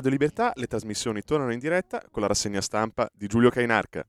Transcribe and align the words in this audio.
Radio 0.00 0.16
Libertà, 0.16 0.52
le 0.54 0.66
trasmissioni 0.66 1.20
tornano 1.20 1.52
in 1.52 1.58
diretta 1.58 2.02
con 2.10 2.22
la 2.22 2.28
rassegna 2.28 2.62
stampa 2.62 3.10
di 3.12 3.26
Giulio 3.26 3.50
Cainarca. 3.50 4.02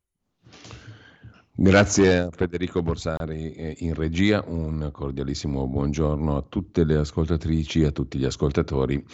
Grazie 1.62 2.18
a 2.18 2.30
Federico 2.32 2.82
Borsari 2.82 3.54
eh, 3.54 3.76
in 3.82 3.94
regia, 3.94 4.44
un 4.48 4.90
cordialissimo 4.92 5.68
buongiorno 5.68 6.36
a 6.36 6.44
tutte 6.50 6.84
le 6.84 6.96
ascoltatrici 6.96 7.82
e 7.82 7.86
a 7.86 7.92
tutti 7.92 8.18
gli 8.18 8.26
ascoltatori. 8.26 9.06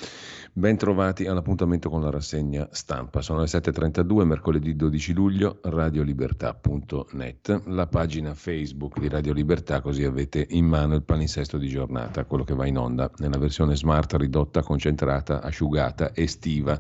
Bentrovati 0.54 1.26
all'appuntamento 1.26 1.89
con 1.89 2.02
la 2.02 2.09
rassegna 2.09 2.70
stampa. 2.72 3.22
Sono 3.22 3.42
le 3.42 3.48
7.32, 3.48 4.23
mercoledì 4.23 4.78
12 4.78 5.14
luglio, 5.14 5.59
radiolibertà.net, 5.62 7.64
la 7.66 7.86
pagina 7.86 8.34
Facebook 8.34 8.98
di 8.98 9.09
Radio 9.09 9.34
Libertà, 9.34 9.82
così 9.82 10.06
avete 10.06 10.48
in 10.52 10.67
mano 10.67 10.95
il 10.95 11.04
palinsesto 11.04 11.58
di 11.58 11.67
giornata, 11.67 12.23
quello 12.23 12.45
che 12.45 12.56
va 12.56 12.66
in 12.66 12.78
onda 12.78 13.11
nella 13.17 13.38
versione 13.38 13.76
smart 13.76 14.14
ridotta, 14.14 14.64
concentrata, 14.64 15.42
asciugata, 15.42 16.16
estiva, 16.16 16.80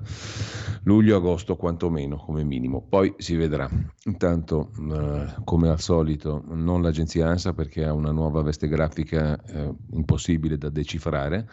luglio-agosto 0.83 1.57
quantomeno 1.57 2.15
come 2.15 2.45
minimo. 2.45 2.85
Poi 2.87 3.13
si 3.17 3.35
vedrà. 3.35 3.69
Intanto, 4.05 4.71
eh, 4.91 5.43
come 5.57 5.69
al 5.69 5.79
solito, 5.79 6.43
non 6.49 6.83
l'agenzia 6.83 7.29
ANSA 7.29 7.51
perché 7.51 7.83
ha 7.83 7.91
una 7.91 8.11
nuova 8.11 8.43
veste 8.43 8.67
grafica 8.67 9.35
eh, 9.43 9.73
impossibile 9.93 10.55
da 10.55 10.69
decifrare 10.69 11.47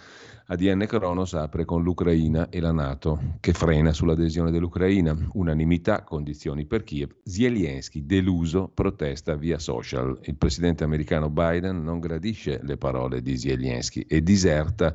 ADN 0.47 0.85
Kronos 0.87 1.33
apre 1.33 1.65
con 1.65 1.83
l'Ucraina 1.83 2.51
e 2.51 2.61
la 2.61 2.71
Nato, 2.71 3.37
che 3.41 3.55
frena 3.55 3.95
sull'adesione 3.95 4.51
dell'Ucraina. 4.51 5.17
Unanimità, 5.33 6.03
condizioni 6.03 6.67
per 6.67 6.85
Kiev. 6.85 7.15
Zelensky, 7.25 8.05
deluso, 8.05 8.69
protesta 8.69 9.37
via 9.37 9.59
social. 9.59 10.19
Il 10.25 10.37
presidente 10.37 10.85
americano 10.85 11.31
Biden 11.31 11.83
non 11.83 11.99
gradisce 11.99 12.61
le 12.63 12.77
parole 12.77 13.23
di 13.23 13.39
Zelensky 13.39 14.01
e 14.01 14.23
diserta 14.23 14.95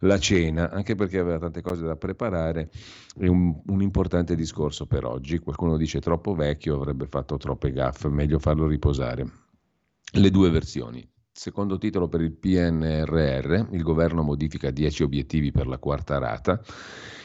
la 0.00 0.18
cena, 0.18 0.70
anche 0.70 0.94
perché 0.94 1.18
aveva 1.18 1.38
tante 1.38 1.62
cose 1.62 1.84
da 1.84 1.96
preparare 1.96 2.70
e 3.18 3.28
un, 3.28 3.60
un, 3.66 3.82
importante 3.82 4.34
discorso 4.34 4.86
per 4.86 5.04
oggi. 5.04 5.38
Qualcuno 5.38 5.76
dice 5.76 6.00
troppo 6.00 6.34
vecchio, 6.34 6.76
avrebbe 6.76 7.06
fatto 7.06 7.36
troppe 7.36 7.72
gaffe, 7.72 8.08
meglio 8.08 8.38
farlo 8.38 8.66
riposare. 8.66 9.26
Le 10.12 10.30
due 10.30 10.50
versioni. 10.50 11.06
Secondo 11.30 11.78
titolo 11.78 12.08
per 12.08 12.20
il 12.20 12.32
PNRR, 12.32 13.68
il 13.72 13.82
governo 13.82 14.22
modifica 14.22 14.70
10 14.70 15.02
obiettivi 15.04 15.52
per 15.52 15.66
la 15.66 15.78
quarta 15.78 16.18
rata. 16.18 16.60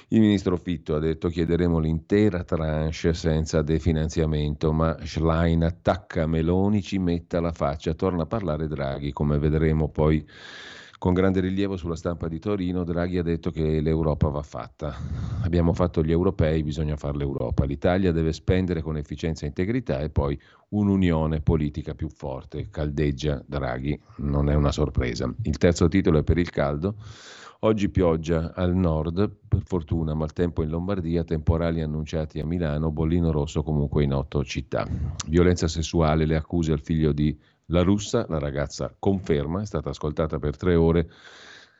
Il 0.09 0.19
ministro 0.19 0.57
Fitto 0.57 0.93
ha 0.93 0.99
detto 0.99 1.29
chiederemo 1.29 1.79
l'intera 1.79 2.43
tranche 2.43 3.15
senza 3.15 3.63
definanziamento, 3.63 4.71
ma 4.71 4.95
Schlein 5.03 5.63
attacca 5.63 6.27
Meloni, 6.27 6.83
ci 6.83 6.99
metta 6.99 7.41
la 7.41 7.51
faccia, 7.51 7.95
torna 7.95 8.21
a 8.21 8.27
parlare 8.27 8.67
Draghi, 8.67 9.11
come 9.11 9.39
vedremo 9.39 9.89
poi 9.89 10.23
con 11.03 11.11
grande 11.13 11.41
rilievo 11.41 11.75
sulla 11.75 11.97
stampa 11.97 12.29
di 12.29 12.39
Torino, 12.39 12.85
Draghi 12.85 13.17
ha 13.17 13.23
detto 13.23 13.51
che 13.51 13.81
l'Europa 13.81 14.29
va 14.29 14.41
fatta. 14.41 14.95
Abbiamo 15.41 15.73
fatto 15.73 16.01
gli 16.01 16.11
europei, 16.11 16.63
bisogna 16.63 16.95
fare 16.95 17.17
l'Europa. 17.17 17.65
L'Italia 17.65 18.13
deve 18.13 18.31
spendere 18.31 18.81
con 18.81 18.95
efficienza 18.95 19.43
e 19.43 19.49
integrità 19.49 19.99
e 19.99 20.09
poi 20.09 20.39
un'unione 20.69 21.41
politica 21.41 21.93
più 21.93 22.07
forte. 22.07 22.69
Caldeggia 22.69 23.43
Draghi, 23.45 23.99
non 24.19 24.49
è 24.49 24.53
una 24.53 24.71
sorpresa. 24.71 25.29
Il 25.41 25.57
terzo 25.57 25.89
titolo 25.89 26.19
è 26.19 26.23
per 26.23 26.37
il 26.37 26.49
caldo. 26.49 26.95
Oggi 27.59 27.89
pioggia 27.89 28.53
al 28.55 28.73
nord, 28.73 29.29
per 29.45 29.63
fortuna, 29.65 30.13
maltempo 30.13 30.63
in 30.63 30.69
Lombardia, 30.69 31.25
temporali 31.25 31.81
annunciati 31.81 32.39
a 32.39 32.45
Milano, 32.45 32.91
bollino 32.91 33.29
rosso 33.29 33.61
comunque 33.61 34.05
in 34.05 34.13
otto 34.13 34.41
città. 34.45 34.87
Violenza 35.27 35.67
sessuale, 35.67 36.25
le 36.25 36.37
accuse 36.37 36.71
al 36.71 36.81
figlio 36.81 37.11
di 37.11 37.37
la 37.73 37.81
russa, 37.81 38.25
la 38.29 38.37
ragazza 38.37 38.95
conferma, 38.97 39.61
è 39.61 39.65
stata 39.65 39.89
ascoltata 39.89 40.37
per 40.37 40.55
tre 40.55 40.75
ore 40.75 41.09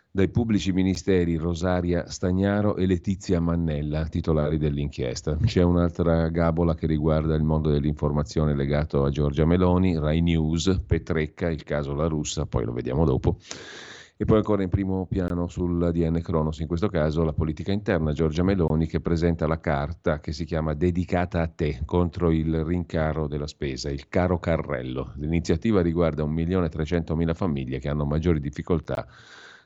dai 0.10 0.30
pubblici 0.30 0.72
ministeri 0.72 1.38
Rosaria 1.38 2.10
Stagnaro 2.10 2.76
e 2.76 2.86
Letizia 2.86 3.40
Mannella, 3.40 4.06
titolari 4.08 4.58
dell'inchiesta. 4.58 5.38
C'è 5.44 5.62
un'altra 5.62 6.30
gabola 6.30 6.76
che 6.76 6.88
riguarda 6.88 7.36
il 7.36 7.44
mondo 7.44 7.70
dell'informazione 7.70 8.56
legato 8.56 9.06
a 9.06 9.10
Giorgia 9.10 9.46
Meloni, 9.46 9.98
Rai 9.98 10.22
News, 10.22 10.82
Petrecca, 10.86 11.50
il 11.50 11.64
caso 11.64 11.94
La 11.94 12.08
Russa, 12.08 12.46
poi 12.46 12.66
lo 12.66 12.74
vediamo 12.74 13.06
dopo. 13.06 13.38
E 14.24 14.26
poi 14.26 14.38
ancora 14.38 14.64
in 14.64 14.70
primo 14.70 15.06
piano 15.06 15.48
sul 15.48 15.92
DN 15.92 16.22
Cronos, 16.22 16.60
in 16.60 16.68
questo 16.68 16.88
caso 16.88 17.26
la 17.26 17.34
politica 17.34 17.74
interna, 17.74 18.14
Giorgia 18.14 18.42
Meloni 18.42 18.88
che 18.88 19.02
presenta 19.02 19.48
la 19.48 19.60
carta 19.60 20.22
che 20.22 20.32
si 20.32 20.46
chiama 20.46 20.74
Dedicata 20.76 21.42
a 21.42 21.48
te 21.48 21.82
contro 21.84 22.32
il 22.32 22.64
rincaro 22.64 23.28
della 23.28 23.48
spesa, 23.48 23.90
il 23.90 24.08
caro 24.08 24.40
carrello. 24.40 25.12
L'iniziativa 25.18 25.82
riguarda 25.82 26.24
1.300.000 26.24 27.34
famiglie 27.34 27.80
che 27.80 27.90
hanno 27.90 28.06
maggiori 28.06 28.40
difficoltà 28.40 29.06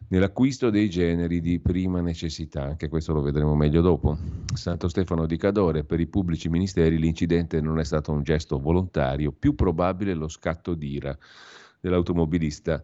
nell'acquisto 0.08 0.72
dei 0.72 0.90
generi 0.90 1.40
di 1.40 1.60
prima 1.60 2.02
necessità, 2.02 2.64
anche 2.64 2.90
questo 2.90 3.14
lo 3.14 3.22
vedremo 3.22 3.54
meglio 3.54 3.82
dopo. 3.82 4.18
Santo 4.56 4.88
Stefano 4.88 5.28
di 5.28 5.38
Cadore, 5.38 5.84
per 5.84 6.00
i 6.00 6.08
pubblici 6.08 6.50
ministeri 6.50 6.98
l'incidente 6.98 7.62
non 7.62 7.78
è 7.78 7.84
stato 7.84 8.12
un 8.12 8.24
gesto 8.24 8.58
volontario, 8.58 9.32
più 9.32 9.54
probabile 9.54 10.16
lo 10.16 10.28
scatto 10.28 10.74
d'ira 10.74 11.16
dell'automobilista 11.80 12.84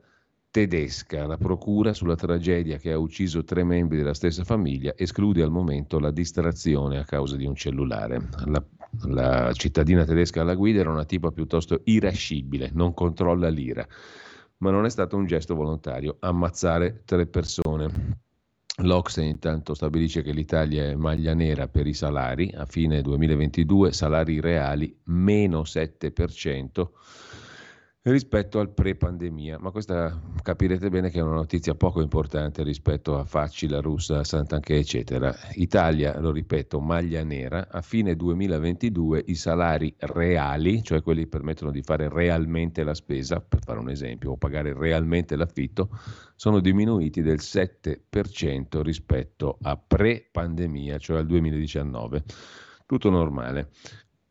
tedesca. 0.53 1.25
La 1.25 1.37
procura 1.37 1.95
sulla 1.95 2.15
tragedia 2.15 2.77
che 2.77 2.91
ha 2.91 2.97
ucciso 2.99 3.43
tre 3.43 3.63
membri 3.63 3.97
della 3.97 4.13
stessa 4.13 4.43
famiglia 4.43 4.93
esclude 4.95 5.41
al 5.41 5.49
momento 5.49 5.97
la 5.97 6.11
distrazione 6.11 6.99
a 6.99 7.05
causa 7.05 7.35
di 7.35 7.47
un 7.47 7.55
cellulare. 7.55 8.29
La, 8.45 8.63
la 9.07 9.51
cittadina 9.53 10.05
tedesca 10.05 10.41
alla 10.41 10.53
guida 10.53 10.81
era 10.81 10.91
una 10.91 11.05
tipa 11.05 11.31
piuttosto 11.31 11.81
irascibile, 11.85 12.69
non 12.71 12.93
controlla 12.93 13.49
l'ira, 13.49 13.83
ma 14.57 14.69
non 14.69 14.85
è 14.85 14.91
stato 14.91 15.17
un 15.17 15.25
gesto 15.25 15.55
volontario 15.55 16.17
ammazzare 16.19 17.01
tre 17.03 17.25
persone. 17.25 18.21
L'Ocse 18.83 19.23
intanto 19.23 19.73
stabilisce 19.73 20.21
che 20.21 20.33
l'Italia 20.33 20.83
è 20.83 20.93
maglia 20.93 21.33
nera 21.33 21.67
per 21.67 21.87
i 21.87 21.95
salari, 21.95 22.53
a 22.55 22.67
fine 22.67 23.01
2022 23.01 23.91
salari 23.91 24.39
reali 24.39 24.95
meno 25.05 25.61
7%, 25.61 26.87
rispetto 28.11 28.59
al 28.59 28.73
pre-pandemia, 28.73 29.59
ma 29.59 29.71
questa 29.71 30.21
capirete 30.41 30.89
bene 30.89 31.09
che 31.09 31.19
è 31.19 31.21
una 31.21 31.35
notizia 31.35 31.73
poco 31.73 32.01
importante 32.01 32.61
rispetto 32.61 33.17
a 33.17 33.23
Facci, 33.23 33.69
la 33.69 33.79
russa, 33.79 34.25
Sant'Anché, 34.25 34.75
eccetera. 34.75 35.33
Italia, 35.53 36.19
lo 36.19 36.31
ripeto, 36.31 36.81
maglia 36.81 37.23
nera, 37.23 37.69
a 37.69 37.81
fine 37.81 38.17
2022 38.17 39.23
i 39.27 39.35
salari 39.35 39.95
reali, 39.99 40.83
cioè 40.83 41.01
quelli 41.01 41.21
che 41.21 41.29
permettono 41.29 41.71
di 41.71 41.81
fare 41.81 42.09
realmente 42.09 42.83
la 42.83 42.93
spesa, 42.93 43.39
per 43.39 43.61
fare 43.63 43.79
un 43.79 43.89
esempio, 43.89 44.31
o 44.31 44.37
pagare 44.37 44.73
realmente 44.73 45.37
l'affitto, 45.37 45.87
sono 46.35 46.59
diminuiti 46.59 47.21
del 47.21 47.39
7% 47.39 48.81
rispetto 48.81 49.57
a 49.61 49.77
pre-pandemia, 49.77 50.97
cioè 50.97 51.19
al 51.19 51.25
2019. 51.25 52.23
Tutto 52.85 53.09
normale. 53.09 53.69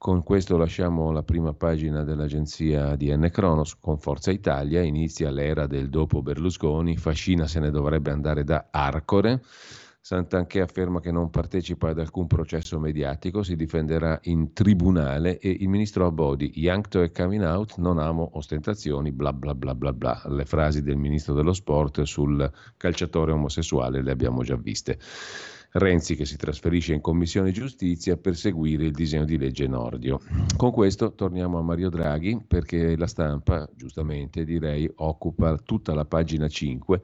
Con 0.02 0.24
questo 0.24 0.56
lasciamo 0.56 1.12
la 1.12 1.22
prima 1.22 1.52
pagina 1.52 2.02
dell'agenzia 2.02 2.96
DN 2.96 3.30
Cronos 3.30 3.78
con 3.78 3.98
Forza 3.98 4.32
Italia, 4.32 4.82
inizia 4.82 5.30
l'era 5.30 5.68
del 5.68 5.90
dopo 5.90 6.22
Berlusconi, 6.22 6.96
Fascina 6.96 7.46
se 7.46 7.60
ne 7.60 7.70
dovrebbe 7.70 8.10
andare 8.10 8.42
da 8.42 8.66
Arcore. 8.72 9.40
Sant'Anché 10.00 10.60
afferma 10.60 10.98
che 10.98 11.12
non 11.12 11.30
partecipa 11.30 11.90
ad 11.90 12.00
alcun 12.00 12.26
processo 12.26 12.80
mediatico, 12.80 13.44
si 13.44 13.54
difenderà 13.54 14.18
in 14.22 14.52
tribunale 14.52 15.38
e 15.38 15.50
il 15.60 15.68
ministro 15.68 16.04
Abodi, 16.04 16.50
Yankto 16.56 17.00
e 17.00 17.12
coming 17.12 17.44
out, 17.44 17.76
non 17.76 17.98
amo 17.98 18.28
ostentazioni, 18.32 19.12
bla 19.12 19.32
bla 19.32 19.54
bla 19.54 19.76
bla 19.76 19.92
bla. 19.92 20.20
Le 20.26 20.44
frasi 20.46 20.82
del 20.82 20.96
ministro 20.96 21.32
dello 21.32 21.52
sport 21.52 22.02
sul 22.02 22.50
calciatore 22.76 23.30
omosessuale 23.30 24.02
le 24.02 24.10
abbiamo 24.10 24.42
già 24.42 24.56
viste. 24.56 24.98
Renzi 25.74 26.16
che 26.16 26.26
si 26.26 26.36
trasferisce 26.36 26.92
in 26.92 27.00
Commissione 27.00 27.50
Giustizia 27.50 28.18
per 28.18 28.36
seguire 28.36 28.84
il 28.84 28.92
disegno 28.92 29.24
di 29.24 29.38
legge 29.38 29.66
Nordio. 29.66 30.20
Con 30.54 30.70
questo 30.70 31.14
torniamo 31.14 31.58
a 31.58 31.62
Mario 31.62 31.88
Draghi 31.88 32.42
perché 32.46 32.94
la 32.94 33.06
stampa, 33.06 33.66
giustamente 33.74 34.44
direi, 34.44 34.90
occupa 34.96 35.56
tutta 35.56 35.94
la 35.94 36.04
pagina 36.04 36.46
5 36.46 37.02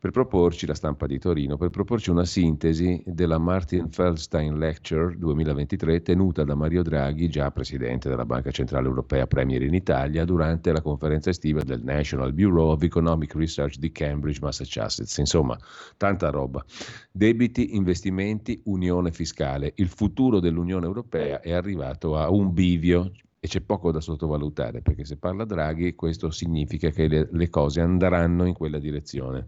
per 0.00 0.12
proporci, 0.12 0.64
la 0.64 0.74
stampa 0.74 1.08
di 1.08 1.18
Torino, 1.18 1.56
per 1.56 1.70
proporci 1.70 2.10
una 2.10 2.24
sintesi 2.24 3.02
della 3.04 3.38
Martin 3.38 3.90
Feldstein 3.90 4.56
Lecture 4.56 5.16
2023 5.18 6.02
tenuta 6.02 6.44
da 6.44 6.54
Mario 6.54 6.84
Draghi, 6.84 7.28
già 7.28 7.50
presidente 7.50 8.08
della 8.08 8.24
Banca 8.24 8.52
Centrale 8.52 8.86
Europea, 8.86 9.26
premier 9.26 9.62
in 9.62 9.74
Italia, 9.74 10.24
durante 10.24 10.70
la 10.70 10.82
conferenza 10.82 11.30
estiva 11.30 11.64
del 11.64 11.82
National 11.82 12.32
Bureau 12.32 12.68
of 12.68 12.82
Economic 12.82 13.34
Research 13.34 13.78
di 13.78 13.90
Cambridge, 13.90 14.38
Massachusetts. 14.40 15.16
Insomma, 15.18 15.58
tanta 15.96 16.30
roba. 16.30 16.64
Debiti, 17.10 17.74
investimenti, 17.74 18.60
unione 18.66 19.10
fiscale. 19.10 19.72
Il 19.76 19.88
futuro 19.88 20.38
dell'Unione 20.38 20.86
Europea 20.86 21.40
è 21.40 21.50
arrivato 21.50 22.16
a 22.16 22.30
un 22.30 22.52
bivio, 22.52 23.10
e 23.40 23.46
c'è 23.46 23.60
poco 23.60 23.92
da 23.92 24.00
sottovalutare, 24.00 24.82
perché 24.82 25.04
se 25.04 25.16
parla 25.16 25.44
Draghi 25.44 25.94
questo 25.94 26.30
significa 26.30 26.90
che 26.90 27.06
le, 27.06 27.28
le 27.30 27.48
cose 27.48 27.80
andranno 27.80 28.46
in 28.46 28.54
quella 28.54 28.78
direzione, 28.78 29.46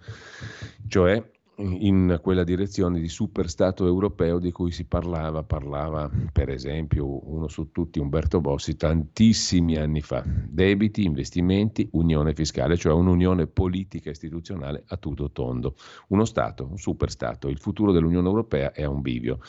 cioè 0.87 1.23
in 1.61 2.19
quella 2.23 2.43
direzione 2.43 3.01
di 3.01 3.09
superstato 3.09 3.87
europeo 3.87 4.39
di 4.39 4.51
cui 4.51 4.71
si 4.71 4.85
parlava, 4.85 5.43
parlava 5.43 6.11
per 6.33 6.49
esempio 6.49 7.29
uno 7.31 7.49
su 7.49 7.71
tutti 7.71 7.99
Umberto 7.99 8.41
Bossi 8.41 8.77
tantissimi 8.77 9.77
anni 9.77 10.01
fa, 10.01 10.25
debiti, 10.27 11.05
investimenti, 11.05 11.89
unione 11.93 12.33
fiscale, 12.35 12.77
cioè 12.77 12.93
un'unione 12.95 13.47
politica 13.47 14.11
istituzionale 14.11 14.85
a 14.87 14.97
tutto 14.97 15.31
tondo, 15.33 15.75
uno 16.09 16.25
Stato, 16.25 16.67
un 16.67 16.79
superstato, 16.79 17.49
il 17.49 17.59
futuro 17.59 17.93
dell'Unione 17.93 18.29
Europea 18.29 18.73
è 18.73 18.83
a 18.83 18.89
un 18.89 19.03
bivio. 19.03 19.41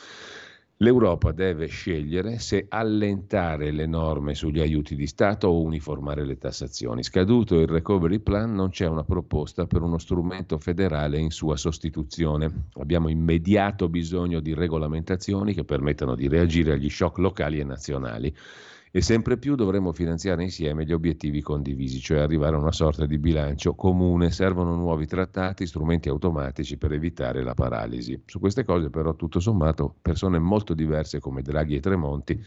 L'Europa 0.81 1.31
deve 1.31 1.67
scegliere 1.67 2.39
se 2.39 2.65
allentare 2.67 3.69
le 3.69 3.85
norme 3.85 4.33
sugli 4.33 4.59
aiuti 4.59 4.95
di 4.95 5.05
Stato 5.05 5.47
o 5.47 5.61
uniformare 5.61 6.25
le 6.25 6.39
tassazioni. 6.39 7.03
Scaduto 7.03 7.59
il 7.59 7.67
recovery 7.67 8.17
plan 8.17 8.51
non 8.55 8.69
c'è 8.69 8.87
una 8.87 9.03
proposta 9.03 9.67
per 9.67 9.83
uno 9.83 9.99
strumento 9.99 10.57
federale 10.57 11.19
in 11.19 11.29
sua 11.29 11.55
sostituzione. 11.55 12.69
Abbiamo 12.79 13.09
immediato 13.09 13.89
bisogno 13.89 14.39
di 14.39 14.55
regolamentazioni 14.55 15.53
che 15.53 15.65
permettano 15.65 16.15
di 16.15 16.27
reagire 16.27 16.71
agli 16.71 16.89
shock 16.89 17.19
locali 17.19 17.59
e 17.59 17.63
nazionali 17.63 18.35
e 18.91 19.01
sempre 19.01 19.37
più 19.37 19.55
dovremo 19.55 19.93
finanziare 19.93 20.43
insieme 20.43 20.85
gli 20.85 20.91
obiettivi 20.91 21.41
condivisi, 21.41 21.99
cioè 21.99 22.19
arrivare 22.19 22.57
a 22.57 22.59
una 22.59 22.73
sorta 22.73 23.05
di 23.05 23.17
bilancio 23.17 23.73
comune. 23.73 24.31
Servono 24.31 24.75
nuovi 24.75 25.07
trattati, 25.07 25.65
strumenti 25.65 26.09
automatici 26.09 26.77
per 26.77 26.91
evitare 26.91 27.41
la 27.41 27.53
paralisi. 27.53 28.21
Su 28.25 28.39
queste 28.39 28.65
cose 28.65 28.89
però 28.89 29.15
tutto 29.15 29.39
sommato 29.39 29.95
persone 30.01 30.39
molto 30.39 30.73
diverse 30.73 31.19
come 31.19 31.41
Draghi 31.41 31.75
e 31.75 31.79
Tremonti 31.79 32.45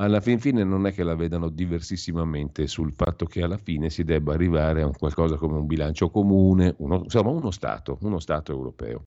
alla 0.00 0.20
fin 0.20 0.38
fine 0.38 0.62
non 0.62 0.86
è 0.86 0.92
che 0.92 1.02
la 1.02 1.16
vedano 1.16 1.48
diversissimamente 1.48 2.68
sul 2.68 2.92
fatto 2.92 3.26
che 3.26 3.42
alla 3.42 3.56
fine 3.56 3.90
si 3.90 4.04
debba 4.04 4.32
arrivare 4.32 4.82
a 4.82 4.90
qualcosa 4.96 5.36
come 5.36 5.58
un 5.58 5.66
bilancio 5.66 6.08
comune, 6.08 6.74
uno, 6.78 7.02
insomma 7.02 7.30
uno 7.30 7.50
Stato, 7.50 7.98
uno 8.02 8.20
Stato 8.20 8.52
europeo. 8.52 9.06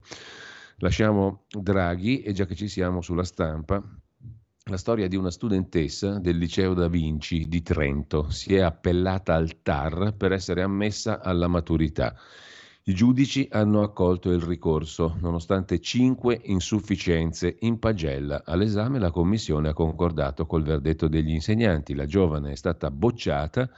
Lasciamo 0.76 1.44
Draghi 1.48 2.20
e 2.22 2.32
già 2.32 2.44
che 2.44 2.54
ci 2.54 2.68
siamo 2.68 3.00
sulla 3.00 3.24
stampa, 3.24 3.82
la 4.66 4.76
storia 4.76 5.08
di 5.08 5.16
una 5.16 5.30
studentessa 5.30 6.20
del 6.20 6.36
liceo 6.36 6.72
da 6.72 6.86
Vinci 6.86 7.48
di 7.48 7.62
Trento. 7.62 8.30
Si 8.30 8.54
è 8.54 8.60
appellata 8.60 9.34
al 9.34 9.60
TAR 9.60 10.14
per 10.16 10.30
essere 10.30 10.62
ammessa 10.62 11.20
alla 11.20 11.48
maturità. 11.48 12.14
I 12.84 12.94
giudici 12.94 13.48
hanno 13.50 13.82
accolto 13.82 14.30
il 14.30 14.40
ricorso, 14.40 15.16
nonostante 15.20 15.80
cinque 15.80 16.40
insufficienze 16.44 17.56
in 17.60 17.78
pagella. 17.78 18.42
All'esame 18.44 18.98
la 19.00 19.10
commissione 19.10 19.68
ha 19.68 19.72
concordato 19.72 20.46
col 20.46 20.62
verdetto 20.62 21.08
degli 21.08 21.30
insegnanti. 21.30 21.94
La 21.94 22.06
giovane 22.06 22.52
è 22.52 22.56
stata 22.56 22.90
bocciata 22.90 23.68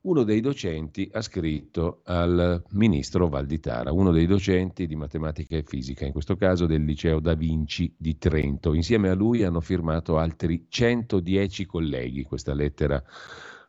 uno 0.00 0.22
dei 0.22 0.40
docenti 0.40 1.08
ha 1.12 1.20
scritto 1.20 2.02
al 2.04 2.62
ministro 2.70 3.28
Valditara, 3.28 3.92
uno 3.92 4.12
dei 4.12 4.26
docenti 4.26 4.86
di 4.86 4.94
matematica 4.94 5.56
e 5.56 5.64
fisica, 5.64 6.06
in 6.06 6.12
questo 6.12 6.36
caso 6.36 6.66
del 6.66 6.84
liceo 6.84 7.18
Da 7.18 7.34
Vinci 7.34 7.92
di 7.96 8.16
Trento. 8.16 8.74
Insieme 8.74 9.08
a 9.08 9.14
lui 9.14 9.42
hanno 9.42 9.60
firmato 9.60 10.16
altri 10.18 10.66
110 10.68 11.66
colleghi 11.66 12.22
questa 12.22 12.54
lettera 12.54 13.02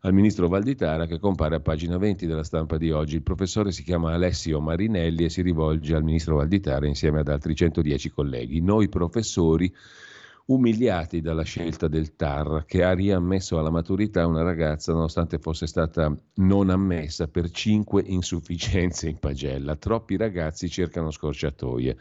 al 0.01 0.13
ministro 0.13 0.47
Valditara 0.47 1.07
che 1.07 1.19
compare 1.19 1.55
a 1.55 1.59
pagina 1.59 1.97
20 1.97 2.27
della 2.27 2.43
stampa 2.43 2.77
di 2.77 2.91
oggi. 2.91 3.15
Il 3.15 3.23
professore 3.23 3.71
si 3.71 3.83
chiama 3.83 4.13
Alessio 4.13 4.61
Marinelli 4.61 5.25
e 5.25 5.29
si 5.29 5.41
rivolge 5.41 5.95
al 5.95 6.03
ministro 6.03 6.37
Valditara 6.37 6.85
insieme 6.85 7.19
ad 7.19 7.27
altri 7.27 7.55
110 7.55 8.11
colleghi. 8.11 8.61
Noi 8.61 8.87
professori 8.87 9.73
umiliati 10.49 11.21
dalla 11.21 11.43
scelta 11.43 11.87
del 11.87 12.15
TAR 12.15 12.65
che 12.65 12.83
ha 12.83 12.93
riammesso 12.93 13.59
alla 13.59 13.69
maturità 13.69 14.25
una 14.25 14.41
ragazza 14.41 14.93
nonostante 14.93 15.37
fosse 15.37 15.67
stata 15.67 16.15
non 16.35 16.69
ammessa 16.69 17.27
per 17.27 17.51
cinque 17.51 18.03
insufficienze 18.05 19.09
in 19.09 19.19
pagella. 19.19 19.75
Troppi 19.75 20.17
ragazzi 20.17 20.67
cercano 20.69 21.11
scorciatoie. 21.11 21.95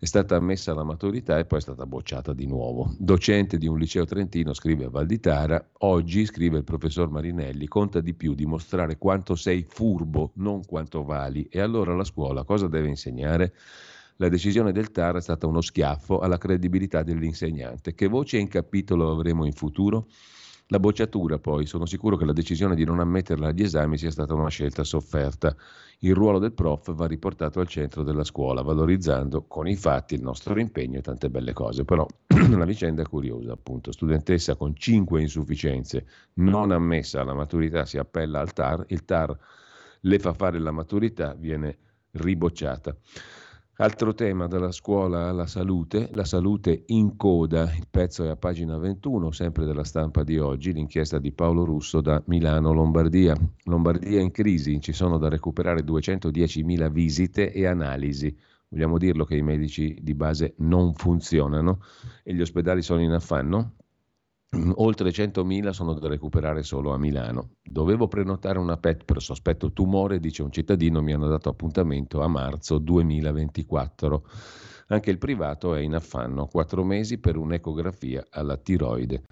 È 0.00 0.04
stata 0.04 0.34
ammessa 0.34 0.72
alla 0.72 0.82
maturità 0.82 1.38
e 1.38 1.44
poi 1.44 1.58
è 1.58 1.62
stata 1.62 1.86
bocciata 1.86 2.32
di 2.32 2.46
nuovo. 2.46 2.92
Docente 2.98 3.56
di 3.56 3.68
un 3.68 3.78
liceo 3.78 4.04
trentino 4.04 4.52
scrive 4.52 4.86
a 4.86 4.90
Valditara, 4.90 5.64
oggi 5.78 6.26
scrive 6.26 6.58
il 6.58 6.64
professor 6.64 7.08
Marinelli, 7.08 7.68
conta 7.68 8.00
di 8.00 8.14
più 8.14 8.34
dimostrare 8.34 8.98
quanto 8.98 9.36
sei 9.36 9.64
furbo, 9.68 10.32
non 10.36 10.64
quanto 10.64 11.04
vali. 11.04 11.46
E 11.48 11.60
allora 11.60 11.94
la 11.94 12.04
scuola 12.04 12.42
cosa 12.42 12.66
deve 12.66 12.88
insegnare? 12.88 13.52
La 14.16 14.28
decisione 14.28 14.72
del 14.72 14.90
TAR 14.90 15.16
è 15.16 15.20
stata 15.20 15.46
uno 15.46 15.60
schiaffo 15.60 16.20
alla 16.20 16.38
credibilità 16.38 17.02
dell'insegnante. 17.02 17.94
Che 17.94 18.06
voce 18.06 18.38
in 18.38 18.48
capitolo 18.48 19.10
avremo 19.10 19.44
in 19.44 19.52
futuro? 19.52 20.06
La 20.72 20.78
bocciatura, 20.78 21.38
poi, 21.38 21.66
sono 21.66 21.84
sicuro 21.84 22.16
che 22.16 22.24
la 22.24 22.32
decisione 22.32 22.74
di 22.74 22.84
non 22.84 22.98
ammetterla 22.98 23.48
agli 23.48 23.62
esami 23.62 23.98
sia 23.98 24.10
stata 24.10 24.32
una 24.32 24.48
scelta 24.48 24.84
sofferta. 24.84 25.54
Il 25.98 26.14
ruolo 26.14 26.38
del 26.38 26.52
prof 26.52 26.94
va 26.94 27.06
riportato 27.06 27.60
al 27.60 27.66
centro 27.66 28.02
della 28.02 28.24
scuola, 28.24 28.62
valorizzando 28.62 29.42
con 29.42 29.68
i 29.68 29.76
fatti 29.76 30.14
il 30.14 30.22
nostro 30.22 30.58
impegno 30.58 30.98
e 30.98 31.02
tante 31.02 31.28
belle 31.28 31.52
cose. 31.52 31.84
Però 31.84 32.06
la 32.56 32.64
vicenda 32.64 33.02
è 33.02 33.06
curiosa, 33.06 33.52
appunto. 33.52 33.92
Studentessa 33.92 34.56
con 34.56 34.74
cinque 34.74 35.20
insufficienze, 35.20 36.06
non 36.34 36.70
ammessa 36.70 37.20
alla 37.20 37.34
maturità, 37.34 37.84
si 37.84 37.98
appella 37.98 38.40
al 38.40 38.52
TAR, 38.54 38.84
il 38.88 39.04
TAR 39.04 39.38
le 40.00 40.18
fa 40.18 40.32
fare 40.32 40.58
la 40.58 40.70
maturità, 40.70 41.34
viene 41.34 41.76
ribocciata. 42.12 42.96
Altro 43.76 44.12
tema 44.12 44.46
dalla 44.48 44.70
scuola 44.70 45.30
alla 45.30 45.46
salute, 45.46 46.10
la 46.12 46.26
salute 46.26 46.84
in 46.88 47.16
coda, 47.16 47.62
il 47.74 47.86
pezzo 47.90 48.22
è 48.22 48.28
a 48.28 48.36
pagina 48.36 48.76
21, 48.76 49.30
sempre 49.30 49.64
della 49.64 49.82
stampa 49.82 50.22
di 50.24 50.38
oggi, 50.38 50.74
l'inchiesta 50.74 51.18
di 51.18 51.32
Paolo 51.32 51.64
Russo 51.64 52.02
da 52.02 52.22
Milano, 52.26 52.74
Lombardia. 52.74 53.34
Lombardia 53.64 54.20
in 54.20 54.30
crisi, 54.30 54.78
ci 54.82 54.92
sono 54.92 55.16
da 55.16 55.30
recuperare 55.30 55.80
210.000 55.80 56.90
visite 56.90 57.50
e 57.50 57.66
analisi. 57.66 58.36
Vogliamo 58.68 58.98
dirlo 58.98 59.24
che 59.24 59.36
i 59.36 59.42
medici 59.42 59.96
di 60.02 60.14
base 60.14 60.52
non 60.58 60.92
funzionano 60.92 61.80
e 62.22 62.34
gli 62.34 62.42
ospedali 62.42 62.82
sono 62.82 63.00
in 63.00 63.12
affanno? 63.12 63.76
Oltre 64.74 65.08
100.000 65.10 65.70
sono 65.70 65.94
da 65.94 66.08
recuperare 66.08 66.62
solo 66.62 66.92
a 66.92 66.98
Milano. 66.98 67.52
Dovevo 67.62 68.06
prenotare 68.06 68.58
una 68.58 68.76
PET 68.76 69.04
per 69.06 69.22
sospetto 69.22 69.72
tumore, 69.72 70.20
dice 70.20 70.42
un 70.42 70.52
cittadino, 70.52 71.00
mi 71.00 71.14
hanno 71.14 71.26
dato 71.26 71.48
appuntamento 71.48 72.20
a 72.20 72.28
marzo 72.28 72.76
2024. 72.76 74.26
Anche 74.88 75.10
il 75.10 75.16
privato 75.16 75.74
è 75.74 75.80
in 75.80 75.94
affanno, 75.94 76.48
quattro 76.48 76.84
mesi 76.84 77.16
per 77.16 77.38
un'ecografia 77.38 78.26
alla 78.28 78.58
tiroide. 78.58 79.22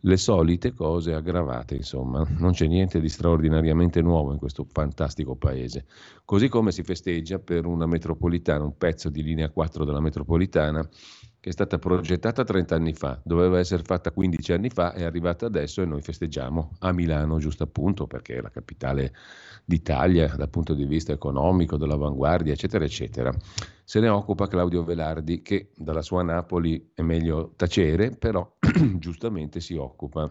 Le 0.00 0.16
solite 0.16 0.72
cose 0.72 1.12
aggravate, 1.12 1.74
insomma, 1.74 2.26
non 2.38 2.52
c'è 2.52 2.66
niente 2.66 3.00
di 3.00 3.08
straordinariamente 3.10 4.00
nuovo 4.00 4.32
in 4.32 4.38
questo 4.38 4.64
fantastico 4.64 5.36
paese. 5.36 5.84
Così 6.24 6.48
come 6.48 6.72
si 6.72 6.82
festeggia 6.82 7.38
per 7.38 7.66
una 7.66 7.84
metropolitana, 7.84 8.64
un 8.64 8.78
pezzo 8.78 9.10
di 9.10 9.22
linea 9.22 9.50
4 9.50 9.84
della 9.84 10.00
metropolitana 10.00 10.88
che 11.40 11.48
è 11.48 11.52
stata 11.52 11.78
progettata 11.78 12.44
30 12.44 12.74
anni 12.74 12.92
fa, 12.92 13.18
doveva 13.24 13.58
essere 13.58 13.82
fatta 13.82 14.10
15 14.12 14.52
anni 14.52 14.68
fa, 14.68 14.92
è 14.92 15.04
arrivata 15.04 15.46
adesso 15.46 15.80
e 15.80 15.86
noi 15.86 16.02
festeggiamo 16.02 16.72
a 16.80 16.92
Milano, 16.92 17.38
giusto 17.38 17.62
appunto 17.62 18.06
perché 18.06 18.36
è 18.36 18.40
la 18.42 18.50
capitale 18.50 19.14
d'Italia 19.64 20.34
dal 20.36 20.50
punto 20.50 20.74
di 20.74 20.84
vista 20.84 21.12
economico, 21.12 21.78
dell'avanguardia, 21.78 22.52
eccetera, 22.52 22.84
eccetera. 22.84 23.32
Se 23.82 24.00
ne 24.00 24.08
occupa 24.08 24.48
Claudio 24.48 24.84
Velardi 24.84 25.40
che 25.40 25.70
dalla 25.76 26.02
sua 26.02 26.22
Napoli 26.22 26.90
è 26.94 27.00
meglio 27.00 27.54
tacere, 27.56 28.10
però 28.10 28.56
giustamente 28.98 29.60
si 29.60 29.76
occupa 29.76 30.30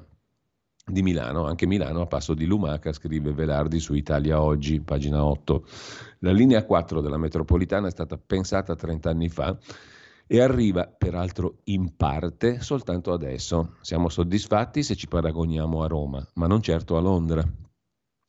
di 0.86 1.02
Milano, 1.02 1.46
anche 1.46 1.66
Milano 1.66 2.02
a 2.02 2.06
passo 2.06 2.36
di 2.36 2.46
Lumaca, 2.46 2.94
scrive 2.94 3.34
Velardi 3.34 3.80
su 3.80 3.96
Italia 3.96 4.42
Oggi, 4.44 4.80
pagina 4.80 5.24
8. 5.26 5.66
La 6.20 6.32
linea 6.32 6.64
4 6.64 7.02
della 7.02 7.18
metropolitana 7.18 7.88
è 7.88 7.92
stata 7.92 8.18
pensata 8.18 8.76
30 8.76 9.10
anni 9.10 9.30
fa 9.30 9.58
e 10.32 10.42
arriva 10.42 10.86
peraltro 10.86 11.62
in 11.66 11.96
parte 11.96 12.62
soltanto 12.62 13.12
adesso. 13.12 13.78
Siamo 13.82 14.10
soddisfatti 14.10 14.84
se 14.84 14.96
ci 14.96 15.08
paragoniamo 15.08 15.82
a 15.82 15.88
Roma, 15.88 16.24
ma 16.36 16.46
non 16.46 16.62
certo 16.62 16.98
a 16.98 17.00
Londra. 17.00 17.44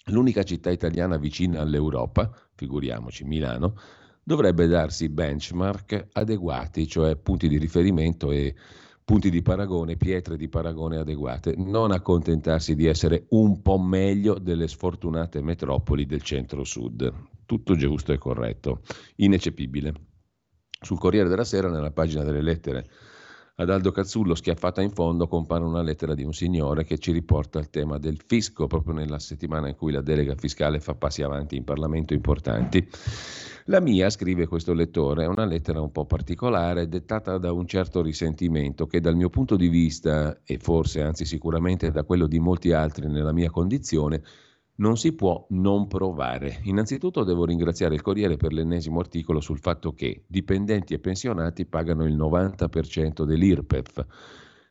L'unica 0.07 0.43
città 0.43 0.71
italiana 0.71 1.19
vicina 1.19 1.61
all'Europa, 1.61 2.33
figuriamoci 2.55 3.25
Milano, 3.25 3.75
dovrebbe 4.23 4.67
darsi 4.67 5.11
benchmark 5.11 6.09
adeguati, 6.13 6.89
cioè 6.89 7.17
punti 7.17 7.49
di 7.49 7.59
riferimento 7.59 8.31
e 8.31 8.55
punti 9.05 9.29
di 9.29 9.43
paragone, 9.43 9.97
pietre 9.99 10.39
di 10.39 10.49
paragone 10.49 10.97
adeguate, 10.97 11.55
non 11.55 11.91
accontentarsi 11.91 12.75
di 12.75 12.87
essere 12.87 13.27
un 13.31 13.61
po' 13.61 13.79
meglio 13.79 14.39
delle 14.39 14.69
sfortunate 14.69 15.43
metropoli 15.43 16.07
del 16.07 16.23
centro-sud. 16.23 17.13
Tutto 17.45 17.75
giusto 17.77 18.15
e 18.15 18.19
corretto, 18.19 18.81
ineccepibile. 19.17 20.10
Sul 20.83 20.99
Corriere 20.99 21.29
della 21.29 21.45
Sera, 21.45 21.69
nella 21.69 21.91
pagina 21.91 22.25
delle 22.25 22.41
lettere 22.41 22.87
ad 23.57 23.69
Aldo 23.69 23.91
Cazzullo, 23.91 24.35
schiaffata 24.35 24.81
in 24.81 24.91
fondo, 24.91 25.29
compare 25.29 25.63
una 25.63 25.83
lettera 25.83 26.15
di 26.15 26.25
un 26.25 26.33
signore 26.33 26.85
che 26.85 26.97
ci 26.97 27.13
riporta 27.13 27.59
il 27.59 27.69
tema 27.69 27.99
del 27.99 28.19
fisco, 28.27 28.67
proprio 28.67 28.95
nella 28.95 29.19
settimana 29.19 29.69
in 29.69 29.77
cui 29.77 29.93
la 29.93 30.01
delega 30.01 30.35
fiscale 30.35 30.81
fa 30.81 30.95
passi 30.95 31.23
avanti 31.23 31.57
in 31.57 31.65
Parlamento 31.65 32.15
importanti. 32.15 32.89
La 33.67 33.81
mia, 33.81 34.09
scrive 34.09 34.47
questo 34.47 34.73
lettore, 34.73 35.25
è 35.25 35.27
una 35.27 35.45
lettera 35.45 35.83
un 35.83 35.93
po' 35.93 36.07
particolare, 36.07 36.89
dettata 36.89 37.37
da 37.37 37.53
un 37.53 37.67
certo 37.67 38.01
risentimento 38.01 38.87
che 38.87 39.01
dal 39.01 39.15
mio 39.15 39.29
punto 39.29 39.57
di 39.57 39.69
vista, 39.69 40.41
e 40.43 40.57
forse 40.57 41.03
anzi 41.03 41.27
sicuramente 41.27 41.91
da 41.91 42.05
quello 42.05 42.27
di 42.27 42.39
molti 42.39 42.73
altri 42.73 43.09
nella 43.09 43.33
mia 43.33 43.51
condizione, 43.51 44.23
non 44.81 44.97
si 44.97 45.13
può 45.13 45.47
non 45.51 45.87
provare. 45.87 46.61
Innanzitutto 46.65 47.23
devo 47.23 47.45
ringraziare 47.45 47.95
il 47.95 48.03
Corriere 48.03 48.37
per 48.37 48.53
l'ennesimo 48.53 48.99
articolo 48.99 49.41
sul 49.41 49.59
fatto 49.59 49.93
che 49.93 50.25
dipendenti 50.27 50.95
e 50.95 50.99
pensionati 50.99 51.67
pagano 51.67 52.05
il 52.05 52.17
90% 52.17 53.25
dell'IRPEF. 53.25 54.07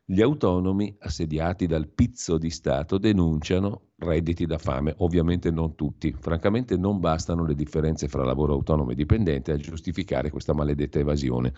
Gli 0.04 0.20
autonomi 0.20 0.96
assediati 0.98 1.66
dal 1.68 1.86
pizzo 1.86 2.36
di 2.36 2.50
Stato 2.50 2.98
denunciano 2.98 3.90
redditi 3.98 4.44
da 4.44 4.58
fame, 4.58 4.94
ovviamente 4.98 5.52
non 5.52 5.76
tutti. 5.76 6.12
Francamente 6.18 6.76
non 6.76 6.98
bastano 6.98 7.46
le 7.46 7.54
differenze 7.54 8.08
fra 8.08 8.24
lavoro 8.24 8.54
autonomo 8.54 8.90
e 8.90 8.96
dipendente 8.96 9.52
a 9.52 9.56
giustificare 9.56 10.30
questa 10.30 10.52
maledetta 10.52 10.98
evasione. 10.98 11.52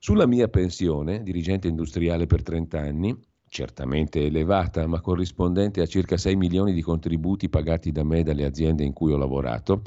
Sulla 0.00 0.26
mia 0.26 0.48
pensione, 0.48 1.22
dirigente 1.22 1.68
industriale 1.68 2.26
per 2.26 2.42
30 2.42 2.80
anni, 2.80 3.16
certamente 3.48 4.24
elevata, 4.24 4.86
ma 4.86 5.00
corrispondente 5.00 5.80
a 5.80 5.86
circa 5.86 6.16
6 6.16 6.36
milioni 6.36 6.72
di 6.72 6.82
contributi 6.82 7.48
pagati 7.48 7.92
da 7.92 8.04
me 8.04 8.22
dalle 8.22 8.44
aziende 8.44 8.84
in 8.84 8.92
cui 8.92 9.12
ho 9.12 9.16
lavorato, 9.16 9.82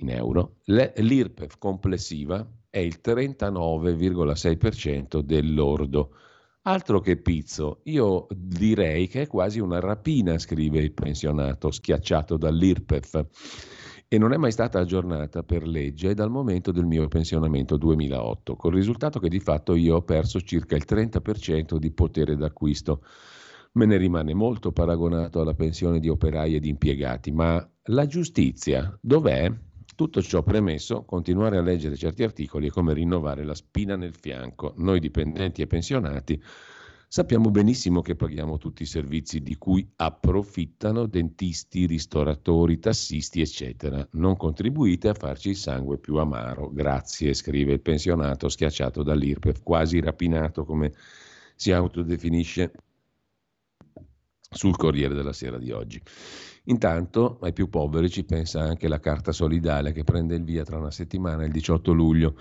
in 0.00 0.10
euro, 0.10 0.56
l'IRPEF 0.64 1.58
complessiva 1.58 2.46
è 2.68 2.78
il 2.78 3.00
39,6% 3.02 5.20
del 5.20 5.52
lordo. 5.52 6.14
Altro 6.62 7.00
che 7.00 7.16
pizzo, 7.16 7.80
io 7.84 8.26
direi 8.30 9.08
che 9.08 9.22
è 9.22 9.26
quasi 9.26 9.60
una 9.60 9.80
rapina, 9.80 10.38
scrive 10.38 10.80
il 10.80 10.92
pensionato, 10.92 11.70
schiacciato 11.70 12.36
dall'IRPEF 12.36 13.26
e 14.12 14.18
non 14.18 14.32
è 14.32 14.36
mai 14.36 14.50
stata 14.50 14.80
aggiornata 14.80 15.44
per 15.44 15.64
legge 15.64 16.14
dal 16.14 16.30
momento 16.30 16.72
del 16.72 16.84
mio 16.84 17.06
pensionamento 17.06 17.76
2008, 17.76 18.56
col 18.56 18.72
risultato 18.72 19.20
che 19.20 19.28
di 19.28 19.38
fatto 19.38 19.76
io 19.76 19.94
ho 19.94 20.02
perso 20.02 20.40
circa 20.40 20.74
il 20.74 20.82
30% 20.84 21.76
di 21.76 21.92
potere 21.92 22.34
d'acquisto. 22.34 23.04
Me 23.74 23.86
ne 23.86 23.96
rimane 23.98 24.34
molto 24.34 24.72
paragonato 24.72 25.40
alla 25.40 25.54
pensione 25.54 26.00
di 26.00 26.08
operai 26.08 26.56
e 26.56 26.58
di 26.58 26.70
impiegati, 26.70 27.30
ma 27.30 27.64
la 27.84 28.06
giustizia 28.06 28.98
dov'è? 29.00 29.48
Tutto 29.94 30.20
ciò 30.22 30.42
premesso, 30.42 31.04
continuare 31.04 31.58
a 31.58 31.62
leggere 31.62 31.94
certi 31.94 32.24
articoli 32.24 32.66
è 32.66 32.70
come 32.70 32.92
rinnovare 32.92 33.44
la 33.44 33.54
spina 33.54 33.94
nel 33.94 34.16
fianco. 34.16 34.74
Noi 34.78 34.98
dipendenti 34.98 35.62
e 35.62 35.68
pensionati 35.68 36.42
Sappiamo 37.12 37.50
benissimo 37.50 38.02
che 38.02 38.14
paghiamo 38.14 38.56
tutti 38.56 38.84
i 38.84 38.86
servizi 38.86 39.40
di 39.40 39.56
cui 39.56 39.84
approfittano 39.96 41.06
dentisti, 41.06 41.86
ristoratori, 41.86 42.78
tassisti, 42.78 43.40
eccetera. 43.40 44.06
Non 44.12 44.36
contribuite 44.36 45.08
a 45.08 45.14
farci 45.14 45.48
il 45.48 45.56
sangue 45.56 45.98
più 45.98 46.18
amaro. 46.18 46.70
Grazie, 46.70 47.34
scrive 47.34 47.72
il 47.72 47.80
pensionato 47.80 48.48
schiacciato 48.48 49.02
dall'IRPEF, 49.02 49.60
quasi 49.64 49.98
rapinato 49.98 50.64
come 50.64 50.92
si 51.56 51.72
autodefinisce 51.72 52.72
sul 54.52 54.76
Corriere 54.76 55.14
della 55.14 55.32
Sera 55.32 55.58
di 55.58 55.70
oggi. 55.70 56.02
Intanto 56.64 57.38
ai 57.40 57.52
più 57.52 57.70
poveri 57.70 58.10
ci 58.10 58.24
pensa 58.24 58.60
anche 58.60 58.88
la 58.88 58.98
carta 58.98 59.30
solidale 59.30 59.92
che 59.92 60.02
prende 60.02 60.34
il 60.34 60.42
via 60.42 60.64
tra 60.64 60.76
una 60.76 60.90
settimana, 60.90 61.44
il 61.44 61.52
18 61.52 61.92
luglio. 61.92 62.34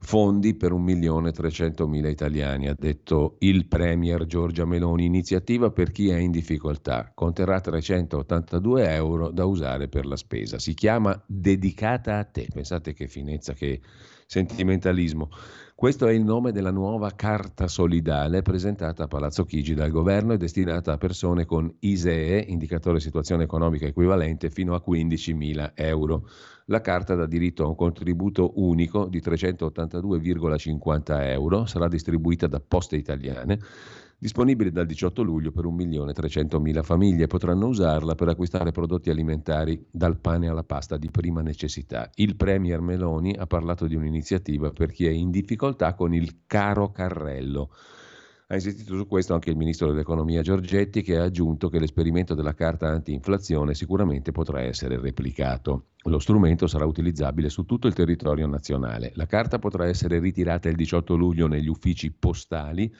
Fondi 0.00 0.54
per 0.54 0.72
1.300.000 0.72 2.08
italiani, 2.08 2.68
ha 2.68 2.74
detto 2.76 3.36
il 3.40 3.66
Premier 3.66 4.24
Giorgia 4.24 4.64
Meloni. 4.64 5.04
Iniziativa 5.04 5.70
per 5.70 5.92
chi 5.92 6.08
è 6.08 6.16
in 6.16 6.30
difficoltà. 6.30 7.12
Conterrà 7.14 7.60
382 7.60 8.92
euro 8.94 9.30
da 9.30 9.44
usare 9.44 9.88
per 9.88 10.06
la 10.06 10.16
spesa. 10.16 10.58
Si 10.58 10.72
chiama 10.72 11.22
Dedicata 11.26 12.16
a 12.16 12.24
te. 12.24 12.48
Pensate 12.52 12.94
che 12.94 13.06
finezza, 13.06 13.52
che 13.52 13.80
sentimentalismo. 14.26 15.28
Questo 15.80 16.06
è 16.06 16.12
il 16.12 16.22
nome 16.22 16.52
della 16.52 16.70
nuova 16.70 17.10
carta 17.16 17.66
solidale 17.66 18.42
presentata 18.42 19.04
a 19.04 19.06
Palazzo 19.06 19.46
Chigi 19.46 19.72
dal 19.72 19.90
governo 19.90 20.34
e 20.34 20.36
destinata 20.36 20.92
a 20.92 20.98
persone 20.98 21.46
con 21.46 21.74
ISEE, 21.78 22.44
indicatore 22.48 23.00
situazione 23.00 23.44
economica 23.44 23.86
equivalente, 23.86 24.50
fino 24.50 24.74
a 24.74 24.82
15.000 24.86 25.70
euro. 25.76 26.28
La 26.66 26.82
carta 26.82 27.14
dà 27.14 27.24
diritto 27.24 27.64
a 27.64 27.68
un 27.68 27.76
contributo 27.76 28.60
unico 28.60 29.06
di 29.06 29.20
382,50 29.20 31.30
euro, 31.30 31.64
sarà 31.64 31.88
distribuita 31.88 32.46
da 32.46 32.60
Poste 32.60 32.96
Italiane 32.96 33.58
disponibile 34.20 34.70
dal 34.70 34.84
18 34.84 35.22
luglio 35.22 35.50
per 35.50 35.64
1.300.000 35.64 36.82
famiglie. 36.82 37.26
Potranno 37.26 37.68
usarla 37.68 38.14
per 38.14 38.28
acquistare 38.28 38.70
prodotti 38.70 39.08
alimentari 39.08 39.82
dal 39.90 40.18
pane 40.18 40.46
alla 40.46 40.62
pasta 40.62 40.98
di 40.98 41.10
prima 41.10 41.40
necessità. 41.40 42.10
Il 42.16 42.36
Premier 42.36 42.82
Meloni 42.82 43.34
ha 43.34 43.46
parlato 43.46 43.86
di 43.86 43.94
un'iniziativa 43.94 44.70
per 44.72 44.92
chi 44.92 45.06
è 45.06 45.10
in 45.10 45.30
difficoltà 45.30 45.94
con 45.94 46.12
il 46.12 46.42
caro 46.46 46.92
carrello. 46.92 47.70
Ha 48.48 48.54
insistito 48.56 48.94
su 48.94 49.06
questo 49.06 49.32
anche 49.32 49.48
il 49.48 49.56
ministro 49.56 49.86
dell'economia 49.86 50.42
Giorgetti 50.42 51.02
che 51.02 51.16
ha 51.16 51.22
aggiunto 51.22 51.68
che 51.70 51.78
l'esperimento 51.78 52.34
della 52.34 52.52
carta 52.52 52.88
anti-inflazione 52.88 53.74
sicuramente 53.74 54.32
potrà 54.32 54.60
essere 54.60 55.00
replicato. 55.00 55.86
Lo 56.04 56.18
strumento 56.18 56.66
sarà 56.66 56.84
utilizzabile 56.84 57.48
su 57.48 57.64
tutto 57.64 57.86
il 57.86 57.94
territorio 57.94 58.46
nazionale. 58.46 59.12
La 59.14 59.26
carta 59.26 59.58
potrà 59.58 59.86
essere 59.86 60.18
ritirata 60.18 60.68
il 60.68 60.76
18 60.76 61.14
luglio 61.14 61.46
negli 61.46 61.68
uffici 61.68 62.10
postali 62.10 62.92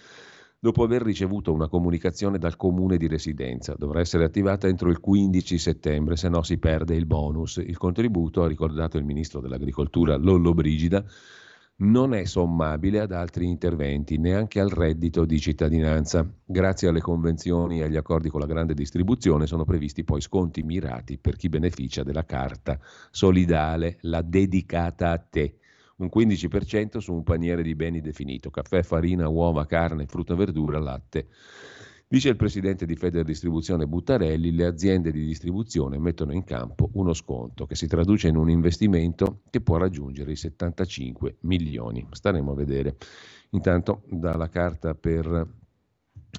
dopo 0.63 0.83
aver 0.83 1.01
ricevuto 1.01 1.55
una 1.55 1.69
comunicazione 1.69 2.37
dal 2.37 2.57
comune 2.57 2.99
di 2.99 3.09
residenza. 3.09 3.75
Dovrà 3.79 4.01
essere 4.01 4.25
attivata 4.25 4.69
entro 4.69 4.91
il 4.91 5.01
15 5.01 5.57
settembre, 5.57 6.17
se 6.17 6.29
no 6.29 6.43
si 6.43 6.59
perde 6.59 6.95
il 6.95 7.07
bonus. 7.07 7.57
Il 7.57 7.79
contributo, 7.79 8.43
ha 8.43 8.47
ricordato 8.47 8.99
il 8.99 9.05
ministro 9.05 9.41
dell'Agricoltura 9.41 10.17
Lollo 10.17 10.53
Brigida, 10.53 11.03
non 11.77 12.13
è 12.13 12.27
sommabile 12.27 13.01
ad 13.01 13.11
altri 13.11 13.49
interventi, 13.49 14.19
neanche 14.19 14.61
al 14.61 14.69
reddito 14.69 15.25
di 15.25 15.41
cittadinanza. 15.41 16.31
Grazie 16.45 16.89
alle 16.89 17.01
convenzioni 17.01 17.81
e 17.81 17.85
agli 17.85 17.97
accordi 17.97 18.29
con 18.29 18.41
la 18.41 18.47
grande 18.47 18.75
distribuzione 18.75 19.47
sono 19.47 19.65
previsti 19.65 20.05
poi 20.05 20.21
sconti 20.21 20.63
mirati 20.63 21.17
per 21.17 21.37
chi 21.37 21.49
beneficia 21.49 22.03
della 22.03 22.27
carta 22.27 22.79
solidale, 23.11 23.97
la 24.03 24.21
dedicata 24.21 25.11
a 25.11 25.19
te 25.19 25.60
un 26.01 26.11
15% 26.13 26.99
su 26.99 27.13
un 27.13 27.23
paniere 27.23 27.63
di 27.63 27.75
beni 27.75 28.01
definito, 28.01 28.51
caffè, 28.51 28.83
farina, 28.83 29.29
uova, 29.29 29.67
carne, 29.67 30.07
frutta, 30.07 30.35
verdura, 30.35 30.79
latte. 30.79 31.29
Dice 32.09 32.31
il 32.31 32.37
presidente 32.37 32.87
di 32.87 32.97
Federdistribuzione 32.97 33.87
Buttarelli, 33.87 34.53
le 34.53 34.67
aziende 34.67 35.13
di 35.13 35.25
distribuzione 35.25 35.97
mettono 35.99 36.33
in 36.33 36.43
campo 36.43 36.91
uno 36.95 37.13
sconto 37.13 37.67
che 37.67 37.77
si 37.77 37.87
traduce 37.87 38.27
in 38.27 38.37
un 38.37 38.51
investimento 38.51 39.43
che 39.49 39.61
può 39.61 39.77
raggiungere 39.77 40.33
i 40.33 40.37
75 40.37 41.37
milioni. 41.43 42.05
Staremo 42.11 42.51
a 42.51 42.57
vedere. 42.57 42.97
Intanto 43.51 44.03
dalla 44.09 44.49
carta 44.49 44.95
per 44.95 45.47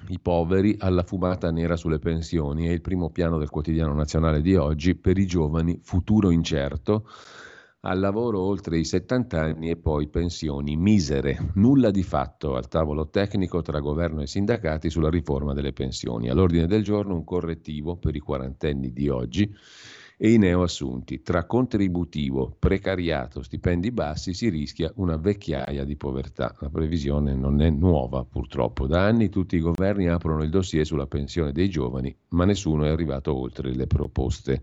i 0.08 0.18
poveri 0.20 0.76
alla 0.78 1.04
fumata 1.04 1.50
nera 1.50 1.76
sulle 1.76 1.98
pensioni 1.98 2.66
è 2.66 2.70
il 2.70 2.82
primo 2.82 3.08
piano 3.08 3.38
del 3.38 3.48
quotidiano 3.48 3.94
nazionale 3.94 4.42
di 4.42 4.54
oggi 4.56 4.94
per 4.94 5.16
i 5.16 5.26
giovani 5.26 5.78
futuro 5.82 6.30
incerto 6.30 7.06
al 7.84 7.98
lavoro 7.98 8.40
oltre 8.40 8.78
i 8.78 8.84
70 8.84 9.40
anni 9.40 9.70
e 9.70 9.76
poi 9.76 10.08
pensioni 10.08 10.76
misere. 10.76 11.50
Nulla 11.54 11.90
di 11.90 12.04
fatto 12.04 12.54
al 12.54 12.68
tavolo 12.68 13.08
tecnico 13.08 13.60
tra 13.60 13.80
governo 13.80 14.22
e 14.22 14.28
sindacati 14.28 14.88
sulla 14.88 15.10
riforma 15.10 15.52
delle 15.52 15.72
pensioni. 15.72 16.28
All'ordine 16.28 16.66
del 16.66 16.84
giorno 16.84 17.14
un 17.14 17.24
correttivo 17.24 17.96
per 17.96 18.14
i 18.14 18.20
quarantenni 18.20 18.92
di 18.92 19.08
oggi 19.08 19.52
e 20.16 20.30
i 20.30 20.38
neoassunti. 20.38 21.22
Tra 21.22 21.44
contributivo, 21.44 22.54
precariato, 22.56 23.42
stipendi 23.42 23.90
bassi 23.90 24.32
si 24.32 24.48
rischia 24.48 24.92
una 24.96 25.16
vecchiaia 25.16 25.82
di 25.82 25.96
povertà. 25.96 26.54
La 26.60 26.70
previsione 26.70 27.34
non 27.34 27.60
è 27.60 27.70
nuova 27.70 28.24
purtroppo. 28.24 28.86
Da 28.86 29.04
anni 29.04 29.28
tutti 29.28 29.56
i 29.56 29.60
governi 29.60 30.08
aprono 30.08 30.44
il 30.44 30.50
dossier 30.50 30.86
sulla 30.86 31.08
pensione 31.08 31.50
dei 31.50 31.68
giovani, 31.68 32.14
ma 32.28 32.44
nessuno 32.44 32.84
è 32.84 32.90
arrivato 32.90 33.36
oltre 33.36 33.74
le 33.74 33.88
proposte. 33.88 34.62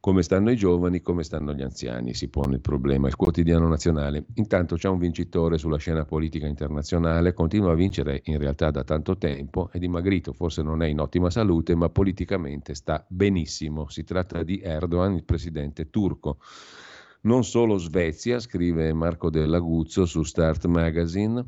Come 0.00 0.22
stanno 0.22 0.52
i 0.52 0.56
giovani, 0.56 1.02
come 1.02 1.24
stanno 1.24 1.52
gli 1.52 1.60
anziani, 1.60 2.14
si 2.14 2.28
pone 2.28 2.54
il 2.54 2.60
problema. 2.60 3.08
Il 3.08 3.16
quotidiano 3.16 3.66
nazionale. 3.66 4.26
Intanto 4.34 4.76
c'è 4.76 4.88
un 4.88 4.98
vincitore 4.98 5.58
sulla 5.58 5.76
scena 5.76 6.04
politica 6.04 6.46
internazionale, 6.46 7.32
continua 7.32 7.72
a 7.72 7.74
vincere 7.74 8.20
in 8.26 8.38
realtà 8.38 8.70
da 8.70 8.84
tanto 8.84 9.18
tempo, 9.18 9.70
è 9.72 9.78
dimagrito, 9.78 10.32
forse 10.32 10.62
non 10.62 10.82
è 10.82 10.86
in 10.86 11.00
ottima 11.00 11.30
salute, 11.30 11.74
ma 11.74 11.88
politicamente 11.88 12.74
sta 12.74 13.04
benissimo. 13.08 13.88
Si 13.88 14.04
tratta 14.04 14.44
di 14.44 14.60
Erdogan, 14.62 15.14
il 15.14 15.24
presidente 15.24 15.90
turco. 15.90 16.38
Non 17.22 17.42
solo 17.42 17.76
Svezia, 17.76 18.38
scrive 18.38 18.92
Marco 18.92 19.30
Dell'Aguzzo 19.30 20.06
su 20.06 20.22
Start 20.22 20.66
Magazine, 20.66 21.44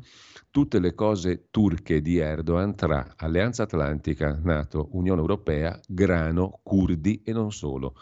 tutte 0.49 0.79
le 0.79 0.93
cose 0.93 1.47
turche 1.49 2.01
di 2.01 2.17
Erdogan 2.17 2.75
tra 2.75 3.13
Alleanza 3.15 3.63
Atlantica, 3.63 4.37
Nato, 4.43 4.89
Unione 4.91 5.21
Europea, 5.21 5.79
grano, 5.87 6.59
curdi 6.61 7.21
e 7.23 7.31
non 7.31 7.53
solo. 7.53 7.95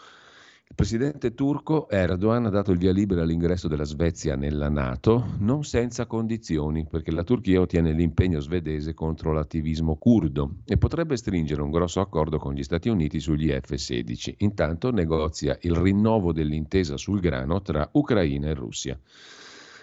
Il 0.70 0.76
presidente 0.76 1.34
turco 1.34 1.88
Erdogan 1.90 2.46
ha 2.46 2.48
dato 2.48 2.70
il 2.70 2.78
via 2.78 2.92
libera 2.92 3.22
all'ingresso 3.22 3.66
della 3.66 3.84
Svezia 3.84 4.36
nella 4.36 4.68
Nato, 4.68 5.34
non 5.40 5.64
senza 5.64 6.06
condizioni, 6.06 6.86
perché 6.88 7.10
la 7.10 7.24
Turchia 7.24 7.60
ottiene 7.60 7.92
l'impegno 7.92 8.38
svedese 8.38 8.94
contro 8.94 9.32
l'attivismo 9.32 9.96
curdo 9.96 10.58
e 10.64 10.78
potrebbe 10.78 11.16
stringere 11.16 11.60
un 11.60 11.72
grosso 11.72 12.00
accordo 12.00 12.38
con 12.38 12.54
gli 12.54 12.62
Stati 12.62 12.88
Uniti 12.88 13.18
sugli 13.18 13.50
F-16. 13.50 14.34
Intanto 14.38 14.92
negozia 14.92 15.58
il 15.62 15.74
rinnovo 15.74 16.32
dell'intesa 16.32 16.96
sul 16.96 17.18
grano 17.18 17.60
tra 17.62 17.86
Ucraina 17.92 18.48
e 18.48 18.54
Russia. 18.54 18.98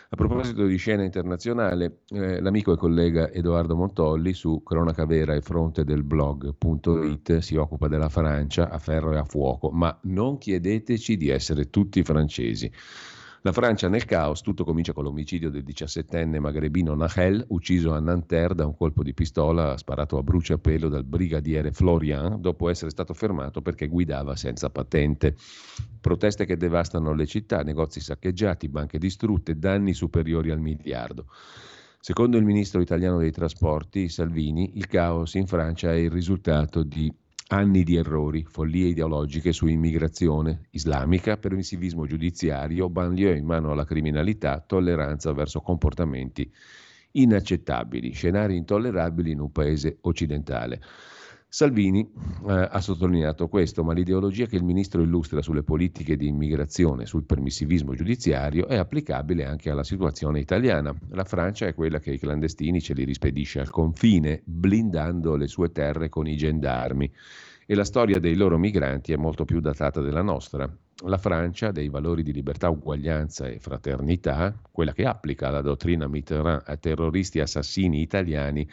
A 0.09 0.15
proposito 0.15 0.65
di 0.65 0.77
scena 0.77 1.03
internazionale, 1.03 2.03
eh, 2.07 2.39
l'amico 2.39 2.71
e 2.71 2.77
collega 2.77 3.29
Edoardo 3.29 3.75
Montolli 3.75 4.31
su 4.31 4.63
Cronaca 4.63 5.05
Vera 5.05 5.33
e 5.33 5.41
Fronte 5.41 5.83
del 5.83 6.03
blog.it 6.03 7.39
si 7.39 7.57
occupa 7.57 7.89
della 7.89 8.07
Francia 8.07 8.69
a 8.69 8.79
ferro 8.79 9.11
e 9.11 9.17
a 9.17 9.25
fuoco, 9.25 9.69
ma 9.69 9.97
non 10.03 10.37
chiedeteci 10.37 11.17
di 11.17 11.27
essere 11.27 11.69
tutti 11.69 12.03
francesi. 12.03 12.71
La 13.41 13.51
Francia 13.51 13.87
nel 13.87 14.05
caos, 14.05 14.41
tutto 14.41 14.63
comincia 14.63 14.93
con 14.93 15.03
l'omicidio 15.03 15.51
del 15.51 15.63
17enne 15.63 16.39
magrebino 16.39 16.95
Nahel, 16.95 17.45
ucciso 17.49 17.93
a 17.93 17.99
Nanterre 17.99 18.55
da 18.55 18.65
un 18.65 18.75
colpo 18.75 19.03
di 19.03 19.13
pistola 19.13 19.77
sparato 19.77 20.17
a 20.17 20.23
bruciapelo 20.23 20.89
dal 20.89 21.03
brigadiere 21.03 21.71
Florian, 21.71 22.41
dopo 22.41 22.67
essere 22.67 22.89
stato 22.89 23.13
fermato 23.13 23.61
perché 23.61 23.87
guidava 23.87 24.35
senza 24.35 24.71
patente. 24.71 25.35
Proteste 26.01 26.45
che 26.45 26.57
devastano 26.57 27.13
le 27.13 27.27
città, 27.27 27.61
negozi 27.61 27.99
saccheggiati, 27.99 28.69
banche 28.69 28.97
distrutte, 28.97 29.57
danni 29.59 29.93
superiori 29.93 30.49
al 30.49 30.59
miliardo. 30.59 31.27
Secondo 31.99 32.37
il 32.37 32.43
ministro 32.43 32.81
italiano 32.81 33.19
dei 33.19 33.31
trasporti, 33.31 34.09
Salvini, 34.09 34.77
il 34.77 34.87
caos 34.87 35.35
in 35.35 35.45
Francia 35.45 35.91
è 35.91 35.95
il 35.95 36.09
risultato 36.09 36.81
di 36.81 37.13
Anni 37.49 37.83
di 37.83 37.95
errori, 37.95 38.43
follie 38.43 38.89
ideologiche 38.89 39.53
su 39.53 39.67
immigrazione 39.67 40.63
islamica, 40.71 41.37
permissivismo 41.37 42.05
giudiziario, 42.05 42.89
banlieue 42.89 43.37
in 43.37 43.45
mano 43.45 43.71
alla 43.71 43.85
criminalità, 43.85 44.59
tolleranza 44.59 45.31
verso 45.31 45.61
comportamenti 45.61 46.51
inaccettabili, 47.11 48.11
scenari 48.11 48.57
intollerabili 48.57 49.31
in 49.31 49.39
un 49.39 49.51
paese 49.53 49.97
occidentale. 50.01 50.81
Salvini 51.49 52.01
eh, 52.47 52.67
ha 52.69 52.81
sottolineato 52.81 53.47
questo, 53.47 53.81
ma 53.81 53.93
l'ideologia 53.93 54.47
che 54.47 54.57
il 54.57 54.65
ministro 54.65 55.01
illustra 55.01 55.41
sulle 55.41 55.63
politiche 55.63 56.17
di 56.17 56.27
immigrazione, 56.27 57.05
sul 57.05 57.23
permissivismo 57.23 57.95
giudiziario, 57.95 58.67
è 58.67 58.75
applicabile 58.75 59.45
anche 59.45 59.69
alla 59.69 59.85
situazione 59.85 60.41
italiana. 60.41 60.93
La 61.11 61.23
Francia 61.23 61.65
è 61.65 61.73
quella 61.73 61.99
che 61.99 62.11
i 62.11 62.19
clandestini 62.19 62.81
ce 62.81 62.93
li 62.93 63.05
rispedisce 63.05 63.61
al 63.61 63.69
confine, 63.69 64.41
blindando 64.43 65.37
le 65.37 65.47
sue 65.47 65.71
terre 65.71 66.09
con 66.09 66.27
i 66.27 66.35
gendarmi. 66.35 67.09
E 67.65 67.75
la 67.75 67.85
storia 67.85 68.19
dei 68.19 68.35
loro 68.35 68.57
migranti 68.57 69.13
è 69.13 69.17
molto 69.17 69.45
più 69.45 69.61
datata 69.61 70.01
della 70.01 70.21
nostra. 70.21 70.69
La 71.05 71.17
Francia, 71.17 71.71
dei 71.71 71.89
valori 71.89 72.23
di 72.23 72.33
libertà, 72.33 72.69
uguaglianza 72.69 73.47
e 73.47 73.59
fraternità, 73.59 74.53
quella 74.69 74.93
che 74.93 75.05
applica 75.05 75.49
la 75.49 75.61
dottrina 75.61 76.07
Mitterrand 76.07 76.63
a 76.65 76.75
terroristi 76.75 77.39
assassini 77.39 78.01
italiani, 78.01 78.67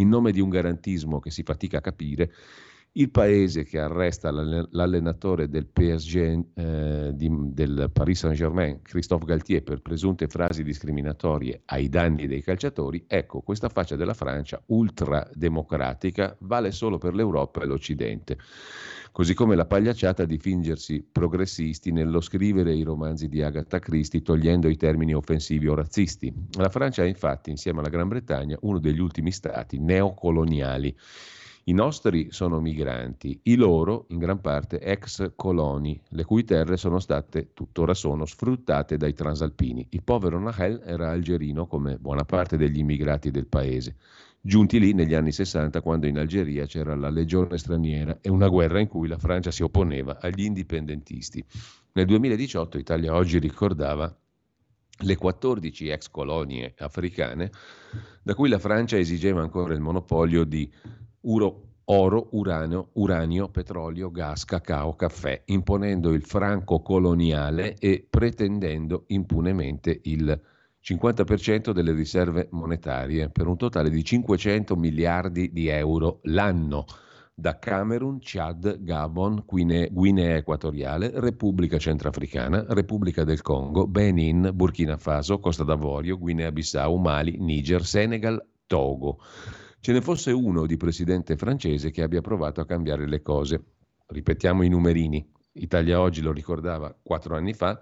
in 0.00 0.08
nome 0.08 0.32
di 0.32 0.40
un 0.40 0.48
garantismo 0.48 1.20
che 1.20 1.30
si 1.30 1.42
fatica 1.42 1.78
a 1.78 1.82
capire, 1.82 2.32
il 2.92 3.10
paese 3.10 3.62
che 3.62 3.78
arresta 3.78 4.32
l'allenatore 4.32 5.48
del 5.48 5.66
PSG 5.66 6.40
eh, 6.54 7.10
di, 7.14 7.30
del 7.52 7.88
Paris 7.92 8.18
Saint-Germain, 8.18 8.82
Christophe 8.82 9.26
Galtier, 9.26 9.62
per 9.62 9.80
presunte 9.80 10.26
frasi 10.26 10.64
discriminatorie 10.64 11.62
ai 11.66 11.88
danni 11.88 12.26
dei 12.26 12.42
calciatori, 12.42 13.04
ecco, 13.06 13.42
questa 13.42 13.68
faccia 13.68 13.94
della 13.94 14.14
Francia 14.14 14.60
ultrademocratica 14.66 16.36
vale 16.40 16.72
solo 16.72 16.98
per 16.98 17.14
l'Europa 17.14 17.62
e 17.62 17.66
l'Occidente. 17.66 18.38
Così 19.12 19.34
come 19.34 19.56
la 19.56 19.66
pagliacciata 19.66 20.24
di 20.24 20.38
fingersi 20.38 21.02
progressisti 21.02 21.90
nello 21.90 22.20
scrivere 22.20 22.72
i 22.72 22.84
romanzi 22.84 23.28
di 23.28 23.42
Agatha 23.42 23.80
Christie 23.80 24.22
togliendo 24.22 24.68
i 24.68 24.76
termini 24.76 25.14
offensivi 25.14 25.66
o 25.66 25.74
razzisti. 25.74 26.32
La 26.52 26.68
Francia 26.68 27.02
è 27.02 27.06
infatti, 27.06 27.50
insieme 27.50 27.80
alla 27.80 27.88
Gran 27.88 28.06
Bretagna, 28.06 28.56
uno 28.60 28.78
degli 28.78 29.00
ultimi 29.00 29.32
stati 29.32 29.78
neocoloniali. 29.80 30.96
I 31.64 31.72
nostri 31.72 32.28
sono 32.30 32.60
migranti, 32.60 33.40
i 33.44 33.56
loro 33.56 34.06
in 34.10 34.18
gran 34.18 34.40
parte 34.40 34.80
ex 34.80 35.32
coloni, 35.34 36.00
le 36.10 36.24
cui 36.24 36.44
terre 36.44 36.76
sono 36.76 37.00
state, 37.00 37.50
tuttora 37.52 37.94
sono, 37.94 38.24
sfruttate 38.24 38.96
dai 38.96 39.12
transalpini. 39.12 39.86
Il 39.90 40.02
povero 40.04 40.38
Nahel 40.38 40.80
era 40.84 41.10
algerino 41.10 41.66
come 41.66 41.98
buona 41.98 42.24
parte 42.24 42.56
degli 42.56 42.78
immigrati 42.78 43.30
del 43.30 43.46
paese 43.46 43.96
giunti 44.40 44.78
lì 44.78 44.92
negli 44.92 45.14
anni 45.14 45.32
60 45.32 45.80
quando 45.82 46.06
in 46.06 46.18
Algeria 46.18 46.66
c'era 46.66 46.94
la 46.94 47.10
legione 47.10 47.58
straniera 47.58 48.18
e 48.20 48.30
una 48.30 48.48
guerra 48.48 48.80
in 48.80 48.88
cui 48.88 49.06
la 49.06 49.18
Francia 49.18 49.50
si 49.50 49.62
opponeva 49.62 50.18
agli 50.20 50.44
indipendentisti. 50.44 51.44
Nel 51.92 52.06
2018 52.06 52.78
Italia 52.78 53.14
Oggi 53.14 53.38
ricordava 53.38 54.14
le 55.02 55.16
14 55.16 55.88
ex 55.88 56.10
colonie 56.10 56.74
africane 56.78 57.50
da 58.22 58.34
cui 58.34 58.48
la 58.48 58.58
Francia 58.58 58.96
esigeva 58.96 59.40
ancora 59.40 59.74
il 59.74 59.80
monopolio 59.80 60.44
di 60.44 60.70
uro, 61.22 61.68
oro, 61.84 62.28
uranio, 62.32 62.90
uranio, 62.94 63.48
petrolio, 63.48 64.10
gas, 64.10 64.44
cacao, 64.44 64.94
caffè, 64.94 65.42
imponendo 65.46 66.12
il 66.12 66.22
franco 66.22 66.80
coloniale 66.80 67.76
e 67.78 68.06
pretendendo 68.08 69.04
impunemente 69.08 70.00
il 70.04 70.40
50% 70.82 71.72
delle 71.72 71.92
riserve 71.92 72.48
monetarie, 72.52 73.30
per 73.30 73.46
un 73.46 73.56
totale 73.56 73.90
di 73.90 74.02
500 74.02 74.76
miliardi 74.76 75.52
di 75.52 75.68
euro 75.68 76.20
l'anno 76.24 76.84
da 77.40 77.58
Camerun, 77.58 78.18
Chad, 78.20 78.82
Gabon, 78.82 79.44
Guinea, 79.46 80.36
Equatoriale, 80.36 81.10
Repubblica 81.14 81.78
Centrafricana, 81.78 82.66
Repubblica 82.68 83.24
del 83.24 83.40
Congo, 83.40 83.86
Benin, 83.86 84.50
Burkina 84.52 84.98
Faso, 84.98 85.38
Costa 85.38 85.64
d'Avorio, 85.64 86.18
Guinea-Bissau, 86.18 86.96
Mali, 86.96 87.38
Niger, 87.38 87.84
Senegal, 87.84 88.46
Togo. 88.66 89.20
Ce 89.80 89.92
ne 89.92 90.02
fosse 90.02 90.32
uno 90.32 90.66
di 90.66 90.76
presidente 90.76 91.36
francese 91.36 91.90
che 91.90 92.02
abbia 92.02 92.20
provato 92.20 92.60
a 92.60 92.66
cambiare 92.66 93.08
le 93.08 93.22
cose. 93.22 93.64
Ripetiamo 94.06 94.62
i 94.62 94.68
numerini. 94.68 95.26
Italia 95.52 95.98
oggi 95.98 96.20
lo 96.20 96.32
ricordava 96.32 96.94
quattro 97.02 97.36
anni 97.36 97.54
fa, 97.54 97.80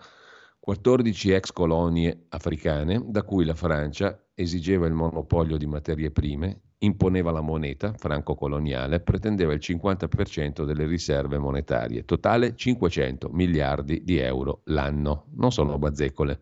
14 0.68 1.30
ex 1.30 1.50
colonie 1.52 2.26
africane 2.28 3.02
da 3.06 3.22
cui 3.22 3.46
la 3.46 3.54
Francia 3.54 4.22
esigeva 4.34 4.86
il 4.86 4.92
monopolio 4.92 5.56
di 5.56 5.64
materie 5.64 6.10
prime, 6.10 6.60
imponeva 6.80 7.30
la 7.30 7.40
moneta 7.40 7.94
franco-coloniale, 7.96 9.00
pretendeva 9.00 9.54
il 9.54 9.60
50% 9.62 10.66
delle 10.66 10.84
riserve 10.84 11.38
monetarie, 11.38 12.04
totale 12.04 12.54
500 12.54 13.30
miliardi 13.32 14.04
di 14.04 14.18
euro 14.18 14.60
l'anno. 14.64 15.28
Non 15.36 15.52
sono 15.52 15.78
bazzecole. 15.78 16.38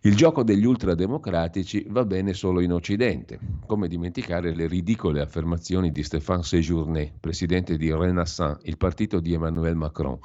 Il 0.00 0.16
gioco 0.16 0.42
degli 0.42 0.64
ultrademocratici 0.64 1.86
va 1.88 2.04
bene 2.04 2.34
solo 2.34 2.58
in 2.58 2.72
Occidente, 2.72 3.38
come 3.64 3.86
dimenticare 3.86 4.56
le 4.56 4.66
ridicole 4.66 5.20
affermazioni 5.20 5.92
di 5.92 6.02
Stéphane 6.02 6.42
Séjourné, 6.42 7.12
presidente 7.20 7.76
di 7.76 7.92
Renaissance, 7.92 8.58
il 8.64 8.76
partito 8.76 9.20
di 9.20 9.34
Emmanuel 9.34 9.76
Macron 9.76 10.18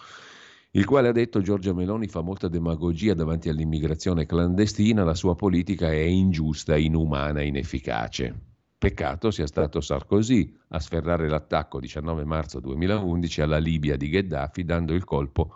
il 0.73 0.85
quale 0.85 1.09
ha 1.09 1.11
detto 1.11 1.41
Giorgia 1.41 1.73
Meloni 1.73 2.07
fa 2.07 2.21
molta 2.21 2.47
demagogia 2.47 3.13
davanti 3.13 3.49
all'immigrazione 3.49 4.25
clandestina, 4.25 5.03
la 5.03 5.15
sua 5.15 5.35
politica 5.35 5.89
è 5.91 5.99
ingiusta, 5.99 6.77
inumana, 6.77 7.41
inefficace. 7.41 8.33
Peccato 8.77 9.31
sia 9.31 9.47
stato 9.47 9.81
Sarkozy 9.81 10.57
a 10.69 10.79
sferrare 10.79 11.27
l'attacco 11.27 11.81
19 11.81 12.23
marzo 12.23 12.61
2011 12.61 13.41
alla 13.41 13.57
Libia 13.57 13.97
di 13.97 14.07
Gheddafi, 14.07 14.63
dando 14.63 14.93
il 14.93 15.03
colpo 15.03 15.55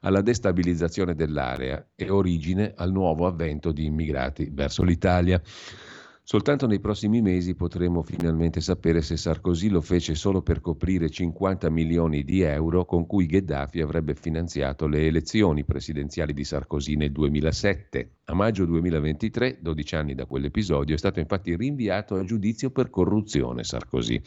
alla 0.00 0.22
destabilizzazione 0.22 1.14
dell'area 1.14 1.90
e 1.94 2.08
origine 2.08 2.72
al 2.74 2.90
nuovo 2.90 3.26
avvento 3.26 3.70
di 3.70 3.84
immigrati 3.84 4.48
verso 4.50 4.82
l'Italia. 4.82 5.42
Soltanto 6.26 6.66
nei 6.66 6.80
prossimi 6.80 7.20
mesi 7.20 7.54
potremo 7.54 8.02
finalmente 8.02 8.62
sapere 8.62 9.02
se 9.02 9.14
Sarkozy 9.14 9.68
lo 9.68 9.82
fece 9.82 10.14
solo 10.14 10.40
per 10.40 10.62
coprire 10.62 11.10
50 11.10 11.68
milioni 11.68 12.24
di 12.24 12.40
euro 12.40 12.86
con 12.86 13.06
cui 13.06 13.26
Gheddafi 13.26 13.82
avrebbe 13.82 14.14
finanziato 14.14 14.86
le 14.86 15.04
elezioni 15.04 15.64
presidenziali 15.64 16.32
di 16.32 16.42
Sarkozy 16.42 16.96
nel 16.96 17.12
2007. 17.12 18.12
A 18.24 18.34
maggio 18.34 18.64
2023, 18.64 19.58
12 19.60 19.96
anni 19.96 20.14
da 20.14 20.24
quell'episodio, 20.24 20.94
è 20.94 20.98
stato 20.98 21.20
infatti 21.20 21.54
rinviato 21.56 22.14
a 22.14 22.24
giudizio 22.24 22.70
per 22.70 22.88
corruzione 22.88 23.62
Sarkozy. 23.62 24.18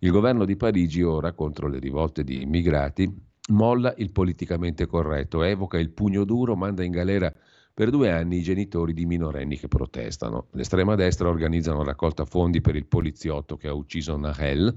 Il 0.00 0.10
governo 0.10 0.44
di 0.44 0.56
Parigi 0.56 1.02
ora, 1.02 1.34
contro 1.34 1.68
le 1.68 1.78
rivolte 1.78 2.24
di 2.24 2.42
immigrati, 2.42 3.08
molla 3.50 3.94
il 3.98 4.10
politicamente 4.10 4.86
corretto, 4.86 5.44
evoca 5.44 5.78
il 5.78 5.90
pugno 5.90 6.24
duro, 6.24 6.56
manda 6.56 6.82
in 6.82 6.90
galera 6.90 7.32
per 7.78 7.90
due 7.90 8.10
anni 8.10 8.38
i 8.38 8.42
genitori 8.42 8.92
di 8.92 9.06
minorenni 9.06 9.56
che 9.56 9.68
protestano. 9.68 10.48
L'estrema 10.54 10.96
destra 10.96 11.28
organizza 11.28 11.72
una 11.72 11.84
raccolta 11.84 12.24
fondi 12.24 12.60
per 12.60 12.74
il 12.74 12.86
poliziotto 12.86 13.56
che 13.56 13.68
ha 13.68 13.72
ucciso 13.72 14.16
Nahel 14.16 14.76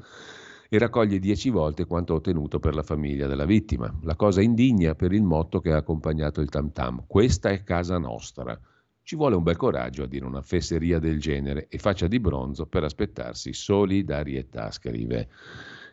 e 0.70 0.78
raccoglie 0.78 1.18
dieci 1.18 1.50
volte 1.50 1.86
quanto 1.86 2.14
ottenuto 2.14 2.60
per 2.60 2.76
la 2.76 2.84
famiglia 2.84 3.26
della 3.26 3.46
vittima. 3.46 3.92
La 4.04 4.16
cosa 4.16 4.44
indigna 4.44 4.94
per 4.94 5.14
il 5.14 5.24
motto 5.24 5.60
che 5.62 5.72
ha 5.72 5.78
accompagnato 5.78 6.42
il 6.42 6.50
tam 6.50 6.72
tam. 6.74 7.04
Questa 7.08 7.50
è 7.50 7.64
casa 7.64 7.98
nostra. 7.98 8.56
Ci 9.02 9.16
vuole 9.16 9.36
un 9.36 9.42
bel 9.42 9.58
coraggio 9.58 10.04
a 10.04 10.08
dire 10.08 10.26
una 10.26 10.44
fesseria 10.44 11.00
del 11.00 11.20
genere 11.20 11.70
e 11.70 11.80
faccia 11.80 12.06
di 12.06 12.20
bronzo 12.20 12.68
per 12.68 12.84
aspettarsi 12.84 13.52
solidarietà, 13.52 14.70
scrive 14.70 15.28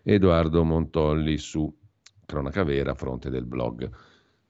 Edoardo 0.02 0.62
Montolli 0.62 1.38
su 1.38 1.74
Cronaca 2.26 2.64
Vera, 2.64 2.92
fronte 2.92 3.30
del 3.30 3.46
blog. 3.46 3.90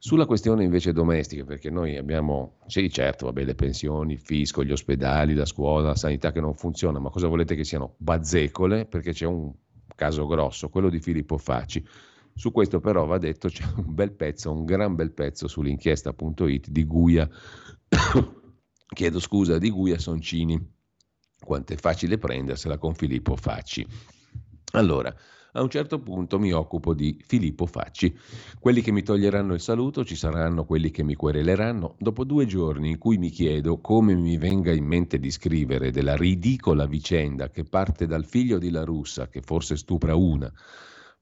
Sulla 0.01 0.27
questione 0.27 0.63
invece 0.63 0.93
domestica, 0.93 1.45
perché 1.45 1.71
noi 1.71 1.97
abbiamo, 1.97 2.59
sì 2.69 2.89
certo, 2.89 3.27
vabbè, 3.27 3.43
le 3.43 3.57
pensioni, 3.57 4.13
il 4.13 4.21
fisco, 4.21 4.63
gli 4.63 4.71
ospedali, 4.71 5.35
la 5.35 5.45
scuola, 5.45 5.89
la 5.89 5.97
sanità 5.97 6.31
che 6.31 6.41
non 6.41 6.55
funziona, 6.55 7.01
ma 7.01 7.11
cosa 7.11 7.27
volete 7.27 7.57
che 7.57 7.65
siano 7.65 7.95
bazzecole? 7.97 8.87
Perché 8.87 9.13
c'è 9.13 9.27
un 9.27 9.53
caso 9.97 10.27
grosso, 10.27 10.69
quello 10.69 10.89
di 10.89 11.01
Filippo 11.01 11.37
Facci. 11.37 11.85
Su 12.33 12.53
questo 12.53 12.79
però 12.79 13.05
va 13.07 13.19
detto 13.19 13.49
c'è 13.49 13.65
un 13.75 13.93
bel 13.93 14.13
pezzo, 14.13 14.53
un 14.53 14.65
gran 14.65 14.95
bel 14.95 15.11
pezzo 15.11 15.49
sull'inchiesta.it 15.49 16.69
di 16.69 16.85
Guia, 16.85 17.29
chiedo 18.95 19.19
scusa, 19.19 19.59
di 19.59 19.71
Guia 19.71 19.99
Soncini. 19.99 20.77
Quanto 21.41 21.73
è 21.73 21.77
facile 21.77 22.19
prendersela 22.19 22.79
con 22.79 22.95
Filippo 22.95 23.35
Facci. 23.35 23.85
Allora, 24.73 25.13
a 25.53 25.63
un 25.63 25.71
certo 25.71 26.01
punto 26.01 26.39
mi 26.39 26.53
occupo 26.53 26.95
di 26.95 27.19
Filippo 27.25 27.67
Facci. 27.67 28.17
Quelli 28.59 28.83
che 28.83 28.93
mi 28.93 29.03
toglieranno 29.03 29.55
il 29.55 29.61
saluto, 29.61 30.05
ci 30.05 30.17
saranno 30.17 30.65
quelli 30.65 30.91
che 30.91 31.03
mi 31.03 31.15
quereleranno. 31.15 31.97
Dopo 31.99 32.25
due 32.25 32.47
giorni 32.47 32.91
in 32.91 32.99
cui 32.99 33.19
mi 33.19 33.31
chiedo 33.31 33.81
come 33.81 34.15
mi 34.15 34.37
venga 34.37 34.73
in 34.73 34.85
mente 34.85 35.19
di 35.19 35.31
scrivere 35.31 35.91
della 35.91 36.17
ridicola 36.17 36.87
vicenda 36.87 37.51
che 37.51 37.65
parte 37.65 38.07
dal 38.07 38.25
figlio 38.25 38.59
di 38.59 38.71
La 38.71 38.85
Russa, 38.85 39.29
che 39.29 39.41
forse 39.41 39.77
stupra 39.77 40.15
una, 40.15 40.53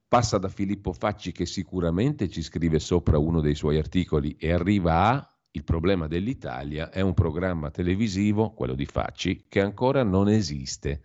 passa 0.09 0.39
da 0.39 0.49
Filippo 0.49 0.93
Facci 0.93 1.33
che 1.33 1.47
sicuramente 1.47 2.29
ci 2.29 2.43
scrive 2.43 2.79
sopra 2.79 3.19
uno 3.19 3.41
dei 3.41 3.55
suoi 3.55 3.79
articoli 3.79 4.37
e 4.39 4.53
arriva 4.53 5.11
a 5.11 5.31
il 5.57 5.65
problema 5.65 6.07
dell'Italia 6.07 6.91
è 6.91 7.01
un 7.01 7.15
programma 7.15 7.71
televisivo, 7.71 8.53
quello 8.53 8.75
di 8.75 8.85
Facci, 8.85 9.47
che 9.49 9.63
ancora 9.63 10.03
non 10.03 10.29
esiste. 10.29 11.01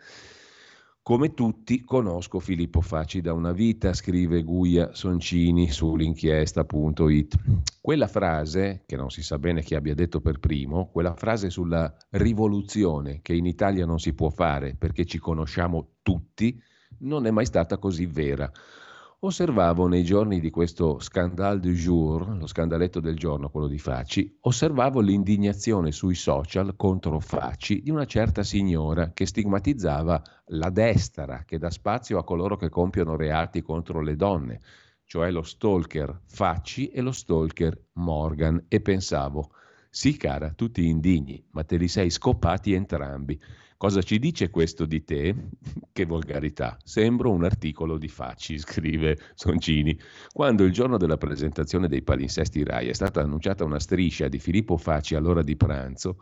Come 1.03 1.33
tutti 1.33 1.81
conosco 1.81 2.39
Filippo 2.39 2.79
Facci 2.79 3.21
da 3.21 3.33
una 3.33 3.53
vita, 3.53 3.91
scrive 3.91 4.43
Guia 4.43 4.93
Soncini 4.93 5.71
sull'inchiesta.it. 5.71 7.35
Quella 7.81 8.05
frase, 8.05 8.83
che 8.85 8.95
non 8.97 9.09
si 9.09 9.23
sa 9.23 9.39
bene 9.39 9.63
chi 9.63 9.73
abbia 9.73 9.95
detto 9.95 10.21
per 10.21 10.37
primo, 10.37 10.91
quella 10.91 11.15
frase 11.15 11.49
sulla 11.49 11.91
rivoluzione 12.11 13.21
che 13.23 13.33
in 13.33 13.47
Italia 13.47 13.87
non 13.87 13.97
si 13.97 14.13
può 14.13 14.29
fare 14.29 14.75
perché 14.75 15.05
ci 15.05 15.17
conosciamo 15.17 15.93
tutti, 16.03 16.61
non 16.99 17.25
è 17.25 17.31
mai 17.31 17.47
stata 17.47 17.79
così 17.79 18.05
vera. 18.05 18.49
Osservavo 19.23 19.85
nei 19.85 20.03
giorni 20.03 20.39
di 20.39 20.49
questo 20.49 20.97
scandale 20.97 21.59
du 21.59 21.69
jour, 21.69 22.35
lo 22.35 22.47
scandaletto 22.47 22.99
del 22.99 23.15
giorno, 23.15 23.49
quello 23.51 23.67
di 23.67 23.77
Facci, 23.77 24.35
osservavo 24.41 24.99
l'indignazione 24.99 25.91
sui 25.91 26.15
social 26.15 26.75
contro 26.75 27.19
Facci 27.19 27.83
di 27.83 27.91
una 27.91 28.05
certa 28.05 28.41
signora 28.41 29.11
che 29.13 29.27
stigmatizzava 29.27 30.23
la 30.45 30.71
destra 30.71 31.43
che 31.45 31.59
dà 31.59 31.69
spazio 31.69 32.17
a 32.17 32.23
coloro 32.23 32.57
che 32.57 32.69
compiono 32.69 33.15
reati 33.15 33.61
contro 33.61 34.01
le 34.01 34.15
donne, 34.15 34.59
cioè 35.05 35.29
lo 35.29 35.43
stalker 35.43 36.21
Facci 36.25 36.87
e 36.89 37.01
lo 37.01 37.11
stalker 37.11 37.79
Morgan, 37.93 38.65
e 38.67 38.81
pensavo, 38.81 39.51
sì 39.91 40.17
cara, 40.17 40.53
tutti 40.53 40.87
indigni, 40.87 41.45
ma 41.51 41.63
te 41.63 41.77
li 41.77 41.87
sei 41.87 42.09
scopati 42.09 42.73
entrambi. 42.73 43.39
Cosa 43.81 44.03
ci 44.03 44.19
dice 44.19 44.51
questo 44.51 44.85
di 44.85 45.03
te? 45.03 45.35
Che 45.91 46.05
volgarità. 46.05 46.77
Sembro 46.83 47.31
un 47.31 47.43
articolo 47.43 47.97
di 47.97 48.09
Facci, 48.09 48.59
scrive 48.59 49.17
Soncini. 49.33 49.97
Quando 50.31 50.65
il 50.65 50.71
giorno 50.71 50.97
della 50.97 51.17
presentazione 51.17 51.87
dei 51.87 52.03
palinsesti 52.03 52.63
RAI 52.63 52.89
è 52.89 52.93
stata 52.93 53.21
annunciata 53.21 53.63
una 53.63 53.79
striscia 53.79 54.27
di 54.27 54.37
Filippo 54.37 54.77
Facci 54.77 55.15
all'ora 55.15 55.41
di 55.41 55.57
pranzo, 55.57 56.17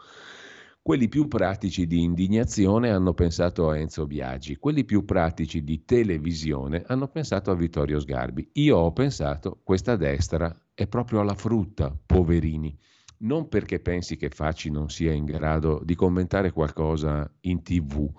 quelli 0.81 1.09
più 1.09 1.27
pratici 1.27 1.85
di 1.85 2.01
indignazione 2.01 2.91
hanno 2.91 3.13
pensato 3.13 3.69
a 3.69 3.77
Enzo 3.77 4.07
Biagi, 4.07 4.55
quelli 4.55 4.85
più 4.85 5.03
pratici 5.03 5.61
di 5.61 5.83
televisione 5.83 6.85
hanno 6.87 7.09
pensato 7.09 7.51
a 7.51 7.55
Vittorio 7.55 7.99
Sgarbi. 7.99 8.51
Io 8.53 8.77
ho 8.77 8.93
pensato, 8.93 9.59
questa 9.65 9.97
destra 9.97 10.49
è 10.73 10.87
proprio 10.87 11.19
alla 11.19 11.35
frutta, 11.35 11.93
poverini 12.05 12.73
non 13.19 13.47
perché 13.49 13.79
pensi 13.79 14.15
che 14.15 14.29
Facci 14.29 14.69
non 14.69 14.89
sia 14.89 15.11
in 15.11 15.25
grado 15.25 15.81
di 15.83 15.95
commentare 15.95 16.51
qualcosa 16.51 17.29
in 17.41 17.61
tv. 17.61 18.11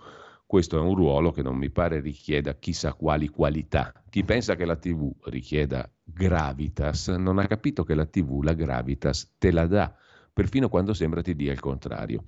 Questo 0.46 0.76
è 0.76 0.80
un 0.80 0.94
ruolo 0.94 1.30
che 1.30 1.42
non 1.42 1.56
mi 1.56 1.70
pare 1.70 2.00
richieda 2.00 2.54
chissà 2.54 2.92
quali 2.92 3.28
qualità. 3.28 3.92
Chi 4.10 4.24
pensa 4.24 4.56
che 4.56 4.64
la 4.64 4.76
TV 4.76 5.12
richieda 5.26 5.88
gravitas 6.02 7.08
non 7.08 7.38
ha 7.38 7.46
capito 7.46 7.84
che 7.84 7.94
la 7.94 8.06
TV 8.06 8.42
la 8.42 8.52
gravitas 8.52 9.34
te 9.38 9.52
la 9.52 9.66
dà, 9.66 9.94
perfino 10.32 10.68
quando 10.68 10.92
sembra 10.92 11.22
ti 11.22 11.36
dia 11.36 11.52
il 11.52 11.60
contrario. 11.60 12.24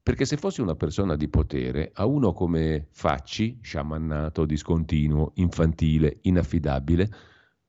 Perché 0.00 0.24
se 0.24 0.36
fossi 0.36 0.60
una 0.60 0.76
persona 0.76 1.16
di 1.16 1.28
potere, 1.28 1.90
a 1.92 2.06
uno 2.06 2.32
come 2.32 2.86
Facci, 2.92 3.58
sciamannato, 3.60 4.46
discontinuo, 4.46 5.32
infantile, 5.34 6.18
inaffidabile, 6.22 7.10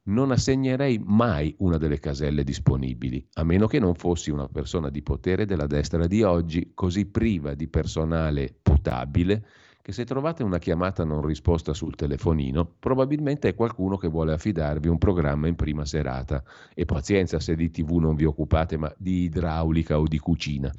non 0.09 0.31
assegnerei 0.31 0.99
mai 1.03 1.53
una 1.59 1.77
delle 1.77 1.99
caselle 1.99 2.43
disponibili, 2.43 3.25
a 3.33 3.43
meno 3.43 3.67
che 3.67 3.79
non 3.79 3.93
fossi 3.93 4.31
una 4.31 4.47
persona 4.47 4.89
di 4.89 5.03
potere 5.03 5.45
della 5.45 5.67
destra 5.67 6.07
di 6.07 6.23
oggi, 6.23 6.71
così 6.73 7.05
priva 7.05 7.53
di 7.53 7.67
personale 7.67 8.53
potabile, 8.61 9.45
che 9.81 9.91
se 9.91 10.05
trovate 10.05 10.43
una 10.43 10.57
chiamata 10.57 11.03
non 11.03 11.25
risposta 11.25 11.73
sul 11.73 11.95
telefonino, 11.95 12.75
probabilmente 12.79 13.49
è 13.49 13.55
qualcuno 13.55 13.97
che 13.97 14.07
vuole 14.07 14.33
affidarvi 14.33 14.87
un 14.87 14.97
programma 14.97 15.47
in 15.47 15.55
prima 15.55 15.85
serata. 15.85 16.43
E 16.73 16.85
pazienza 16.85 17.39
se 17.39 17.55
di 17.55 17.69
tv 17.69 17.97
non 17.97 18.15
vi 18.15 18.25
occupate, 18.25 18.77
ma 18.77 18.93
di 18.97 19.23
idraulica 19.23 19.99
o 19.99 20.07
di 20.07 20.19
cucina. 20.19 20.71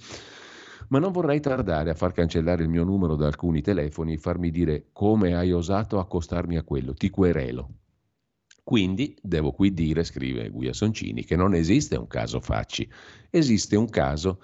Ma 0.88 0.98
non 0.98 1.12
vorrei 1.12 1.40
tardare 1.40 1.90
a 1.90 1.94
far 1.94 2.12
cancellare 2.12 2.64
il 2.64 2.68
mio 2.68 2.82
numero 2.84 3.14
da 3.14 3.26
alcuni 3.26 3.62
telefoni 3.62 4.14
e 4.14 4.18
farmi 4.18 4.50
dire 4.50 4.86
come 4.92 5.34
hai 5.34 5.52
osato 5.52 6.00
accostarmi 6.00 6.56
a 6.56 6.64
quello, 6.64 6.94
ti 6.94 7.10
querelo. 7.10 7.79
Quindi 8.62 9.16
devo 9.20 9.52
qui 9.52 9.72
dire, 9.72 10.04
scrive 10.04 10.50
Guia 10.50 10.72
Soncini, 10.72 11.24
che 11.24 11.36
non 11.36 11.54
esiste 11.54 11.96
un 11.96 12.06
caso 12.06 12.40
Facci, 12.40 12.88
esiste 13.30 13.76
un 13.76 13.88
caso 13.88 14.40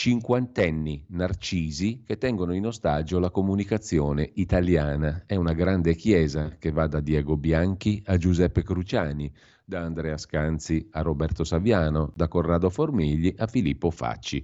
cinquantenni 0.00 1.04
narcisi 1.08 2.02
che 2.06 2.16
tengono 2.16 2.54
in 2.54 2.64
ostaggio 2.64 3.18
la 3.18 3.28
comunicazione 3.30 4.30
italiana. 4.36 5.24
È 5.26 5.36
una 5.36 5.52
grande 5.52 5.94
chiesa 5.94 6.56
che 6.58 6.70
va 6.70 6.86
da 6.86 7.00
Diego 7.00 7.36
Bianchi 7.36 8.02
a 8.06 8.16
Giuseppe 8.16 8.62
Cruciani, 8.62 9.30
da 9.62 9.82
Andrea 9.82 10.16
Scanzi 10.16 10.88
a 10.92 11.02
Roberto 11.02 11.44
Saviano, 11.44 12.12
da 12.16 12.28
Corrado 12.28 12.70
Formigli 12.70 13.34
a 13.36 13.46
Filippo 13.46 13.90
Facci. 13.90 14.42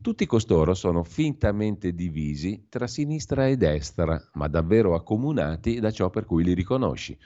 Tutti 0.00 0.26
costoro 0.26 0.74
sono 0.74 1.04
fintamente 1.04 1.92
divisi 1.92 2.66
tra 2.68 2.86
sinistra 2.86 3.46
e 3.46 3.56
destra, 3.56 4.20
ma 4.34 4.48
davvero 4.48 4.94
accomunati 4.94 5.78
da 5.78 5.90
ciò 5.90 6.10
per 6.10 6.24
cui 6.24 6.42
li 6.42 6.54
riconosci. 6.54 7.16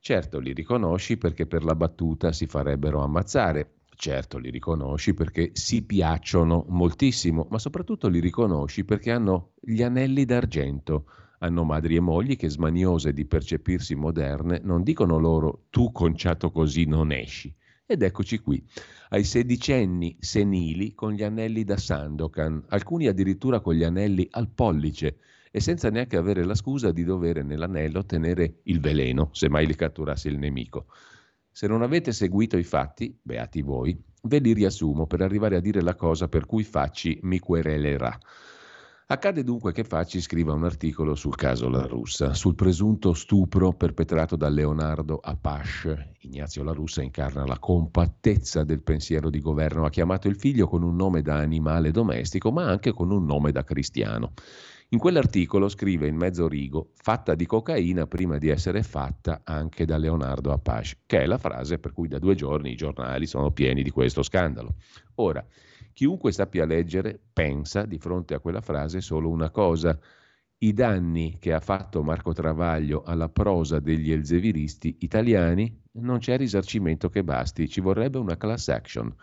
Certo 0.00 0.38
li 0.38 0.52
riconosci 0.52 1.18
perché 1.18 1.46
per 1.46 1.64
la 1.64 1.74
battuta 1.74 2.32
si 2.32 2.46
farebbero 2.46 3.02
ammazzare, 3.02 3.80
certo 3.94 4.38
li 4.38 4.48
riconosci 4.50 5.12
perché 5.12 5.50
si 5.52 5.82
piacciono 5.82 6.64
moltissimo, 6.68 7.46
ma 7.50 7.58
soprattutto 7.58 8.08
li 8.08 8.20
riconosci 8.20 8.84
perché 8.84 9.10
hanno 9.10 9.52
gli 9.60 9.82
anelli 9.82 10.24
d'argento, 10.24 11.06
hanno 11.40 11.64
madri 11.64 11.96
e 11.96 12.00
mogli 12.00 12.36
che 12.36 12.48
smaniose 12.48 13.12
di 13.12 13.26
percepirsi 13.26 13.94
moderne 13.94 14.60
non 14.62 14.82
dicono 14.82 15.18
loro 15.18 15.64
tu 15.70 15.92
conciato 15.92 16.50
così 16.50 16.84
non 16.84 17.12
esci. 17.12 17.54
Ed 17.84 18.02
eccoci 18.02 18.38
qui, 18.38 18.62
ai 19.10 19.24
sedicenni 19.24 20.16
senili 20.20 20.94
con 20.94 21.12
gli 21.12 21.22
anelli 21.22 21.64
da 21.64 21.76
Sandokan, 21.76 22.64
alcuni 22.68 23.06
addirittura 23.06 23.60
con 23.60 23.74
gli 23.74 23.84
anelli 23.84 24.28
al 24.30 24.48
pollice, 24.48 25.18
e 25.50 25.60
senza 25.60 25.90
neanche 25.90 26.16
avere 26.16 26.44
la 26.44 26.54
scusa 26.54 26.92
di 26.92 27.04
dovere 27.04 27.42
nell'anello 27.42 28.04
tenere 28.04 28.60
il 28.64 28.80
veleno, 28.80 29.30
se 29.32 29.48
mai 29.48 29.66
li 29.66 29.74
catturasse 29.74 30.28
il 30.28 30.38
nemico. 30.38 30.86
Se 31.50 31.66
non 31.66 31.82
avete 31.82 32.12
seguito 32.12 32.56
i 32.56 32.64
fatti, 32.64 33.18
beati 33.20 33.62
voi, 33.62 34.00
ve 34.22 34.38
li 34.38 34.52
riassumo 34.52 35.06
per 35.06 35.22
arrivare 35.22 35.56
a 35.56 35.60
dire 35.60 35.80
la 35.80 35.94
cosa 35.94 36.28
per 36.28 36.46
cui 36.46 36.62
Facci 36.62 37.18
mi 37.22 37.38
querelerà. 37.38 38.18
Accade 39.10 39.42
dunque 39.42 39.72
che 39.72 39.84
Facci 39.84 40.20
scriva 40.20 40.52
un 40.52 40.64
articolo 40.64 41.14
sul 41.14 41.34
caso 41.34 41.70
La 41.70 41.86
Russa, 41.86 42.34
sul 42.34 42.54
presunto 42.54 43.14
stupro 43.14 43.72
perpetrato 43.72 44.36
da 44.36 44.50
Leonardo 44.50 45.16
Apache. 45.16 46.12
Ignazio 46.20 46.62
La 46.62 46.72
Russa 46.72 47.02
incarna 47.02 47.46
la 47.46 47.58
compattezza 47.58 48.64
del 48.64 48.82
pensiero 48.82 49.30
di 49.30 49.40
governo, 49.40 49.86
ha 49.86 49.90
chiamato 49.90 50.28
il 50.28 50.36
figlio 50.36 50.68
con 50.68 50.82
un 50.82 50.94
nome 50.94 51.22
da 51.22 51.36
animale 51.36 51.90
domestico, 51.90 52.52
ma 52.52 52.66
anche 52.66 52.92
con 52.92 53.10
un 53.10 53.24
nome 53.24 53.50
da 53.50 53.64
cristiano. 53.64 54.34
In 54.90 54.98
quell'articolo 54.98 55.68
scrive 55.68 56.06
in 56.06 56.16
mezzo 56.16 56.48
rigo 56.48 56.92
fatta 56.94 57.34
di 57.34 57.44
cocaina 57.44 58.06
prima 58.06 58.38
di 58.38 58.48
essere 58.48 58.82
fatta 58.82 59.42
anche 59.44 59.84
da 59.84 59.98
Leonardo 59.98 60.50
Apache, 60.50 61.00
che 61.04 61.20
è 61.20 61.26
la 61.26 61.36
frase 61.36 61.78
per 61.78 61.92
cui 61.92 62.08
da 62.08 62.18
due 62.18 62.34
giorni 62.34 62.70
i 62.70 62.74
giornali 62.74 63.26
sono 63.26 63.50
pieni 63.50 63.82
di 63.82 63.90
questo 63.90 64.22
scandalo. 64.22 64.76
Ora, 65.16 65.46
chiunque 65.92 66.32
sappia 66.32 66.64
leggere 66.64 67.20
pensa 67.34 67.84
di 67.84 67.98
fronte 67.98 68.32
a 68.32 68.40
quella 68.40 68.62
frase 68.62 69.02
solo 69.02 69.28
una 69.28 69.50
cosa, 69.50 69.98
i 70.60 70.72
danni 70.72 71.36
che 71.38 71.52
ha 71.52 71.60
fatto 71.60 72.02
Marco 72.02 72.32
Travaglio 72.32 73.02
alla 73.02 73.28
prosa 73.28 73.80
degli 73.80 74.10
elzeviristi 74.10 74.96
italiani, 75.00 75.82
non 75.98 76.18
c'è 76.18 76.38
risarcimento 76.38 77.10
che 77.10 77.22
basti, 77.22 77.68
ci 77.68 77.82
vorrebbe 77.82 78.16
una 78.16 78.38
class 78.38 78.68
action. 78.68 79.14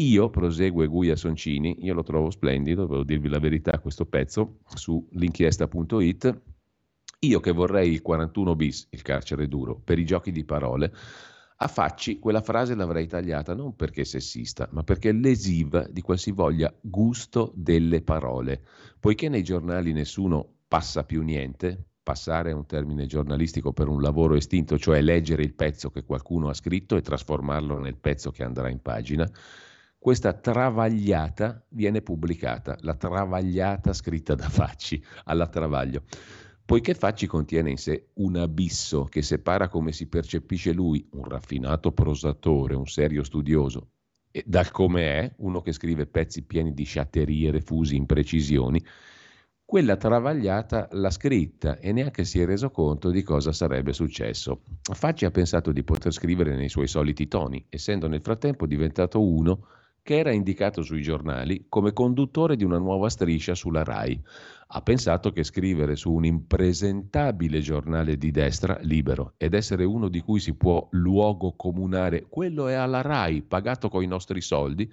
Io, 0.00 0.30
prosegue 0.30 0.86
Guia 0.86 1.14
Soncini, 1.14 1.84
io 1.84 1.92
lo 1.92 2.02
trovo 2.02 2.30
splendido, 2.30 2.86
devo 2.86 3.04
dirvi 3.04 3.28
la 3.28 3.38
verità, 3.38 3.78
questo 3.80 4.06
pezzo 4.06 4.60
su 4.74 5.06
l'inchiesta.it, 5.12 6.40
io 7.18 7.40
che 7.40 7.52
vorrei 7.52 7.92
il 7.92 8.00
41 8.00 8.56
bis, 8.56 8.86
il 8.92 9.02
carcere 9.02 9.46
duro, 9.46 9.78
per 9.78 9.98
i 9.98 10.06
giochi 10.06 10.32
di 10.32 10.44
parole, 10.44 10.90
a 11.62 11.68
Facci 11.68 12.18
quella 12.18 12.40
frase 12.40 12.74
l'avrei 12.74 13.06
tagliata 13.06 13.54
non 13.54 13.76
perché 13.76 14.06
sessista, 14.06 14.70
ma 14.72 14.82
perché 14.82 15.12
lesiva 15.12 15.86
di 15.86 16.00
qualsivoglia 16.00 16.74
gusto 16.80 17.52
delle 17.54 18.00
parole. 18.00 18.62
Poiché 18.98 19.28
nei 19.28 19.42
giornali 19.42 19.92
nessuno 19.92 20.60
passa 20.66 21.04
più 21.04 21.20
niente, 21.20 21.88
passare 22.02 22.52
è 22.52 22.54
un 22.54 22.64
termine 22.64 23.04
giornalistico 23.04 23.74
per 23.74 23.88
un 23.88 24.00
lavoro 24.00 24.34
estinto, 24.34 24.78
cioè 24.78 25.02
leggere 25.02 25.42
il 25.42 25.52
pezzo 25.52 25.90
che 25.90 26.04
qualcuno 26.04 26.48
ha 26.48 26.54
scritto 26.54 26.96
e 26.96 27.02
trasformarlo 27.02 27.78
nel 27.78 27.98
pezzo 27.98 28.30
che 28.30 28.44
andrà 28.44 28.70
in 28.70 28.80
pagina, 28.80 29.30
questa 30.02 30.32
travagliata 30.32 31.62
viene 31.68 32.00
pubblicata, 32.00 32.74
la 32.80 32.94
travagliata 32.94 33.92
scritta 33.92 34.34
da 34.34 34.48
Facci 34.48 35.04
alla 35.24 35.46
Travaglio. 35.46 36.04
Poiché 36.64 36.94
Facci 36.94 37.26
contiene 37.26 37.68
in 37.68 37.76
sé 37.76 38.08
un 38.14 38.36
abisso 38.36 39.04
che 39.04 39.20
separa 39.20 39.68
come 39.68 39.92
si 39.92 40.08
percepisce 40.08 40.72
lui, 40.72 41.06
un 41.12 41.24
raffinato 41.24 41.92
prosatore, 41.92 42.74
un 42.76 42.86
serio 42.86 43.22
studioso, 43.22 43.90
e 44.30 44.42
dal 44.46 44.70
come 44.70 45.02
è, 45.02 45.34
uno 45.38 45.60
che 45.60 45.72
scrive 45.72 46.06
pezzi 46.06 46.44
pieni 46.44 46.72
di 46.72 46.84
sciatterie, 46.84 47.50
refusi, 47.50 47.96
imprecisioni, 47.96 48.82
quella 49.66 49.96
travagliata 49.96 50.88
l'ha 50.92 51.10
scritta 51.10 51.78
e 51.78 51.92
neanche 51.92 52.24
si 52.24 52.40
è 52.40 52.46
reso 52.46 52.70
conto 52.70 53.10
di 53.10 53.22
cosa 53.22 53.52
sarebbe 53.52 53.92
successo. 53.92 54.62
Facci 54.80 55.26
ha 55.26 55.30
pensato 55.30 55.72
di 55.72 55.84
poter 55.84 56.10
scrivere 56.10 56.56
nei 56.56 56.70
suoi 56.70 56.88
soliti 56.88 57.28
toni, 57.28 57.66
essendo 57.68 58.08
nel 58.08 58.22
frattempo 58.22 58.64
diventato 58.66 59.22
uno 59.22 59.66
che 60.02 60.18
era 60.18 60.32
indicato 60.32 60.82
sui 60.82 61.02
giornali 61.02 61.66
come 61.68 61.92
conduttore 61.92 62.56
di 62.56 62.64
una 62.64 62.78
nuova 62.78 63.08
striscia 63.08 63.54
sulla 63.54 63.84
RAI. 63.84 64.20
Ha 64.72 64.82
pensato 64.82 65.32
che 65.32 65.42
scrivere 65.42 65.96
su 65.96 66.12
un 66.12 66.24
impresentabile 66.24 67.60
giornale 67.60 68.16
di 68.16 68.30
destra 68.30 68.78
libero 68.82 69.34
ed 69.36 69.54
essere 69.54 69.84
uno 69.84 70.08
di 70.08 70.20
cui 70.20 70.40
si 70.40 70.54
può 70.54 70.86
luogo 70.92 71.54
comunare, 71.56 72.26
quello 72.28 72.68
è 72.68 72.74
alla 72.74 73.02
RAI, 73.02 73.42
pagato 73.42 73.88
coi 73.88 74.06
nostri 74.06 74.40
soldi, 74.40 74.90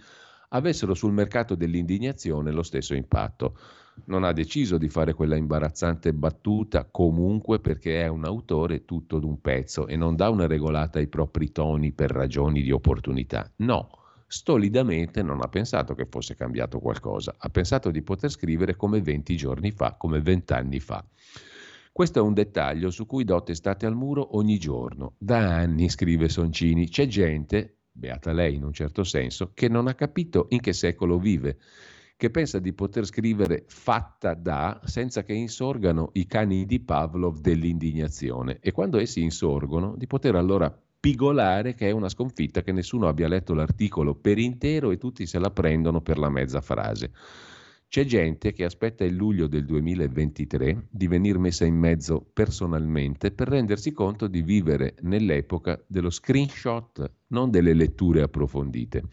avessero 0.49 0.93
sul 0.93 1.11
mercato 1.11 1.55
dell'indignazione 1.55 2.51
lo 2.51 2.63
stesso 2.63 2.93
impatto. 2.93 3.57
Non 4.05 4.23
ha 4.23 4.31
deciso 4.31 4.77
di 4.77 4.89
fare 4.89 5.13
quella 5.13 5.35
imbarazzante 5.35 6.13
battuta 6.13 6.87
comunque 6.89 7.59
perché 7.59 8.01
è 8.01 8.07
un 8.07 8.25
autore 8.25 8.85
tutto 8.85 9.19
d'un 9.19 9.41
pezzo 9.41 9.87
e 9.87 9.95
non 9.95 10.15
dà 10.15 10.29
una 10.29 10.45
regolata 10.45 10.99
ai 10.99 11.07
propri 11.07 11.51
toni 11.51 11.91
per 11.91 12.11
ragioni 12.11 12.61
di 12.61 12.71
opportunità. 12.71 13.51
No, 13.57 13.89
stolidamente 14.27 15.23
non 15.23 15.41
ha 15.41 15.47
pensato 15.47 15.95
che 15.95 16.05
fosse 16.05 16.35
cambiato 16.35 16.79
qualcosa, 16.79 17.35
ha 17.37 17.49
pensato 17.49 17.89
di 17.89 18.01
poter 18.01 18.29
scrivere 18.29 18.75
come 18.75 19.01
20 19.01 19.35
giorni 19.35 19.71
fa, 19.71 19.93
come 19.93 20.21
20 20.21 20.53
anni 20.53 20.79
fa. 20.79 21.03
Questo 21.91 22.19
è 22.19 22.21
un 22.21 22.33
dettaglio 22.33 22.91
su 22.91 23.05
cui 23.07 23.23
do 23.23 23.41
testate 23.41 23.85
al 23.85 23.95
muro 23.95 24.35
ogni 24.37 24.59
giorno. 24.59 25.15
Da 25.17 25.55
anni, 25.55 25.89
scrive 25.89 26.29
Soncini, 26.29 26.89
c'è 26.89 27.07
gente, 27.07 27.77
beata 27.91 28.33
lei 28.33 28.55
in 28.55 28.63
un 28.63 28.73
certo 28.73 29.03
senso, 29.03 29.51
che 29.53 29.67
non 29.67 29.87
ha 29.87 29.95
capito 29.95 30.45
in 30.49 30.59
che 30.59 30.73
secolo 30.73 31.17
vive 31.17 31.57
che 32.17 32.31
pensa 32.31 32.57
di 32.57 32.73
poter 32.73 33.05
scrivere 33.05 33.65
fatta 33.67 34.33
da 34.33 34.81
senza 34.83 35.23
che 35.23 35.33
insorgano 35.33 36.09
i 36.13 36.25
cani 36.25 36.65
di 36.65 36.79
Pavlov 36.79 37.37
dell'indignazione 37.39 38.57
e 38.59 38.71
quando 38.71 38.97
essi 38.97 39.21
insorgono 39.21 39.95
di 39.95 40.07
poter 40.07 40.33
allora 40.33 40.75
pigolare 40.99 41.73
che 41.73 41.87
è 41.87 41.91
una 41.91 42.09
sconfitta 42.09 42.61
che 42.61 42.71
nessuno 42.71 43.07
abbia 43.07 43.27
letto 43.27 43.53
l'articolo 43.53 44.15
per 44.15 44.37
intero 44.37 44.91
e 44.91 44.97
tutti 44.97 45.25
se 45.25 45.39
la 45.39 45.51
prendono 45.51 46.01
per 46.01 46.17
la 46.17 46.29
mezza 46.29 46.61
frase. 46.61 47.11
C'è 47.89 48.03
gente 48.03 48.51
che 48.51 48.65
aspetta 48.65 49.05
il 49.05 49.15
luglio 49.15 49.47
del 49.47 49.65
2023 49.65 50.87
di 50.89 51.07
venir 51.07 51.37
messa 51.37 51.63
in 51.63 51.75
mezzo 51.75 52.25
personalmente 52.33 53.31
per 53.31 53.47
rendersi 53.47 53.93
conto 53.93 54.27
di 54.27 54.41
vivere 54.41 54.95
nell'epoca 55.03 55.81
dello 55.87 56.09
screenshot, 56.09 57.09
non 57.27 57.49
delle 57.49 57.73
letture 57.73 58.23
approfondite. 58.23 59.03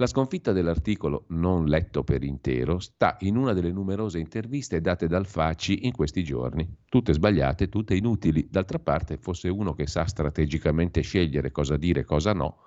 La 0.00 0.06
sconfitta 0.06 0.52
dell'articolo, 0.52 1.24
non 1.30 1.66
letto 1.66 2.04
per 2.04 2.22
intero, 2.22 2.78
sta 2.78 3.16
in 3.22 3.36
una 3.36 3.52
delle 3.52 3.72
numerose 3.72 4.20
interviste 4.20 4.80
date 4.80 5.08
dal 5.08 5.26
Facci 5.26 5.86
in 5.86 5.92
questi 5.92 6.22
giorni. 6.22 6.72
Tutte 6.88 7.12
sbagliate, 7.12 7.68
tutte 7.68 7.96
inutili. 7.96 8.46
D'altra 8.48 8.78
parte, 8.78 9.16
fosse 9.16 9.48
uno 9.48 9.74
che 9.74 9.88
sa 9.88 10.06
strategicamente 10.06 11.00
scegliere 11.00 11.50
cosa 11.50 11.76
dire 11.76 12.02
e 12.02 12.04
cosa 12.04 12.32
no, 12.32 12.58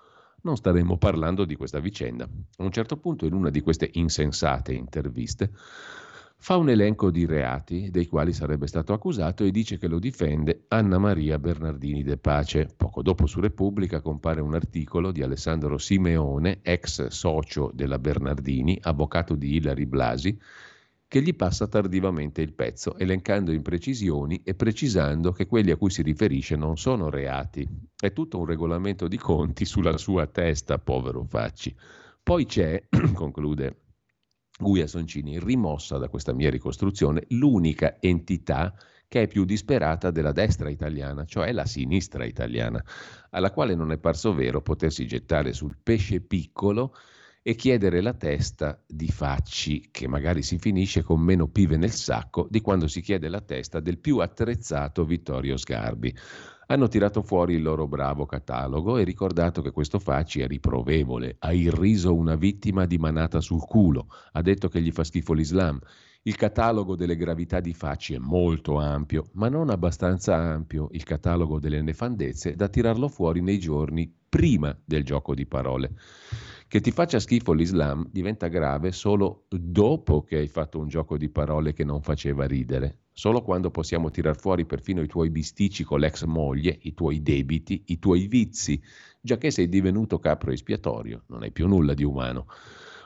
non 0.41 0.57
staremmo 0.57 0.97
parlando 0.97 1.45
di 1.45 1.55
questa 1.55 1.79
vicenda. 1.79 2.25
A 2.25 2.63
un 2.63 2.71
certo 2.73 2.97
punto, 2.97 3.25
in 3.25 3.31
una 3.31 3.49
di 3.49 3.61
queste 3.61 3.89
insensate 3.93 4.73
interviste, 4.73 5.53
fa 6.43 6.57
un 6.57 6.69
elenco 6.69 7.11
di 7.11 7.27
reati 7.27 7.91
dei 7.91 8.07
quali 8.07 8.33
sarebbe 8.33 8.65
stato 8.65 8.93
accusato 8.93 9.43
e 9.43 9.51
dice 9.51 9.77
che 9.77 9.87
lo 9.87 9.99
difende 9.99 10.65
Anna 10.69 10.97
Maria 10.97 11.37
Bernardini 11.37 12.01
De 12.01 12.17
Pace. 12.17 12.67
Poco 12.75 13.03
dopo 13.03 13.27
su 13.27 13.39
Repubblica 13.39 14.01
compare 14.01 14.41
un 14.41 14.55
articolo 14.55 15.11
di 15.11 15.21
Alessandro 15.21 15.77
Simeone, 15.77 16.61
ex 16.63 17.05
socio 17.09 17.69
della 17.75 17.99
Bernardini, 17.99 18.75
avvocato 18.81 19.35
di 19.35 19.57
Ilari 19.57 19.85
Blasi, 19.85 20.35
che 21.07 21.21
gli 21.21 21.35
passa 21.35 21.67
tardivamente 21.67 22.41
il 22.41 22.53
pezzo, 22.53 22.97
elencando 22.97 23.51
imprecisioni 23.51 24.41
e 24.43 24.55
precisando 24.55 25.31
che 25.33 25.45
quelli 25.45 25.69
a 25.69 25.77
cui 25.77 25.91
si 25.91 26.01
riferisce 26.01 26.55
non 26.55 26.75
sono 26.75 27.11
reati. 27.11 27.67
È 27.95 28.11
tutto 28.13 28.39
un 28.39 28.45
regolamento 28.45 29.07
di 29.07 29.17
conti 29.17 29.63
sulla 29.63 29.97
sua 29.97 30.25
testa, 30.25 30.79
povero 30.79 31.23
Facci. 31.23 31.75
Poi 32.23 32.47
c'è, 32.47 32.81
conclude 33.13 33.80
Guia 34.61 34.87
Soncini, 34.87 35.39
rimossa 35.39 35.97
da 35.97 36.07
questa 36.07 36.33
mia 36.33 36.49
ricostruzione 36.49 37.25
l'unica 37.29 37.97
entità 37.99 38.73
che 39.07 39.23
è 39.23 39.27
più 39.27 39.43
disperata 39.43 40.09
della 40.09 40.31
destra 40.31 40.69
italiana, 40.69 41.25
cioè 41.25 41.51
la 41.51 41.65
sinistra 41.65 42.23
italiana, 42.23 42.81
alla 43.31 43.51
quale 43.51 43.75
non 43.75 43.91
è 43.91 43.97
parso 43.97 44.33
vero 44.33 44.61
potersi 44.61 45.05
gettare 45.05 45.51
sul 45.51 45.75
pesce 45.81 46.21
piccolo 46.21 46.95
e 47.41 47.55
chiedere 47.55 48.01
la 48.01 48.13
testa 48.13 48.81
di 48.87 49.07
Facci, 49.07 49.89
che 49.91 50.07
magari 50.07 50.43
si 50.43 50.59
finisce 50.59 51.01
con 51.01 51.19
meno 51.19 51.47
pive 51.47 51.75
nel 51.75 51.91
sacco 51.91 52.47
di 52.49 52.61
quando 52.61 52.87
si 52.87 53.01
chiede 53.01 53.27
la 53.27 53.41
testa 53.41 53.79
del 53.79 53.97
più 53.97 54.19
attrezzato 54.19 55.03
Vittorio 55.03 55.57
Sgarbi 55.57 56.15
hanno 56.71 56.87
tirato 56.87 57.21
fuori 57.21 57.55
il 57.55 57.61
loro 57.61 57.85
bravo 57.85 58.25
catalogo 58.25 58.97
e 58.97 59.03
ricordato 59.03 59.61
che 59.61 59.71
questo 59.71 59.99
Facci 59.99 60.39
è 60.39 60.47
riprovevole, 60.47 61.35
ha 61.39 61.51
irriso 61.51 62.15
una 62.15 62.35
vittima 62.35 62.85
di 62.85 62.97
manata 62.97 63.41
sul 63.41 63.65
culo, 63.65 64.07
ha 64.31 64.41
detto 64.41 64.69
che 64.69 64.81
gli 64.81 64.91
fa 64.91 65.03
schifo 65.03 65.33
l'Islam. 65.33 65.77
Il 66.23 66.37
catalogo 66.37 66.95
delle 66.95 67.17
gravità 67.17 67.59
di 67.59 67.73
Facci 67.73 68.13
è 68.13 68.19
molto 68.19 68.77
ampio, 68.77 69.25
ma 69.33 69.49
non 69.49 69.69
abbastanza 69.69 70.35
ampio 70.37 70.87
il 70.91 71.03
catalogo 71.03 71.59
delle 71.59 71.81
nefandezze 71.81 72.55
da 72.55 72.69
tirarlo 72.69 73.09
fuori 73.09 73.41
nei 73.41 73.59
giorni 73.59 74.09
prima 74.29 74.73
del 74.85 75.03
gioco 75.03 75.35
di 75.35 75.45
parole. 75.45 75.91
Che 76.71 76.79
ti 76.79 76.91
faccia 76.91 77.19
schifo 77.19 77.51
l'Islam 77.51 78.07
diventa 78.09 78.47
grave 78.47 78.93
solo 78.93 79.43
dopo 79.49 80.23
che 80.23 80.37
hai 80.37 80.47
fatto 80.47 80.79
un 80.79 80.87
gioco 80.87 81.17
di 81.17 81.27
parole 81.27 81.73
che 81.73 81.83
non 81.83 82.01
faceva 82.01 82.47
ridere. 82.47 82.99
Solo 83.11 83.41
quando 83.41 83.71
possiamo 83.71 84.09
tirar 84.09 84.39
fuori 84.39 84.65
perfino 84.65 85.01
i 85.01 85.07
tuoi 85.07 85.31
bisticci 85.31 85.83
con 85.83 85.99
l'ex 85.99 86.23
moglie, 86.23 86.77
i 86.83 86.93
tuoi 86.93 87.21
debiti, 87.21 87.83
i 87.87 87.99
tuoi 87.99 88.27
vizi, 88.27 88.81
già 89.19 89.37
che 89.37 89.51
sei 89.51 89.67
divenuto 89.67 90.17
capro 90.19 90.53
espiatorio, 90.53 91.23
non 91.27 91.43
hai 91.43 91.51
più 91.51 91.67
nulla 91.67 91.93
di 91.93 92.05
umano. 92.05 92.45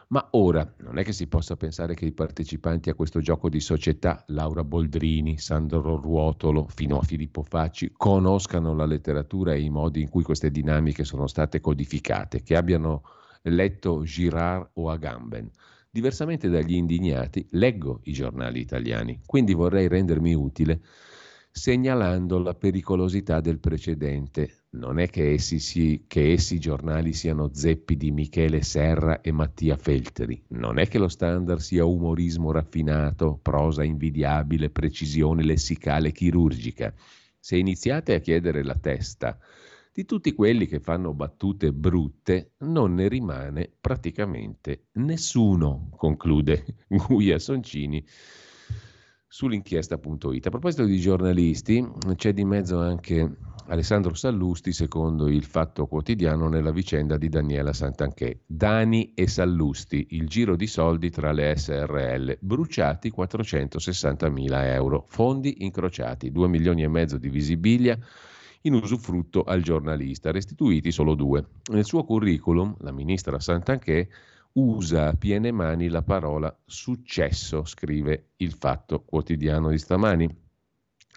Ma 0.10 0.28
ora 0.34 0.76
non 0.82 1.00
è 1.00 1.04
che 1.04 1.12
si 1.12 1.26
possa 1.26 1.56
pensare 1.56 1.96
che 1.96 2.06
i 2.06 2.14
partecipanti 2.14 2.92
a 2.92 2.94
questo 2.94 3.20
gioco 3.20 3.50
di 3.50 3.60
società, 3.60 4.24
Laura 4.28 4.64
Boldrini, 4.64 5.40
Sandro 5.40 6.00
Ruotolo, 6.00 6.68
fino 6.68 7.00
a 7.00 7.02
Filippo 7.02 7.42
Facci, 7.42 7.92
conoscano 7.98 8.76
la 8.76 8.86
letteratura 8.86 9.56
e 9.56 9.62
i 9.62 9.72
modi 9.72 10.02
in 10.02 10.10
cui 10.10 10.22
queste 10.22 10.52
dinamiche 10.52 11.04
sono 11.04 11.26
state 11.26 11.60
codificate, 11.60 12.44
che 12.44 12.56
abbiano 12.56 13.02
letto 13.50 14.04
Girard 14.04 14.72
o 14.74 14.90
Agamben. 14.90 15.50
Diversamente 15.90 16.50
dagli 16.50 16.74
indignati, 16.74 17.48
leggo 17.52 18.02
i 18.04 18.12
giornali 18.12 18.60
italiani, 18.60 19.22
quindi 19.26 19.54
vorrei 19.54 19.88
rendermi 19.88 20.34
utile 20.34 20.82
segnalando 21.56 22.38
la 22.38 22.54
pericolosità 22.54 23.40
del 23.40 23.60
precedente. 23.60 24.66
Non 24.72 25.00
è 25.00 25.08
che 25.08 25.32
essi, 25.32 25.60
si, 25.60 26.04
che 26.06 26.34
essi 26.34 26.60
giornali 26.60 27.14
siano 27.14 27.50
zeppi 27.54 27.96
di 27.96 28.12
Michele 28.12 28.62
Serra 28.62 29.22
e 29.22 29.32
Mattia 29.32 29.78
Feltri, 29.78 30.44
non 30.50 30.80
è 30.80 30.88
che 30.90 30.98
lo 30.98 31.08
standard 31.08 31.62
sia 31.62 31.86
umorismo 31.86 32.52
raffinato, 32.52 33.40
prosa 33.42 33.86
invidiabile, 33.86 34.70
precisione 34.70 35.44
lessicale 35.44 36.12
chirurgica. 36.12 36.94
Se 37.40 37.56
iniziate 37.56 38.16
a 38.16 38.20
chiedere 38.20 38.62
la 38.62 38.76
testa 38.76 39.40
di 39.96 40.04
tutti 40.04 40.34
quelli 40.34 40.68
che 40.68 40.82
fanno 40.82 41.14
battute 41.14 41.72
brutte 41.72 42.56
non 42.60 42.96
ne 42.96 43.08
rimane 43.08 43.72
praticamente 43.80 44.88
nessuno, 44.96 45.88
conclude 45.96 46.66
Guia 47.08 47.40
Soncini 47.40 48.06
sull'inchiesta.it. 49.26 50.48
A 50.48 50.50
proposito 50.50 50.84
di 50.84 51.00
giornalisti, 51.00 51.82
c'è 52.16 52.34
di 52.34 52.44
mezzo 52.44 52.78
anche 52.78 53.38
Alessandro 53.68 54.14
Sallusti, 54.16 54.74
secondo 54.74 55.30
il 55.30 55.46
Fatto 55.46 55.88
Quotidiano, 55.88 56.50
nella 56.50 56.72
vicenda 56.72 57.16
di 57.16 57.30
Daniela 57.30 57.72
Santanchè. 57.72 58.40
Dani 58.46 59.14
e 59.14 59.30
Sallusti, 59.30 60.08
il 60.10 60.28
giro 60.28 60.58
di 60.58 60.68
soldi 60.68 61.10
tra 61.10 61.32
le 61.32 61.56
SRL, 61.56 62.38
bruciati 62.42 63.10
460 63.12 64.28
mila 64.28 64.74
euro, 64.74 65.06
fondi 65.08 65.64
incrociati, 65.64 66.34
2 66.34 66.48
milioni 66.50 66.84
e 66.84 66.90
mezzo 66.90 67.18
di 67.18 67.30
visibilia 67.30 67.98
in 68.66 68.74
usufrutto 68.74 69.44
al 69.44 69.62
giornalista, 69.62 70.32
restituiti 70.32 70.92
solo 70.92 71.16
due. 71.16 71.46
Nel 71.72 71.86
suo 71.86 72.04
curriculum, 72.04 72.76
la 72.80 72.92
ministra 72.92 73.40
Santanchè 73.40 74.08
usa 74.54 75.08
a 75.08 75.14
piene 75.14 75.52
mani 75.52 75.88
la 75.88 76.02
parola 76.02 76.56
successo, 76.66 77.66
scrive 77.66 78.30
il 78.38 78.54
Fatto 78.54 79.04
Quotidiano 79.04 79.70
di 79.70 79.78
stamani. 79.78 80.44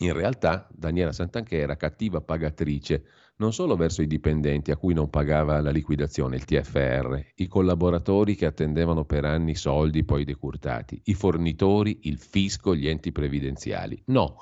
In 0.00 0.12
realtà 0.12 0.68
Daniela 0.70 1.12
Santanchè 1.12 1.56
era 1.56 1.76
cattiva 1.76 2.20
pagatrice 2.20 3.04
non 3.38 3.52
solo 3.52 3.76
verso 3.76 4.02
i 4.02 4.06
dipendenti 4.06 4.70
a 4.70 4.76
cui 4.76 4.94
non 4.94 5.10
pagava 5.10 5.60
la 5.60 5.70
liquidazione, 5.70 6.36
il 6.36 6.44
TFR, 6.44 7.24
i 7.36 7.46
collaboratori 7.46 8.34
che 8.34 8.46
attendevano 8.46 9.04
per 9.04 9.24
anni 9.24 9.54
soldi 9.54 10.04
poi 10.04 10.24
decurtati, 10.24 11.00
i 11.04 11.14
fornitori, 11.14 12.00
il 12.02 12.18
fisco, 12.18 12.74
gli 12.74 12.88
enti 12.88 13.12
previdenziali. 13.12 14.00
No, 14.06 14.38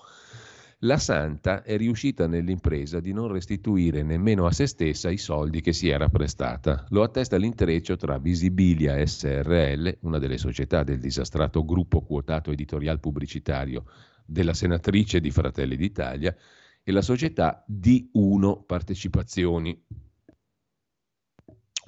la 0.80 0.98
Santa 0.98 1.62
è 1.62 1.78
riuscita 1.78 2.26
nell'impresa 2.26 3.00
di 3.00 3.14
non 3.14 3.28
restituire 3.28 4.02
nemmeno 4.02 4.44
a 4.44 4.52
se 4.52 4.66
stessa 4.66 5.08
i 5.08 5.16
soldi 5.16 5.62
che 5.62 5.72
si 5.72 5.88
era 5.88 6.10
prestata. 6.10 6.84
Lo 6.90 7.02
attesta 7.02 7.38
l'intreccio 7.38 7.96
tra 7.96 8.18
Visibilia 8.18 9.04
SRL, 9.04 9.98
una 10.00 10.18
delle 10.18 10.36
società 10.36 10.82
del 10.82 10.98
disastrato 10.98 11.64
gruppo 11.64 12.02
quotato 12.02 12.50
editorial 12.50 13.00
pubblicitario 13.00 13.86
della 14.26 14.52
senatrice 14.52 15.18
di 15.18 15.30
Fratelli 15.30 15.76
d'Italia, 15.76 16.36
e 16.82 16.92
la 16.92 17.02
società 17.02 17.64
D1 17.66 18.64
Partecipazioni, 18.66 19.82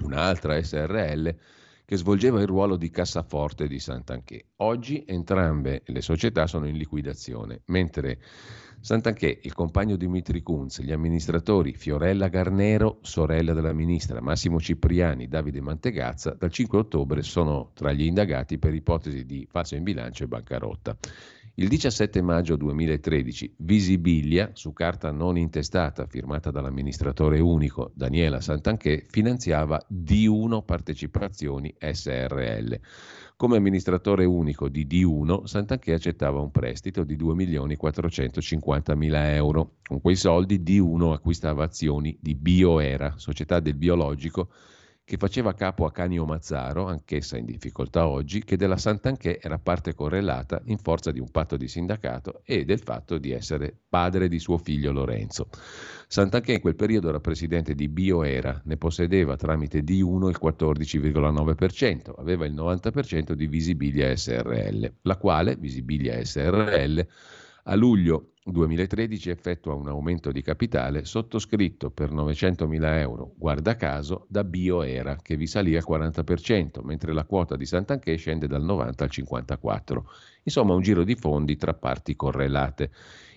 un'altra 0.03 0.63
SRL 0.63 1.37
che 1.89 1.97
svolgeva 1.97 2.39
il 2.43 2.47
ruolo 2.47 2.77
di 2.77 2.91
cassaforte 2.91 3.67
di 3.67 3.79
Sant'Anché. 3.79 4.49
Oggi 4.57 5.05
entrambe 5.07 5.81
le 5.87 6.03
società 6.03 6.47
sono 6.47 6.67
in 6.67 6.77
liquidazione, 6.77 7.63
mentre 7.69 8.19
Sant'Anché, 8.79 9.39
il 9.43 9.55
compagno 9.55 9.97
Dimitri 9.97 10.43
Kunz, 10.43 10.83
gli 10.83 10.93
amministratori 10.93 11.73
Fiorella 11.73 12.29
Garnero, 12.29 12.99
sorella 13.01 13.55
della 13.55 13.73
ministra, 13.73 14.21
Massimo 14.21 14.61
Cipriani, 14.61 15.29
Davide 15.29 15.63
Mantegazza, 15.63 16.37
dal 16.39 16.53
5 16.53 16.79
ottobre 16.79 17.23
sono 17.23 17.71
tra 17.73 17.91
gli 17.91 18.03
indagati 18.03 18.59
per 18.59 18.75
ipotesi 18.75 19.25
di 19.25 19.49
falso 19.51 19.75
in 19.75 19.83
bilancio 19.83 20.25
e 20.25 20.29
bancarotta. 20.29 20.95
Il 21.61 21.67
17 21.67 22.23
maggio 22.23 22.55
2013 22.55 23.55
Visibilia, 23.57 24.51
su 24.53 24.73
carta 24.73 25.11
non 25.11 25.37
intestata 25.37 26.07
firmata 26.07 26.53
dall'amministratore 26.53 27.41
unico 27.41 27.91
Daniela 27.95 28.41
Sant'Anché, 28.41 29.05
finanziava 29.09 29.85
D1 29.93 30.65
Partecipazioni 30.65 31.75
SRL. 31.77 32.79
Come 33.35 33.57
amministratore 33.57 34.25
unico 34.25 34.69
di 34.69 34.87
D1, 34.87 35.47
Sant'Anché 35.47 35.95
accettava 35.95 36.39
un 36.39 36.53
prestito 36.53 37.03
di 37.03 37.17
2.450.000 37.17 39.35
euro. 39.35 39.79
Con 39.83 40.01
quei 40.01 40.15
soldi 40.15 40.61
D1 40.61 41.13
acquistava 41.13 41.65
azioni 41.65 42.17
di 42.21 42.37
Bioera, 42.37 43.15
società 43.17 43.59
del 43.59 43.75
biologico, 43.75 44.51
che 45.09 45.17
faceva 45.17 45.55
capo 45.55 45.87
a 45.87 45.91
Canio 45.91 46.27
Mazzaro, 46.27 46.85
anch'essa 46.85 47.39
in 47.39 47.47
difficoltà 47.47 48.07
oggi, 48.07 48.45
che 48.45 48.59
della 48.59 48.77
Sant'Anché 48.77 49.41
era 49.41 49.59
parte 49.59 49.95
correlata 49.95 50.61
in 50.67 50.77
forza 50.77 51.11
di 51.11 51.19
un 51.19 51.31
patto 51.31 51.57
di 51.57 51.67
sindacato 51.67 52.43
e 52.45 52.67
del 52.67 52.81
fatto 52.81 53.17
di 53.17 53.31
essere 53.31 53.75
padre 53.89 54.29
di 54.29 54.39
suo 54.39 54.59
figlio 54.59 54.93
Lorenzo. 54.93 55.49
Sant'Anché 56.09 56.53
in 56.53 56.61
quel 56.61 56.77
periodo 56.77 57.09
era 57.09 57.21
presidente 57.21 57.75
di 57.75 57.89
Bioera, 57.89 58.61
ne 58.67 58.77
possedeva 58.77 59.35
tramite 59.37 59.81
D1 59.81 60.29
il 60.29 60.39
14,9%, 60.39 62.13
aveva 62.19 62.45
il 62.45 62.53
90% 62.53 63.33
di 63.33 63.47
Visibilia 63.47 64.15
SRL, 64.15 64.93
la 65.01 65.17
quale, 65.17 65.57
Visibilia 65.57 66.23
SRL, 66.23 67.07
a 67.65 67.75
luglio 67.75 68.33
2013 68.51 69.31
effettua 69.31 69.75
un 69.75 69.89
aumento 69.89 70.33
di 70.33 70.43
capitale 70.43 71.05
sottoscritto 71.05 71.91
per 71.91 72.11
900.000 72.13 72.99
euro, 72.99 73.35
guarda 73.37 73.77
caso, 73.77 74.27
da 74.29 74.43
Bioera, 74.45 75.17
che 75.17 75.37
vi 75.37 75.47
salì 75.47 75.77
al 75.77 75.85
40%, 75.87 76.83
mentre 76.83 77.13
la 77.13 77.25
quota 77.25 77.57
di 77.57 77.67
Sant'Anché 77.67 78.17
scende 78.17 78.47
dal 78.47 78.63
90 78.63 79.05
al 79.05 79.11
54%. 79.13 80.03
Insomma, 80.45 80.75
un 80.75 80.81
giro 80.81 81.05
di 81.05 81.15
fondi 81.15 81.57
tra 81.57 81.75
parti 81.75 82.17
correlate. 82.17 82.91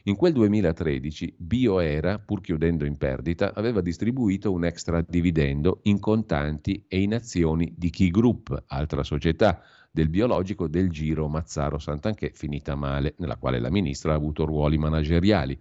In 0.05 0.15
quel 0.15 0.33
2013 0.33 1.35
Bioera, 1.37 2.17
pur 2.17 2.41
chiudendo 2.41 2.85
in 2.85 2.97
perdita, 2.97 3.53
aveva 3.53 3.81
distribuito 3.81 4.51
un 4.51 4.65
extra 4.65 5.03
dividendo 5.07 5.81
in 5.83 5.99
contanti 5.99 6.85
e 6.87 7.01
in 7.01 7.13
azioni 7.13 7.73
di 7.77 7.89
Key 7.91 8.09
Group, 8.09 8.63
altra 8.67 9.03
società, 9.03 9.61
del 9.91 10.09
biologico 10.09 10.67
del 10.67 10.89
Giro 10.89 11.27
Mazzaro 11.27 11.77
Sant'Anché, 11.77 12.31
finita 12.33 12.75
male, 12.75 13.13
nella 13.17 13.35
quale 13.35 13.59
la 13.59 13.69
ministra 13.69 14.13
ha 14.13 14.15
avuto 14.15 14.45
ruoli 14.45 14.77
manageriali. 14.77 15.59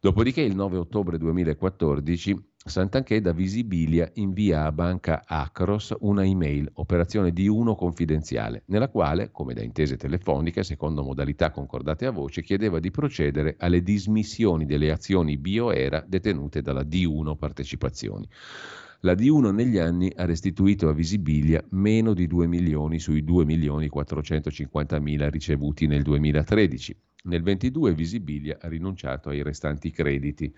Dopodiché 0.00 0.40
il 0.40 0.54
9 0.54 0.78
ottobre 0.78 1.18
2014 1.18 2.52
Sant'Anché 2.66 3.20
da 3.20 3.32
Visibilia 3.32 4.10
invia 4.14 4.64
a 4.64 4.72
Banca 4.72 5.24
Acros 5.26 5.94
una 6.00 6.24
email, 6.24 6.70
operazione 6.74 7.30
di 7.30 7.46
uno 7.46 7.74
confidenziale, 7.74 8.62
nella 8.66 8.88
quale, 8.88 9.30
come 9.30 9.52
da 9.52 9.62
intese 9.62 9.98
telefoniche, 9.98 10.62
secondo 10.62 11.02
modalità 11.02 11.50
concordate 11.50 12.06
a 12.06 12.10
voce, 12.10 12.42
chiedeva 12.42 12.80
di 12.80 12.90
procedere 12.90 13.56
alle 13.58 13.82
dismissioni 13.82 14.64
delle 14.64 14.90
azioni 14.90 15.36
Bioera 15.36 16.02
detenute 16.06 16.62
dalla 16.62 16.82
D1 16.82 17.36
Partecipazioni. 17.36 18.26
La 19.04 19.12
D1 19.12 19.52
negli 19.52 19.76
anni 19.76 20.10
ha 20.16 20.24
restituito 20.24 20.88
a 20.88 20.94
Visibilia 20.94 21.62
meno 21.72 22.14
di 22.14 22.26
2 22.26 22.46
milioni 22.46 22.98
sui 22.98 23.22
2 23.22 23.44
milioni 23.44 23.88
450 23.88 24.98
mila 24.98 25.28
ricevuti 25.28 25.86
nel 25.86 26.00
2013. 26.00 26.96
Nel 27.24 27.42
22 27.42 27.92
Visibilia 27.92 28.56
ha 28.58 28.66
rinunciato 28.66 29.28
ai 29.28 29.42
restanti 29.42 29.90
crediti 29.90 30.50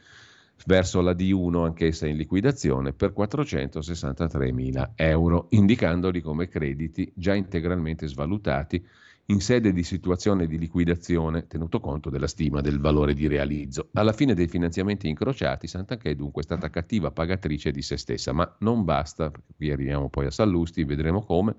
verso 0.64 1.00
la 1.00 1.10
D1, 1.10 1.64
anch'essa 1.64 2.06
in 2.06 2.16
liquidazione, 2.16 2.92
per 2.92 3.12
463 3.12 4.52
mila 4.52 4.92
euro, 4.94 5.48
indicandoli 5.50 6.20
come 6.20 6.46
crediti 6.46 7.10
già 7.16 7.34
integralmente 7.34 8.06
svalutati 8.06 8.80
in 9.26 9.40
sede 9.40 9.72
di 9.72 9.82
situazione 9.82 10.46
di 10.46 10.56
liquidazione, 10.56 11.48
tenuto 11.48 11.80
conto 11.80 12.10
della 12.10 12.28
stima 12.28 12.60
del 12.60 12.78
valore 12.78 13.12
di 13.12 13.26
realizzo. 13.26 13.88
Alla 13.94 14.12
fine 14.12 14.34
dei 14.34 14.46
finanziamenti 14.46 15.08
incrociati, 15.08 15.66
Sant'Anché 15.66 16.10
è 16.10 16.14
dunque 16.14 16.44
stata 16.44 16.70
cattiva 16.70 17.10
pagatrice 17.10 17.72
di 17.72 17.82
se 17.82 17.96
stessa, 17.96 18.32
ma 18.32 18.56
non 18.60 18.84
basta, 18.84 19.32
qui 19.56 19.72
arriviamo 19.72 20.08
poi 20.08 20.26
a 20.26 20.30
Sallusti, 20.30 20.84
vedremo 20.84 21.24
come. 21.24 21.56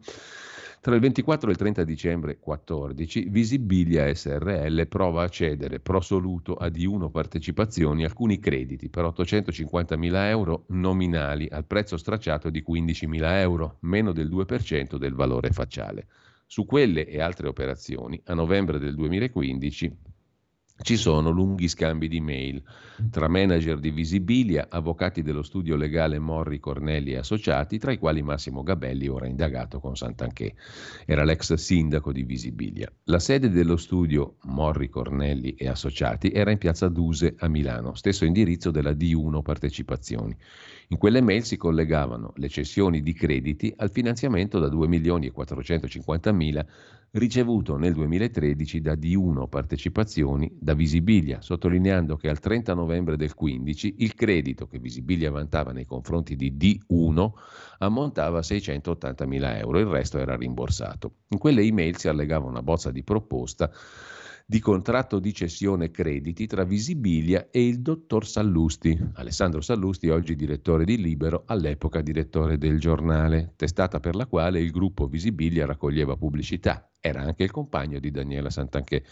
Tra 0.80 0.96
il 0.96 1.02
24 1.02 1.50
e 1.50 1.52
il 1.52 1.58
30 1.58 1.84
dicembre 1.84 2.38
14, 2.40 3.28
Visibilia 3.30 4.14
SRL 4.14 4.88
prova 4.88 5.24
a 5.24 5.28
cedere 5.28 5.82
pro 5.82 6.00
soluto 6.00 6.56
a 6.56 6.68
D1 6.68 7.12
Partecipazioni 7.12 8.06
alcuni 8.06 8.40
crediti 8.40 8.88
per 8.88 9.04
850.000 9.04 10.14
euro 10.28 10.64
nominali 10.68 11.50
al 11.52 11.66
prezzo 11.66 11.98
stracciato 11.98 12.50
di 12.50 12.64
15.000 12.66 13.40
euro, 13.40 13.78
meno 13.82 14.14
del 14.14 14.30
2% 14.30 14.96
del 14.96 15.14
valore 15.14 15.50
facciale. 15.50 16.08
Su 16.50 16.66
quelle 16.66 17.06
e 17.06 17.20
altre 17.20 17.50
operazioni, 17.50 18.22
a 18.24 18.34
novembre 18.34 18.80
del 18.80 18.96
2015 18.96 19.98
ci 20.82 20.96
sono 20.96 21.30
lunghi 21.30 21.68
scambi 21.68 22.08
di 22.08 22.22
mail 22.22 22.64
tra 23.10 23.28
manager 23.28 23.80
di 23.80 23.92
Visibilia, 23.92 24.68
avvocati 24.70 25.24
dello 25.24 25.42
studio 25.42 25.76
legale 25.76 26.20
Morri 26.20 26.60
Cornelli 26.60 27.12
e 27.12 27.18
associati, 27.18 27.80
tra 27.80 27.92
i 27.92 27.98
quali 27.98 28.22
Massimo 28.22 28.64
Gabelli, 28.64 29.08
ora 29.10 29.28
indagato 29.28 29.82
con 29.82 29.98
Sant'Anché. 29.98 30.56
Era 31.06 31.26
l'ex 31.26 31.54
sindaco 31.56 32.14
di 32.14 32.24
Visibilia. 32.24 32.90
La 33.06 33.20
sede 33.20 33.50
dello 33.50 33.76
studio 33.76 34.38
Morri 34.44 34.88
Cornelli 34.88 35.54
e 35.56 35.68
associati 35.68 36.32
era 36.32 36.52
in 36.52 36.60
piazza 36.60 36.88
Duse 36.88 37.36
a 37.40 37.50
Milano, 37.50 37.94
stesso 37.96 38.24
indirizzo 38.24 38.72
della 38.72 38.92
D1 38.92 39.42
Partecipazioni. 39.42 40.38
In 40.90 40.98
quelle 40.98 41.20
mail 41.20 41.44
si 41.44 41.58
collegavano 41.58 42.32
le 42.38 42.48
cessioni 42.48 43.02
di 43.02 43.12
crediti 43.12 43.74
al 43.76 43.92
finanziamento 43.92 44.58
da 44.58 44.70
2 44.70 44.88
milioni 44.88 45.26
e 45.26 45.32
450 45.32 46.32
mila 46.32 46.66
ricevuto 47.12 47.76
nel 47.76 47.92
2013 47.92 48.80
da 48.80 48.94
D1 48.94 49.50
Partecipazioni 49.50 50.50
da 50.58 50.74
Visibilia, 50.76 51.42
sottolineando 51.42 52.16
che 52.16 52.30
al 52.30 52.40
30 52.40 52.74
novembre 52.74 53.18
del 53.18 53.34
15 53.34 53.96
il 53.98 54.16
credito 54.16 54.66
che 54.68 54.80
Visibilia 54.80 55.30
vantava 55.30 55.74
nei 55.74 55.86
confronti 55.86 56.38
di 56.38 56.56
D1 56.56 57.32
ammontava 57.80 58.38
a 58.38 58.44
680 58.44 59.26
mila 59.26 59.58
euro, 59.58 59.80
il 59.80 59.88
resto 59.88 60.20
era 60.20 60.38
rimborsato. 60.38 61.16
In 61.30 61.38
quelle 61.38 61.64
email 61.64 61.98
si 61.98 62.08
allegava 62.08 62.48
una 62.48 62.64
bozza 62.64 62.92
di 62.92 63.04
proposta 63.04 63.70
di 64.50 64.62
contratto 64.62 65.20
di 65.20 65.34
cessione 65.34 65.92
crediti 65.92 66.48
tra 66.48 66.64
Visibilia 66.64 67.50
e 67.52 67.68
il 67.68 67.82
dottor 67.82 68.26
Sallusti. 68.26 68.98
Alessandro 69.16 69.60
Sallusti, 69.60 70.08
oggi 70.08 70.38
direttore 70.38 70.86
di 70.86 70.96
Libero, 70.96 71.44
all'epoca 71.48 72.02
direttore 72.02 72.58
del 72.58 72.80
giornale, 72.80 73.52
testata 73.58 74.00
per 74.00 74.16
la 74.16 74.26
quale 74.26 74.62
il 74.62 74.72
gruppo 74.72 75.08
Visibilia 75.08 75.66
raccoglieva 75.66 76.16
pubblicità. 76.16 76.90
Era 77.02 77.24
anche 77.24 77.44
il 77.44 77.52
compagno 77.52 78.00
di 78.00 78.10
Daniela 78.10 78.50
Santanché. 78.50 79.04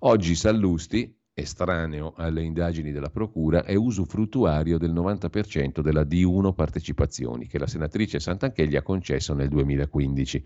Oggi 0.00 0.36
Sallusti, 0.36 1.12
estraneo 1.34 2.12
alle 2.16 2.44
indagini 2.44 2.92
della 2.92 3.10
Procura, 3.10 3.64
è 3.64 3.74
usufruttuario 3.74 4.78
del 4.78 4.92
90% 4.92 5.80
della 5.80 6.02
D1 6.02 6.54
partecipazioni 6.54 7.48
che 7.48 7.58
la 7.58 7.66
senatrice 7.66 8.20
Santanché 8.20 8.68
gli 8.68 8.76
ha 8.76 8.82
concesso 8.82 9.34
nel 9.34 9.48
2015. 9.48 10.44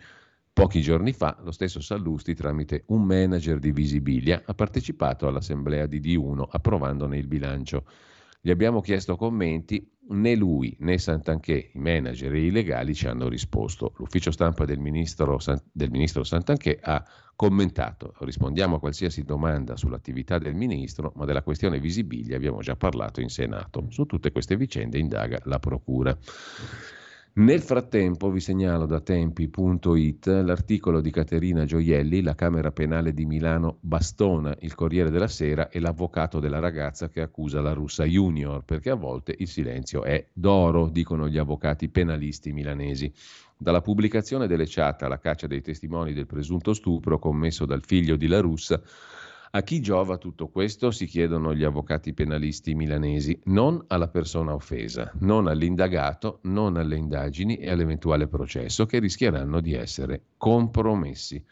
Pochi 0.55 0.83
giorni 0.83 1.15
fa 1.15 1.39
lo 1.43 1.51
stesso 1.51 1.81
Sallusti, 1.81 2.35
tramite 2.35 2.85
un 2.89 3.05
manager 3.05 3.59
di 3.59 3.73
Visibilia, 3.73 4.43
ha 4.45 4.53
partecipato 4.53 5.27
all'assemblea 5.27 5.87
di 5.87 5.99
D1 5.99 6.45
approvandone 6.51 7.17
il 7.17 7.27
bilancio. 7.27 7.87
Gli 8.39 8.51
abbiamo 8.51 8.83
chiesto 8.83 9.17
commenti, 9.17 9.91
né 10.11 10.35
lui 10.37 10.77
né 10.81 10.99
Santanché, 10.99 11.71
i 11.73 11.79
manager 11.79 12.35
e 12.35 12.45
i 12.45 12.51
legali, 12.51 12.95
ci 12.95 13.07
hanno 13.07 13.29
risposto. 13.29 13.95
L'ufficio 13.97 14.31
stampa 14.31 14.67
del 14.67 14.79
ministro, 14.79 15.39
del 15.73 15.91
ministro 15.91 16.23
Santanché 16.23 16.79
ha 16.83 17.03
commentato, 17.35 18.13
rispondiamo 18.19 18.77
a 18.77 18.79
qualsiasi 18.79 19.23
domanda 19.23 19.79
sull'attività 19.79 20.37
del 20.37 20.55
ministro, 20.55 21.15
ma 21.17 21.25
della 21.25 21.43
questione 21.43 21.81
Visibilia 21.81 22.37
abbiamo 22.37 22.61
già 22.61 22.77
parlato 22.77 23.23
in 23.23 23.31
Senato. 23.31 23.87
Su 23.89 24.05
tutte 24.05 24.31
queste 24.33 24.57
vicende 24.57 24.99
indaga 24.99 25.41
la 25.45 25.59
Procura. 25.59 26.15
Nel 27.35 27.63
frattempo 27.63 28.31
vi 28.31 28.41
segnalo 28.41 28.85
da 28.85 29.01
tempi.it 29.01 30.27
l'articolo 30.27 31.01
di 31.01 31.11
Caterina 31.11 31.65
Gioielli, 31.65 32.21
la 32.21 32.35
Camera 32.35 32.73
Penale 32.73 33.15
di 33.15 33.25
Milano 33.25 33.79
bastona 33.81 34.55
il 34.61 34.75
Corriere 34.75 35.11
della 35.11 35.29
Sera 35.29 35.71
e 35.71 35.81
l'avvocato 35.81 36.41
della 36.41 36.59
ragazza 36.59 37.09
che 37.09 37.23
accusa 37.23 37.63
la 37.63 37.73
russa 37.73 38.05
junior, 38.05 38.65
perché 38.65 38.91
a 38.91 38.97
volte 38.97 39.35
il 39.39 39.49
silenzio 39.49 40.03
è 40.03 40.27
d'oro, 40.31 40.91
dicono 40.91 41.27
gli 41.27 41.39
avvocati 41.39 41.89
penalisti 41.89 42.53
milanesi. 42.53 43.11
Dalla 43.57 43.81
pubblicazione 43.81 44.47
delle 44.47 44.67
chat 44.67 45.03
alla 45.03 45.19
caccia 45.19 45.47
dei 45.47 45.63
testimoni 45.63 46.13
del 46.13 46.27
presunto 46.27 46.75
stupro 46.75 47.19
commesso 47.19 47.65
dal 47.65 47.83
figlio 47.83 48.17
di 48.17 48.27
La 48.27 48.41
Russa, 48.41 48.79
a 49.55 49.63
chi 49.63 49.83
giova 49.83 50.17
tutto 50.17 50.49
questo, 50.49 50.91
si 50.91 51.05
chiedono 51.05 51.55
gli 51.55 51.63
avvocati 51.63 52.15
penalisti 52.15 52.75
milanesi, 52.75 53.39
non 53.45 53.85
alla 53.89 54.09
persona 54.09 54.55
offesa, 54.55 55.13
non 55.21 55.47
all'indagato, 55.47 56.39
non 56.45 56.79
alle 56.79 56.97
indagini 56.97 57.57
e 57.57 57.71
all'eventuale 57.71 58.29
processo 58.29 58.87
che 58.87 58.99
rischieranno 58.99 59.61
di 59.61 59.75
essere 59.75 60.23
compromessi. 60.39 61.45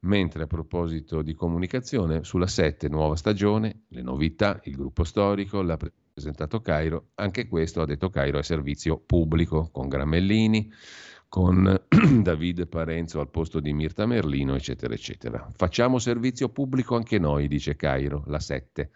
Mentre 0.00 0.42
a 0.42 0.46
proposito 0.46 1.22
di 1.22 1.32
comunicazione, 1.32 2.22
sulla 2.22 2.46
7 2.46 2.86
nuova 2.88 3.16
stagione, 3.16 3.84
le 3.88 4.02
novità, 4.02 4.60
il 4.64 4.76
gruppo 4.76 5.02
storico, 5.04 5.62
l'ha 5.62 5.78
presentato 6.12 6.60
Cairo, 6.60 7.12
anche 7.14 7.48
questo 7.48 7.80
ha 7.80 7.86
detto 7.86 8.10
Cairo 8.10 8.38
è 8.38 8.42
servizio 8.42 8.98
pubblico 8.98 9.70
con 9.72 9.88
Gramellini, 9.88 10.70
con 11.28 11.78
Davide 12.22 12.66
Parenzo 12.66 13.20
al 13.20 13.28
posto 13.28 13.60
di 13.60 13.72
Mirta 13.72 14.06
Merlino, 14.06 14.54
eccetera, 14.54 14.94
eccetera. 14.94 15.48
Facciamo 15.54 15.98
servizio 15.98 16.48
pubblico 16.48 16.96
anche 16.96 17.18
noi, 17.18 17.48
dice 17.48 17.76
Cairo, 17.76 18.24
la 18.26 18.40
7. 18.40 18.90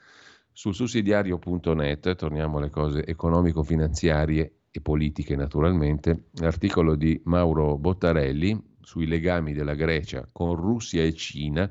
Sul 0.51 0.75
sussidiario.net, 0.75 2.15
torniamo 2.15 2.59
alle 2.59 2.71
cose 2.71 3.05
economico-finanziarie 3.05 4.57
e 4.71 4.81
politiche 4.81 5.37
naturalmente, 5.37 6.29
l'articolo 6.41 6.95
di 6.95 7.21
Mauro 7.25 7.77
Bottarelli 7.77 8.71
sui 8.81 9.07
legami 9.07 9.53
della 9.53 9.75
Grecia 9.75 10.27
con 10.33 10.55
Russia 10.57 11.03
e 11.03 11.13
Cina, 11.13 11.71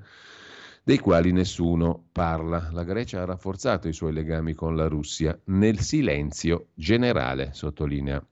dei 0.83 0.99
quali 0.99 1.31
nessuno 1.31 2.05
parla. 2.11 2.69
La 2.71 2.83
Grecia 2.83 3.21
ha 3.21 3.25
rafforzato 3.25 3.87
i 3.87 3.93
suoi 3.93 4.13
legami 4.13 4.53
con 4.53 4.75
la 4.75 4.87
Russia 4.87 5.37
nel 5.45 5.79
silenzio 5.79 6.69
generale, 6.73 7.49
sottolinea 7.53 8.23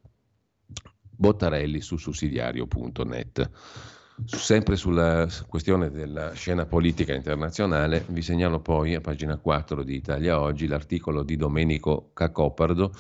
Bottarelli 1.20 1.82
su 1.82 1.98
sussidiario.net. 1.98 3.50
Sempre 4.24 4.78
sulla 4.78 5.28
questione 5.50 5.92
della 5.92 6.32
scena 6.32 6.66
politica 6.66 7.14
internazionale, 7.14 8.06
vi 8.08 8.22
segnalo 8.22 8.62
poi 8.62 8.96
a 8.96 9.02
pagina 9.02 9.36
4 9.38 9.84
di 9.84 9.96
Italia 9.96 10.40
Oggi 10.40 10.66
l'articolo 10.66 11.24
di 11.24 11.36
Domenico 11.36 12.12
Cacopardo 12.14 12.94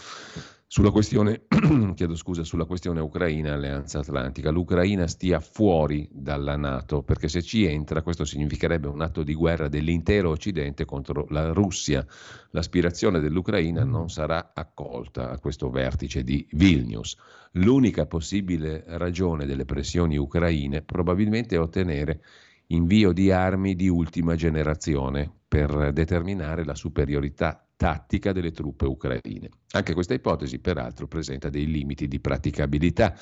sulla 0.71 0.91
questione, 0.91 1.45
scusa, 2.13 2.43
sulla 2.43 2.65
questione 2.65 2.99
Ucraina 2.99 3.53
Alleanza 3.53 3.97
Atlantica. 3.99 4.51
L'Ucraina 4.51 5.07
stia 5.07 5.39
fuori 5.39 6.07
dalla 6.11 6.57
Nato, 6.57 7.01
perché 7.01 7.27
se 7.27 7.41
ci 7.41 7.65
entra 7.65 8.03
questo 8.03 8.23
significherebbe 8.23 8.87
un 8.87 9.01
atto 9.01 9.23
di 9.23 9.33
guerra 9.33 9.67
dell'intero 9.67 10.29
Occidente 10.29 10.85
contro 10.85 11.25
la 11.31 11.51
Russia. 11.53 12.05
L'aspirazione 12.51 13.19
dell'Ucraina 13.19 13.83
non 13.83 14.11
sarà 14.11 14.51
accolta 14.53 15.31
a 15.31 15.39
questo 15.39 15.71
vertice 15.71 16.23
di 16.23 16.47
Vilnius. 16.51 17.17
L'unica 17.53 18.05
possibile 18.05 18.83
ragione 18.85 19.47
delle 19.47 19.65
pressioni 19.65 20.17
ucraine 20.17 20.83
probabilmente 20.83 21.55
è 21.55 21.59
ottenere 21.59 22.21
invio 22.67 23.11
di 23.11 23.31
armi 23.31 23.73
di 23.73 23.87
ultima 23.87 24.35
generazione 24.35 25.31
per 25.47 25.91
determinare 25.93 26.63
la 26.63 26.75
superiorità 26.75 27.63
tattica 27.79 28.33
delle 28.33 28.51
truppe 28.51 28.85
ucraine. 28.85 29.49
Anche 29.71 29.93
questa 29.93 30.13
ipotesi, 30.13 30.59
peraltro, 30.59 31.07
presenta 31.07 31.47
dei 31.47 31.65
limiti 31.65 32.09
di 32.09 32.19
praticabilità, 32.19 33.15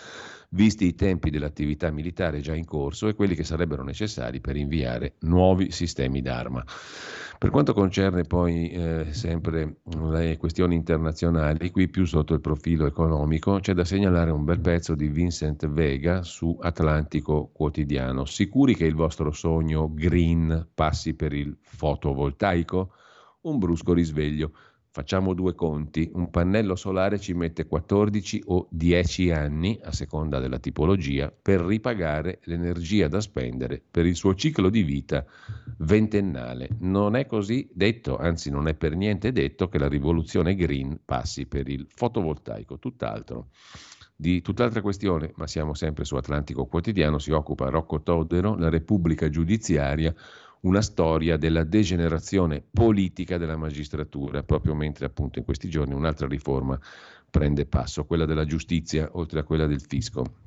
visti 0.50 0.88
i 0.88 0.96
tempi 0.96 1.30
dell'attività 1.30 1.92
militare 1.92 2.40
già 2.40 2.56
in 2.56 2.66
corso 2.66 3.08
e 3.08 3.14
quelli 3.14 3.36
che 3.36 3.44
sarebbero 3.44 3.84
necessari 3.84 4.42
per 4.42 4.56
inviare 4.56 5.18
nuovi 5.20 5.70
sistemi 5.70 6.24
d'arma. 6.24 6.66
Per 7.38 7.52
quanto 7.52 7.76
concerne 7.76 8.24
poi 8.24 8.72
eh, 8.72 9.14
sempre 9.14 9.82
le 10.10 10.38
questioni 10.38 10.74
internazionali, 10.74 11.70
qui 11.70 11.88
più 11.88 12.06
sotto 12.06 12.34
il 12.34 12.42
profilo 12.42 12.88
economico, 12.88 13.60
c'è 13.60 13.76
da 13.76 13.86
segnalare 13.86 14.32
un 14.32 14.44
bel 14.44 14.60
pezzo 14.60 14.96
di 14.96 15.08
Vincent 15.08 15.68
Vega 15.68 16.24
su 16.24 16.58
Atlantico 16.60 17.52
Quotidiano. 17.54 18.26
Sicuri 18.26 18.74
che 18.74 18.86
il 18.86 18.96
vostro 18.96 19.30
sogno 19.30 19.94
green 19.94 20.68
passi 20.74 21.14
per 21.14 21.34
il 21.34 21.56
fotovoltaico? 21.62 22.94
Un 23.50 23.60
brusco 23.60 23.94
risveglio. 23.94 24.52
Facciamo 24.90 25.36
due 25.36 25.54
conti, 25.54 26.10
un 26.14 26.32
pannello 26.32 26.76
solare 26.76 27.20
ci 27.20 27.34
mette 27.36 27.68
14 27.68 28.44
o 28.48 28.68
10 28.72 29.30
anni, 29.30 29.80
a 29.84 29.92
seconda 29.92 30.40
della 30.40 30.58
tipologia, 30.58 31.32
per 31.40 31.62
ripagare 31.62 32.40
l'energia 32.46 33.08
da 33.08 33.22
spendere 33.22 33.80
per 33.92 34.08
il 34.08 34.16
suo 34.16 34.34
ciclo 34.34 34.70
di 34.70 34.82
vita 34.82 35.24
ventennale. 35.80 36.70
Non 36.80 37.16
è 37.16 37.28
così 37.28 37.70
detto, 37.72 38.18
anzi 38.18 38.50
non 38.50 38.68
è 38.68 38.74
per 38.74 38.96
niente 38.96 39.32
detto 39.32 39.68
che 39.68 39.78
la 39.78 39.88
rivoluzione 39.88 40.56
green 40.56 41.00
passi 41.06 41.46
per 41.46 41.68
il 41.70 41.86
fotovoltaico, 41.88 42.80
tutt'altro. 42.80 43.50
Di 44.16 44.42
tutt'altra 44.42 44.82
questione, 44.82 45.32
ma 45.36 45.46
siamo 45.46 45.76
sempre 45.76 46.06
su 46.06 46.16
Atlantico 46.16 46.66
Quotidiano, 46.66 47.20
si 47.20 47.30
occupa 47.30 47.70
Rocco 47.70 48.02
Todero, 48.02 48.56
la 48.56 48.70
Repubblica 48.70 49.30
Giudiziaria, 49.30 50.12
una 50.68 50.82
storia 50.82 51.38
della 51.38 51.64
degenerazione 51.64 52.62
politica 52.62 53.38
della 53.38 53.56
magistratura, 53.56 54.44
proprio 54.44 54.76
mentre 54.76 55.06
appunto 55.06 55.40
in 55.40 55.46
questi 55.46 55.70
giorni 55.70 55.94
un'altra 55.94 56.28
riforma 56.28 56.78
prende 57.30 57.66
passo, 57.66 58.06
quella 58.06 58.26
della 58.26 58.46
giustizia 58.46 59.10
oltre 59.14 59.40
a 59.40 59.44
quella 59.44 59.66
del 59.66 59.82
fisco. 59.82 60.47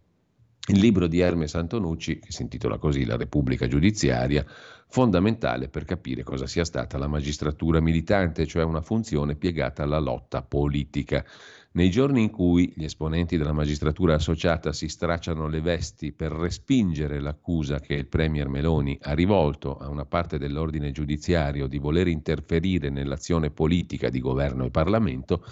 Il 0.68 0.78
libro 0.78 1.06
di 1.06 1.20
Hermes 1.20 1.54
Antonucci, 1.54 2.18
che 2.18 2.30
si 2.30 2.42
intitola 2.42 2.76
così 2.76 3.04
La 3.06 3.16
Repubblica 3.16 3.66
Giudiziaria, 3.66 4.44
fondamentale 4.88 5.68
per 5.68 5.84
capire 5.84 6.22
cosa 6.22 6.46
sia 6.46 6.64
stata 6.64 6.98
la 6.98 7.06
magistratura 7.06 7.80
militante, 7.80 8.46
cioè 8.46 8.62
una 8.62 8.82
funzione 8.82 9.36
piegata 9.36 9.82
alla 9.82 9.98
lotta 9.98 10.42
politica. 10.42 11.24
Nei 11.72 11.88
giorni 11.88 12.22
in 12.22 12.30
cui 12.30 12.72
gli 12.76 12.84
esponenti 12.84 13.36
della 13.36 13.52
magistratura 13.52 14.14
associata 14.14 14.72
si 14.72 14.88
stracciano 14.88 15.48
le 15.48 15.60
vesti 15.60 16.12
per 16.12 16.32
respingere 16.32 17.20
l'accusa 17.20 17.80
che 17.80 17.94
il 17.94 18.06
Premier 18.06 18.48
Meloni 18.48 18.98
ha 19.02 19.14
rivolto 19.14 19.76
a 19.76 19.88
una 19.88 20.04
parte 20.04 20.36
dell'ordine 20.36 20.90
giudiziario 20.92 21.68
di 21.68 21.78
voler 21.78 22.06
interferire 22.06 22.90
nell'azione 22.90 23.50
politica 23.50 24.10
di 24.10 24.20
governo 24.20 24.64
e 24.64 24.70
Parlamento, 24.70 25.44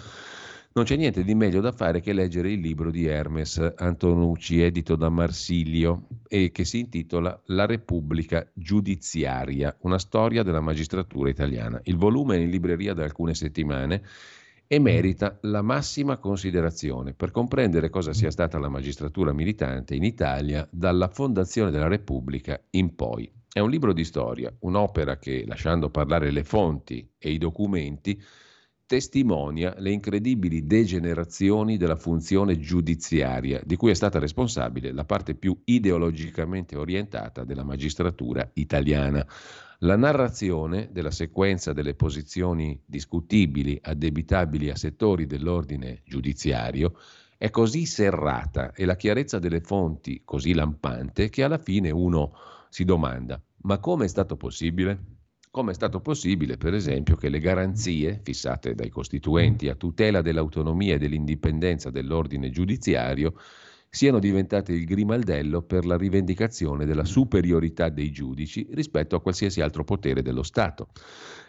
non 0.71 0.85
c'è 0.85 0.95
niente 0.95 1.23
di 1.23 1.33
meglio 1.33 1.61
da 1.61 1.71
fare 1.71 1.99
che 1.99 2.13
leggere 2.13 2.51
il 2.51 2.59
libro 2.59 2.91
di 2.91 3.05
Hermes 3.05 3.73
Antonucci, 3.75 4.61
edito 4.61 4.95
da 4.95 5.09
Marsilio, 5.09 6.07
e 6.27 6.51
che 6.51 6.63
si 6.63 6.79
intitola 6.79 7.41
La 7.47 7.65
Repubblica 7.65 8.47
Giudiziaria, 8.53 9.75
una 9.81 9.97
storia 9.97 10.43
della 10.43 10.61
magistratura 10.61 11.29
italiana. 11.29 11.81
Il 11.85 11.97
volume 11.97 12.35
è 12.35 12.39
in 12.39 12.51
libreria 12.51 12.93
da 12.93 13.03
alcune 13.03 13.33
settimane 13.33 14.03
e 14.67 14.77
merita 14.77 15.39
la 15.41 15.63
massima 15.63 16.17
considerazione 16.17 17.15
per 17.15 17.31
comprendere 17.31 17.89
cosa 17.89 18.13
sia 18.13 18.29
stata 18.29 18.59
la 18.59 18.69
magistratura 18.69 19.33
militante 19.33 19.95
in 19.95 20.03
Italia 20.03 20.67
dalla 20.69 21.07
fondazione 21.07 21.71
della 21.71 21.87
Repubblica 21.87 22.61
in 22.71 22.93
poi. 22.93 23.29
È 23.51 23.57
un 23.57 23.71
libro 23.71 23.91
di 23.91 24.03
storia, 24.03 24.55
un'opera 24.59 25.17
che, 25.17 25.45
lasciando 25.47 25.89
parlare 25.89 26.29
le 26.29 26.43
fonti 26.43 27.09
e 27.17 27.31
i 27.31 27.39
documenti, 27.39 28.21
testimonia 28.89 29.75
le 29.77 29.91
incredibili 29.91 30.65
degenerazioni 30.65 31.77
della 31.77 31.95
funzione 31.95 32.59
giudiziaria, 32.59 33.61
di 33.63 33.75
cui 33.75 33.91
è 33.91 33.93
stata 33.93 34.17
responsabile 34.17 34.91
la 34.91 35.05
parte 35.05 35.35
più 35.35 35.55
ideologicamente 35.65 36.75
orientata 36.75 37.43
della 37.43 37.63
magistratura 37.63 38.49
italiana. 38.55 39.23
La 39.81 39.95
narrazione 39.95 40.89
della 40.91 41.11
sequenza 41.11 41.71
delle 41.71 41.93
posizioni 41.93 42.81
discutibili, 42.83 43.79
addebitabili 43.79 44.71
a 44.71 44.75
settori 44.75 45.27
dell'ordine 45.27 46.01
giudiziario, 46.03 46.97
è 47.37 47.51
così 47.51 47.85
serrata 47.85 48.73
e 48.73 48.85
la 48.85 48.95
chiarezza 48.95 49.37
delle 49.37 49.61
fonti 49.61 50.23
così 50.25 50.55
lampante 50.55 51.29
che 51.29 51.43
alla 51.43 51.59
fine 51.59 51.91
uno 51.91 52.31
si 52.69 52.85
domanda, 52.85 53.39
ma 53.61 53.77
come 53.77 54.05
è 54.05 54.07
stato 54.07 54.35
possibile? 54.35 55.18
Come 55.51 55.71
è 55.71 55.73
stato 55.73 55.99
possibile, 55.99 56.57
per 56.57 56.75
esempio, 56.75 57.15
che 57.15 57.29
le 57.29 57.39
garanzie 57.39 58.19
fissate 58.23 58.75
dai 58.75 58.89
costituenti 58.89 59.67
a 59.67 59.75
tutela 59.75 60.21
dell'autonomia 60.21 60.95
e 60.95 60.97
dell'indipendenza 60.99 61.89
dell'ordine 61.89 62.51
giudiziario 62.51 63.33
siano 63.91 64.19
diventate 64.19 64.73
il 64.73 64.85
grimaldello 64.85 65.63
per 65.63 65.87
la 65.87 65.97
rivendicazione 65.97 66.85
della 66.85 67.05
superiorità 67.05 67.89
dei 67.89 68.11
giudici 68.11 68.67
rispetto 68.73 69.15
a 69.15 69.21
qualsiasi 69.21 69.61
altro 69.61 69.83
potere 69.83 70.21
dello 70.21 70.43
Stato. 70.43 70.89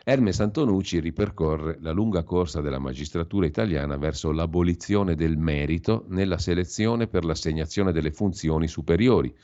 Hermes 0.03 0.41
Antonucci 0.41 0.99
ripercorre 1.01 1.77
la 1.83 1.93
lunga 1.93 2.23
corsa 2.25 2.63
della 2.63 2.79
magistratura 2.79 3.45
italiana 3.45 3.99
verso 3.99 4.33
l'abolizione 4.33 5.15
del 5.15 5.37
merito 5.37 6.07
nella 6.09 6.39
selezione 6.39 7.07
per 7.07 7.27
l'assegnazione 7.27 7.93
delle 7.93 8.11
funzioni 8.11 8.67
superiori 8.67 9.35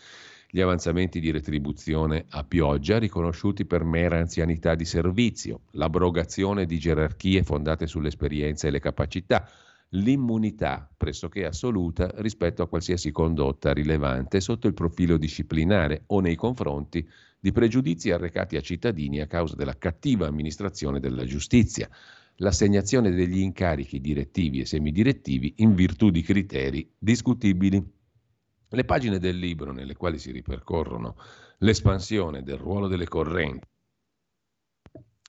gli 0.57 0.62
avanzamenti 0.62 1.20
di 1.20 1.30
retribuzione 1.30 2.24
a 2.30 2.42
pioggia 2.42 2.98
riconosciuti 2.98 3.66
per 3.66 3.84
mera 3.84 4.16
anzianità 4.16 4.74
di 4.74 4.86
servizio, 4.86 5.64
l'abrogazione 5.72 6.64
di 6.64 6.78
gerarchie 6.78 7.42
fondate 7.42 7.86
sull'esperienza 7.86 8.66
e 8.66 8.70
le 8.70 8.80
capacità, 8.80 9.46
l'immunità 9.90 10.90
pressoché 10.96 11.44
assoluta 11.44 12.11
rispetto 12.20 12.62
a 12.62 12.68
qualsiasi 12.68 13.11
condotta 13.11 13.74
rilevante 13.74 14.40
sotto 14.40 14.66
il 14.66 14.72
profilo 14.72 15.18
disciplinare 15.18 16.04
o 16.07 16.20
nei 16.20 16.36
confronti 16.36 17.07
di 17.38 17.52
pregiudizi 17.52 18.11
arrecati 18.11 18.57
a 18.57 18.62
cittadini 18.62 19.20
a 19.20 19.26
causa 19.26 19.57
della 19.57 19.76
cattiva 19.76 20.26
amministrazione 20.26 21.00
della 21.00 21.26
giustizia, 21.26 21.86
l'assegnazione 22.36 23.11
degli 23.11 23.40
incarichi 23.40 24.00
direttivi 24.00 24.61
e 24.61 24.64
semidirettivi 24.64 25.52
in 25.59 25.74
virtù 25.74 26.09
di 26.09 26.22
criteri 26.22 26.90
discutibili. 26.96 27.95
Le 28.69 28.85
pagine 28.85 29.19
del 29.19 29.39
libro 29.39 29.73
nelle 29.73 29.95
quali 29.95 30.19
si 30.19 30.33
ripercorrono 30.33 31.17
l'espansione 31.59 32.43
del 32.43 32.57
ruolo 32.57 32.89
delle 32.89 33.07
correnti 33.07 33.64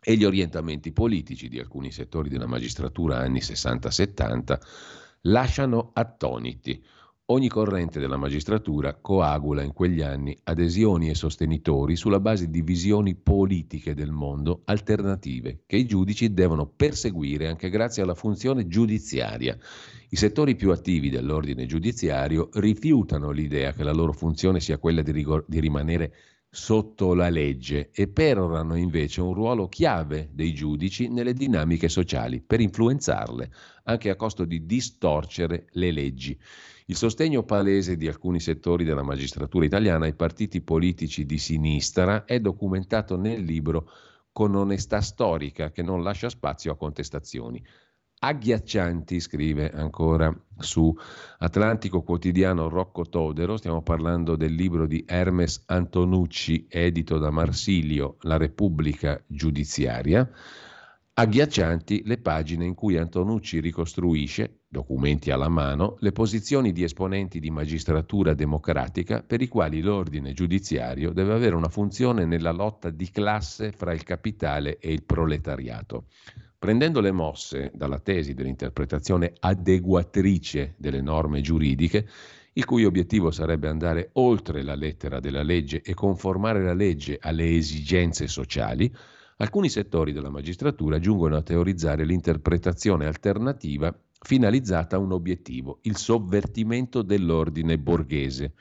e 0.03 0.15
gli 0.15 0.23
orientamenti 0.23 0.91
politici 0.91 1.47
di 1.47 1.59
alcuni 1.59 1.91
settori 1.91 2.29
della 2.29 2.47
magistratura 2.47 3.17
anni 3.17 3.39
60-70 3.39 4.59
lasciano 5.21 5.91
attoniti. 5.93 6.83
Ogni 7.29 7.49
corrente 7.49 7.99
della 7.99 8.15
magistratura 8.15 8.95
coagula 8.95 9.61
in 9.61 9.73
quegli 9.73 10.01
anni 10.01 10.35
adesioni 10.43 11.09
e 11.09 11.13
sostenitori 11.13 11.97
sulla 11.97 12.21
base 12.21 12.49
di 12.49 12.61
visioni 12.61 13.15
politiche 13.15 13.93
del 13.93 14.11
mondo 14.11 14.61
alternative 14.63 15.63
che 15.65 15.75
i 15.75 15.85
giudici 15.85 16.33
devono 16.33 16.65
perseguire 16.65 17.49
anche 17.49 17.69
grazie 17.69 18.01
alla 18.01 18.15
funzione 18.15 18.67
giudiziaria 18.67 19.57
i 20.09 20.15
settori 20.15 20.55
più 20.55 20.71
attivi 20.71 21.09
dell'ordine 21.09 21.65
giudiziario 21.65 22.49
rifiutano 22.53 23.31
l'idea 23.31 23.73
che 23.73 23.83
la 23.83 23.91
loro 23.91 24.13
funzione 24.13 24.61
sia 24.61 24.77
quella 24.77 25.01
di, 25.01 25.11
rigor- 25.11 25.43
di 25.47 25.59
rimanere 25.59 26.13
sotto 26.49 27.13
la 27.13 27.27
legge 27.27 27.89
e 27.91 28.07
perorano 28.07 28.75
invece 28.75 29.19
un 29.19 29.33
ruolo 29.33 29.67
chiave 29.67 30.29
dei 30.31 30.53
giudici 30.53 31.09
nelle 31.09 31.33
dinamiche 31.33 31.89
sociali 31.89 32.41
per 32.41 32.61
influenzarle, 32.61 33.51
anche 33.83 34.09
a 34.09 34.15
costo 34.15 34.45
di 34.45 34.65
distorcere 34.65 35.67
le 35.71 35.91
leggi. 35.91 36.39
Il 36.85 36.95
sostegno 36.95 37.43
palese 37.43 37.97
di 37.97 38.07
alcuni 38.07 38.39
settori 38.39 38.85
della 38.85 39.03
magistratura 39.03 39.65
italiana 39.65 40.05
ai 40.05 40.15
partiti 40.15 40.61
politici 40.61 41.25
di 41.25 41.37
sinistra 41.37 42.23
è 42.23 42.39
documentato 42.39 43.17
nel 43.17 43.43
libro 43.43 43.89
con 44.31 44.55
onestà 44.55 45.01
storica 45.01 45.71
che 45.71 45.83
non 45.83 46.01
lascia 46.01 46.29
spazio 46.29 46.71
a 46.71 46.77
contestazioni 46.77 47.61
agghiaccianti, 48.19 49.19
scrive 49.19 49.69
ancora 49.69 50.33
su 50.57 50.95
Atlantico 51.39 52.01
Quotidiano 52.01 52.67
Rocco 52.67 53.05
Todero, 53.05 53.57
stiamo 53.57 53.81
parlando 53.81 54.35
del 54.35 54.53
libro 54.53 54.87
di 54.87 55.03
Hermes 55.07 55.63
Antonucci, 55.67 56.65
edito 56.69 57.19
da 57.19 57.29
Marsilio, 57.29 58.17
La 58.21 58.37
Repubblica 58.37 59.21
Giudiziaria. 59.27 60.29
Agghiaccianti 61.19 62.03
le 62.05 62.19
pagine 62.19 62.65
in 62.65 62.75
cui 62.75 62.95
Antonucci 62.95 63.59
ricostruisce, 63.59 64.61
documenti 64.67 65.31
alla 65.31 65.49
mano, 65.49 65.97
le 65.99 66.11
posizioni 66.11 66.71
di 66.71 66.83
esponenti 66.83 67.39
di 67.39 67.49
magistratura 67.49 68.35
democratica 68.35 69.23
per 69.23 69.41
i 69.41 69.47
quali 69.47 69.81
l'ordine 69.81 70.33
giudiziario 70.33 71.13
deve 71.13 71.33
avere 71.33 71.55
una 71.55 71.69
funzione 71.69 72.25
nella 72.25 72.51
lotta 72.51 72.91
di 72.91 73.09
classe 73.09 73.71
fra 73.71 73.93
il 73.93 74.03
capitale 74.03 74.77
e 74.77 74.91
il 74.91 75.03
proletariato. 75.03 76.05
Prendendo 76.59 77.01
le 77.01 77.11
mosse 77.11 77.69
dalla 77.75 77.99
tesi 77.99 78.33
dell'interpretazione 78.33 79.33
adeguatrice 79.41 80.73
delle 80.77 81.01
norme 81.01 81.41
giuridiche, 81.41 82.07
il 82.53 82.65
cui 82.65 82.83
obiettivo 82.83 83.29
sarebbe 83.29 83.67
andare 83.67 84.09
oltre 84.13 84.63
la 84.63 84.73
lettera 84.73 85.19
della 85.19 85.43
legge 85.43 85.83
e 85.83 85.93
conformare 85.93 86.63
la 86.63 86.73
legge 86.73 87.19
alle 87.21 87.55
esigenze 87.55 88.27
sociali, 88.27 88.91
alcuni 89.37 89.69
settori 89.69 90.11
della 90.11 90.31
magistratura 90.31 90.97
giungono 90.97 91.35
a 91.35 91.43
teorizzare 91.43 92.05
l'interpretazione 92.05 93.05
alternativa 93.05 93.95
finalizzata 94.19 94.95
a 94.95 94.99
un 94.99 95.11
obiettivo, 95.11 95.77
il 95.83 95.95
sovvertimento 95.95 97.03
dell'ordine 97.03 97.77
borghese. 97.77 98.53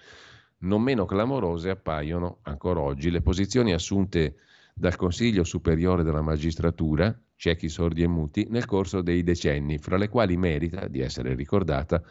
Non 0.58 0.82
meno 0.82 1.06
clamorose 1.06 1.70
appaiono 1.70 2.40
ancora 2.42 2.80
oggi 2.80 3.10
le 3.10 3.22
posizioni 3.22 3.72
assunte 3.72 4.36
dal 4.74 4.96
Consiglio 4.96 5.44
Superiore 5.44 6.02
della 6.02 6.20
Magistratura, 6.20 7.18
ciechi, 7.36 7.68
sordi 7.68 8.02
e 8.02 8.08
muti, 8.08 8.46
nel 8.50 8.64
corso 8.64 9.02
dei 9.02 9.22
decenni, 9.22 9.78
fra 9.78 9.96
le 9.96 10.08
quali 10.08 10.36
merita 10.36 10.88
di 10.88 11.00
essere 11.00 11.34
ricordata 11.34 12.02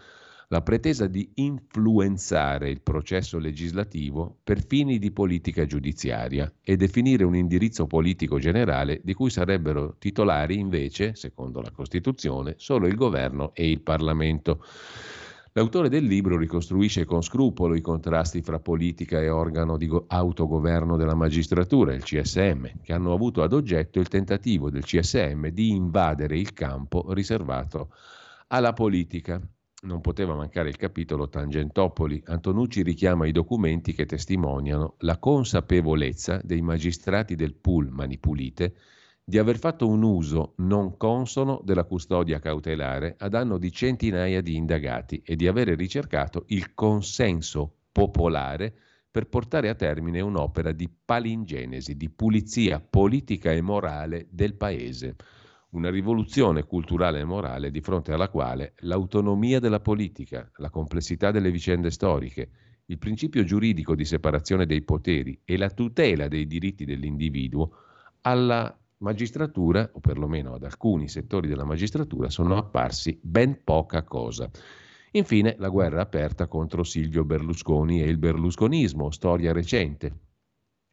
la 0.50 0.62
pretesa 0.62 1.08
di 1.08 1.32
influenzare 1.36 2.70
il 2.70 2.82
processo 2.82 3.40
legislativo 3.40 4.38
per 4.44 4.64
fini 4.64 5.00
di 5.00 5.12
politica 5.12 5.66
giudiziaria 5.66 6.52
e 6.62 6.76
definire 6.76 7.24
un 7.24 7.36
indirizzo 7.36 7.88
politico 7.88 8.38
generale 8.38 9.02
di 9.04 9.14
cui 9.14 9.30
sarebbero 9.30 9.96
titolari 9.98 10.60
invece, 10.60 11.16
secondo 11.16 11.62
la 11.62 11.72
Costituzione, 11.72 12.54
solo 12.58 12.88
il 12.88 12.96
governo 12.96 13.54
e 13.54 13.70
il 13.70 13.82
Parlamento. 13.82 14.64
L'autore 15.58 15.88
del 15.88 16.04
libro 16.04 16.38
ricostruisce 16.38 17.06
con 17.06 17.22
scrupolo 17.24 17.76
i 17.76 17.82
contrasti 17.82 18.42
fra 18.42 18.60
politica 18.60 19.22
e 19.22 19.30
organo 19.30 19.78
di 19.78 19.90
autogoverno 20.08 20.98
della 20.98 21.16
magistratura, 21.16 21.94
il 21.94 22.04
CSM, 22.04 22.82
che 22.82 22.92
hanno 22.92 23.14
avuto 23.14 23.42
ad 23.42 23.54
oggetto 23.54 24.02
il 24.02 24.10
tentativo 24.10 24.70
del 24.70 24.84
CSM 24.84 25.48
di 25.48 25.70
invadere 25.70 26.38
il 26.38 26.52
campo 26.52 27.06
riservato 27.14 27.94
alla 28.48 28.74
politica. 28.74 29.40
Non 29.84 30.02
poteva 30.02 30.36
mancare 30.36 30.68
il 30.68 30.76
capitolo 30.76 31.30
Tangentopoli. 31.30 32.22
Antonucci 32.26 32.84
richiama 32.84 33.26
i 33.26 33.32
documenti 33.32 33.94
che 33.94 34.06
testimoniano 34.06 34.96
la 35.00 35.18
consapevolezza 35.20 36.42
dei 36.44 36.62
magistrati 36.62 37.36
del 37.36 37.56
pool 37.56 37.88
Manipulite 37.92 38.76
di 39.28 39.40
aver 39.40 39.58
fatto 39.58 39.88
un 39.88 40.04
uso 40.04 40.54
non 40.58 40.98
consono 40.98 41.60
della 41.64 41.86
custodia 41.86 42.38
cautelare 42.38 43.16
a 43.18 43.28
danno 43.28 43.58
di 43.58 43.72
centinaia 43.72 44.40
di 44.40 44.56
indagati 44.56 45.24
e 45.26 45.36
di 45.36 45.48
avere 45.48 45.74
ricercato 45.74 46.44
il 46.50 46.76
consenso 46.76 47.74
popolare 47.92 48.72
per 49.10 49.28
portare 49.28 49.70
a 49.70 49.74
termine 49.74 50.22
un'opera 50.22 50.72
di 50.72 50.88
palingenesi, 50.88 51.98
di 51.98 52.08
pulizia 52.12 52.80
politica 52.80 53.52
e 53.52 53.62
morale 53.62 54.28
del 54.30 54.54
paese. 54.54 55.16
Una 55.72 55.90
rivoluzione 55.90 56.64
culturale 56.66 57.22
e 57.22 57.26
morale 57.26 57.72
di 57.72 57.82
fronte 57.82 58.12
alla 58.12 58.30
quale 58.30 58.76
l'autonomia 58.82 59.60
della 59.60 59.80
politica, 59.80 60.52
la 60.58 60.70
complessità 60.70 61.32
delle 61.32 61.50
vicende 61.50 61.90
storiche, 61.90 62.50
il 62.86 63.00
principio 63.00 63.44
giuridico 63.44 63.96
di 63.96 64.06
separazione 64.06 64.68
dei 64.68 64.84
poteri 64.84 65.42
e 65.44 65.58
la 65.58 65.72
tutela 65.72 66.28
dei 66.28 66.46
diritti 66.46 66.86
dell'individuo 66.86 67.72
alla 68.22 68.78
magistratura, 69.06 69.88
o 69.94 70.00
perlomeno 70.00 70.56
ad 70.56 70.64
alcuni 70.64 71.08
settori 71.08 71.48
della 71.48 71.64
magistratura, 71.64 72.32
sono 72.32 72.58
apparsi 72.58 73.20
ben 73.22 73.62
poca 73.64 74.04
cosa. 74.04 74.50
Infine, 75.12 75.56
la 75.60 75.70
guerra 75.70 76.02
aperta 76.02 76.48
contro 76.48 76.84
Silvio 76.84 77.24
Berlusconi 77.24 78.02
e 78.02 78.08
il 78.08 78.18
berlusconismo, 78.18 79.12
storia 79.12 79.54
recente. 79.54 80.24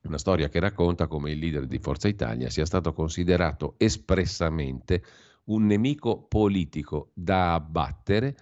Una 0.02 0.18
storia 0.18 0.48
che 0.48 0.60
racconta 0.60 1.06
come 1.06 1.30
il 1.30 1.38
leader 1.38 1.66
di 1.66 1.78
Forza 1.78 2.06
Italia 2.06 2.50
sia 2.50 2.66
stato 2.66 2.92
considerato 2.92 3.74
espressamente 3.78 5.02
un 5.44 5.64
nemico 5.64 6.26
politico 6.28 7.12
da 7.14 7.54
abbattere 7.54 8.36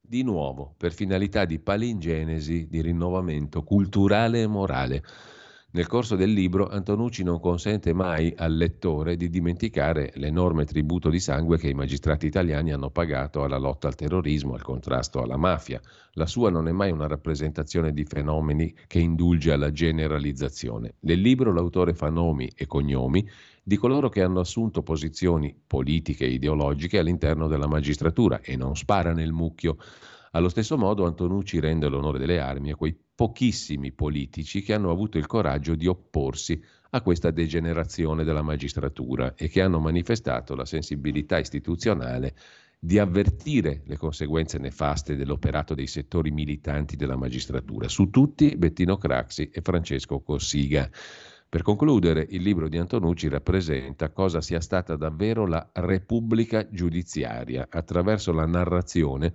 di 0.00 0.22
nuovo 0.22 0.74
per 0.76 0.92
finalità 0.92 1.44
di 1.44 1.58
palingenesi, 1.58 2.68
di 2.68 2.80
rinnovamento 2.80 3.64
culturale 3.64 4.42
e 4.42 4.46
morale. 4.46 5.02
Nel 5.72 5.88
corso 5.88 6.16
del 6.16 6.32
libro 6.32 6.68
Antonucci 6.68 7.22
non 7.22 7.38
consente 7.38 7.92
mai 7.92 8.32
al 8.36 8.56
lettore 8.56 9.16
di 9.16 9.28
dimenticare 9.28 10.12
l'enorme 10.14 10.64
tributo 10.64 11.10
di 11.10 11.20
sangue 11.20 11.58
che 11.58 11.68
i 11.68 11.74
magistrati 11.74 12.24
italiani 12.24 12.72
hanno 12.72 12.88
pagato 12.88 13.42
alla 13.42 13.58
lotta 13.58 13.88
al 13.88 13.94
terrorismo, 13.94 14.54
al 14.54 14.62
contrasto 14.62 15.20
alla 15.20 15.36
mafia. 15.36 15.80
La 16.12 16.26
sua 16.26 16.50
non 16.50 16.68
è 16.68 16.72
mai 16.72 16.92
una 16.92 17.06
rappresentazione 17.06 17.92
di 17.92 18.04
fenomeni 18.04 18.74
che 18.86 19.00
indulge 19.00 19.52
alla 19.52 19.70
generalizzazione. 19.70 20.94
Nel 21.00 21.20
libro 21.20 21.52
l'autore 21.52 21.92
fa 21.92 22.08
nomi 22.08 22.50
e 22.56 22.66
cognomi 22.66 23.28
di 23.62 23.76
coloro 23.76 24.08
che 24.08 24.22
hanno 24.22 24.40
assunto 24.40 24.82
posizioni 24.82 25.54
politiche 25.66 26.24
e 26.24 26.30
ideologiche 26.30 26.98
all'interno 26.98 27.48
della 27.48 27.66
magistratura 27.66 28.40
e 28.40 28.56
non 28.56 28.76
spara 28.76 29.12
nel 29.12 29.32
mucchio. 29.32 29.76
Allo 30.36 30.50
stesso 30.50 30.76
modo 30.76 31.06
Antonucci 31.06 31.60
rende 31.60 31.88
l'onore 31.88 32.18
delle 32.18 32.40
armi 32.40 32.70
a 32.70 32.76
quei 32.76 32.94
pochissimi 33.14 33.90
politici 33.92 34.60
che 34.60 34.74
hanno 34.74 34.90
avuto 34.90 35.16
il 35.16 35.24
coraggio 35.24 35.74
di 35.74 35.86
opporsi 35.86 36.62
a 36.90 37.00
questa 37.00 37.30
degenerazione 37.30 38.22
della 38.22 38.42
magistratura 38.42 39.34
e 39.34 39.48
che 39.48 39.62
hanno 39.62 39.80
manifestato 39.80 40.54
la 40.54 40.66
sensibilità 40.66 41.38
istituzionale 41.38 42.34
di 42.78 42.98
avvertire 42.98 43.80
le 43.86 43.96
conseguenze 43.96 44.58
nefaste 44.58 45.16
dell'operato 45.16 45.72
dei 45.72 45.86
settori 45.86 46.30
militanti 46.30 46.96
della 46.96 47.16
magistratura, 47.16 47.88
su 47.88 48.10
tutti 48.10 48.56
Bettino 48.58 48.98
Craxi 48.98 49.48
e 49.50 49.62
Francesco 49.62 50.20
Cossiga. 50.20 50.86
Per 51.48 51.62
concludere, 51.62 52.26
il 52.28 52.42
libro 52.42 52.68
di 52.68 52.76
Antonucci 52.76 53.28
rappresenta 53.28 54.10
cosa 54.10 54.42
sia 54.42 54.60
stata 54.60 54.96
davvero 54.96 55.46
la 55.46 55.66
Repubblica 55.72 56.68
giudiziaria 56.68 57.68
attraverso 57.70 58.32
la 58.32 58.44
narrazione 58.44 59.32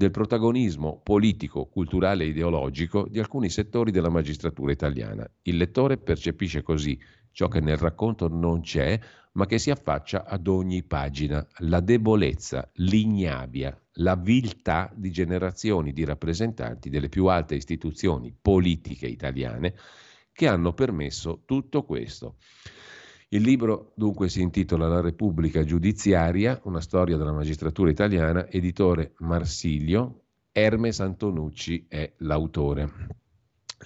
del 0.00 0.10
protagonismo 0.10 0.98
politico, 1.04 1.66
culturale 1.66 2.24
e 2.24 2.28
ideologico 2.28 3.06
di 3.06 3.18
alcuni 3.18 3.50
settori 3.50 3.90
della 3.90 4.08
magistratura 4.08 4.72
italiana. 4.72 5.30
Il 5.42 5.58
lettore 5.58 5.98
percepisce 5.98 6.62
così 6.62 6.98
ciò 7.32 7.48
che 7.48 7.60
nel 7.60 7.76
racconto 7.76 8.26
non 8.26 8.62
c'è, 8.62 8.98
ma 9.32 9.44
che 9.44 9.58
si 9.58 9.70
affaccia 9.70 10.24
ad 10.24 10.46
ogni 10.46 10.84
pagina, 10.84 11.46
la 11.58 11.80
debolezza, 11.80 12.66
l'ignavia, 12.76 13.78
la 13.96 14.16
viltà 14.16 14.90
di 14.96 15.10
generazioni 15.10 15.92
di 15.92 16.04
rappresentanti 16.06 16.88
delle 16.88 17.10
più 17.10 17.26
alte 17.26 17.54
istituzioni 17.54 18.34
politiche 18.40 19.06
italiane 19.06 19.74
che 20.32 20.48
hanno 20.48 20.72
permesso 20.72 21.42
tutto 21.44 21.84
questo. 21.84 22.36
Il 23.32 23.42
libro 23.42 23.92
dunque 23.94 24.28
si 24.28 24.42
intitola 24.42 24.88
La 24.88 25.00
Repubblica 25.00 25.62
Giudiziaria, 25.62 26.60
una 26.64 26.80
storia 26.80 27.16
della 27.16 27.30
magistratura 27.30 27.88
italiana, 27.88 28.48
editore 28.48 29.12
Marsilio, 29.18 30.22
Hermes 30.50 30.98
Antonucci 30.98 31.86
è 31.86 32.12
l'autore. 32.18 32.90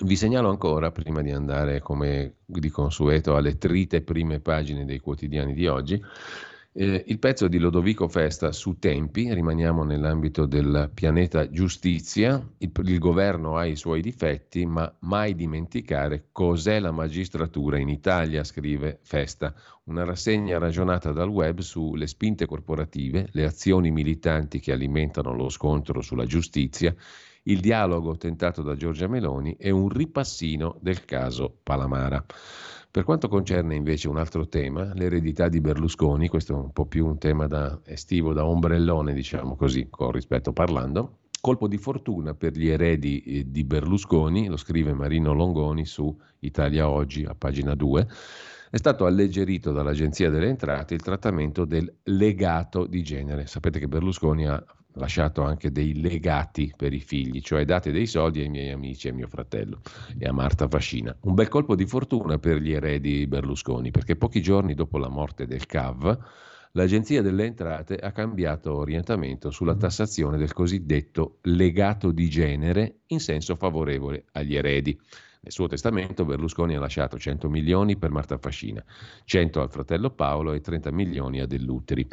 Vi 0.00 0.16
segnalo 0.16 0.48
ancora, 0.48 0.90
prima 0.92 1.20
di 1.20 1.30
andare 1.30 1.80
come 1.80 2.36
di 2.46 2.70
consueto 2.70 3.36
alle 3.36 3.58
trite 3.58 4.00
prime 4.00 4.40
pagine 4.40 4.86
dei 4.86 4.98
quotidiani 4.98 5.52
di 5.52 5.66
oggi, 5.66 6.02
eh, 6.76 7.04
il 7.06 7.20
pezzo 7.20 7.46
di 7.46 7.58
Lodovico 7.58 8.08
Festa 8.08 8.50
su 8.50 8.78
tempi, 8.80 9.32
rimaniamo 9.32 9.84
nell'ambito 9.84 10.44
del 10.44 10.90
pianeta 10.92 11.48
giustizia, 11.48 12.44
il, 12.58 12.72
il, 12.82 12.98
governo 12.98 13.56
ha 13.56 13.64
i 13.64 13.76
suoi 13.76 14.02
difetti, 14.02 14.66
ma 14.66 14.92
mai 15.00 15.36
dimenticare 15.36 16.26
cos'è 16.32 16.80
la 16.80 16.90
magistratura 16.90 17.78
in 17.78 17.88
Italia, 17.88 18.42
scrive 18.42 18.98
Festa, 19.02 19.54
una 19.84 20.02
rassegna 20.02 20.58
ragionata 20.58 21.12
dal 21.12 21.28
web 21.28 21.60
sulle 21.60 22.08
spinte 22.08 22.44
corporative, 22.46 23.28
le 23.30 23.44
azioni 23.44 23.92
militanti 23.92 24.58
che 24.58 24.72
alimentano 24.72 25.32
lo 25.32 25.50
scontro 25.50 26.00
sulla 26.00 26.26
giustizia, 26.26 26.92
il 27.44 27.60
dialogo 27.60 28.16
tentato 28.16 28.62
da 28.62 28.74
Giorgia 28.74 29.06
Meloni 29.06 29.54
e 29.60 29.70
un 29.70 29.88
ripassino 29.88 30.76
del 30.80 31.04
caso 31.04 31.56
Palamara. 31.62 32.24
Per 32.94 33.02
quanto 33.02 33.26
concerne 33.26 33.74
invece 33.74 34.06
un 34.06 34.18
altro 34.18 34.46
tema, 34.46 34.94
l'eredità 34.94 35.48
di 35.48 35.60
Berlusconi, 35.60 36.28
questo 36.28 36.52
è 36.52 36.56
un 36.56 36.70
po' 36.70 36.86
più 36.86 37.04
un 37.04 37.18
tema 37.18 37.48
da 37.48 37.80
estivo, 37.86 38.32
da 38.32 38.46
ombrellone, 38.46 39.12
diciamo 39.12 39.56
così, 39.56 39.88
con 39.90 40.12
rispetto 40.12 40.52
parlando, 40.52 41.22
colpo 41.40 41.66
di 41.66 41.76
fortuna 41.76 42.34
per 42.34 42.52
gli 42.52 42.68
eredi 42.68 43.20
eh, 43.22 43.50
di 43.50 43.64
Berlusconi, 43.64 44.46
lo 44.46 44.56
scrive 44.56 44.92
Marino 44.92 45.32
Longoni 45.32 45.84
su 45.84 46.16
Italia 46.38 46.88
Oggi 46.88 47.24
a 47.24 47.34
pagina 47.34 47.74
2, 47.74 48.06
è 48.70 48.76
stato 48.76 49.06
alleggerito 49.06 49.72
dall'Agenzia 49.72 50.30
delle 50.30 50.46
Entrate 50.46 50.94
il 50.94 51.02
trattamento 51.02 51.64
del 51.64 51.92
legato 52.04 52.86
di 52.86 53.02
genere. 53.02 53.48
Sapete 53.48 53.80
che 53.80 53.88
Berlusconi 53.88 54.46
ha 54.46 54.64
lasciato 54.94 55.42
anche 55.42 55.70
dei 55.72 56.00
legati 56.00 56.72
per 56.76 56.92
i 56.92 57.00
figli, 57.00 57.40
cioè 57.40 57.64
date 57.64 57.90
dei 57.90 58.06
soldi 58.06 58.40
ai 58.40 58.48
miei 58.48 58.70
amici, 58.70 59.08
a 59.08 59.14
mio 59.14 59.26
fratello 59.26 59.80
e 60.18 60.26
a 60.26 60.32
Marta 60.32 60.68
Fascina. 60.68 61.16
Un 61.22 61.34
bel 61.34 61.48
colpo 61.48 61.74
di 61.74 61.86
fortuna 61.86 62.38
per 62.38 62.58
gli 62.58 62.72
eredi 62.72 63.26
Berlusconi, 63.26 63.90
perché 63.90 64.16
pochi 64.16 64.42
giorni 64.42 64.74
dopo 64.74 64.98
la 64.98 65.08
morte 65.08 65.46
del 65.46 65.66
CAV, 65.66 66.18
l'Agenzia 66.72 67.22
delle 67.22 67.44
Entrate 67.44 67.96
ha 67.96 68.12
cambiato 68.12 68.74
orientamento 68.74 69.50
sulla 69.50 69.76
tassazione 69.76 70.36
del 70.36 70.52
cosiddetto 70.52 71.38
legato 71.42 72.10
di 72.10 72.28
genere 72.28 73.00
in 73.06 73.20
senso 73.20 73.56
favorevole 73.56 74.24
agli 74.32 74.56
eredi. 74.56 74.98
Nel 75.44 75.52
suo 75.52 75.66
testamento 75.66 76.24
Berlusconi 76.24 76.74
ha 76.74 76.80
lasciato 76.80 77.18
100 77.18 77.50
milioni 77.50 77.98
per 77.98 78.10
Marta 78.10 78.38
Fascina, 78.38 78.82
100 79.24 79.60
al 79.60 79.70
fratello 79.70 80.08
Paolo 80.08 80.54
e 80.54 80.62
30 80.62 80.90
milioni 80.90 81.40
a 81.40 81.46
Dell'Uteri. 81.46 82.06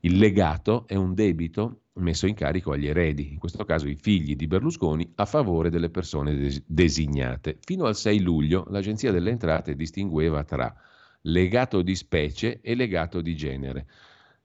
Il 0.00 0.18
legato 0.18 0.86
è 0.86 0.94
un 0.94 1.12
debito 1.12 1.85
messo 1.96 2.26
in 2.26 2.34
carico 2.34 2.72
agli 2.72 2.86
eredi, 2.86 3.32
in 3.32 3.38
questo 3.38 3.64
caso 3.64 3.88
i 3.88 3.96
figli 3.96 4.36
di 4.36 4.46
Berlusconi, 4.46 5.12
a 5.16 5.24
favore 5.24 5.70
delle 5.70 5.90
persone 5.90 6.36
des- 6.36 6.62
designate. 6.66 7.58
Fino 7.60 7.84
al 7.84 7.96
6 7.96 8.20
luglio 8.20 8.66
l'Agenzia 8.70 9.12
delle 9.12 9.30
Entrate 9.30 9.74
distingueva 9.74 10.44
tra 10.44 10.74
legato 11.22 11.82
di 11.82 11.94
specie 11.94 12.60
e 12.60 12.74
legato 12.74 13.20
di 13.20 13.34
genere. 13.34 13.86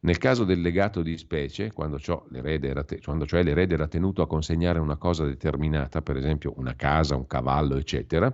Nel 0.04 0.18
caso 0.18 0.46
del 0.46 0.62
legato 0.62 1.04
di 1.04 1.16
specie, 1.18 1.72
quando, 1.72 2.00
l'erede 2.30 2.84
te- 2.86 3.00
quando 3.02 3.28
cioè 3.28 3.44
l'erede 3.44 3.76
era 3.76 3.88
tenuto 3.88 4.24
a 4.24 4.28
consegnare 4.28 4.80
una 4.80 4.98
cosa 4.98 5.26
determinata, 5.26 6.02
per 6.02 6.18
esempio 6.18 6.54
una 6.58 6.76
casa, 6.76 7.16
un 7.16 7.28
cavallo, 7.28 7.78
eccetera, 7.78 8.34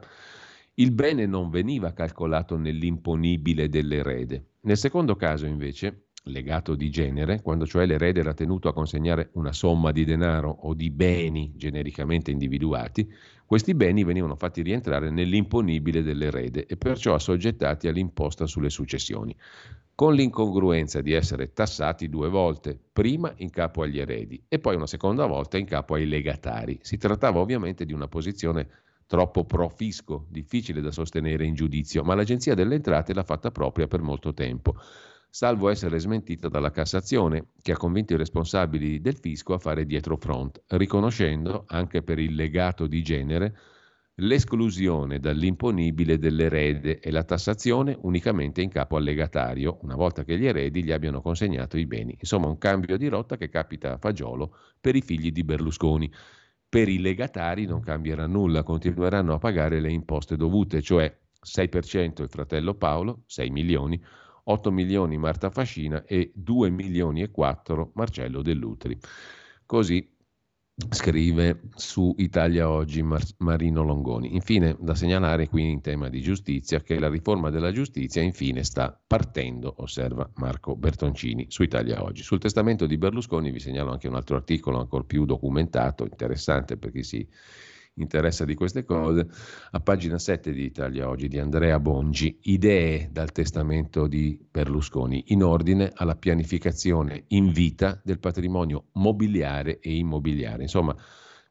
il 0.75 0.91
bene 0.91 1.25
non 1.25 1.49
veniva 1.49 1.91
calcolato 1.91 2.55
nell'imponibile 2.55 3.67
dell'erede. 3.67 4.45
Nel 4.61 4.77
secondo 4.77 5.15
caso, 5.15 5.45
invece, 5.45 6.06
legato 6.27 6.75
di 6.75 6.89
genere, 6.89 7.41
quando 7.41 7.65
cioè 7.65 7.85
l'erede 7.85 8.19
era 8.19 8.33
tenuto 8.33 8.67
a 8.67 8.73
consegnare 8.73 9.29
una 9.33 9.53
somma 9.53 9.91
di 9.91 10.05
denaro 10.05 10.49
o 10.49 10.73
di 10.73 10.89
beni 10.89 11.53
genericamente 11.55 12.31
individuati, 12.31 13.11
questi 13.45 13.73
beni 13.73 14.03
venivano 14.03 14.35
fatti 14.35 14.61
rientrare 14.61 15.09
nell'imponibile 15.09 16.03
dell'erede 16.03 16.65
e 16.65 16.75
perciò 16.75 17.13
assoggettati 17.13 17.87
all'imposta 17.87 18.45
sulle 18.45 18.69
successioni, 18.69 19.35
con 19.95 20.13
l'incongruenza 20.13 21.01
di 21.01 21.13
essere 21.13 21.53
tassati 21.53 22.09
due 22.09 22.29
volte, 22.29 22.77
prima 22.91 23.33
in 23.37 23.49
capo 23.49 23.81
agli 23.81 23.99
eredi 23.99 24.43
e 24.47 24.59
poi 24.59 24.75
una 24.75 24.85
seconda 24.85 25.25
volta 25.25 25.57
in 25.57 25.65
capo 25.65 25.95
ai 25.95 26.05
legatari. 26.05 26.77
Si 26.81 26.97
trattava 26.97 27.39
ovviamente 27.39 27.85
di 27.85 27.93
una 27.93 28.07
posizione 28.07 28.67
troppo 29.07 29.45
pro 29.45 29.69
fisco, 29.69 30.25
difficile 30.29 30.81
da 30.81 30.91
sostenere 30.91 31.45
in 31.45 31.55
giudizio, 31.55 32.03
ma 32.03 32.13
l'Agenzia 32.13 32.53
delle 32.53 32.75
Entrate 32.75 33.13
l'ha 33.13 33.23
fatta 33.23 33.51
propria 33.51 33.87
per 33.87 34.01
molto 34.01 34.33
tempo 34.33 34.75
salvo 35.29 35.69
essere 35.69 35.99
smentita 35.99 36.49
dalla 36.49 36.71
Cassazione, 36.71 37.49
che 37.61 37.71
ha 37.71 37.77
convinto 37.77 38.13
i 38.13 38.17
responsabili 38.17 39.01
del 39.01 39.17
fisco 39.17 39.53
a 39.53 39.59
fare 39.59 39.85
dietro 39.85 40.17
front, 40.17 40.63
riconoscendo, 40.67 41.65
anche 41.67 42.01
per 42.01 42.19
il 42.19 42.35
legato 42.35 42.87
di 42.87 43.01
genere, 43.01 43.55
l'esclusione 44.19 45.19
dall'imponibile 45.19 46.17
dell'erede 46.17 46.99
e 46.99 47.11
la 47.11 47.23
tassazione 47.23 47.95
unicamente 48.01 48.61
in 48.61 48.69
capo 48.69 48.95
al 48.95 49.03
legatario, 49.03 49.77
una 49.81 49.95
volta 49.95 50.23
che 50.23 50.37
gli 50.37 50.47
eredi 50.47 50.83
gli 50.83 50.91
abbiano 50.91 51.21
consegnato 51.21 51.77
i 51.77 51.85
beni. 51.85 52.15
Insomma, 52.19 52.47
un 52.47 52.57
cambio 52.57 52.97
di 52.97 53.07
rotta 53.07 53.37
che 53.37 53.49
capita 53.49 53.93
a 53.93 53.97
fagiolo 53.97 54.55
per 54.81 54.95
i 54.95 55.01
figli 55.01 55.31
di 55.31 55.43
Berlusconi. 55.43 56.11
Per 56.69 56.89
i 56.89 56.99
legatari 56.99 57.65
non 57.65 57.81
cambierà 57.81 58.25
nulla, 58.25 58.63
continueranno 58.63 59.33
a 59.33 59.37
pagare 59.37 59.79
le 59.79 59.91
imposte 59.91 60.35
dovute, 60.35 60.81
cioè 60.81 61.15
6% 61.45 62.21
il 62.23 62.29
fratello 62.29 62.73
Paolo, 62.73 63.23
6 63.27 63.49
milioni, 63.51 64.01
8 64.49 64.71
milioni 64.71 65.17
Marta 65.17 65.49
Fascina 65.49 66.03
e 66.05 66.31
2 66.33 66.69
milioni 66.69 67.21
e 67.21 67.31
4 67.31 67.91
Marcello 67.95 68.41
Dell'Utri. 68.41 68.97
Così 69.65 70.15
scrive 70.89 71.61
su 71.75 72.13
Italia 72.19 72.69
Oggi 72.69 73.01
Mar- 73.01 73.33
Marino 73.39 73.83
Longoni. 73.83 74.35
Infine, 74.35 74.77
da 74.79 74.93
segnalare 74.93 75.47
qui 75.47 75.69
in 75.69 75.81
tema 75.81 76.07
di 76.07 76.21
giustizia 76.21 76.81
che 76.81 76.99
la 76.99 77.09
riforma 77.09 77.49
della 77.49 77.71
giustizia 77.71 78.21
infine 78.21 78.63
sta 78.63 78.97
partendo, 79.05 79.73
osserva 79.77 80.29
Marco 80.35 80.75
Bertoncini 80.75 81.47
su 81.49 81.63
Italia 81.63 82.03
Oggi. 82.03 82.21
Sul 82.21 82.39
testamento 82.39 82.85
di 82.85 82.97
Berlusconi 82.97 83.51
vi 83.51 83.59
segnalo 83.59 83.91
anche 83.91 84.07
un 84.07 84.15
altro 84.15 84.35
articolo 84.35 84.79
ancora 84.79 85.03
più 85.03 85.25
documentato, 85.25 86.03
interessante 86.03 86.77
per 86.77 86.91
chi 86.91 87.03
si 87.03 87.27
interessa 87.97 88.45
di 88.45 88.55
queste 88.55 88.83
cose, 88.83 89.27
a 89.71 89.79
pagina 89.79 90.17
7 90.17 90.51
di 90.51 90.63
Italia 90.63 91.07
Oggi 91.07 91.27
di 91.27 91.39
Andrea 91.39 91.79
Bongi, 91.79 92.37
idee 92.43 93.09
dal 93.11 93.31
testamento 93.31 94.07
di 94.07 94.39
Berlusconi 94.49 95.25
in 95.27 95.43
ordine 95.43 95.91
alla 95.93 96.15
pianificazione 96.15 97.25
in 97.27 97.51
vita 97.51 97.99
del 98.03 98.19
patrimonio 98.19 98.85
mobiliare 98.93 99.79
e 99.79 99.95
immobiliare. 99.95 100.63
Insomma, 100.63 100.95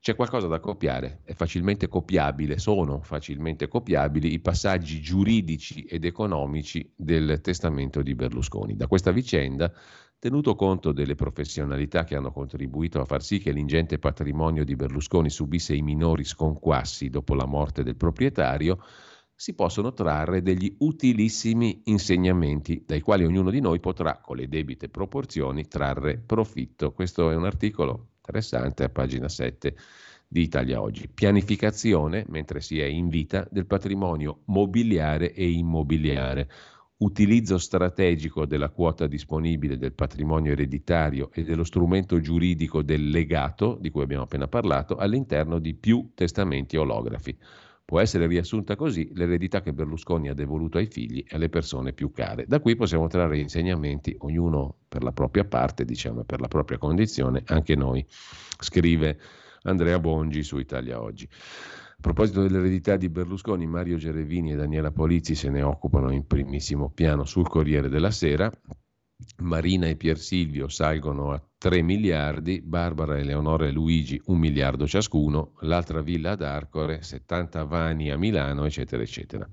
c'è 0.06 0.14
qualcosa 0.14 0.46
da 0.46 0.60
copiare, 0.60 1.22
è 1.24 1.32
facilmente 1.32 1.88
copiabile, 1.88 2.60
sono 2.60 3.00
facilmente 3.00 3.66
copiabili 3.66 4.32
i 4.32 4.38
passaggi 4.38 5.00
giuridici 5.00 5.82
ed 5.82 6.04
economici 6.04 6.88
del 6.94 7.40
testamento 7.40 8.02
di 8.02 8.14
Berlusconi. 8.14 8.76
Da 8.76 8.86
questa 8.86 9.10
vicenda, 9.10 9.68
tenuto 10.16 10.54
conto 10.54 10.92
delle 10.92 11.16
professionalità 11.16 12.04
che 12.04 12.14
hanno 12.14 12.30
contribuito 12.30 13.00
a 13.00 13.04
far 13.04 13.20
sì 13.20 13.40
che 13.40 13.50
l'ingente 13.50 13.98
patrimonio 13.98 14.64
di 14.64 14.76
Berlusconi 14.76 15.28
subisse 15.28 15.74
i 15.74 15.82
minori 15.82 16.22
sconquassi 16.22 17.10
dopo 17.10 17.34
la 17.34 17.46
morte 17.46 17.82
del 17.82 17.96
proprietario, 17.96 18.78
si 19.34 19.56
possono 19.56 19.92
trarre 19.92 20.40
degli 20.40 20.72
utilissimi 20.78 21.82
insegnamenti 21.86 22.84
dai 22.86 23.00
quali 23.00 23.24
ognuno 23.24 23.50
di 23.50 23.58
noi 23.58 23.80
potrà, 23.80 24.20
con 24.20 24.36
le 24.36 24.48
debite 24.48 24.88
proporzioni, 24.88 25.66
trarre 25.66 26.16
profitto. 26.16 26.92
Questo 26.92 27.28
è 27.32 27.34
un 27.34 27.44
articolo 27.44 28.10
interessante 28.26 28.82
a 28.82 28.88
pagina 28.88 29.28
7 29.28 29.76
di 30.26 30.42
Italia 30.42 30.82
Oggi. 30.82 31.08
Pianificazione, 31.08 32.24
mentre 32.28 32.60
si 32.60 32.80
è 32.80 32.84
in 32.84 33.08
vita, 33.08 33.46
del 33.48 33.66
patrimonio 33.66 34.40
mobiliare 34.46 35.32
e 35.32 35.48
immobiliare. 35.48 36.48
Utilizzo 36.98 37.58
strategico 37.58 38.46
della 38.46 38.70
quota 38.70 39.06
disponibile 39.06 39.76
del 39.76 39.92
patrimonio 39.92 40.52
ereditario 40.52 41.30
e 41.32 41.44
dello 41.44 41.62
strumento 41.62 42.20
giuridico 42.20 42.82
del 42.82 43.10
legato, 43.10 43.78
di 43.80 43.90
cui 43.90 44.02
abbiamo 44.02 44.24
appena 44.24 44.48
parlato, 44.48 44.96
all'interno 44.96 45.60
di 45.60 45.74
più 45.74 46.10
testamenti 46.14 46.76
olografi. 46.76 47.36
Può 47.86 48.00
essere 48.00 48.26
riassunta 48.26 48.74
così 48.74 49.12
l'eredità 49.14 49.62
che 49.62 49.72
Berlusconi 49.72 50.28
ha 50.28 50.34
devoluto 50.34 50.76
ai 50.76 50.86
figli 50.86 51.24
e 51.24 51.36
alle 51.36 51.48
persone 51.48 51.92
più 51.92 52.10
care. 52.10 52.44
Da 52.44 52.58
qui 52.58 52.74
possiamo 52.74 53.06
trarre 53.06 53.38
insegnamenti, 53.38 54.12
ognuno 54.18 54.78
per 54.88 55.04
la 55.04 55.12
propria 55.12 55.44
parte, 55.44 55.84
diciamo, 55.84 56.24
per 56.24 56.40
la 56.40 56.48
propria 56.48 56.78
condizione, 56.78 57.44
anche 57.46 57.76
noi, 57.76 58.04
scrive 58.58 59.20
Andrea 59.62 60.00
Bongi 60.00 60.42
su 60.42 60.58
Italia 60.58 61.00
Oggi. 61.00 61.28
A 61.30 62.00
proposito 62.00 62.42
dell'eredità 62.42 62.96
di 62.96 63.08
Berlusconi, 63.08 63.68
Mario 63.68 63.98
Gerevini 63.98 64.50
e 64.50 64.56
Daniela 64.56 64.90
Polizzi 64.90 65.36
se 65.36 65.48
ne 65.48 65.62
occupano 65.62 66.10
in 66.10 66.26
primissimo 66.26 66.90
piano 66.90 67.24
sul 67.24 67.48
Corriere 67.48 67.88
della 67.88 68.10
Sera. 68.10 68.50
Marina 69.38 69.86
e 69.86 69.96
Pier 69.96 70.18
Silvio 70.18 70.68
salgono 70.68 71.32
a 71.32 71.42
3 71.58 71.82
miliardi, 71.82 72.60
Barbara, 72.60 73.18
Eleonora 73.18 73.66
e 73.66 73.70
Luigi 73.70 74.20
1 74.24 74.38
miliardo 74.38 74.86
ciascuno, 74.86 75.52
l'altra 75.60 76.00
villa 76.00 76.32
ad 76.32 76.42
Arcore, 76.42 77.02
70 77.02 77.64
vani 77.64 78.10
a 78.10 78.18
Milano, 78.18 78.64
eccetera, 78.64 79.02
eccetera. 79.02 79.48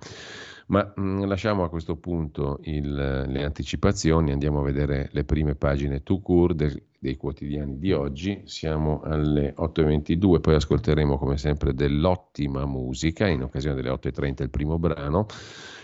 Ma 0.67 0.93
mh, 0.95 1.01
mm, 1.01 1.23
lasciamo 1.25 1.63
a 1.63 1.69
questo 1.69 1.97
punto 1.97 2.59
il, 2.63 2.93
le 2.93 3.43
anticipazioni, 3.43 4.31
andiamo 4.31 4.59
a 4.59 4.63
vedere 4.63 5.09
le 5.11 5.25
prime 5.25 5.55
pagine 5.55 6.01
to 6.01 6.19
court 6.21 6.55
del, 6.55 6.81
dei 6.97 7.17
quotidiani 7.17 7.77
di 7.77 7.91
oggi. 7.91 8.41
Siamo 8.45 9.01
alle 9.01 9.53
8.22, 9.57 10.39
poi 10.39 10.55
ascolteremo 10.55 11.17
come 11.17 11.37
sempre 11.37 11.73
dell'ottima 11.73 12.65
musica, 12.65 13.27
in 13.27 13.43
occasione 13.43 13.75
delle 13.75 13.89
8.30 13.89 14.43
il 14.43 14.49
primo 14.49 14.79
brano 14.79 15.27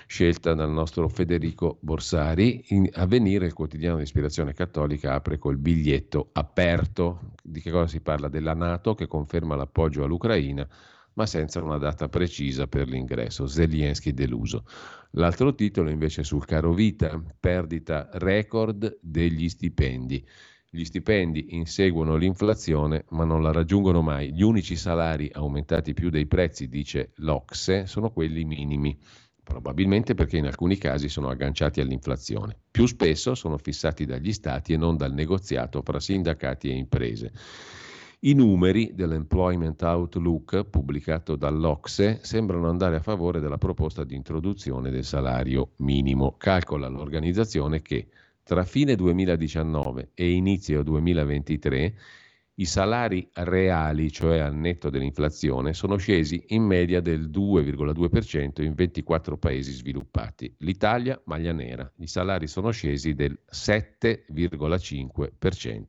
scelta 0.09 0.55
dal 0.55 0.71
nostro 0.71 1.07
Federico 1.07 1.77
Borsari. 1.81 2.65
In 2.69 2.89
Avvenire, 2.93 3.45
il 3.45 3.53
quotidiano 3.53 3.97
di 3.97 4.03
ispirazione 4.03 4.53
cattolica, 4.53 5.13
apre 5.13 5.37
col 5.37 5.57
biglietto 5.57 6.29
aperto. 6.33 7.33
Di 7.43 7.61
che 7.61 7.69
cosa 7.69 7.85
si 7.85 8.01
parla? 8.01 8.27
Della 8.27 8.55
Nato 8.55 8.95
che 8.95 9.05
conferma 9.05 9.55
l'appoggio 9.55 10.03
all'Ucraina 10.03 10.67
ma 11.13 11.25
senza 11.25 11.61
una 11.61 11.77
data 11.77 12.07
precisa 12.07 12.65
per 12.65 12.87
l'ingresso. 12.87 13.45
Zelensky 13.45 14.13
deluso. 14.13 14.63
L'altro 15.11 15.53
titolo 15.53 15.89
invece 15.89 16.23
sul 16.23 16.45
caro 16.45 16.73
vita, 16.73 17.21
perdita 17.39 18.09
record 18.13 18.97
degli 19.01 19.49
stipendi. 19.49 20.25
Gli 20.69 20.83
stipendi 20.85 21.55
inseguono 21.55 22.15
l'inflazione 22.15 23.05
ma 23.09 23.25
non 23.25 23.43
la 23.43 23.51
raggiungono 23.51 24.01
mai. 24.01 24.33
Gli 24.33 24.43
unici 24.43 24.75
salari 24.75 25.29
aumentati 25.33 25.93
più 25.93 26.09
dei 26.09 26.25
prezzi, 26.25 26.69
dice 26.69 27.11
l'Ocse, 27.17 27.85
sono 27.85 28.11
quelli 28.11 28.45
minimi 28.45 28.97
probabilmente 29.49 30.13
perché 30.13 30.37
in 30.37 30.45
alcuni 30.45 30.77
casi 30.77 31.09
sono 31.09 31.29
agganciati 31.29 31.81
all'inflazione. 31.81 32.55
Più 32.69 32.85
spesso 32.85 33.33
sono 33.33 33.57
fissati 33.57 34.05
dagli 34.05 34.31
stati 34.31 34.73
e 34.73 34.77
non 34.77 34.95
dal 34.95 35.11
negoziato 35.11 35.81
fra 35.81 35.99
sindacati 35.99 36.69
e 36.69 36.75
imprese. 36.75 37.31
I 38.21 38.33
numeri 38.33 38.91
dell'Employment 38.93 39.81
Outlook 39.81 40.65
pubblicato 40.65 41.35
dall'Ocse 41.35 42.19
sembrano 42.21 42.69
andare 42.69 42.97
a 42.97 43.01
favore 43.01 43.39
della 43.39 43.57
proposta 43.57 44.03
di 44.03 44.15
introduzione 44.15 44.91
del 44.91 45.05
salario 45.05 45.71
minimo. 45.77 46.35
Calcola 46.37 46.87
l'organizzazione 46.87 47.81
che 47.81 48.07
tra 48.43 48.65
fine 48.65 48.95
2019 48.95 50.11
e 50.13 50.31
inizio 50.31 50.83
2023 50.83 51.95
i 52.59 52.65
salari 52.65 53.29
reali, 53.35 54.11
cioè 54.11 54.39
al 54.39 54.53
netto 54.53 54.89
dell'inflazione, 54.89 55.73
sono 55.73 55.95
scesi 55.95 56.43
in 56.47 56.63
media 56.63 56.99
del 56.99 57.29
2,2% 57.29 58.61
in 58.61 58.73
24 58.73 59.37
paesi 59.37 59.71
sviluppati. 59.71 60.53
L'Italia, 60.59 61.17
maglia 61.25 61.53
nera, 61.53 61.89
i 61.99 62.07
salari 62.07 62.47
sono 62.47 62.71
scesi 62.71 63.13
del 63.13 63.39
7,5%. 63.49 65.81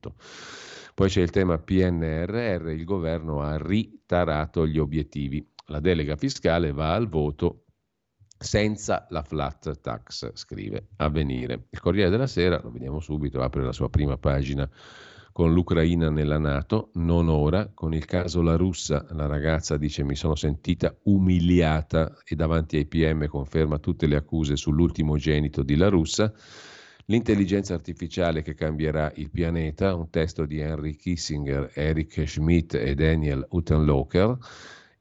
Poi 0.94 1.08
c'è 1.08 1.22
il 1.22 1.30
tema 1.30 1.58
PNRR, 1.58 2.68
il 2.68 2.84
governo 2.84 3.40
ha 3.40 3.56
ritarato 3.56 4.64
gli 4.64 4.78
obiettivi. 4.78 5.44
La 5.66 5.80
delega 5.80 6.14
fiscale 6.14 6.70
va 6.72 6.94
al 6.94 7.08
voto 7.08 7.64
senza 8.38 9.08
la 9.10 9.22
flat 9.22 9.80
tax, 9.80 10.30
scrive 10.34 10.90
Avvenire. 10.96 11.66
Il 11.70 11.80
Corriere 11.80 12.10
della 12.10 12.28
Sera, 12.28 12.60
lo 12.62 12.70
vediamo 12.70 13.00
subito, 13.00 13.42
apre 13.42 13.64
la 13.64 13.72
sua 13.72 13.90
prima 13.90 14.16
pagina 14.16 14.70
con 15.40 15.54
l'Ucraina 15.54 16.10
nella 16.10 16.36
Nato, 16.36 16.90
non 16.96 17.30
ora, 17.30 17.70
con 17.72 17.94
il 17.94 18.04
caso 18.04 18.42
La 18.42 18.56
Russa, 18.56 19.06
la 19.12 19.24
ragazza 19.24 19.78
dice 19.78 20.04
mi 20.04 20.14
sono 20.14 20.34
sentita 20.34 20.94
umiliata 21.04 22.14
e 22.26 22.34
davanti 22.34 22.76
ai 22.76 22.84
PM 22.84 23.26
conferma 23.26 23.78
tutte 23.78 24.06
le 24.06 24.16
accuse 24.16 24.54
sull'ultimo 24.56 25.16
genito 25.16 25.62
di 25.62 25.76
La 25.76 25.88
Russa, 25.88 26.30
l'intelligenza 27.06 27.72
artificiale 27.72 28.42
che 28.42 28.52
cambierà 28.52 29.10
il 29.14 29.30
pianeta, 29.30 29.94
un 29.94 30.10
testo 30.10 30.44
di 30.44 30.58
Henry 30.58 30.94
Kissinger, 30.94 31.70
Eric 31.72 32.28
Schmidt 32.28 32.74
e 32.74 32.94
Daniel 32.94 33.46
Uttenlocher, 33.48 34.36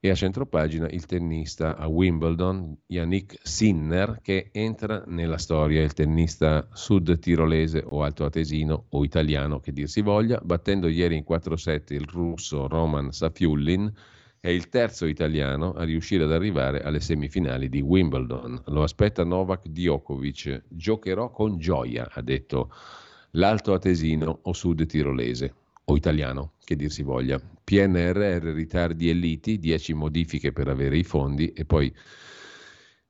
e 0.02 0.10
a 0.10 0.16
centropagina 0.16 0.88
il 0.90 1.06
tennista 1.06 1.76
a 1.76 1.88
Wimbledon 1.88 2.78
Yannick 2.88 3.38
Sinner 3.44 4.20
che 4.22 4.50
entra 4.54 5.04
nella 5.08 5.38
storia, 5.38 5.84
il 5.84 5.92
tennista 5.92 6.70
sud 6.72 7.20
tirolese 7.20 7.84
o 7.86 8.04
altoatesino 8.04 8.86
o 8.90 9.04
italiano 9.04 9.60
che 9.60 9.74
dir 9.74 9.90
si 9.90 10.02
voglia, 10.02 10.40
battendo 10.42 10.88
ieri 10.88 11.18
in 11.18 11.26
4-7 11.28 11.94
il 11.94 12.08
russo 12.10 12.68
Roman 12.68 13.12
Safiullin, 13.12 13.92
è 14.40 14.48
il 14.48 14.70
terzo 14.70 15.06
italiano 15.06 15.74
a 15.74 15.84
riuscire 15.84 16.24
ad 16.24 16.32
arrivare 16.32 16.82
alle 16.82 17.02
semifinali 17.02 17.68
di 17.68 17.82
Wimbledon. 17.82 18.62
Lo 18.68 18.84
aspetta 18.84 19.26
Novak 19.26 19.68
Djokovic. 19.68 20.64
Giocherò 20.70 21.30
con 21.30 21.58
gioia, 21.58 22.08
ha 22.10 22.22
detto 22.22 22.72
l'alto 23.32 23.74
atesino 23.74 24.40
o 24.44 24.54
sud 24.54 24.86
tirolese 24.86 25.54
o 25.90 25.96
italiano, 25.96 26.54
che 26.64 26.76
dir 26.76 26.92
si 26.92 27.04
voglia. 27.04 27.40
PNRR, 27.40 28.54
ritardi 28.54 29.10
e 29.10 29.14
liti, 29.14 29.60
10 29.60 29.94
modifiche 29.94 30.52
per 30.52 30.68
avere 30.68 30.98
i 30.98 31.04
fondi 31.04 31.52
e 31.52 31.66
poi 31.66 31.94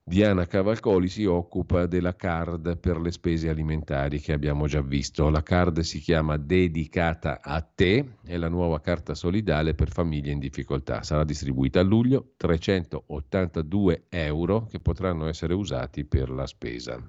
Diana 0.01 0.47
Cavalcoli 0.47 1.07
si 1.07 1.25
occupa 1.25 1.85
della 1.85 2.15
card 2.15 2.79
per 2.79 2.99
le 2.99 3.11
spese 3.11 3.47
alimentari 3.47 4.19
che 4.19 4.33
abbiamo 4.33 4.65
già 4.65 4.81
visto. 4.81 5.29
La 5.29 5.43
card 5.43 5.81
si 5.81 5.99
chiama 5.99 6.37
Dedicata 6.37 7.41
a 7.43 7.61
te, 7.61 8.15
è 8.23 8.37
la 8.37 8.49
nuova 8.49 8.79
carta 8.79 9.13
solidale 9.13 9.75
per 9.75 9.91
famiglie 9.91 10.31
in 10.31 10.39
difficoltà. 10.39 11.03
Sarà 11.03 11.23
distribuita 11.23 11.81
a 11.81 11.83
luglio, 11.83 12.31
382 12.37 14.05
euro 14.09 14.65
che 14.65 14.79
potranno 14.79 15.27
essere 15.27 15.53
usati 15.53 16.05
per 16.05 16.31
la 16.31 16.47
spesa. 16.47 16.99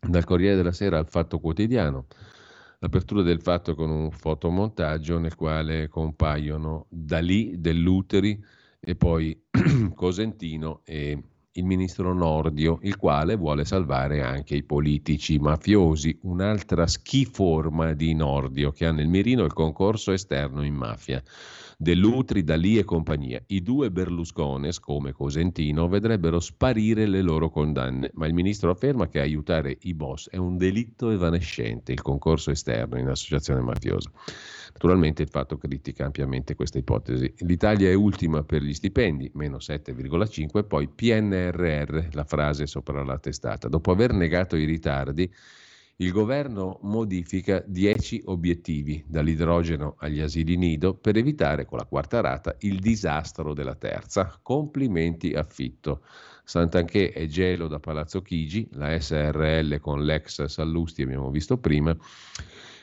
Dal 0.00 0.24
Corriere 0.24 0.56
della 0.56 0.72
Sera 0.72 0.98
al 0.98 1.08
Fatto 1.08 1.38
Quotidiano 1.38 2.06
l'apertura 2.80 3.22
del 3.22 3.40
fatto 3.40 3.74
con 3.74 3.90
un 3.90 4.10
fotomontaggio 4.10 5.18
nel 5.18 5.34
quale 5.34 5.88
compaiono 5.88 6.86
Dalì, 6.88 7.60
Dell'Uteri 7.60 8.42
e 8.80 8.96
poi 8.96 9.38
Cosentino 9.94 10.80
e 10.84 11.22
il 11.54 11.64
ministro 11.64 12.14
Nordio, 12.14 12.78
il 12.82 12.96
quale 12.96 13.34
vuole 13.34 13.64
salvare 13.64 14.22
anche 14.22 14.54
i 14.54 14.62
politici 14.62 15.38
mafiosi, 15.38 16.16
un'altra 16.22 16.86
schiforma 16.86 17.92
di 17.94 18.14
Nordio 18.14 18.70
che 18.70 18.86
ha 18.86 18.92
nel 18.92 19.08
mirino 19.08 19.44
il 19.44 19.52
concorso 19.52 20.12
esterno 20.12 20.64
in 20.64 20.74
mafia. 20.74 21.20
Dell'Utri, 21.76 22.44
Dalì 22.44 22.76
e 22.76 22.84
compagnia. 22.84 23.42
I 23.46 23.62
due 23.62 23.90
Berluscones, 23.90 24.78
come 24.78 25.12
Cosentino, 25.12 25.88
vedrebbero 25.88 26.38
sparire 26.38 27.06
le 27.06 27.22
loro 27.22 27.48
condanne, 27.48 28.10
ma 28.14 28.26
il 28.26 28.34
ministro 28.34 28.70
afferma 28.70 29.08
che 29.08 29.18
aiutare 29.18 29.76
i 29.80 29.94
boss 29.94 30.28
è 30.28 30.36
un 30.36 30.58
delitto 30.58 31.10
evanescente, 31.10 31.92
il 31.92 32.02
concorso 32.02 32.50
esterno 32.50 32.98
in 32.98 33.08
associazione 33.08 33.62
mafiosa. 33.62 34.10
Naturalmente 34.72 35.22
il 35.22 35.28
fatto 35.28 35.58
critica 35.58 36.04
ampiamente 36.04 36.54
questa 36.54 36.78
ipotesi. 36.78 37.32
L'Italia 37.38 37.88
è 37.88 37.94
ultima 37.94 38.42
per 38.42 38.62
gli 38.62 38.72
stipendi, 38.72 39.30
meno 39.34 39.56
7,5, 39.56 40.66
poi 40.66 40.88
PNRR, 40.88 42.08
la 42.12 42.24
frase 42.24 42.66
sopra 42.66 43.02
la 43.02 43.18
testata. 43.18 43.68
Dopo 43.68 43.90
aver 43.90 44.12
negato 44.12 44.56
i 44.56 44.64
ritardi, 44.64 45.30
il 45.96 46.12
governo 46.12 46.78
modifica 46.84 47.62
10 47.66 48.22
obiettivi, 48.26 49.04
dall'idrogeno 49.06 49.96
agli 49.98 50.20
asili 50.20 50.56
nido, 50.56 50.94
per 50.94 51.18
evitare 51.18 51.66
con 51.66 51.76
la 51.76 51.84
quarta 51.84 52.22
rata 52.22 52.56
il 52.60 52.78
disastro 52.78 53.52
della 53.52 53.74
terza. 53.74 54.38
Complimenti 54.42 55.34
affitto. 55.34 56.02
Sant'Anché 56.42 57.12
è 57.12 57.26
gelo 57.26 57.68
da 57.68 57.80
Palazzo 57.80 58.22
Chigi, 58.22 58.66
la 58.72 58.98
SRL 58.98 59.78
con 59.78 60.02
l'ex 60.02 60.42
Sallusti 60.44 61.02
abbiamo 61.02 61.30
visto 61.30 61.58
prima. 61.58 61.94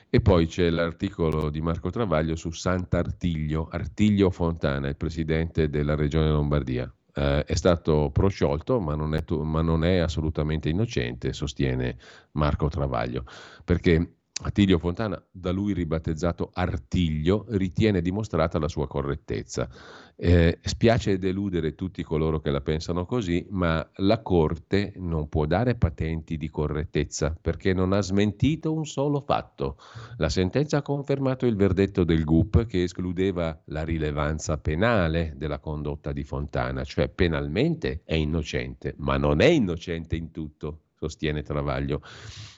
E 0.10 0.22
poi 0.22 0.48
c'è 0.48 0.70
l'articolo 0.70 1.50
di 1.50 1.60
Marco 1.60 1.90
Travaglio 1.90 2.36
su 2.36 2.50
Sant'Artiglio, 2.52 3.68
Artiglio 3.70 4.30
Fontana, 4.30 4.88
il 4.88 4.96
presidente 4.96 5.70
della 5.70 5.96
regione 5.96 6.30
Lombardia. 6.30 6.90
Eh, 7.14 7.44
è 7.44 7.56
stato 7.56 8.10
prosciolto, 8.12 8.80
ma 8.80 8.96
non, 8.96 9.16
è, 9.16 9.24
ma 9.44 9.62
non 9.62 9.84
è 9.84 9.98
assolutamente 9.98 10.70
innocente, 10.70 11.34
sostiene 11.34 11.98
Marco 12.32 12.70
Travaglio, 12.70 13.26
perché 13.66 14.17
Attilio 14.40 14.78
Fontana, 14.78 15.20
da 15.32 15.52
lui 15.52 15.74
ribattezzato 15.74 16.52
Artiglio, 16.54 17.46
ritiene 17.50 18.02
dimostrata 18.02 18.60
la 18.60 18.68
sua 18.68 18.88
correttezza. 18.88 19.68
Eh, 20.16 20.60
spiace 20.62 21.18
deludere 21.18 21.74
tutti 21.74 22.04
coloro 22.04 22.40
che 22.40 22.52
la 22.52 22.62
pensano 22.62 23.06
così, 23.06 23.48
ma 23.50 23.88
la 23.96 24.22
Corte 24.22 24.94
non 24.98 25.28
può 25.28 25.48
dare 25.48 25.74
patenti 25.74 26.38
di 26.38 26.50
correttezza 26.50 27.36
perché 27.40 27.74
non 27.74 27.94
ha 27.94 28.02
smentito 28.02 28.72
un 28.74 28.86
solo 28.86 29.22
fatto. 29.22 29.78
La 30.18 30.30
sentenza 30.30 30.78
ha 30.78 30.82
confermato 30.84 31.48
il 31.48 31.56
verdetto 31.56 32.04
del 32.04 32.24
GUP 32.24 32.68
che 32.68 32.84
escludeva 32.84 33.60
la 33.66 33.84
rilevanza 33.84 34.60
penale 34.60 35.34
della 35.36 35.58
condotta 35.58 36.12
di 36.12 36.24
Fontana, 36.24 36.84
cioè 36.84 37.10
penalmente 37.10 38.02
è 38.06 38.14
innocente, 38.14 38.94
ma 38.98 39.18
non 39.18 39.42
è 39.42 39.48
innocente 39.48 40.16
in 40.16 40.30
tutto 40.30 40.82
sostiene 40.98 41.44
Travaglio, 41.44 42.02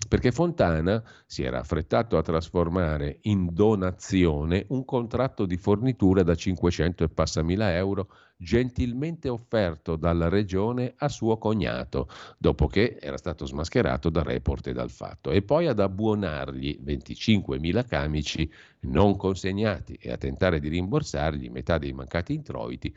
perché 0.08 0.32
Fontana 0.32 1.04
si 1.26 1.44
era 1.44 1.60
affrettato 1.60 2.18
a 2.18 2.22
trasformare 2.22 3.20
in 3.24 3.50
donazione 3.52 4.66
un 4.70 4.86
contratto 4.86 5.46
di 5.46 5.58
fornitura 5.58 6.24
da 6.24 6.36
500 6.36 7.04
e 7.04 7.10
passa 7.10 7.44
mila 7.44 7.76
euro 7.76 8.10
gentilmente 8.42 9.28
offerto 9.28 9.98
dalla 9.98 10.30
regione 10.30 10.94
a 10.96 11.10
suo 11.10 11.38
cognato, 11.38 12.08
dopo 12.38 12.68
che 12.68 12.98
era 13.02 13.18
stato 13.18 13.46
smascherato 13.46 14.10
dal 14.10 14.24
report 14.24 14.68
e 14.68 14.74
dal 14.74 14.90
fatto, 14.90 15.32
e 15.32 15.42
poi 15.42 15.68
ad 15.68 15.80
abbonargli 15.80 16.80
25.000 16.82 17.86
camici 17.86 18.50
non 18.82 19.18
consegnati 19.18 19.98
e 20.00 20.12
a 20.12 20.18
tentare 20.18 20.62
di 20.62 20.70
rimborsargli 20.70 21.50
metà 21.50 21.78
dei 21.78 21.92
mancati 21.92 22.34
introiti 22.34 22.96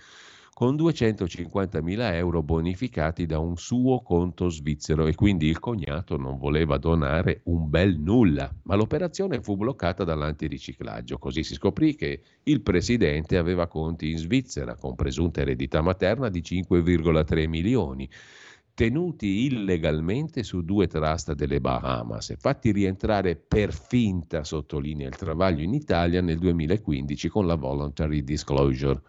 con 0.54 0.76
250.000 0.76 2.14
euro 2.14 2.42
bonificati 2.42 3.24
da 3.24 3.38
un 3.38 3.56
suo 3.56 4.02
conto 4.02 4.48
svizzero. 4.48 5.06
E 5.06 5.14
quindi 5.14 5.46
il 5.46 5.58
cognato 5.58 6.16
non 6.16 6.36
voleva 6.38 6.76
donare 6.76 7.40
un 7.44 7.70
bel 7.70 7.98
nulla, 7.98 8.52
ma 8.64 8.74
l'operazione 8.74 9.40
fu 9.40 9.56
bloccata 9.56 10.04
dall'antiriciclaggio. 10.04 11.18
Così 11.18 11.42
si 11.42 11.54
scoprì 11.54 11.94
che 11.94 12.20
il 12.44 12.60
presidente 12.60 13.38
aveva 13.38 13.66
conti 13.66 14.10
in 14.10 14.18
Svizzera 14.18 14.74
con 14.76 14.94
presunta 14.94 15.40
eredità 15.40 15.80
materna 15.80 16.28
di 16.28 16.40
5,3 16.40 17.48
milioni 17.48 18.08
tenuti 18.74 19.44
illegalmente 19.44 20.42
su 20.42 20.62
due 20.62 20.86
trust 20.86 21.32
delle 21.32 21.60
Bahamas. 21.60 22.30
E 22.30 22.36
fatti 22.36 22.72
rientrare 22.72 23.36
per 23.36 23.72
finta, 23.72 24.44
sottolinea 24.44 25.08
il 25.08 25.16
travaglio 25.16 25.62
in 25.62 25.74
Italia, 25.74 26.20
nel 26.20 26.38
2015 26.38 27.28
con 27.28 27.46
la 27.46 27.56
voluntary 27.56 28.22
disclosure 28.22 29.00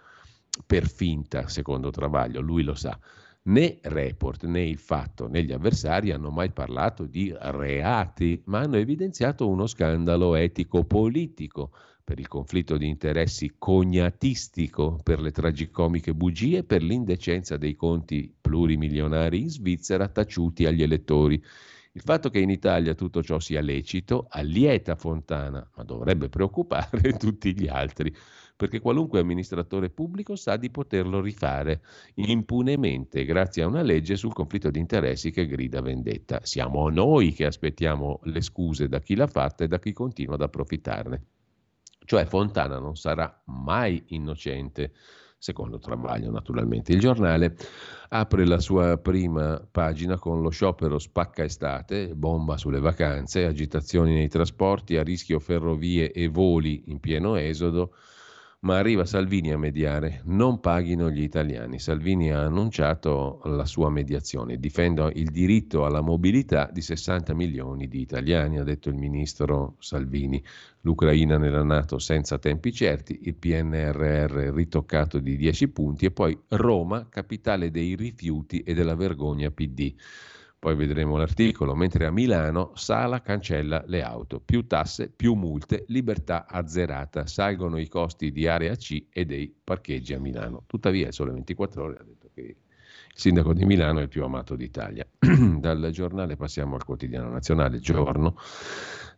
per 0.65 0.87
finta, 0.87 1.47
secondo 1.47 1.89
Travaglio, 1.89 2.41
lui 2.41 2.63
lo 2.63 2.75
sa. 2.75 2.97
Né 3.45 3.79
Report 3.81 4.45
né 4.45 4.63
il 4.63 4.77
fatto 4.77 5.27
né 5.27 5.43
gli 5.43 5.51
avversari 5.51 6.11
hanno 6.11 6.29
mai 6.29 6.51
parlato 6.51 7.05
di 7.05 7.33
reati, 7.37 8.41
ma 8.45 8.59
hanno 8.59 8.77
evidenziato 8.77 9.49
uno 9.49 9.67
scandalo 9.67 10.35
etico-politico 10.35 11.71
per 12.03 12.19
il 12.19 12.27
conflitto 12.27 12.77
di 12.77 12.87
interessi 12.87 13.55
cognatistico, 13.57 14.99
per 15.03 15.19
le 15.19 15.31
tragicomiche 15.31 16.13
bugie, 16.13 16.63
per 16.63 16.83
l'indecenza 16.83 17.57
dei 17.57 17.75
conti 17.75 18.33
plurimilionari 18.39 19.41
in 19.41 19.49
Svizzera 19.49 20.07
taciuti 20.07 20.65
agli 20.65 20.83
elettori. 20.83 21.41
Il 21.95 22.01
fatto 22.01 22.29
che 22.29 22.39
in 22.39 22.49
Italia 22.49 22.95
tutto 22.95 23.21
ciò 23.21 23.39
sia 23.39 23.61
lecito 23.61 24.25
allieta 24.29 24.95
Fontana, 24.95 25.69
ma 25.75 25.83
dovrebbe 25.83 26.27
preoccupare 26.27 27.13
tutti 27.17 27.53
gli 27.53 27.67
altri 27.67 28.13
perché 28.63 28.79
qualunque 28.79 29.19
amministratore 29.19 29.89
pubblico 29.89 30.37
sa 30.37 30.55
di 30.55 30.69
poterlo 30.69 31.19
rifare 31.19 31.81
impunemente 32.13 33.25
grazie 33.25 33.61
a 33.61 33.67
una 33.67 33.81
legge 33.81 34.15
sul 34.15 34.31
conflitto 34.31 34.71
di 34.71 34.79
interessi 34.79 35.31
che 35.31 35.45
grida 35.47 35.81
vendetta. 35.81 36.39
Siamo 36.43 36.87
noi 36.87 37.33
che 37.33 37.45
aspettiamo 37.45 38.21
le 38.23 38.39
scuse 38.39 38.87
da 38.87 39.01
chi 39.01 39.15
l'ha 39.15 39.27
fatta 39.27 39.65
e 39.65 39.67
da 39.67 39.79
chi 39.79 39.91
continua 39.91 40.35
ad 40.35 40.43
approfittarne. 40.43 41.23
Cioè 42.05 42.23
Fontana 42.25 42.79
non 42.79 42.95
sarà 42.95 43.43
mai 43.47 44.01
innocente 44.07 44.93
secondo 45.37 45.77
Travaglio 45.77 46.31
naturalmente. 46.31 46.93
Il 46.93 47.01
giornale 47.01 47.57
apre 48.07 48.45
la 48.45 48.61
sua 48.61 48.95
prima 48.95 49.61
pagina 49.69 50.17
con 50.17 50.41
lo 50.41 50.51
sciopero 50.51 50.99
spacca 50.99 51.43
estate, 51.43 52.15
bomba 52.15 52.55
sulle 52.55 52.79
vacanze, 52.79 53.43
agitazioni 53.43 54.13
nei 54.13 54.29
trasporti, 54.29 54.95
a 54.95 55.03
rischio 55.03 55.39
ferrovie 55.39 56.13
e 56.13 56.29
voli 56.29 56.83
in 56.85 57.01
pieno 57.01 57.35
esodo, 57.35 57.93
ma 58.63 58.77
arriva 58.77 59.05
Salvini 59.05 59.51
a 59.51 59.57
mediare, 59.57 60.21
non 60.25 60.59
paghino 60.61 61.09
gli 61.09 61.21
italiani. 61.21 61.79
Salvini 61.79 62.31
ha 62.31 62.43
annunciato 62.43 63.41
la 63.43 63.65
sua 63.65 63.89
mediazione, 63.89 64.57
difendo 64.57 65.11
il 65.13 65.31
diritto 65.31 65.85
alla 65.85 65.99
mobilità 65.99 66.69
di 66.71 66.81
60 66.81 67.33
milioni 67.33 67.89
di 67.89 67.99
italiani, 67.99 68.59
ha 68.59 68.63
detto 68.63 68.87
il 68.87 68.95
ministro 68.95 69.75
Salvini. 69.79 70.41
L'Ucraina 70.81 71.37
nella 71.37 71.63
Nato 71.63 71.99
senza 71.99 72.37
tempi 72.39 72.71
certi, 72.71 73.19
il 73.23 73.35
PNRR 73.35 74.53
ritoccato 74.53 75.19
di 75.19 75.35
10 75.35 75.67
punti. 75.69 76.05
E 76.05 76.11
poi 76.11 76.37
Roma, 76.49 77.07
capitale 77.09 77.69
dei 77.69 77.95
rifiuti 77.95 78.61
e 78.61 78.73
della 78.73 78.95
vergogna 78.95 79.51
PD 79.51 79.93
poi 80.63 80.75
vedremo 80.75 81.17
l'articolo, 81.17 81.75
mentre 81.75 82.05
a 82.05 82.11
Milano 82.11 82.71
Sala 82.75 83.21
cancella 83.21 83.83
le 83.85 84.01
auto, 84.01 84.39
più 84.39 84.65
tasse, 84.65 85.09
più 85.09 85.33
multe, 85.33 85.83
libertà 85.89 86.45
azzerata, 86.47 87.27
salgono 87.27 87.77
i 87.77 87.89
costi 87.89 88.31
di 88.31 88.47
area 88.47 88.73
C 88.75 89.07
e 89.09 89.25
dei 89.25 89.53
parcheggi 89.61 90.13
a 90.13 90.21
Milano. 90.21 90.63
Tuttavia, 90.65 91.11
sole 91.11 91.33
24 91.33 91.83
ore 91.83 91.97
ha 91.99 92.03
detto 92.05 92.29
che 92.33 92.55
il 93.15 93.19
sindaco 93.19 93.53
di 93.53 93.63
Milano 93.63 93.99
è 93.99 94.01
il 94.01 94.07
più 94.07 94.23
amato 94.23 94.55
d'Italia. 94.55 95.05
Dal 95.19 95.89
giornale 95.91 96.35
passiamo 96.35 96.75
al 96.75 96.83
quotidiano 96.83 97.29
nazionale, 97.29 97.79
giorno. 97.79 98.35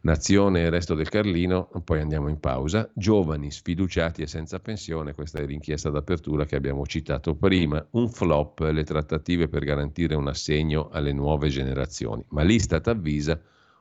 Nazione 0.02 0.62
e 0.62 0.70
resto 0.70 0.94
del 0.96 1.10
Carlino, 1.10 1.70
poi 1.84 2.02
andiamo 2.02 2.28
in 2.28 2.40
pausa. 2.40 2.88
Giovani, 2.94 3.50
sfiduciati 3.50 4.22
e 4.22 4.28
senza 4.28 4.60
pensione, 4.60 5.14
questa 5.14 5.40
è 5.40 5.46
l'inchiesta 5.46 5.90
d'apertura 5.90 6.46
che 6.46 6.58
abbiamo 6.58 6.86
citato 6.86 7.36
prima. 7.36 7.84
Un 7.92 8.10
flop, 8.10 8.60
le 8.60 8.84
trattative 8.84 9.48
per 9.48 9.64
garantire 9.64 10.14
un 10.14 10.28
assegno 10.28 10.90
alle 10.90 11.14
nuove 11.14 11.48
generazioni. 11.48 12.24
Ma 12.30 12.44
l'Istat 12.44 12.90
avvisa, 12.90 13.40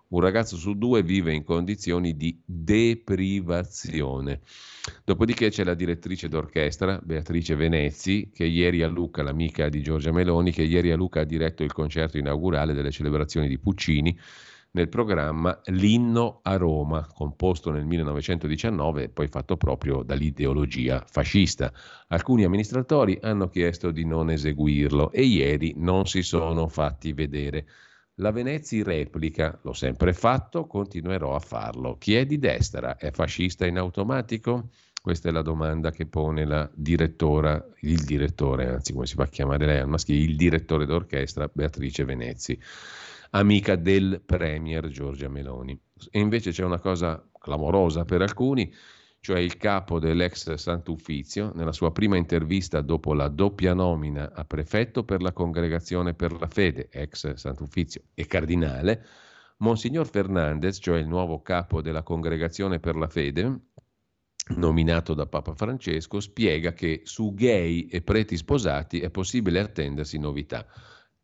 un 0.09 0.20
ragazzo 0.20 0.57
su 0.57 0.74
due 0.74 1.02
vive 1.02 1.32
in 1.32 1.44
condizioni 1.44 2.16
di 2.16 2.40
deprivazione. 2.44 4.40
Dopodiché 5.05 5.50
c'è 5.50 5.64
la 5.64 5.74
direttrice 5.74 6.28
d'orchestra, 6.28 7.00
Beatrice 7.02 7.55
Venezzi, 7.55 8.30
che 8.32 8.44
ieri 8.44 8.82
a 8.82 8.88
Lucca, 8.88 9.22
l'amica 9.22 9.68
di 9.68 9.82
Giorgia 9.82 10.12
Meloni, 10.12 10.52
che 10.52 10.62
ieri 10.62 10.92
a 10.92 10.96
Lucca 10.96 11.20
ha 11.20 11.24
diretto 11.24 11.62
il 11.62 11.72
concerto 11.72 12.18
inaugurale 12.18 12.74
delle 12.74 12.90
celebrazioni 12.90 13.48
di 13.48 13.59
Puccini 13.59 14.18
nel 14.74 14.88
programma 14.88 15.61
L'inno 15.66 16.40
a 16.42 16.57
Roma, 16.57 17.07
composto 17.12 17.70
nel 17.70 17.86
1919 17.86 19.05
e 19.05 19.09
poi 19.09 19.28
fatto 19.28 19.57
proprio 19.57 20.02
dall'ideologia 20.02 21.05
fascista. 21.07 21.72
Alcuni 22.09 22.44
amministratori 22.44 23.18
hanno 23.22 23.48
chiesto 23.48 23.90
di 23.90 24.05
non 24.05 24.30
eseguirlo 24.30 25.12
e 25.12 25.22
ieri 25.22 25.74
non 25.76 26.07
si 26.07 26.22
sono 26.22 26.68
fatti 26.68 27.12
vedere. 27.12 27.66
La 28.18 28.30
Venezia 28.30 28.84
replica, 28.84 29.58
l'ho 29.62 29.72
sempre 29.72 30.12
fatto, 30.12 30.66
continuerò 30.66 31.34
a 31.34 31.40
farlo. 31.40 31.96
Chi 31.98 32.14
è 32.14 32.24
di 32.24 32.38
destra 32.38 32.96
è 32.96 33.10
fascista 33.10 33.66
in 33.66 33.76
automatico? 33.76 34.68
Questa 35.02 35.28
è 35.28 35.32
la 35.32 35.42
domanda 35.42 35.90
che 35.90 36.06
pone 36.06 36.44
la 36.44 36.70
direttora, 36.72 37.62
il 37.80 38.04
direttore, 38.04 38.68
anzi 38.68 38.92
come 38.92 39.06
si 39.06 39.14
fa 39.16 39.24
a 39.24 39.28
chiamare 39.28 39.66
lei 39.66 39.80
al 39.80 39.88
maschile, 39.88 40.30
il 40.30 40.36
direttore 40.36 40.86
d'orchestra 40.86 41.50
Beatrice 41.52 42.04
Venezzi 42.04 42.58
amica 43.30 43.74
del 43.74 44.22
Premier 44.24 44.88
Giorgia 44.88 45.28
Meloni. 45.28 45.78
E 46.10 46.20
invece 46.20 46.52
c'è 46.52 46.64
una 46.64 46.78
cosa 46.78 47.22
clamorosa 47.36 48.04
per 48.04 48.22
alcuni, 48.22 48.72
cioè 49.24 49.38
il 49.38 49.56
capo 49.56 49.98
dell'ex 49.98 50.52
Sant'Uffizio, 50.52 51.50
nella 51.54 51.72
sua 51.72 51.92
prima 51.92 52.18
intervista 52.18 52.82
dopo 52.82 53.14
la 53.14 53.28
doppia 53.28 53.72
nomina 53.72 54.30
a 54.34 54.44
prefetto 54.44 55.02
per 55.02 55.22
la 55.22 55.32
Congregazione 55.32 56.12
per 56.12 56.38
la 56.38 56.46
Fede, 56.46 56.90
ex 56.92 57.32
Sant'Uffizio, 57.32 58.02
e 58.12 58.26
cardinale, 58.26 59.02
Monsignor 59.60 60.06
Fernandez, 60.06 60.76
cioè 60.78 60.98
il 60.98 61.08
nuovo 61.08 61.40
capo 61.40 61.80
della 61.80 62.02
Congregazione 62.02 62.80
per 62.80 62.96
la 62.96 63.08
Fede, 63.08 63.60
nominato 64.56 65.14
da 65.14 65.24
Papa 65.24 65.54
Francesco, 65.54 66.20
spiega 66.20 66.74
che 66.74 67.00
su 67.04 67.32
gay 67.32 67.86
e 67.86 68.02
preti 68.02 68.36
sposati 68.36 69.00
è 69.00 69.08
possibile 69.08 69.60
attendersi 69.60 70.18
novità 70.18 70.66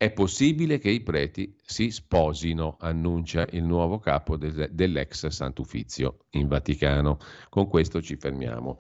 È 0.03 0.11
possibile 0.13 0.79
che 0.79 0.89
i 0.89 1.03
preti 1.03 1.55
si 1.63 1.91
sposino, 1.91 2.79
annuncia 2.81 3.47
il 3.51 3.65
nuovo 3.65 3.99
capo 3.99 4.39
de- 4.39 4.71
dell'ex 4.73 5.27
Sant'Uffizio 5.27 6.21
in 6.31 6.49
Vaticano. 6.49 7.19
Con 7.51 7.69
questo 7.69 8.01
ci 8.01 8.17
fermiamo. 8.17 8.77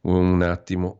Un 0.00 0.42
attimo. 0.42 0.98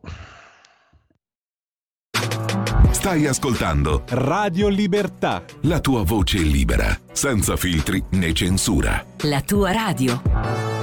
Stai 2.91 3.25
ascoltando 3.25 4.05
Radio 4.07 4.69
Libertà. 4.69 5.43
La 5.63 5.81
tua 5.81 6.03
voce 6.03 6.37
libera, 6.37 6.97
senza 7.11 7.57
filtri 7.57 8.01
né 8.11 8.31
censura. 8.31 9.05
La 9.23 9.41
tua 9.41 9.73
radio. 9.73 10.82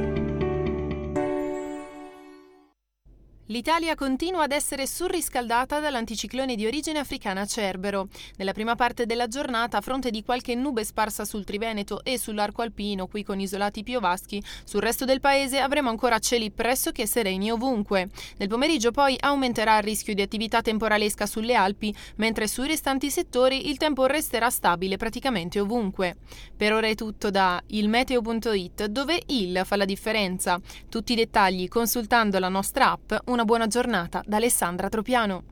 L'Italia 3.51 3.95
continua 3.95 4.43
ad 4.43 4.53
essere 4.53 4.87
surriscaldata 4.87 5.81
dall'anticiclone 5.81 6.55
di 6.55 6.65
origine 6.65 6.99
africana 6.99 7.45
Cerbero. 7.45 8.07
Nella 8.37 8.53
prima 8.53 8.75
parte 8.75 9.05
della 9.05 9.27
giornata, 9.27 9.75
a 9.75 9.81
fronte 9.81 10.09
di 10.09 10.23
qualche 10.23 10.55
nube 10.55 10.85
sparsa 10.85 11.25
sul 11.25 11.43
Triveneto 11.43 12.01
e 12.05 12.17
sull'arco 12.17 12.61
alpino, 12.61 13.07
qui 13.07 13.25
con 13.25 13.41
isolati 13.41 13.83
piovaschi, 13.83 14.41
sul 14.63 14.79
resto 14.79 15.03
del 15.03 15.19
paese 15.19 15.59
avremo 15.59 15.89
ancora 15.89 16.19
cieli 16.19 16.49
pressoché 16.49 17.05
sereni 17.05 17.51
ovunque. 17.51 18.07
Nel 18.37 18.47
pomeriggio 18.47 18.91
poi 18.91 19.17
aumenterà 19.19 19.79
il 19.79 19.83
rischio 19.83 20.13
di 20.13 20.21
attività 20.21 20.61
temporalesca 20.61 21.25
sulle 21.25 21.53
Alpi, 21.53 21.93
mentre 22.15 22.47
sui 22.47 22.67
restanti 22.67 23.11
settori 23.11 23.67
il 23.67 23.75
tempo 23.75 24.05
resterà 24.05 24.49
stabile 24.49 24.95
praticamente 24.95 25.59
ovunque. 25.59 26.15
Per 26.55 26.71
ora 26.71 26.87
è 26.87 26.95
tutto 26.95 27.29
da 27.29 27.61
ilmeteo.it, 27.67 28.85
dove 28.85 29.21
il 29.25 29.61
fa 29.65 29.75
la 29.75 29.83
differenza. 29.83 30.57
Tutti 30.87 31.11
i 31.11 31.17
dettagli 31.17 31.67
consultando 31.67 32.39
la 32.39 32.47
nostra 32.47 32.91
app. 32.91 33.11
Una 33.25 33.39
una 33.41 33.45
buona 33.45 33.67
giornata 33.67 34.21
da 34.23 34.37
Alessandra 34.37 34.87
Tropiano. 34.87 35.43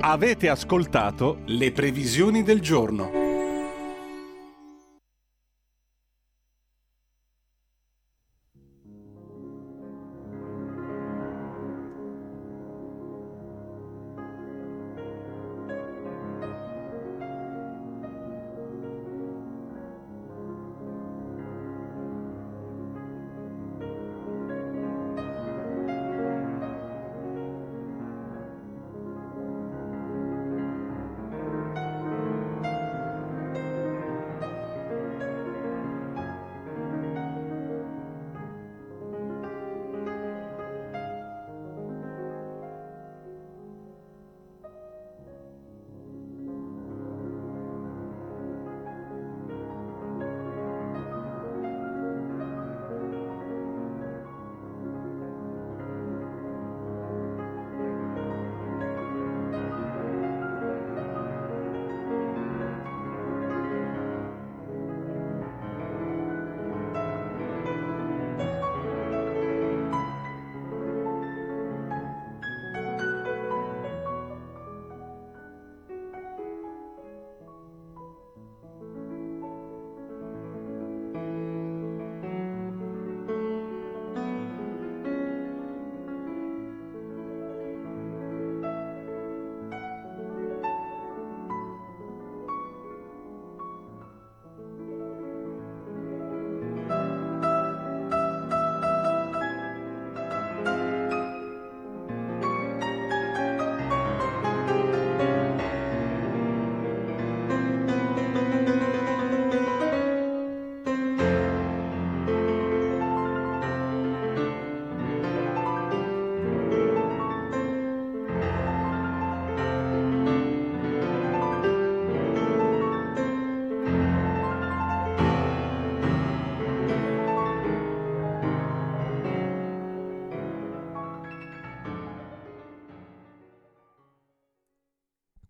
Avete 0.00 0.48
ascoltato 0.48 1.40
le 1.46 1.70
previsioni 1.72 2.42
del 2.42 2.60
giorno. 2.60 3.25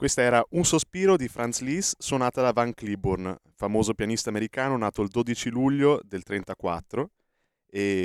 Questa 0.06 0.22
era 0.22 0.46
Un 0.50 0.64
sospiro 0.64 1.16
di 1.16 1.26
Franz 1.26 1.62
Liszt 1.62 2.00
suonata 2.00 2.40
da 2.40 2.52
Van 2.52 2.72
Cliburn, 2.72 3.36
famoso 3.56 3.92
pianista 3.92 4.28
americano 4.28 4.76
nato 4.76 5.02
il 5.02 5.08
12 5.08 5.50
luglio 5.50 6.00
del 6.04 6.22
1934 6.24 7.10
e, 7.66 8.04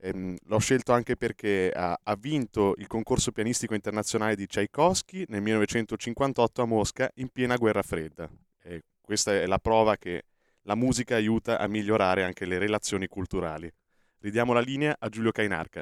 ehm, 0.00 0.36
l'ho 0.42 0.58
scelto 0.58 0.92
anche 0.92 1.14
perché 1.14 1.70
ha, 1.70 1.96
ha, 2.02 2.16
vinto 2.16 2.74
il 2.78 2.88
concorso 2.88 3.30
pianistico 3.30 3.74
internazionale 3.74 4.34
di 4.34 4.48
Tchaikovsky 4.48 5.22
nel 5.28 5.40
1958 5.40 6.62
a 6.62 6.66
Mosca 6.66 7.08
in 7.14 7.28
piena 7.28 7.54
guerra 7.54 7.82
fredda. 7.82 8.28
E 8.64 8.82
questa 9.00 9.32
è 9.32 9.46
la 9.46 9.60
prova 9.60 9.96
che 9.96 10.24
la 10.62 10.74
musica 10.74 11.14
aiuta 11.14 11.60
a 11.60 11.68
migliorare 11.68 12.24
anche 12.24 12.44
le 12.44 12.58
relazioni 12.58 13.06
culturali. 13.06 13.72
Ridiamo 14.18 14.52
la 14.52 14.60
linea 14.60 14.96
a 14.98 15.08
Giulio 15.08 15.30
Cainarca. 15.30 15.80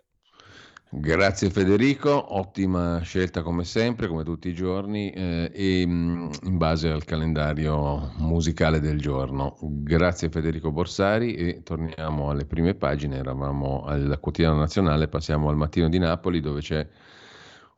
Grazie 0.88 1.50
Federico, 1.50 2.36
ottima 2.36 3.00
scelta 3.00 3.42
come 3.42 3.64
sempre, 3.64 4.06
come 4.06 4.22
tutti 4.22 4.48
i 4.48 4.54
giorni, 4.54 5.10
eh, 5.10 5.50
e 5.52 5.84
mm, 5.84 6.30
in 6.44 6.56
base 6.58 6.88
al 6.88 7.04
calendario 7.04 8.12
musicale 8.18 8.78
del 8.78 9.00
giorno. 9.00 9.56
Grazie 9.60 10.30
Federico 10.30 10.70
Borsari 10.70 11.34
e 11.34 11.62
torniamo 11.64 12.30
alle 12.30 12.46
prime 12.46 12.74
pagine, 12.74 13.16
eravamo 13.16 13.84
al 13.84 14.18
quotidiano 14.20 14.58
nazionale, 14.58 15.08
passiamo 15.08 15.48
al 15.48 15.56
mattino 15.56 15.88
di 15.88 15.98
Napoli 15.98 16.40
dove 16.40 16.60
c'è 16.60 16.86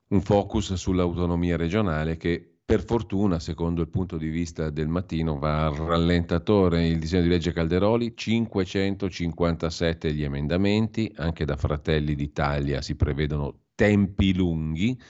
un 0.08 0.20
focus 0.20 0.74
sull'autonomia 0.74 1.56
regionale 1.56 2.18
che 2.18 2.57
per 2.68 2.84
fortuna, 2.84 3.38
secondo 3.38 3.80
il 3.80 3.88
punto 3.88 4.18
di 4.18 4.28
vista 4.28 4.68
del 4.68 4.88
mattino, 4.88 5.38
va 5.38 5.68
al 5.68 5.74
rallentatore 5.74 6.86
il 6.86 6.98
disegno 6.98 7.22
di 7.22 7.28
legge 7.30 7.50
Calderoli, 7.50 8.14
557 8.14 10.12
gli 10.12 10.22
emendamenti, 10.22 11.10
anche 11.16 11.46
da 11.46 11.56
Fratelli 11.56 12.14
d'Italia 12.14 12.82
si 12.82 12.94
prevedono 12.94 13.60
tempi 13.74 14.34
lunghi. 14.34 15.00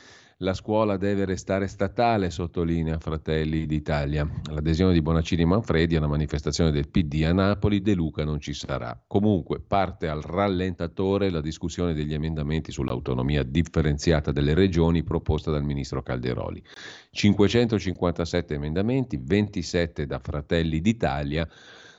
La 0.42 0.54
scuola 0.54 0.96
deve 0.96 1.24
restare 1.24 1.66
statale, 1.66 2.30
sottolinea 2.30 3.00
Fratelli 3.00 3.66
d'Italia. 3.66 4.24
L'adesione 4.52 4.92
di 4.92 5.02
Bonaccini 5.02 5.44
Manfredi 5.44 5.96
alla 5.96 6.06
manifestazione 6.06 6.70
del 6.70 6.88
PD 6.88 7.24
a 7.24 7.32
Napoli, 7.32 7.82
De 7.82 7.92
Luca 7.94 8.22
non 8.22 8.38
ci 8.38 8.52
sarà. 8.52 9.02
Comunque 9.04 9.58
parte 9.60 10.06
al 10.06 10.22
rallentatore 10.22 11.30
la 11.30 11.40
discussione 11.40 11.92
degli 11.92 12.14
emendamenti 12.14 12.70
sull'autonomia 12.70 13.42
differenziata 13.42 14.30
delle 14.30 14.54
regioni 14.54 15.02
proposta 15.02 15.50
dal 15.50 15.64
ministro 15.64 16.04
Calderoli. 16.04 16.62
557 17.10 18.54
emendamenti, 18.54 19.20
27 19.20 20.06
da 20.06 20.20
Fratelli 20.20 20.80
d'Italia, 20.80 21.48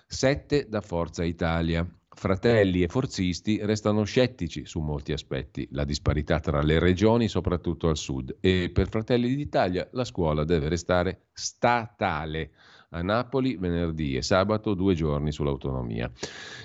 7 0.07 0.67
da 0.69 0.79
Forza 0.79 1.25
Italia. 1.25 1.85
Fratelli 2.19 2.83
e 2.83 2.89
forzisti 2.89 3.59
restano 3.63 4.03
scettici 4.03 4.65
su 4.65 4.81
molti 4.81 5.13
aspetti, 5.13 5.65
la 5.71 5.85
disparità 5.85 6.41
tra 6.41 6.61
le 6.61 6.77
regioni, 6.77 7.29
soprattutto 7.29 7.87
al 7.87 7.95
sud, 7.95 8.35
e 8.41 8.71
per 8.73 8.89
Fratelli 8.89 9.33
d'Italia 9.33 9.87
la 9.93 10.03
scuola 10.03 10.43
deve 10.43 10.67
restare 10.67 11.27
statale 11.31 12.51
a 12.91 13.01
Napoli 13.03 13.55
venerdì 13.55 14.15
e 14.15 14.23
sabato 14.23 14.73
due 14.73 14.95
giorni 14.95 15.31
sull'autonomia. 15.31 16.09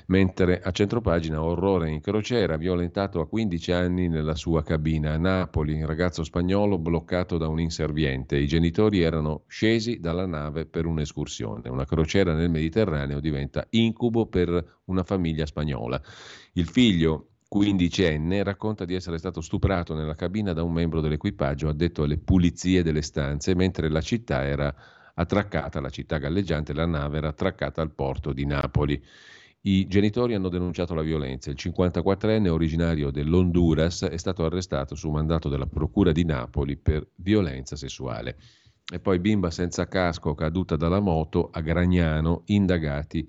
Mentre 0.07 0.61
a 0.61 0.71
centropagina 0.71 1.43
orrore 1.43 1.91
in 1.91 2.01
crociera, 2.01 2.57
violentato 2.57 3.21
a 3.21 3.29
15 3.29 3.73
anni 3.73 4.09
nella 4.09 4.35
sua 4.35 4.63
cabina. 4.63 5.13
A 5.13 5.19
Napoli, 5.19 5.75
un 5.75 5.87
ragazzo 5.87 6.25
spagnolo 6.25 6.79
bloccato 6.79 7.37
da 7.37 7.49
un 7.49 7.61
inserviente. 7.61 8.39
I 8.39 8.47
genitori 8.47 9.03
erano 9.03 9.43
scesi 9.49 10.01
dalla 10.01 10.27
nave 10.27 10.65
per 10.65 10.87
un'escursione. 10.87 11.69
Una 11.69 11.85
crociera 11.85 12.33
nel 12.33 12.51
Mediterraneo 12.51 13.21
diventa 13.21 13.67
incubo 13.71 14.27
per 14.27 14.81
una 14.85 15.03
famiglia 15.03 15.45
spagnola. 15.45 16.01
Il 16.55 16.69
figlio 16.69 17.29
quindicenne, 17.47 18.43
racconta 18.43 18.85
di 18.85 18.95
essere 18.95 19.19
stato 19.19 19.41
stuprato 19.41 19.95
nella 19.95 20.15
cabina 20.15 20.53
da 20.53 20.65
un 20.65 20.73
membro 20.73 21.01
dell'equipaggio 21.01 21.69
addetto 21.69 22.03
alle 22.03 22.19
pulizie 22.19 22.83
delle 22.83 23.03
stanze, 23.03 23.55
mentre 23.55 23.89
la 23.91 24.01
città 24.01 24.45
era 24.45 24.75
attraccata, 25.15 25.81
la 25.81 25.91
città 25.91 26.19
galleggiante, 26.19 26.73
la 26.73 26.87
nave 26.87 27.19
era 27.19 27.29
attraccata 27.29 27.81
al 27.81 27.93
porto 27.93 28.33
di 28.33 28.47
Napoli. 28.47 29.03
I 29.63 29.87
genitori 29.87 30.35
hanno 30.35 30.49
denunciato 30.49 30.95
la 30.95 31.03
violenza. 31.03 31.51
Il 31.51 31.57
54enne 31.59 32.49
originario 32.49 33.11
dell'Honduras 33.11 34.03
è 34.03 34.17
stato 34.19 34.45
arrestato 34.45 34.95
su 34.95 35.11
mandato 35.11 35.49
della 35.49 35.67
Procura 35.67 36.13
di 36.13 36.25
Napoli 36.25 36.77
per 36.77 37.07
violenza 37.17 37.75
sessuale. 37.75 38.37
E 38.93 39.01
poi 39.01 39.19
bimba 39.19 39.51
senza 39.51 39.89
casco 39.89 40.35
caduta 40.35 40.77
dalla 40.77 41.01
moto 41.01 41.49
a 41.51 41.63
Gragnano, 41.63 42.43
indagati 42.47 43.27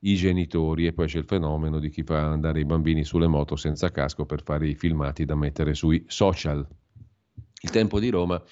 i 0.00 0.14
genitori 0.14 0.86
e 0.86 0.92
poi 0.92 1.06
c'è 1.06 1.18
il 1.18 1.24
fenomeno 1.24 1.78
di 1.78 1.90
chi 1.90 2.02
fa 2.02 2.30
andare 2.30 2.60
i 2.60 2.64
bambini 2.64 3.04
sulle 3.04 3.26
moto 3.26 3.56
senza 3.56 3.90
casco 3.90 4.24
per 4.24 4.42
fare 4.42 4.68
i 4.68 4.74
filmati 4.74 5.24
da 5.24 5.34
mettere 5.34 5.74
sui 5.74 6.04
social. 6.06 6.66
Il 7.62 7.70
tempo 7.70 7.98
di 7.98 8.08
Roma 8.08 8.42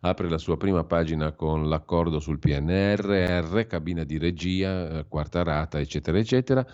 apre 0.00 0.28
la 0.28 0.38
sua 0.38 0.56
prima 0.56 0.84
pagina 0.84 1.32
con 1.32 1.68
l'accordo 1.68 2.20
sul 2.20 2.38
PNRR, 2.38 3.66
cabina 3.66 4.04
di 4.04 4.18
regia, 4.18 4.98
eh, 4.98 5.06
quarta 5.08 5.42
rata, 5.42 5.80
eccetera, 5.80 6.18
eccetera. 6.18 6.66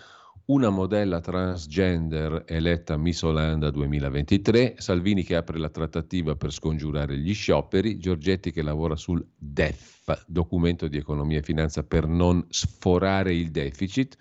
Una 0.47 0.69
modella 0.69 1.21
transgender 1.21 2.43
eletta 2.45 2.97
Miss 2.97 3.23
Olanda 3.23 3.71
2023, 3.71 4.75
Salvini 4.77 5.23
che 5.23 5.35
apre 5.35 5.57
la 5.57 5.69
trattativa 5.69 6.35
per 6.35 6.51
scongiurare 6.51 7.17
gli 7.17 7.33
scioperi, 7.33 7.97
Giorgetti 7.97 8.51
che 8.51 8.61
lavora 8.61 8.95
sul 8.95 9.25
DEF, 9.35 10.25
documento 10.27 10.87
di 10.87 10.97
economia 10.97 11.39
e 11.39 11.41
finanza 11.41 11.81
per 11.81 12.05
non 12.05 12.45
sforare 12.49 13.33
il 13.33 13.49
deficit 13.49 14.17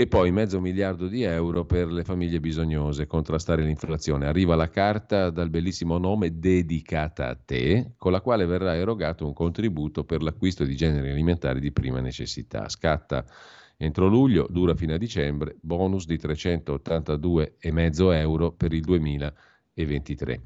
e 0.00 0.06
poi 0.06 0.30
mezzo 0.30 0.60
miliardo 0.60 1.08
di 1.08 1.24
euro 1.24 1.64
per 1.64 1.88
le 1.88 2.04
famiglie 2.04 2.38
bisognose, 2.38 3.08
contrastare 3.08 3.64
l'inflazione. 3.64 4.28
Arriva 4.28 4.54
la 4.54 4.68
carta 4.68 5.30
dal 5.30 5.50
bellissimo 5.50 5.98
nome 5.98 6.38
dedicata 6.38 7.26
a 7.26 7.34
te, 7.34 7.94
con 7.96 8.12
la 8.12 8.20
quale 8.20 8.46
verrà 8.46 8.76
erogato 8.76 9.26
un 9.26 9.32
contributo 9.32 10.04
per 10.04 10.22
l'acquisto 10.22 10.62
di 10.62 10.76
generi 10.76 11.10
alimentari 11.10 11.58
di 11.58 11.72
prima 11.72 11.98
necessità. 11.98 12.68
Scatta 12.68 13.24
entro 13.76 14.06
luglio, 14.06 14.46
dura 14.48 14.76
fino 14.76 14.94
a 14.94 14.98
dicembre, 14.98 15.56
bonus 15.60 16.06
di 16.06 16.14
382,5 16.14 18.14
euro 18.14 18.52
per 18.52 18.72
il 18.72 18.82
2023. 18.82 20.42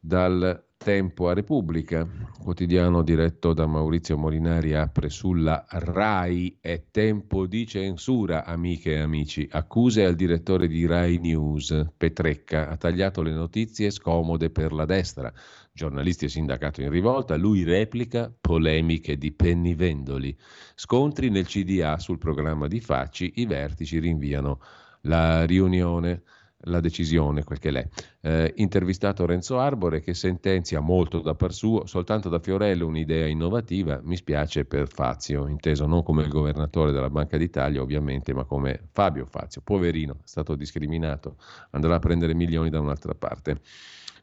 Dal 0.00 0.64
Tempo 0.82 1.28
a 1.28 1.34
Repubblica, 1.34 2.08
quotidiano 2.42 3.02
diretto 3.02 3.52
da 3.52 3.66
Maurizio 3.66 4.16
Molinari, 4.16 4.72
apre 4.72 5.10
sulla 5.10 5.66
RAI. 5.68 6.56
È 6.58 6.84
tempo 6.90 7.46
di 7.46 7.66
censura, 7.66 8.46
amiche 8.46 8.92
e 8.92 9.00
amici. 9.00 9.46
Accuse 9.50 10.06
al 10.06 10.14
direttore 10.14 10.68
di 10.68 10.86
RAI 10.86 11.18
News, 11.18 11.86
Petrecca. 11.94 12.70
Ha 12.70 12.78
tagliato 12.78 13.20
le 13.20 13.32
notizie 13.32 13.90
scomode 13.90 14.48
per 14.48 14.72
la 14.72 14.86
destra. 14.86 15.30
Giornalisti 15.70 16.24
e 16.24 16.28
sindacato 16.30 16.80
in 16.80 16.88
rivolta. 16.88 17.36
Lui 17.36 17.62
replica 17.62 18.34
polemiche 18.40 19.18
di 19.18 19.32
pennivendoli. 19.32 20.34
Scontri 20.74 21.28
nel 21.28 21.44
CDA 21.46 21.98
sul 21.98 22.16
programma 22.16 22.68
di 22.68 22.80
Facci. 22.80 23.32
I 23.34 23.44
vertici 23.44 23.98
rinviano 23.98 24.62
la 25.02 25.44
riunione 25.44 26.22
la 26.64 26.80
decisione, 26.80 27.44
quel 27.44 27.58
che 27.58 27.70
l'è. 27.70 27.88
Eh, 28.20 28.52
intervistato 28.56 29.24
Renzo 29.24 29.58
Arbore 29.58 30.00
che 30.00 30.14
sentenzia 30.14 30.80
molto 30.80 31.20
da 31.20 31.34
par 31.34 31.52
suo, 31.52 31.86
soltanto 31.86 32.28
da 32.28 32.38
Fiorello 32.38 32.86
un'idea 32.86 33.26
innovativa, 33.26 34.00
mi 34.02 34.16
spiace 34.16 34.64
per 34.64 34.88
Fazio, 34.88 35.46
inteso 35.46 35.86
non 35.86 36.02
come 36.02 36.22
il 36.22 36.28
governatore 36.28 36.92
della 36.92 37.10
Banca 37.10 37.36
d'Italia 37.36 37.80
ovviamente, 37.80 38.34
ma 38.34 38.44
come 38.44 38.88
Fabio 38.92 39.24
Fazio, 39.24 39.62
poverino, 39.62 40.14
è 40.14 40.26
stato 40.26 40.54
discriminato, 40.54 41.36
andrà 41.70 41.94
a 41.94 41.98
prendere 41.98 42.34
milioni 42.34 42.70
da 42.70 42.80
un'altra 42.80 43.14
parte. 43.14 43.60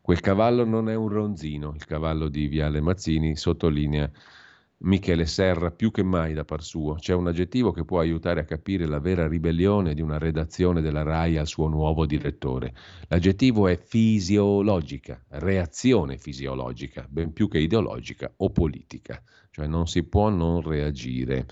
Quel 0.02 0.22
cavallo 0.22 0.64
non 0.64 0.90
è 0.90 0.96
un 0.96 1.10
ronzino, 1.10 1.74
il 1.76 1.86
cavallo 1.86 2.30
di 2.30 2.48
Viale 2.48 2.80
Mazzini 2.80 3.36
sottolinea 3.36 4.10
Michele 4.80 5.26
Serra 5.26 5.72
più 5.72 5.90
che 5.90 6.04
mai 6.04 6.34
da 6.34 6.46
par 6.46 6.62
suo. 6.62 6.96
C'è 6.96 7.14
un 7.14 7.28
aggettivo 7.28 7.72
che 7.72 7.84
può 7.84 8.00
aiutare 8.00 8.42
a 8.42 8.46
capire 8.46 8.86
la 8.86 9.00
vera 9.00 9.28
ribellione 9.28 9.96
di 9.96 10.02
una 10.02 10.20
redazione 10.20 10.82
della 10.82 11.02
RAI 11.02 11.38
al 11.38 11.48
suo 11.48 11.68
nuovo 11.68 12.06
direttore. 12.06 12.76
L'aggettivo 13.08 13.68
è 13.68 13.76
fisiologica, 13.76 15.24
reazione 15.30 16.18
fisiologica, 16.18 17.08
ben 17.10 17.34
più 17.34 17.48
che 17.48 17.58
ideologica 17.58 18.32
o 18.38 18.52
politica, 18.52 19.20
cioè 19.50 19.66
non 19.66 19.88
si 19.88 20.04
può 20.04 20.30
non 20.30 20.62
reagire 20.62 21.48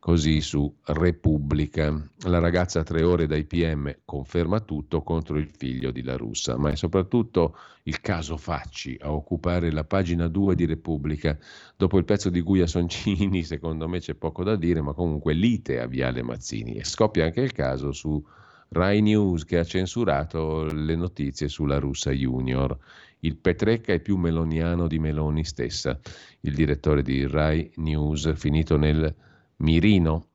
così 0.00 0.40
su 0.40 0.74
Repubblica. 0.86 1.94
La 2.22 2.38
ragazza 2.38 2.80
a 2.80 2.82
tre 2.82 3.02
ore 3.02 3.26
dai 3.26 3.44
PM 3.44 3.98
conferma 4.06 4.60
tutto 4.60 5.02
contro 5.02 5.36
il 5.36 5.50
figlio 5.54 5.90
di 5.90 6.02
La 6.02 6.16
Russa, 6.16 6.56
ma 6.56 6.70
è 6.70 6.74
soprattutto 6.74 7.56
il 7.84 8.00
caso 8.00 8.38
Facci 8.38 8.96
a 8.98 9.12
occupare 9.12 9.70
la 9.70 9.84
pagina 9.84 10.26
2 10.26 10.54
di 10.54 10.64
Repubblica. 10.64 11.38
Dopo 11.76 11.98
il 11.98 12.06
pezzo 12.06 12.30
di 12.30 12.40
Guia 12.40 12.66
Soncini, 12.66 13.44
secondo 13.44 13.86
me 13.88 14.00
c'è 14.00 14.14
poco 14.14 14.42
da 14.42 14.56
dire, 14.56 14.80
ma 14.80 14.94
comunque 14.94 15.34
lite 15.34 15.78
a 15.80 15.86
Viale 15.86 16.22
Mazzini. 16.22 16.76
E 16.76 16.84
scoppia 16.84 17.26
anche 17.26 17.42
il 17.42 17.52
caso 17.52 17.92
su 17.92 18.24
Rai 18.70 19.02
News 19.02 19.44
che 19.44 19.58
ha 19.58 19.64
censurato 19.64 20.64
le 20.64 20.96
notizie 20.96 21.48
sulla 21.48 21.78
Russa 21.78 22.10
Junior. 22.10 22.76
Il 23.20 23.36
Petrecca 23.36 23.92
è 23.92 24.00
più 24.00 24.16
meloniano 24.16 24.86
di 24.86 24.98
Meloni 24.98 25.44
stessa. 25.44 26.00
Il 26.40 26.54
direttore 26.54 27.02
di 27.02 27.26
Rai 27.26 27.70
News, 27.76 28.32
finito 28.34 28.78
nel 28.78 29.14
Mirino. 29.60 30.26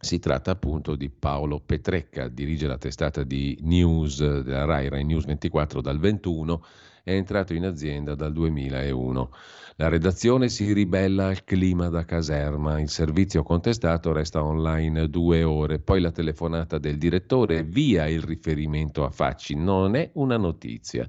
Si 0.00 0.18
tratta 0.18 0.50
appunto 0.50 0.96
di 0.96 1.10
Paolo 1.10 1.60
Petrecca, 1.60 2.28
dirige 2.28 2.66
la 2.66 2.78
testata 2.78 3.22
di 3.22 3.56
news 3.62 4.18
della 4.18 4.64
RAI, 4.64 4.88
RAI 4.88 5.04
News 5.04 5.24
24 5.26 5.80
dal 5.80 5.98
21, 5.98 6.64
è 7.04 7.12
entrato 7.12 7.54
in 7.54 7.64
azienda 7.64 8.14
dal 8.14 8.32
2001. 8.32 9.30
La 9.76 9.88
redazione 9.88 10.48
si 10.48 10.72
ribella 10.72 11.28
al 11.28 11.44
clima 11.44 11.88
da 11.88 12.04
caserma, 12.04 12.80
il 12.80 12.88
servizio 12.88 13.42
contestato 13.42 14.12
resta 14.12 14.42
online 14.44 15.08
due 15.08 15.44
ore, 15.44 15.78
poi 15.78 16.00
la 16.00 16.10
telefonata 16.10 16.78
del 16.78 16.98
direttore 16.98 17.62
via 17.62 18.06
il 18.06 18.22
riferimento 18.22 19.04
a 19.04 19.10
Facci, 19.10 19.54
non 19.54 19.94
è 19.94 20.10
una 20.14 20.36
notizia. 20.36 21.08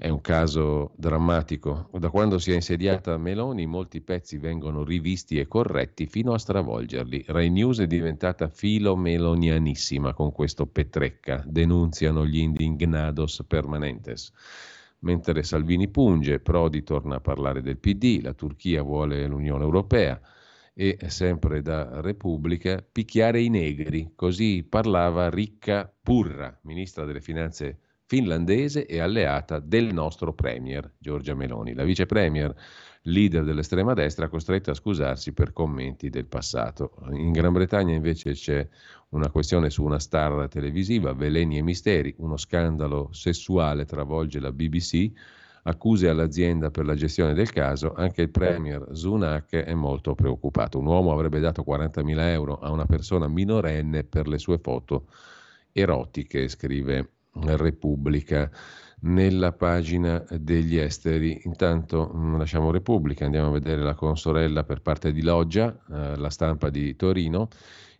È 0.00 0.08
un 0.08 0.20
caso 0.20 0.92
drammatico. 0.94 1.90
Da 1.94 2.10
quando 2.10 2.38
si 2.38 2.52
è 2.52 2.54
insediata 2.54 3.16
Meloni 3.16 3.66
molti 3.66 4.00
pezzi 4.00 4.38
vengono 4.38 4.84
rivisti 4.84 5.40
e 5.40 5.48
corretti 5.48 6.06
fino 6.06 6.32
a 6.34 6.38
stravolgerli. 6.38 7.24
Rai 7.26 7.50
News 7.50 7.80
è 7.80 7.88
diventata 7.88 8.46
filo-melonianissima 8.46 10.14
con 10.14 10.30
questo 10.30 10.66
Petrecca, 10.66 11.42
denunziano 11.44 12.24
gli 12.24 12.38
indignados 12.38 13.42
permanentes. 13.44 14.30
Mentre 15.00 15.42
Salvini 15.42 15.88
punge, 15.88 16.38
Prodi 16.38 16.84
torna 16.84 17.16
a 17.16 17.20
parlare 17.20 17.60
del 17.60 17.78
PD, 17.78 18.20
la 18.22 18.34
Turchia 18.34 18.82
vuole 18.82 19.26
l'Unione 19.26 19.64
Europea 19.64 20.20
e 20.74 20.96
sempre 21.08 21.60
da 21.60 22.00
Repubblica 22.00 22.86
picchiare 22.88 23.40
i 23.40 23.48
negri. 23.48 24.12
Così 24.14 24.62
parlava 24.62 25.28
Ricca 25.28 25.92
Purra, 26.00 26.56
ministra 26.62 27.04
delle 27.04 27.20
Finanze 27.20 27.80
finlandese 28.08 28.86
e 28.86 29.00
alleata 29.00 29.58
del 29.58 29.92
nostro 29.92 30.32
Premier 30.32 30.90
Giorgia 30.96 31.34
Meloni. 31.34 31.74
La 31.74 31.84
vice 31.84 32.06
Premier, 32.06 32.54
leader 33.02 33.44
dell'estrema 33.44 33.92
destra, 33.92 34.28
costretta 34.28 34.70
a 34.70 34.74
scusarsi 34.74 35.34
per 35.34 35.52
commenti 35.52 36.08
del 36.08 36.24
passato. 36.24 36.94
In 37.10 37.32
Gran 37.32 37.52
Bretagna 37.52 37.94
invece 37.94 38.32
c'è 38.32 38.66
una 39.10 39.30
questione 39.30 39.68
su 39.68 39.84
una 39.84 39.98
star 39.98 40.48
televisiva, 40.48 41.12
Veleni 41.12 41.58
e 41.58 41.62
Misteri, 41.62 42.14
uno 42.18 42.38
scandalo 42.38 43.10
sessuale 43.12 43.84
travolge 43.84 44.40
la 44.40 44.52
BBC 44.52 45.12
accuse 45.64 46.08
all'azienda 46.08 46.70
per 46.70 46.86
la 46.86 46.94
gestione 46.94 47.34
del 47.34 47.52
caso, 47.52 47.92
anche 47.92 48.22
il 48.22 48.30
premier 48.30 48.86
Sunak 48.92 49.54
è 49.54 49.74
molto 49.74 50.14
preoccupato. 50.14 50.78
Un 50.78 50.86
uomo 50.86 51.12
avrebbe 51.12 51.40
dato 51.40 51.62
40.000 51.62 52.18
euro 52.20 52.58
a 52.58 52.70
una 52.70 52.86
persona 52.86 53.28
minorenne 53.28 54.02
per 54.04 54.28
le 54.28 54.38
sue 54.38 54.56
foto 54.56 55.08
erotiche, 55.72 56.48
scrive 56.48 57.10
Repubblica 57.44 58.50
nella 59.00 59.52
pagina 59.52 60.24
degli 60.30 60.76
esteri. 60.76 61.40
Intanto 61.44 62.12
mm, 62.14 62.36
lasciamo 62.38 62.70
Repubblica, 62.70 63.24
andiamo 63.24 63.48
a 63.48 63.52
vedere 63.52 63.82
la 63.82 63.94
consorella 63.94 64.64
per 64.64 64.82
parte 64.82 65.12
di 65.12 65.22
Loggia, 65.22 65.76
eh, 65.90 66.16
la 66.16 66.30
stampa 66.30 66.70
di 66.70 66.94
Torino 66.96 67.48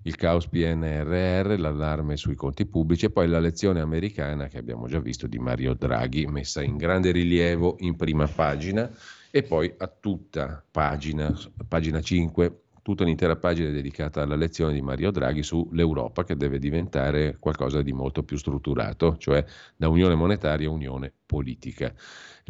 il 0.02 0.16
caos 0.16 0.47
PNRR, 0.47 1.59
l'allarme 1.59 2.16
sui 2.16 2.35
conti 2.35 2.66
pubblici 2.66 3.06
e 3.06 3.10
poi 3.10 3.28
la 3.28 3.40
lezione 3.40 3.81
americana 3.81 4.47
che 4.47 4.59
abbiamo 4.59 4.86
già 4.86 5.01
visto 5.01 5.27
di 5.27 5.39
Mario 5.39 5.74
Draghi, 5.74 6.27
messa 6.27 6.62
in 6.62 6.77
grande 6.77 7.10
rilievo 7.10 7.77
in 7.81 7.97
prima 7.97 8.27
pagina 8.27 8.90
e 9.31 9.43
poi 9.43 9.73
a 9.77 9.89
tutta 9.89 10.65
pagina, 10.70 11.36
pagina 11.66 12.01
5, 12.01 12.62
tutta 12.89 13.02
un'intera 13.02 13.36
pagina 13.36 13.69
dedicata 13.69 14.23
alla 14.23 14.35
lezione 14.35 14.73
di 14.73 14.81
Mario 14.81 15.10
Draghi 15.10 15.43
sull'Europa 15.43 16.24
che 16.24 16.36
deve 16.36 16.59
diventare 16.59 17.36
qualcosa 17.39 17.82
di 17.82 17.93
molto 17.93 18.23
più 18.23 18.39
strutturato, 18.39 19.19
cioè 19.19 19.44
da 19.77 19.89
unione 19.89 20.15
monetaria 20.15 20.69
a 20.69 20.73
unione 20.73 21.12
politica. 21.27 21.93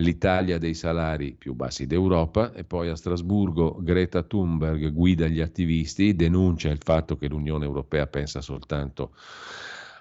l'Italia 0.01 0.59
dei 0.59 0.75
salari 0.75 1.35
più 1.35 1.55
bassi 1.55 1.87
d'Europa 1.87 2.53
e 2.53 2.63
poi 2.63 2.89
a 2.89 2.95
Strasburgo 2.95 3.79
Greta 3.83 4.23
Thunberg 4.23 4.93
guida 4.93 5.27
gli 5.27 5.41
attivisti, 5.41 6.15
denuncia 6.15 6.69
il 6.69 6.79
fatto 6.81 7.17
che 7.17 7.27
l'Unione 7.27 7.65
Europea 7.65 8.07
pensa 8.07 8.41
soltanto 8.41 9.17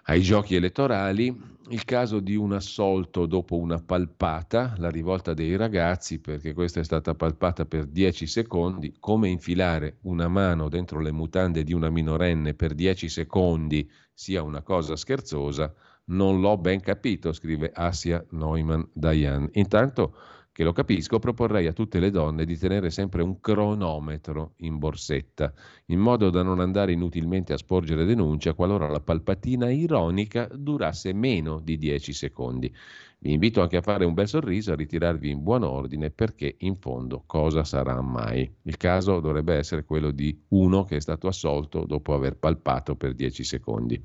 ai 0.09 0.21
giochi 0.21 0.55
elettorali, 0.55 1.55
il 1.69 1.84
caso 1.84 2.21
di 2.21 2.35
un 2.35 2.53
assolto 2.53 3.25
dopo 3.25 3.57
una 3.57 3.81
palpata, 3.81 4.73
la 4.77 4.89
rivolta 4.89 5.34
dei 5.34 5.57
ragazzi, 5.57 6.19
perché 6.19 6.53
questa 6.53 6.79
è 6.79 6.84
stata 6.84 7.13
palpata 7.13 7.65
per 7.65 7.85
10 7.88 8.25
secondi, 8.25 8.95
come 8.99 9.27
infilare 9.27 9.97
una 10.03 10.29
mano 10.29 10.69
dentro 10.69 11.01
le 11.01 11.11
mutande 11.11 11.63
di 11.63 11.73
una 11.73 11.89
minorenne 11.89 12.53
per 12.53 12.73
10 12.73 13.09
secondi 13.09 13.89
sia 14.13 14.43
una 14.43 14.61
cosa 14.61 14.95
scherzosa, 14.95 15.73
non 16.05 16.39
l'ho 16.39 16.57
ben 16.57 16.79
capito, 16.79 17.34
scrive 17.34 17.69
Asia 17.73 18.25
Neumann 18.29 18.84
Dayan. 18.93 19.49
Intanto 19.53 20.13
che 20.57 20.63
lo 20.63 20.73
capisco, 20.73 21.19
proporrei 21.19 21.67
a 21.67 21.71
tutte 21.71 21.99
le 21.99 22.09
donne 22.09 22.43
di 22.43 22.57
tenere 22.57 22.89
sempre 22.89 23.21
un 23.21 23.39
cronometro 23.39 24.53
in 24.61 24.79
borsetta, 24.79 25.53
in 25.85 25.99
modo 25.99 26.31
da 26.31 26.41
non 26.41 26.59
andare 26.59 26.93
inutilmente 26.93 27.53
a 27.53 27.57
sporgere 27.57 28.05
denuncia 28.05 28.55
qualora 28.55 28.89
la 28.89 28.99
palpatina 28.99 29.69
ironica 29.69 30.49
durasse 30.51 31.13
meno 31.13 31.59
di 31.59 31.77
10 31.77 32.11
secondi. 32.11 32.73
Vi 33.19 33.34
invito 33.34 33.61
anche 33.61 33.77
a 33.77 33.84
fare 33.84 34.03
un 34.03 34.15
bel 34.15 34.27
sorriso, 34.27 34.71
a 34.71 34.75
ritirarvi 34.75 35.29
in 35.29 35.43
buon 35.43 35.61
ordine, 35.61 36.09
perché 36.09 36.55
in 36.61 36.75
fondo 36.75 37.21
cosa 37.27 37.63
sarà 37.63 38.01
mai? 38.01 38.51
Il 38.63 38.77
caso 38.77 39.19
dovrebbe 39.19 39.53
essere 39.53 39.84
quello 39.84 40.09
di 40.09 40.41
uno 40.47 40.85
che 40.85 40.95
è 40.95 41.01
stato 41.01 41.27
assolto 41.27 41.85
dopo 41.85 42.15
aver 42.15 42.35
palpato 42.35 42.95
per 42.95 43.13
10 43.13 43.43
secondi. 43.43 44.03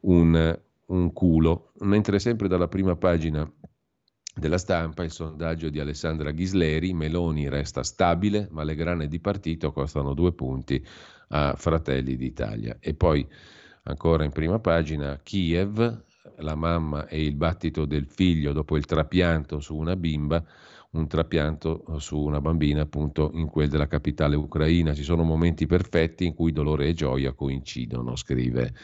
Un, 0.00 0.60
un 0.86 1.12
culo, 1.12 1.70
mentre 1.82 2.18
sempre 2.18 2.48
dalla 2.48 2.66
prima 2.66 2.96
pagina 2.96 3.48
della 4.34 4.58
stampa 4.58 5.04
il 5.04 5.10
sondaggio 5.10 5.68
di 5.68 5.78
Alessandra 5.78 6.30
Ghisleri, 6.30 6.94
Meloni 6.94 7.48
resta 7.48 7.82
stabile, 7.82 8.48
ma 8.50 8.64
le 8.64 8.74
grane 8.74 9.06
di 9.06 9.20
partito 9.20 9.72
costano 9.72 10.14
due 10.14 10.32
punti 10.32 10.84
a 11.28 11.54
Fratelli 11.56 12.16
d'Italia. 12.16 12.76
E 12.80 12.94
poi 12.94 13.26
ancora 13.84 14.24
in 14.24 14.32
prima 14.32 14.58
pagina 14.58 15.20
Kiev, 15.22 16.04
la 16.38 16.54
mamma 16.54 17.06
e 17.08 17.22
il 17.22 17.34
battito 17.34 17.84
del 17.84 18.06
figlio 18.06 18.52
dopo 18.52 18.76
il 18.76 18.86
trapianto 18.86 19.60
su 19.60 19.76
una 19.76 19.96
bimba, 19.96 20.42
un 20.92 21.06
trapianto 21.06 21.84
su 21.98 22.18
una 22.18 22.40
bambina 22.40 22.82
appunto 22.82 23.30
in 23.34 23.48
quel 23.48 23.68
della 23.68 23.86
capitale 23.86 24.36
ucraina. 24.36 24.94
Ci 24.94 25.02
sono 25.02 25.22
momenti 25.22 25.66
perfetti 25.66 26.26
in 26.26 26.34
cui 26.34 26.52
dolore 26.52 26.88
e 26.88 26.94
gioia 26.94 27.32
coincidono, 27.32 28.16
scrive 28.16 28.74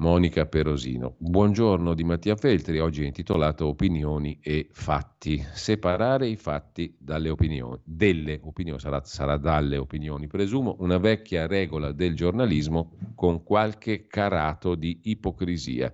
Monica 0.00 0.46
Perosino. 0.46 1.16
Buongiorno 1.18 1.92
di 1.92 2.04
Mattia 2.04 2.34
Feltri, 2.34 2.78
oggi 2.78 3.02
è 3.02 3.06
intitolato 3.06 3.66
Opinioni 3.66 4.38
e 4.40 4.68
fatti. 4.72 5.44
Separare 5.52 6.26
i 6.26 6.36
fatti 6.36 6.96
dalle 6.98 7.28
opinioni, 7.28 7.78
delle 7.84 8.40
opinioni, 8.42 8.80
sarà, 8.80 9.02
sarà 9.04 9.36
dalle 9.36 9.76
opinioni, 9.76 10.26
presumo, 10.26 10.76
una 10.78 10.96
vecchia 10.96 11.46
regola 11.46 11.92
del 11.92 12.14
giornalismo 12.14 12.92
con 13.14 13.42
qualche 13.42 14.06
carato 14.06 14.74
di 14.74 15.00
ipocrisia, 15.02 15.92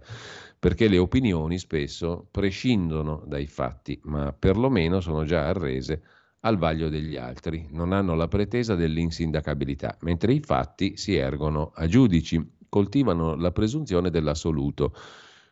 perché 0.57 0.87
le 0.87 0.99
opinioni 0.99 1.59
spesso 1.59 2.29
prescindono 2.31 3.25
dai 3.27 3.49
fatti, 3.49 3.99
ma 4.05 4.33
perlomeno 4.33 5.01
sono 5.01 5.25
già 5.25 5.49
arrese 5.49 6.03
al 6.47 6.59
vaglio 6.59 6.89
degli 6.89 7.17
altri, 7.17 7.67
non 7.73 7.93
hanno 7.93 8.15
la 8.15 8.29
pretesa 8.29 8.77
dell'insindacabilità, 8.77 9.97
mentre 10.03 10.33
i 10.33 10.41
fatti 10.41 10.97
si 10.97 11.17
ergono 11.17 11.73
a 11.75 11.89
giudici 11.89 12.55
coltivano 12.69 13.35
la 13.35 13.53
presunzione 13.53 14.11
dell'assoluto. 14.11 14.95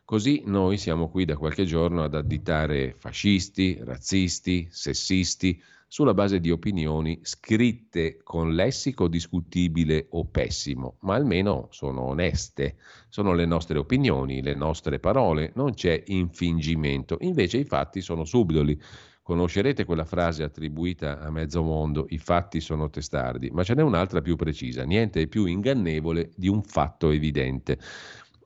Così 0.05 0.43
noi 0.45 0.77
siamo 0.77 1.09
qui 1.09 1.25
da 1.25 1.37
qualche 1.37 1.65
giorno 1.65 2.03
ad 2.03 2.15
additare 2.15 2.95
fascisti, 2.97 3.79
razzisti, 3.83 4.69
sessisti, 4.71 5.63
sulla 5.95 6.13
base 6.13 6.41
di 6.41 6.51
opinioni 6.51 7.21
scritte 7.23 8.19
con 8.25 8.53
lessico 8.53 9.07
discutibile 9.07 10.09
o 10.11 10.25
pessimo, 10.25 10.97
ma 11.03 11.15
almeno 11.15 11.69
sono 11.71 12.01
oneste, 12.03 12.79
sono 13.09 13.33
le 13.33 13.47
nostre 13.47 13.79
opinioni, 13.79 14.43
le 14.43 14.57
nostre 14.57 14.99
parole, 14.99 15.53
non 15.55 15.73
c'è 15.75 16.03
infingimento, 16.07 17.19
invece 17.21 17.59
i 17.59 17.65
fatti 17.65 18.01
sono 18.01 18.25
subdoli. 18.25 18.77
Conoscerete 19.25 19.87
quella 19.87 20.05
frase 20.05 20.43
attribuita 20.43 21.19
a 21.19 21.31
mezzo 21.31 21.63
mondo, 21.63 22.05
i 22.11 22.19
fatti 22.19 22.61
sono 22.61 22.91
testardi, 22.91 23.49
ma 23.53 23.63
ce 23.63 23.73
n'è 23.73 23.81
un'altra 23.81 24.21
più 24.21 24.37
precisa, 24.37 24.85
niente 24.85 25.23
è 25.23 25.27
più 25.29 25.47
ingannevole 25.47 26.33
di 26.37 26.47
un 26.47 26.63
fatto 26.63 27.09
evidente. 27.09 27.79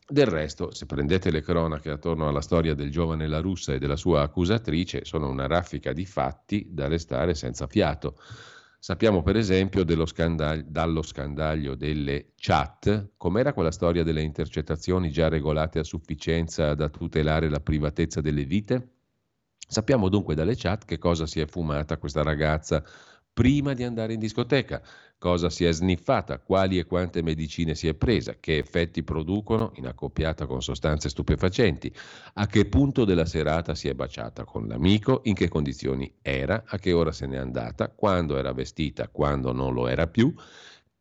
Del 0.07 0.27
resto, 0.27 0.73
se 0.73 0.87
prendete 0.87 1.33
le 1.33 1.41
cronache 1.41 1.91
attorno 1.91 2.29
alla 2.29 2.41
storia 2.41 2.75
del 2.75 2.93
giovane 2.93 3.27
La 3.27 3.41
Russa 3.41 3.73
e 3.73 3.81
della 3.81 3.97
sua 3.97 4.23
accusatrice, 4.23 5.05
sono 5.05 5.29
una 5.29 5.49
raffica 5.49 5.93
di 5.93 6.07
fatti 6.07 6.69
da 6.71 6.87
restare 6.87 7.35
senza 7.35 7.67
fiato. 7.67 8.15
Sappiamo 8.79 9.25
per 9.25 9.35
esempio 9.35 9.85
scandal- 10.07 10.65
dallo 10.65 11.03
scandaglio 11.03 11.75
delle 11.75 12.35
chat, 12.37 13.15
com'era 13.17 13.53
quella 13.53 13.73
storia 13.73 14.05
delle 14.05 14.23
intercettazioni 14.23 15.11
già 15.11 15.27
regolate 15.27 15.81
a 15.81 15.83
sufficienza 15.83 16.75
da 16.75 16.89
tutelare 16.89 17.49
la 17.49 17.59
privatezza 17.59 18.21
delle 18.21 18.45
vite? 18.45 18.93
Sappiamo 19.70 20.09
dunque 20.09 20.35
dalle 20.35 20.57
chat 20.57 20.86
che 20.86 20.97
cosa 20.97 21.27
si 21.27 21.40
è 21.40 21.47
fumata 21.47 21.99
questa 21.99 22.23
ragazza 22.23 22.82
prima 23.31 23.74
di 23.74 23.85
andare 23.85 24.15
in 24.15 24.19
discoteca, 24.19 24.82
cosa 25.19 25.51
si 25.51 25.66
è 25.66 25.73
sniffata, 25.73 26.39
quali 26.39 26.78
e 26.78 26.86
quante 26.86 27.23
medicine 27.23 27.74
si 27.74 27.86
è 27.86 27.95
presa, 27.95 28.35
che 28.40 28.57
effetti 28.57 29.05
producono 29.05 29.73
in 29.74 29.86
accoppiata 29.86 30.47
con 30.47 30.62
sostanze 30.62 31.11
stupefacenti, 31.11 31.93
a 32.35 32.47
che 32.47 32.65
punto 32.65 33.05
della 33.05 33.27
serata 33.27 33.74
si 33.74 33.89
è 33.89 33.95
baciata 33.95 34.45
con 34.45 34.66
l'amico, 34.66 35.20
in 35.24 35.35
che 35.35 35.49
condizioni 35.49 36.12
era, 36.23 36.65
a 36.66 36.78
che 36.78 36.93
ora 36.93 37.12
se 37.12 37.27
n'è 37.27 37.36
andata, 37.36 37.90
quando 37.90 38.39
era 38.39 38.53
vestita, 38.53 39.09
quando 39.09 39.53
non 39.53 39.74
lo 39.74 39.86
era 39.86 40.09
più, 40.09 40.35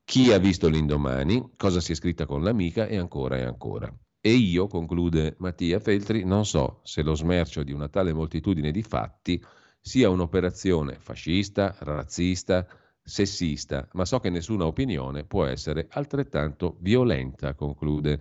chi 0.04 0.32
ha 0.34 0.38
visto 0.38 0.68
l'indomani, 0.68 1.54
cosa 1.56 1.80
si 1.80 1.94
è 1.94 1.96
scritta 1.96 2.26
con 2.26 2.44
l'amica 2.44 2.86
e 2.86 2.98
ancora 2.98 3.38
e 3.38 3.44
ancora. 3.44 3.92
E 4.20 4.32
io, 4.32 4.68
conclude 4.68 5.36
Mattia 5.40 5.80
Feltri, 5.80 6.24
non 6.26 6.46
so 6.46 6.80
se 6.84 7.02
lo 7.02 7.14
smercio 7.14 7.64
di 7.64 7.72
una 7.72 7.88
tale 7.88 8.14
moltitudine 8.14 8.72
di 8.72 8.82
fatti 8.82 9.42
sia 9.80 10.10
un'operazione 10.10 10.98
fascista, 11.00 11.76
razzista, 11.80 12.68
sessista, 13.02 13.88
ma 13.94 14.04
so 14.06 14.20
che 14.20 14.30
nessuna 14.30 14.66
opinione 14.66 15.24
può 15.24 15.46
essere 15.46 15.88
altrettanto 15.90 16.78
violenta, 16.82 17.54
conclude 17.54 18.20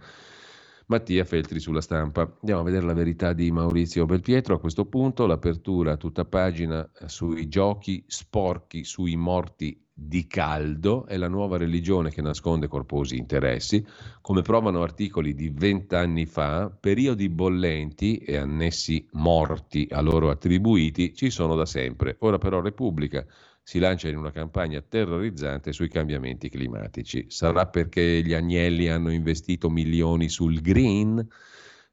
Mattia 0.88 1.24
Feltri 1.24 1.58
sulla 1.58 1.80
stampa. 1.80 2.20
Andiamo 2.40 2.60
a 2.60 2.64
vedere 2.64 2.86
la 2.86 2.92
verità 2.92 3.32
di 3.32 3.50
Maurizio 3.50 4.06
Belpietro. 4.06 4.54
A 4.54 4.60
questo 4.60 4.84
punto 4.86 5.26
l'apertura 5.26 5.96
tutta 5.96 6.24
pagina 6.24 6.88
sui 7.06 7.48
giochi 7.48 8.04
sporchi, 8.06 8.84
sui 8.84 9.16
morti 9.16 9.80
di 9.92 10.28
caldo 10.28 11.06
è 11.06 11.16
la 11.16 11.26
nuova 11.26 11.56
religione 11.56 12.10
che 12.10 12.22
nasconde 12.22 12.68
corposi 12.68 13.16
interessi, 13.16 13.84
come 14.20 14.42
provano 14.42 14.82
articoli 14.82 15.34
di 15.34 15.48
vent'anni 15.48 16.24
fa, 16.26 16.70
periodi 16.70 17.30
bollenti 17.30 18.18
e 18.18 18.36
annessi 18.36 19.08
morti 19.12 19.88
a 19.90 20.00
loro 20.00 20.30
attribuiti 20.30 21.14
ci 21.14 21.30
sono 21.30 21.56
da 21.56 21.66
sempre. 21.66 22.14
Ora 22.20 22.38
però 22.38 22.60
Repubblica 22.60 23.26
si 23.68 23.80
lancia 23.80 24.08
in 24.08 24.16
una 24.16 24.30
campagna 24.30 24.80
terrorizzante 24.80 25.72
sui 25.72 25.88
cambiamenti 25.88 26.48
climatici. 26.48 27.24
Sarà 27.26 27.66
perché 27.66 28.22
gli 28.22 28.32
agnelli 28.32 28.86
hanno 28.88 29.10
investito 29.10 29.68
milioni 29.68 30.28
sul 30.28 30.60
green? 30.60 31.28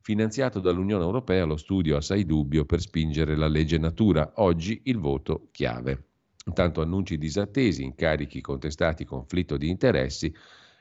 finanziato 0.03 0.59
dall'Unione 0.59 1.03
Europea 1.03 1.45
lo 1.45 1.55
studio 1.55 1.95
assai 1.95 2.25
dubbio 2.25 2.65
per 2.65 2.81
spingere 2.81 3.37
la 3.37 3.47
legge 3.47 3.77
natura, 3.77 4.33
oggi 4.35 4.81
il 4.83 4.99
voto 4.99 5.47
chiave. 5.51 6.09
Intanto 6.45 6.81
annunci 6.81 7.17
disattesi, 7.17 7.83
incarichi 7.83 8.41
contestati, 8.41 9.05
conflitto 9.05 9.55
di 9.55 9.69
interessi. 9.69 10.31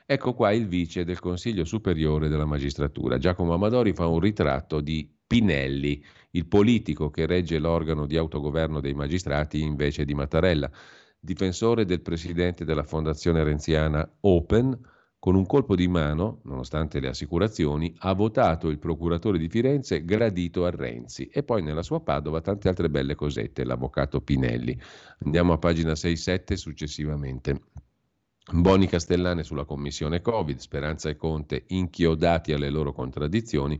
Ecco 0.05 0.33
qua 0.33 0.51
il 0.51 0.67
vice 0.67 1.05
del 1.05 1.19
Consiglio 1.19 1.63
Superiore 1.63 2.27
della 2.27 2.45
Magistratura. 2.45 3.17
Giacomo 3.17 3.53
Amadori 3.53 3.93
fa 3.93 4.05
un 4.05 4.19
ritratto 4.19 4.81
di 4.81 5.09
Pinelli, 5.25 6.03
il 6.35 6.47
politico 6.47 7.09
che 7.09 7.25
regge 7.25 7.59
l'organo 7.59 8.05
di 8.05 8.17
autogoverno 8.17 8.79
dei 8.79 8.93
magistrati 8.93 9.61
invece 9.61 10.05
di 10.05 10.13
Mattarella, 10.13 10.69
difensore 11.19 11.85
del 11.85 12.01
presidente 12.01 12.65
della 12.65 12.83
Fondazione 12.83 13.43
Renziana 13.43 14.07
Open, 14.21 14.77
con 15.19 15.35
un 15.35 15.45
colpo 15.45 15.75
di 15.75 15.87
mano, 15.87 16.41
nonostante 16.43 16.99
le 16.99 17.07
assicurazioni, 17.07 17.95
ha 17.99 18.13
votato 18.13 18.67
il 18.67 18.77
procuratore 18.77 19.37
di 19.37 19.47
Firenze 19.47 20.03
gradito 20.03 20.65
a 20.65 20.69
Renzi 20.69 21.27
e 21.27 21.43
poi 21.43 21.61
nella 21.61 21.81
sua 21.81 22.01
Padova 22.01 22.41
tante 22.41 22.67
altre 22.67 22.89
belle 22.89 23.15
cosette, 23.15 23.63
l'avvocato 23.63 24.19
Pinelli. 24.19 24.77
Andiamo 25.23 25.53
a 25.53 25.57
pagina 25.57 25.93
6-7 25.93 26.55
successivamente. 26.55 27.61
Boni 28.51 28.87
Castellane 28.87 29.43
sulla 29.43 29.63
commissione 29.63 30.19
Covid, 30.19 30.57
Speranza 30.57 31.07
e 31.07 31.15
Conte 31.15 31.63
inchiodati 31.67 32.51
alle 32.51 32.69
loro 32.69 32.91
contraddizioni. 32.91 33.79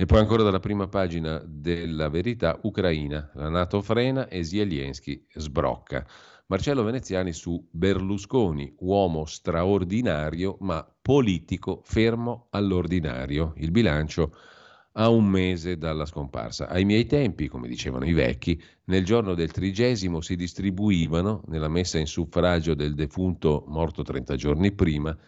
E 0.00 0.06
poi 0.06 0.20
ancora 0.20 0.44
dalla 0.44 0.60
prima 0.60 0.86
pagina 0.86 1.42
della 1.44 2.08
verità, 2.08 2.56
Ucraina, 2.62 3.32
la 3.34 3.48
Nato 3.48 3.82
frena 3.82 4.28
e 4.28 4.44
Zelensky 4.44 5.26
sbrocca. 5.34 6.06
Marcello 6.46 6.84
Veneziani 6.84 7.32
su 7.32 7.66
Berlusconi, 7.68 8.76
uomo 8.78 9.24
straordinario 9.24 10.56
ma 10.60 10.86
politico 11.02 11.80
fermo 11.82 12.46
all'ordinario. 12.50 13.54
Il 13.56 13.72
bilancio 13.72 14.36
a 14.92 15.08
un 15.08 15.24
mese 15.24 15.76
dalla 15.76 16.06
scomparsa. 16.06 16.68
Ai 16.68 16.84
miei 16.84 17.06
tempi, 17.06 17.48
come 17.48 17.66
dicevano 17.66 18.06
i 18.06 18.12
vecchi, 18.12 18.62
nel 18.84 19.04
giorno 19.04 19.34
del 19.34 19.50
trigesimo 19.50 20.20
si 20.20 20.36
distribuivano, 20.36 21.42
nella 21.48 21.68
messa 21.68 21.98
in 21.98 22.06
suffragio 22.06 22.74
del 22.74 22.94
defunto 22.94 23.64
morto 23.66 24.02
30 24.04 24.36
giorni 24.36 24.70
prima, 24.70 25.18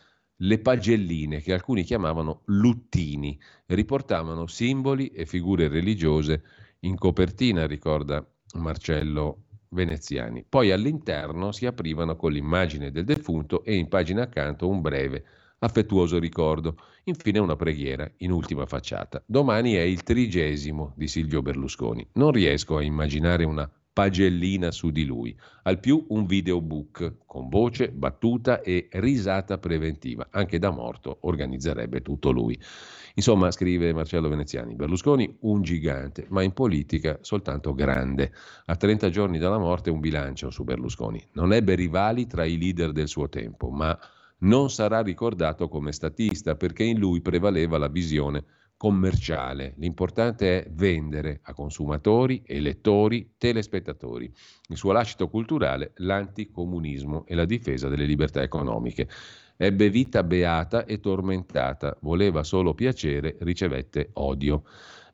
le 0.43 0.59
pagelline 0.59 1.41
che 1.41 1.53
alcuni 1.53 1.83
chiamavano 1.83 2.43
luttini, 2.47 3.39
riportavano 3.67 4.47
simboli 4.47 5.09
e 5.09 5.27
figure 5.27 5.69
religiose 5.69 6.43
in 6.81 6.97
copertina, 6.97 7.67
ricorda 7.67 8.27
Marcello 8.55 9.45
veneziani. 9.71 10.45
Poi 10.49 10.71
all'interno 10.71 11.53
si 11.53 11.67
aprivano 11.67 12.17
con 12.17 12.33
l'immagine 12.33 12.91
del 12.91 13.05
defunto 13.05 13.65
e 13.65 13.77
in 13.77 13.89
pagina 13.89 14.23
accanto 14.23 14.69
un 14.69 14.81
breve, 14.81 15.25
affettuoso 15.59 16.19
ricordo. 16.19 16.77
Infine 17.05 17.39
una 17.39 17.57
preghiera 17.57 18.11
in 18.19 18.31
ultima 18.31 18.67
facciata. 18.67 19.23
Domani 19.27 19.75
è 19.75 19.83
il 19.83 20.03
trigesimo 20.03 20.93
di 20.97 21.07
Silvio 21.07 21.43
Berlusconi. 21.43 22.07
Non 22.15 22.31
riesco 22.31 22.77
a 22.77 22.83
immaginare 22.83 23.45
una 23.45 23.71
pagellina 24.01 24.71
su 24.71 24.89
di 24.89 25.05
lui. 25.05 25.39
Al 25.65 25.79
più 25.79 26.07
un 26.09 26.25
videobook 26.25 27.17
con 27.27 27.51
voce, 27.51 27.91
battuta 27.91 28.63
e 28.63 28.89
risata 28.93 29.59
preventiva. 29.59 30.29
Anche 30.31 30.59
da 30.59 30.71
morto 30.71 31.19
organizzerebbe 31.21 32.01
tutto 32.01 32.31
lui. 32.31 32.59
Insomma, 33.17 33.51
scrive 33.51 33.93
Marcello 33.93 34.31
Veneziani, 34.31 34.75
Berlusconi 34.75 35.37
un 35.41 35.61
gigante, 35.61 36.25
ma 36.31 36.41
in 36.41 36.53
politica 36.53 37.19
soltanto 37.21 37.75
grande. 37.75 38.33
A 38.65 38.75
30 38.75 39.11
giorni 39.11 39.37
dalla 39.37 39.59
morte 39.59 39.91
un 39.91 40.01
bilancio 40.01 40.49
su 40.49 40.65
Berlusconi. 40.65 41.23
Non 41.33 41.53
ebbe 41.53 41.75
rivali 41.75 42.27
tra 42.27 42.47
i 42.47 42.57
leader 42.57 42.93
del 42.93 43.07
suo 43.07 43.29
tempo, 43.29 43.69
ma 43.69 43.99
non 44.39 44.71
sarà 44.71 45.03
ricordato 45.03 45.69
come 45.69 45.93
statista 45.93 46.55
perché 46.55 46.85
in 46.85 46.99
lui 46.99 47.21
prevaleva 47.21 47.77
la 47.77 47.89
visione 47.89 48.45
commerciale. 48.81 49.75
L'importante 49.77 50.63
è 50.65 50.71
vendere 50.71 51.41
a 51.43 51.53
consumatori, 51.53 52.43
elettori, 52.47 53.35
telespettatori. 53.37 54.33
Il 54.69 54.77
suo 54.79 54.93
lascito 54.93 55.29
culturale, 55.29 55.93
l'anticomunismo 55.97 57.27
e 57.27 57.35
la 57.35 57.45
difesa 57.45 57.91
delle 57.91 58.07
libertà 58.07 58.41
economiche. 58.41 59.07
Ebbe 59.59 59.91
vita 59.91 60.23
beata 60.23 60.87
e 60.87 60.99
tormentata, 60.99 61.95
voleva 62.01 62.43
solo 62.43 62.73
piacere, 62.73 63.37
ricevette 63.41 64.13
odio. 64.15 64.65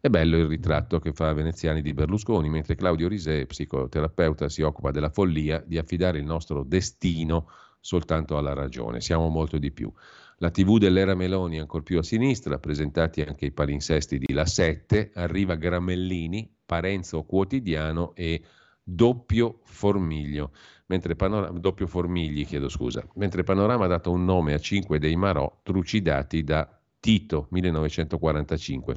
È 0.01 0.09
bello 0.09 0.37
il 0.37 0.47
ritratto 0.47 1.01
che 1.01 1.13
fa 1.13 1.33
Veneziani 1.33 1.83
di 1.83 1.93
Berlusconi, 1.93 2.49
mentre 2.49 2.77
Claudio 2.77 3.09
Risè, 3.09 3.47
psicoterapeuta, 3.47 4.49
si 4.49 4.63
occupa 4.63 4.93
della 4.93 5.11
follia 5.11 5.61
di 5.67 5.77
affidare 5.77 6.19
il 6.19 6.25
nostro 6.25 6.63
destino 6.63 7.49
soltanto 7.81 8.39
alla 8.39 8.55
ragione. 8.55 9.01
Siamo 9.01 9.29
molto 9.29 9.59
di 9.59 9.73
più. 9.73 9.93
La 10.37 10.51
TV 10.51 10.79
dell'era 10.79 11.15
Meloni, 11.15 11.59
ancora 11.59 11.83
più 11.83 11.99
a 11.99 12.03
sinistra, 12.03 12.59
presentati 12.59 13.23
anche 13.23 13.47
i 13.47 13.53
palinsesti 13.53 14.19
di 14.19 14.33
La 14.33 14.45
7, 14.45 15.13
arriva 15.15 15.55
Gramellini, 15.55 16.51
Parenzo 16.65 17.23
Quotidiano 17.23 18.15
e 18.15 18.43
Doppio 18.83 19.61
Formiglio 19.65 20.51
mentre 20.87 21.17
Panorama, 21.17 21.59
doppio 21.59 21.87
Formigli, 21.87 22.47
chiedo 22.47 22.69
scusa, 22.69 23.07
mentre 23.15 23.43
Panorama 23.43 23.85
ha 23.85 23.89
dato 23.89 24.11
un 24.11 24.25
nome 24.25 24.55
a 24.55 24.59
cinque 24.59 24.99
dei 24.99 25.17
Marò 25.17 25.61
trucidati 25.63 26.45
da 26.45 26.69
Tito 27.01 27.47
1945. 27.51 28.95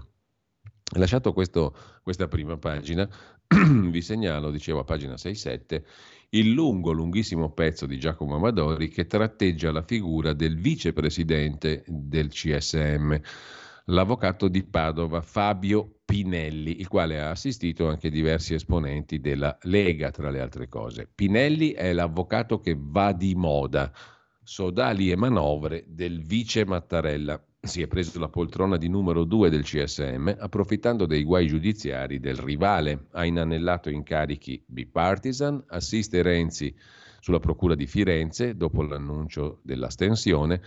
Lasciato 0.96 1.34
questo, 1.34 1.76
questa 2.02 2.28
prima 2.28 2.58
pagina, 2.58 3.08
vi 3.48 4.02
segnalo, 4.02 4.50
dicevo 4.50 4.80
a 4.80 4.84
pagina 4.84 5.14
6-7, 5.14 5.84
il 6.32 6.52
lungo, 6.52 6.92
lunghissimo 6.92 7.52
pezzo 7.52 7.86
di 7.86 7.98
Giacomo 7.98 8.36
Amadori 8.36 8.90
che 8.90 9.08
tratteggia 9.08 9.72
la 9.72 9.82
figura 9.82 10.34
del 10.34 10.58
vicepresidente 10.58 11.84
del 11.88 12.30
CSM 12.30 13.20
l'avvocato 13.86 14.48
di 14.48 14.64
Padova 14.64 15.22
Fabio 15.22 16.02
Pinelli, 16.06 16.80
il 16.80 16.88
quale 16.88 17.20
ha 17.20 17.32
assistito 17.32 17.88
anche 17.88 18.10
diversi 18.10 18.54
esponenti 18.54 19.20
della 19.20 19.58
Lega, 19.64 20.12
tra 20.12 20.30
le 20.30 20.40
altre 20.40 20.68
cose. 20.68 21.10
Pinelli 21.14 21.72
è 21.72 21.92
l'avvocato 21.94 22.60
che 22.60 22.76
va 22.78 23.12
di 23.14 23.34
moda, 23.36 23.92
sodali 24.44 25.12
e 25.12 25.16
manovre 25.16 25.86
del 25.88 26.24
vice 26.24 26.66
Mattarella. 26.66 27.44
Si 27.62 27.82
è 27.82 27.88
preso 27.88 28.20
la 28.20 28.30
poltrona 28.30 28.78
di 28.78 28.88
numero 28.88 29.26
due 29.26 29.50
del 29.50 29.64
CSM 29.64 30.36
approfittando 30.40 31.06
dei 31.06 31.24
guai 31.24 31.48
giudiziari 31.48 32.20
del 32.20 32.38
rivale. 32.38 33.08
Ha 33.12 33.26
inanellato 33.26 33.90
incarichi 33.90 34.64
bipartisan, 34.66 35.64
assiste 35.68 36.22
Renzi 36.22 36.74
sulla 37.20 37.40
procura 37.40 37.76
di 37.76 37.86
Firenze 37.86 38.56
dopo 38.56 38.82
l'annuncio 38.82 39.60
dell'astensione 39.62 40.62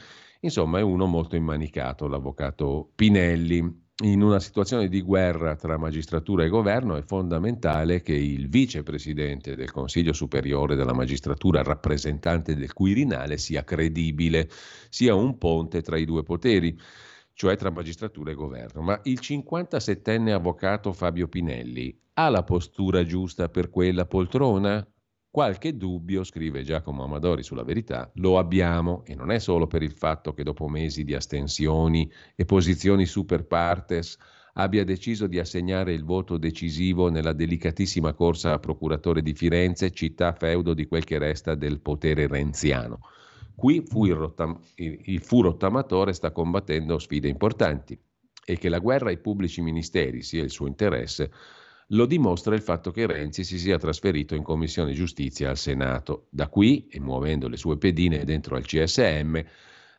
Insomma, 0.45 0.79
è 0.81 0.83
uno 0.83 1.07
molto 1.07 1.37
immanicato, 1.37 2.09
l'avvocato 2.09 2.91
Pinelli. 2.97 3.82
In 4.01 4.23
una 4.23 4.41
situazione 4.41 4.89
di 4.89 5.03
guerra 5.03 5.55
tra 5.55 5.77
magistratura 5.77 6.45
e 6.45 6.49
governo 6.49 6.97
è 6.97 7.03
fondamentale 7.03 8.01
che 8.01 8.15
il 8.15 8.49
vicepresidente 8.49 9.55
del 9.55 9.71
Consiglio 9.71 10.15
Superiore 10.15 10.75
della 10.75 10.95
Magistratura, 10.95 11.63
rappresentante 11.63 12.57
del 12.57 12.73
Quirinale, 12.73 13.37
sia 13.37 13.65
credibile, 13.65 14.49
sia 14.89 15.15
un 15.15 15.37
ponte 15.39 15.83
tra 15.83 15.99
i 15.99 16.05
due 16.05 16.23
poteri 16.23 16.77
cioè 17.35 17.57
tra 17.57 17.71
magistratura 17.71 18.31
e 18.31 18.35
governo. 18.35 18.83
Ma 18.83 18.99
il 19.05 19.21
57enne 19.21 20.33
avvocato 20.33 20.93
Fabio 20.93 21.29
Pinelli 21.29 21.97
ha 22.15 22.29
la 22.29 22.43
postura 22.43 23.05
giusta 23.05 23.49
per 23.49 23.71
quella 23.71 24.07
poltrona? 24.07 24.87
Qualche 25.33 25.79
dubbio, 25.79 26.25
scrive 26.25 26.63
Giacomo 26.63 27.05
Amadori 27.05 27.43
sulla 27.43 27.65
verità, 27.65 28.11
lo 28.17 28.37
abbiamo 28.37 29.03
e 29.07 29.15
non 29.15 29.31
è 29.31 29.39
solo 29.39 29.67
per 29.67 29.83
il 29.83 29.93
fatto 29.93 30.35
che 30.35 30.43
dopo 30.43 30.69
mesi 30.69 31.05
di 31.05 31.15
astensioni 31.15 32.13
e 32.37 32.45
posizioni 32.45 33.07
super 33.07 33.47
partes 33.47 34.19
abbia 34.53 34.85
deciso 34.85 35.27
di 35.27 35.39
assegnare 35.39 35.95
il 35.95 36.05
voto 36.05 36.37
decisivo 36.37 37.09
nella 37.09 37.33
delicatissima 37.33 38.13
corsa 38.13 38.53
a 38.53 38.59
procuratore 38.59 39.23
di 39.23 39.33
Firenze, 39.33 39.93
città 39.93 40.35
feudo 40.35 40.75
di 40.75 40.87
quel 40.87 41.05
che 41.05 41.17
resta 41.17 41.55
del 41.55 41.81
potere 41.81 42.27
renziano. 42.27 42.99
Qui 43.55 43.83
fu 43.87 44.05
il, 44.05 44.15
rottam- 44.15 44.61
il 44.75 45.23
fu 45.23 45.41
rottamatore 45.41 46.13
sta 46.13 46.31
combattendo 46.31 46.99
sfide 46.99 47.29
importanti 47.29 47.99
e 48.45 48.59
che 48.59 48.69
la 48.69 48.81
guerra 48.81 49.09
ai 49.09 49.19
pubblici 49.19 49.63
ministeri 49.63 50.21
sia 50.21 50.43
il 50.43 50.51
suo 50.51 50.67
interesse 50.67 51.31
lo 51.89 52.07
dimostra 52.07 52.55
il 52.55 52.63
fatto 52.63 52.91
che 52.91 53.07
Renzi 53.07 53.45
si 53.45 53.59
sia 53.59 53.79
trasferito 53.79 54.35
in 54.35 54.43
Commissione 54.43 54.93
Giustizia 54.93 55.51
al 55.51 55.59
Senato. 55.59 56.27
Da 56.31 56.49
qui, 56.49 56.87
e 56.89 57.01
muovendo 57.01 57.49
le 57.49 57.57
sue 57.57 57.77
pedine 57.77 58.25
dentro 58.25 58.57
al 58.57 58.65
CSM, 58.65 59.41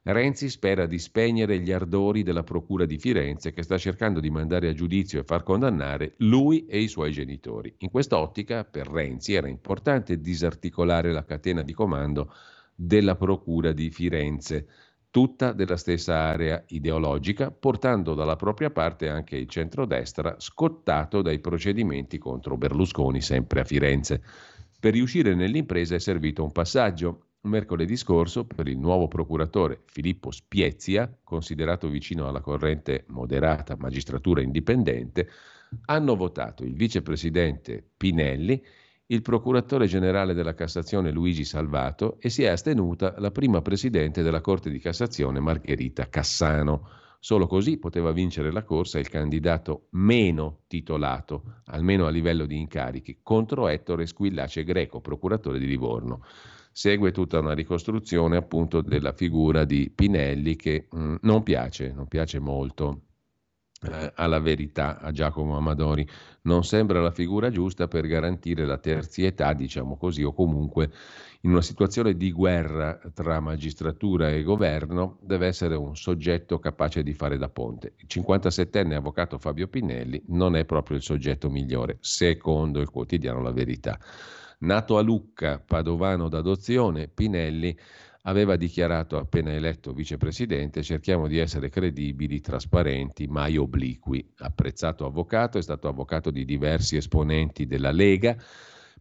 Renzi 0.06 0.50
spera 0.50 0.86
di 0.86 1.00
spegnere 1.00 1.60
gli 1.60 1.72
ardori 1.72 2.24
della 2.24 2.44
Procura 2.44 2.86
di 2.86 2.98
Firenze 2.98 3.54
che 3.54 3.64
sta 3.64 3.78
cercando 3.78 4.20
di 4.20 4.30
mandare 4.30 4.68
a 4.68 4.74
giudizio 4.74 5.22
e 5.22 5.24
far 5.24 5.44
condannare 5.44 6.16
lui 6.18 6.66
e 6.66 6.82
i 6.82 6.90
suoi 6.90 7.14
genitori. 7.14 7.74
In 7.78 7.90
quest'ottica, 7.90 8.66
per 8.66 8.88
Renzi 8.88 9.34
era 9.34 9.48
importante 9.48 10.20
disarticolare 10.20 11.14
la 11.14 11.24
catena 11.24 11.62
di 11.62 11.72
comando 11.72 12.34
della 12.76 13.16
Procura 13.16 13.72
di 13.72 13.90
Firenze 13.92 14.68
tutta 15.14 15.52
della 15.52 15.78
stessa 15.78 16.16
area 16.16 16.64
ideologica, 16.70 17.52
portando 17.52 18.16
dalla 18.16 18.36
propria 18.36 18.72
parte 18.72 19.10
anche 19.10 19.36
il 19.36 19.48
centrodestra 19.48 20.38
scottato 20.40 21.22
dai 21.22 21.38
procedimenti 21.38 22.18
contro 22.18 22.58
Berlusconi, 22.58 23.22
sempre 23.22 23.60
a 23.60 23.64
Firenze. 23.64 24.24
Per 24.80 24.92
riuscire 24.92 25.36
nell'impresa 25.36 25.94
è 25.94 26.00
servito 26.00 26.42
un 26.42 26.52
passaggio, 26.52 27.28
mercoledì 27.42 27.96
scorso 27.96 28.46
per 28.46 28.68
il 28.68 28.80
nuovo 28.80 29.08
procuratore 29.08 29.84
Filippo 29.86 30.32
Spiezia, 30.32 31.16
considerato 31.24 31.90
vicino 31.90 32.28
alla 32.28 32.42
corrente 32.42 33.04
moderata 33.10 33.76
magistratura 33.78 34.42
indipendente, 34.42 35.30
hanno 35.86 36.16
votato 36.16 36.64
il 36.64 36.74
vicepresidente 36.74 37.88
Pinelli, 37.96 38.60
il 39.08 39.22
procuratore 39.22 39.86
generale 39.88 40.34
della 40.34 40.54
Cassazione 40.54 41.12
Luigi 41.12 41.44
Salvato 41.44 42.18
e 42.20 42.30
si 42.30 42.44
è 42.44 42.48
astenuta 42.48 43.16
la 43.18 43.32
prima 43.32 43.62
presidente 43.62 44.24
della 44.24 44.40
Corte 44.40 44.70
di 44.70 44.80
Cassazione 44.80 45.42
Margherita 45.42 46.08
Cassano. 46.08 46.88
Solo 47.20 47.48
così 47.48 47.78
poteva 47.78 48.12
vincere 48.12 48.52
la 48.52 48.64
corsa 48.64 49.00
il 49.00 49.10
candidato 49.10 49.88
meno 49.92 50.64
titolato, 50.68 51.62
almeno 51.66 52.06
a 52.06 52.10
livello 52.10 52.46
di 52.46 52.60
incarichi, 52.60 53.20
contro 53.22 53.68
Ettore 53.68 54.06
Squillace 54.06 54.64
Greco, 54.64 55.00
procuratore 55.00 55.60
di 55.60 55.68
Livorno. 55.68 56.22
Segue 56.72 57.12
tutta 57.12 57.40
una 57.40 57.54
ricostruzione 57.54 58.36
appunto 58.36 58.82
della 58.82 59.14
figura 59.14 59.64
di 59.64 59.92
Pinelli 59.94 60.56
che 60.56 60.88
mh, 60.90 61.00
mm, 61.00 61.16
non 61.22 61.44
piace, 61.44 61.94
non 61.94 62.08
piace 62.08 62.40
molto 62.40 63.02
eh, 63.92 64.12
alla 64.16 64.40
verità 64.40 65.00
a 65.00 65.12
Giacomo 65.12 65.58
Amadori. 65.58 66.08
Non 66.44 66.64
sembra 66.64 67.02
la 67.02 67.12
figura 67.12 67.50
giusta 67.50 67.88
per 67.88 68.06
garantire 68.08 68.66
la 68.66 68.78
terzietà, 68.78 69.54
diciamo 69.54 69.98
così, 69.98 70.24
o 70.24 70.34
comunque 70.34 70.92
in 71.42 71.52
una 71.52 71.62
situazione 71.62 72.16
di 72.16 72.32
guerra 72.32 73.00
tra 73.14 73.40
magistratura 73.42 74.30
e 74.30 74.44
governo 74.44 75.18
deve 75.22 75.48
essere 75.48 75.76
un 75.76 75.96
soggetto 75.96 76.60
capace 76.60 77.04
di 77.04 77.14
fare 77.14 77.38
da 77.38 77.50
ponte. 77.50 77.94
Il 77.98 78.08
57enne 78.10 78.94
avvocato 78.94 79.38
Fabio 79.38 79.68
Pinelli 79.68 80.24
non 80.28 80.56
è 80.56 80.64
proprio 80.64 80.96
il 80.98 81.04
soggetto 81.04 81.50
migliore, 81.50 81.98
secondo 82.00 82.80
il 82.80 82.90
quotidiano 82.90 83.42
La 83.42 83.52
Verità. 83.52 84.00
Nato 84.60 84.98
a 84.98 85.02
Lucca, 85.02 85.60
padovano 85.60 86.30
d'adozione, 86.30 87.10
Pinelli 87.10 87.78
aveva 88.24 88.56
dichiarato 88.56 89.18
appena 89.18 89.52
eletto 89.52 89.94
vicepresidente 89.94 90.84
cerchiamo 90.84 91.28
di 91.28 91.38
essere 91.40 91.70
credibili, 91.70 92.40
trasparenti, 92.40 93.28
mai 93.28 93.58
obliqui. 93.58 94.34
Apprezzato 94.38 95.06
avvocato, 95.06 95.58
è 95.58 95.62
stato 95.62 95.88
avvocato 95.88 96.32
di 96.32 96.46
diversi 96.46 96.96
esponenti 96.96 97.66
della 97.66 97.92
Lega, 97.92 98.36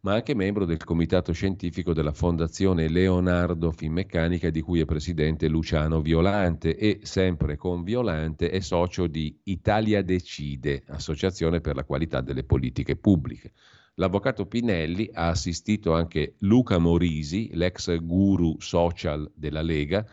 ma 0.00 0.14
anche 0.14 0.34
membro 0.34 0.64
del 0.64 0.82
comitato 0.82 1.32
scientifico 1.32 1.92
della 1.92 2.12
Fondazione 2.12 2.88
Leonardo 2.88 3.70
Finmeccanica 3.70 4.50
di 4.50 4.60
cui 4.60 4.80
è 4.80 4.84
presidente 4.84 5.46
Luciano 5.46 6.00
Violante 6.00 6.76
e 6.76 7.00
sempre 7.02 7.56
con 7.56 7.84
Violante 7.84 8.50
è 8.50 8.58
socio 8.58 9.06
di 9.06 9.38
Italia 9.44 10.02
Decide, 10.02 10.82
Associazione 10.88 11.60
per 11.60 11.76
la 11.76 11.84
qualità 11.84 12.20
delle 12.20 12.42
politiche 12.42 12.96
pubbliche. 12.96 13.52
L'avvocato 13.96 14.46
Pinelli 14.46 15.10
ha 15.12 15.28
assistito 15.28 15.92
anche 15.92 16.36
Luca 16.38 16.78
Morisi, 16.78 17.50
l'ex 17.52 17.94
guru 17.98 18.56
social 18.58 19.30
della 19.34 19.60
Lega, 19.60 20.04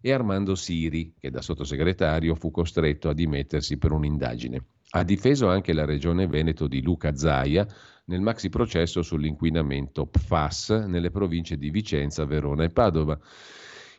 e 0.00 0.12
Armando 0.12 0.54
Siri, 0.54 1.14
che 1.18 1.30
da 1.30 1.40
sottosegretario 1.40 2.34
fu 2.34 2.50
costretto 2.50 3.08
a 3.08 3.14
dimettersi 3.14 3.78
per 3.78 3.92
un'indagine. 3.92 4.64
Ha 4.90 5.04
difeso 5.04 5.48
anche 5.48 5.72
la 5.72 5.86
regione 5.86 6.26
Veneto 6.26 6.66
di 6.66 6.82
Luca 6.82 7.14
Zaia 7.14 7.66
nel 8.06 8.20
maxi 8.20 8.50
processo 8.50 9.00
sull'inquinamento 9.00 10.06
PFAS 10.06 10.70
nelle 10.86 11.10
province 11.10 11.56
di 11.56 11.70
Vicenza, 11.70 12.26
Verona 12.26 12.64
e 12.64 12.70
Padova. 12.70 13.18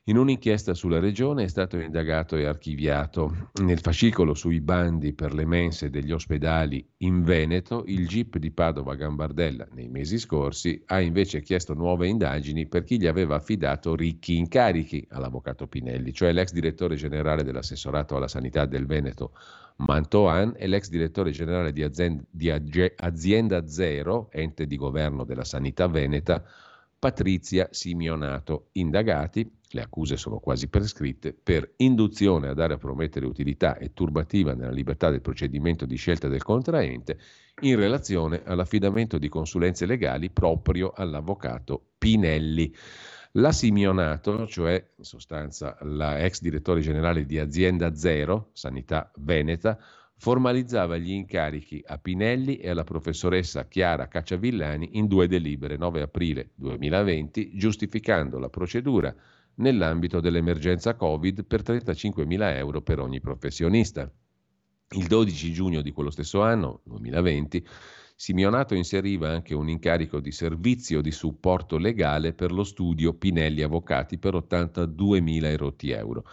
In 0.08 0.18
un'inchiesta 0.18 0.74
sulla 0.74 1.00
regione 1.00 1.46
è 1.46 1.48
stato 1.48 1.78
indagato 1.78 2.36
e 2.36 2.44
archiviato. 2.44 3.52
Nel 3.62 3.80
fascicolo 3.80 4.34
sui 4.34 4.60
bandi 4.60 5.14
per 5.14 5.34
le 5.34 5.46
mense 5.46 5.90
degli 5.90 6.12
ospedali 6.12 6.86
in 6.98 7.24
Veneto, 7.24 7.86
il 7.88 8.06
GIP 8.06 8.38
di 8.38 8.52
Padova 8.52 8.96
Gambardella 8.96 9.66
nei 9.72 9.88
mesi 9.88 10.18
scorsi 10.18 10.84
ha 10.88 11.00
invece 11.00 11.42
chiesto 11.42 11.74
nuove 11.74 12.10
indagini 12.10 12.68
per 12.68 12.84
chi 12.84 13.00
gli 13.00 13.08
aveva 13.08 13.36
affidato 13.36 13.96
ricchi 13.96 14.36
incarichi 14.36 15.08
all'avvocato 15.12 15.68
Pinelli, 15.68 16.12
cioè 16.12 16.34
l'ex 16.34 16.52
direttore 16.52 16.96
generale 16.96 17.44
dell'assessorato 17.44 18.18
alla 18.18 18.28
sanità 18.28 18.66
del 18.66 18.86
Veneto 18.86 19.32
Mantoan 19.78 20.52
e 20.58 20.68
l'ex 20.68 20.90
direttore 20.90 21.32
generale 21.32 21.72
di 21.72 21.82
Azienda, 21.82 22.24
di 22.30 22.52
Azienda 22.98 23.66
Zero, 23.70 24.30
ente 24.32 24.68
di 24.68 24.76
governo 24.76 25.24
della 25.24 25.46
sanità 25.46 25.88
veneta, 25.88 26.44
Patrizia 27.00 27.70
Simionato, 27.72 28.68
indagati 28.74 29.50
le 29.74 29.82
accuse 29.82 30.18
sono 30.18 30.40
quasi 30.40 30.68
prescritte, 30.68 31.34
per 31.34 31.74
induzione 31.78 32.48
a 32.48 32.54
dare 32.54 32.76
a 32.76 32.78
promettere 32.78 33.26
utilità 33.26 33.78
e 33.78 33.92
turbativa 33.94 34.54
nella 34.54 34.72
libertà 34.72 35.10
del 35.10 35.22
procedimento 35.22 35.86
di 35.86 35.96
scelta 35.96 36.28
del 36.28 36.44
contraente 36.44 37.18
in 37.62 37.76
relazione 37.76 38.44
all'affidamento 38.46 39.18
di 39.18 39.30
consulenze 39.30 39.86
legali 39.86 40.30
proprio 40.30 40.92
all'avvocato 40.96 41.94
Pinelli. 41.98 42.74
La 43.38 43.52
Simionato, 43.52 44.46
cioè 44.46 44.92
in 44.96 45.04
sostanza 45.04 45.76
la 45.82 46.24
ex 46.24 46.40
direttore 46.40 46.82
generale 46.82 47.26
di 47.26 47.40
Azienda 47.40 47.96
Zero, 47.96 48.50
Sanità 48.54 49.12
Veneta, 49.18 49.80
formalizzava 50.16 50.98
gli 50.98 51.10
incarichi 51.10 51.84
a 51.84 51.98
Pinelli 51.98 52.58
e 52.58 52.70
alla 52.70 52.84
professoressa 52.84 53.68
Chiara 53.68 54.08
Cacciavillani 54.08 54.98
in 54.98 55.08
due 55.08 55.28
delibere 55.28 55.78
9 55.78 56.02
aprile 56.02 56.52
2020, 56.54 57.58
giustificando 57.58 58.38
la 58.38 58.50
procedura 58.50 59.14
nell'ambito 59.56 60.20
dell'emergenza 60.20 60.96
Covid 60.96 61.46
per 61.46 61.62
35.000 61.62 62.56
euro 62.56 62.82
per 62.82 63.00
ogni 63.00 63.20
professionista. 63.20 64.12
Il 64.96 65.08
12 65.08 65.52
giugno 65.52 65.82
di 65.82 65.92
quello 65.92 66.12
stesso 66.12 66.42
anno, 66.42 66.82
2020, 66.84 67.68
Simionato 68.16 68.76
inseriva 68.76 69.30
anche 69.30 69.56
un 69.56 69.68
incarico 69.68 70.20
di 70.20 70.32
servizio 70.32 71.02
di 71.02 71.10
supporto 71.10 71.78
legale 71.80 72.34
per 72.34 72.52
lo 72.52 72.64
studio 72.64 73.16
Pinelli 73.16 73.64
Avvocati 73.64 74.20
per 74.20 74.36
82.000 74.36 75.44
erotti 75.46 75.90
euro. 75.90 76.24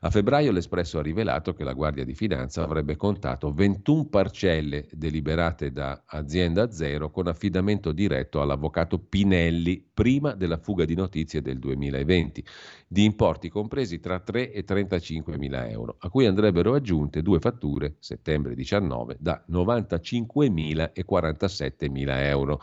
A 0.00 0.10
febbraio 0.10 0.52
l'Espresso 0.52 0.98
ha 0.98 1.02
rivelato 1.02 1.54
che 1.54 1.64
la 1.64 1.72
Guardia 1.72 2.04
di 2.04 2.14
Finanza 2.14 2.62
avrebbe 2.62 2.96
contato 2.96 3.50
21 3.50 4.08
parcelle 4.08 4.86
deliberate 4.92 5.72
da 5.72 6.02
azienda 6.04 6.70
zero 6.70 7.10
con 7.10 7.26
affidamento 7.26 7.92
diretto 7.92 8.42
all'avvocato 8.42 8.98
Pinelli 8.98 9.82
prima 9.92 10.34
della 10.34 10.58
fuga 10.58 10.84
di 10.84 10.94
notizie 10.94 11.40
del 11.40 11.58
2020, 11.58 12.44
di 12.86 13.04
importi 13.04 13.48
compresi 13.48 14.00
tra 14.00 14.20
3 14.20 14.52
e 14.52 14.64
35 14.64 15.38
mila 15.38 15.66
euro, 15.66 15.96
a 16.00 16.10
cui 16.10 16.26
andrebbero 16.26 16.74
aggiunte 16.74 17.22
due 17.22 17.38
fatture, 17.38 17.96
settembre 18.00 18.54
19, 18.54 19.16
da 19.18 19.42
95 19.46 20.50
mila 20.50 20.92
e 20.92 21.04
40 21.04 21.21
47 21.22 21.88
mila 21.88 22.26
euro. 22.26 22.60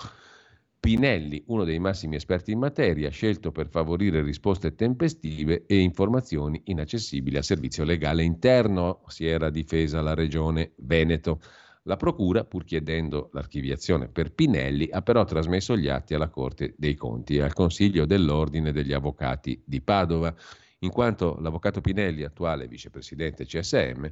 Pinelli, 0.79 1.43
uno 1.47 1.63
dei 1.63 1.79
massimi 1.79 2.15
esperti 2.15 2.51
in 2.51 2.59
materia, 2.59 3.09
scelto 3.09 3.51
per 3.51 3.69
favorire 3.69 4.21
risposte 4.21 4.75
tempestive 4.75 5.65
e 5.65 5.77
informazioni 5.79 6.61
inaccessibili 6.65 7.37
a 7.37 7.41
servizio 7.41 7.83
legale 7.83 8.23
interno, 8.23 9.01
si 9.07 9.25
era 9.25 9.49
difesa 9.49 10.01
la 10.01 10.13
regione 10.13 10.73
Veneto. 10.77 11.41
La 11.83 11.95
Procura, 11.95 12.43
pur 12.43 12.65
chiedendo 12.65 13.29
l'archiviazione 13.33 14.09
per 14.09 14.33
Pinelli, 14.33 14.89
ha 14.91 15.01
però 15.01 15.23
trasmesso 15.23 15.75
gli 15.77 15.87
atti 15.87 16.13
alla 16.13 16.29
Corte 16.29 16.75
dei 16.77 16.95
Conti 16.95 17.37
e 17.37 17.41
al 17.41 17.53
Consiglio 17.53 18.05
dell'Ordine 18.05 18.71
degli 18.71 18.93
Avvocati 18.93 19.61
di 19.65 19.81
Padova, 19.81 20.33
in 20.79 20.91
quanto 20.91 21.37
l'avvocato 21.39 21.81
Pinelli, 21.81 22.23
attuale 22.23 22.67
vicepresidente 22.67 23.45
CSM, 23.45 24.05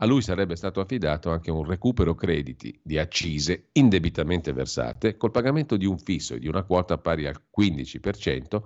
a 0.00 0.06
lui 0.06 0.22
sarebbe 0.22 0.56
stato 0.56 0.80
affidato 0.80 1.30
anche 1.30 1.50
un 1.50 1.64
recupero 1.64 2.14
crediti 2.14 2.78
di 2.82 2.98
accise 2.98 3.68
indebitamente 3.72 4.52
versate 4.52 5.16
col 5.16 5.30
pagamento 5.32 5.76
di 5.76 5.86
un 5.86 5.98
fisso 5.98 6.34
e 6.34 6.38
di 6.38 6.46
una 6.48 6.62
quota 6.62 6.98
pari 6.98 7.26
al 7.26 7.40
15% 7.58 8.62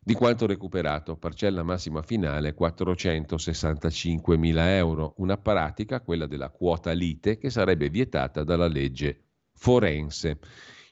di 0.00 0.14
quanto 0.14 0.46
recuperato, 0.46 1.16
parcella 1.16 1.62
massima 1.62 2.00
finale 2.00 2.54
465 2.54 4.38
mila 4.38 4.74
euro, 4.74 5.12
una 5.18 5.36
pratica, 5.36 6.00
quella 6.00 6.26
della 6.26 6.48
quota 6.48 6.92
lite, 6.92 7.36
che 7.36 7.50
sarebbe 7.50 7.90
vietata 7.90 8.42
dalla 8.42 8.68
legge 8.68 9.24
forense. 9.52 10.38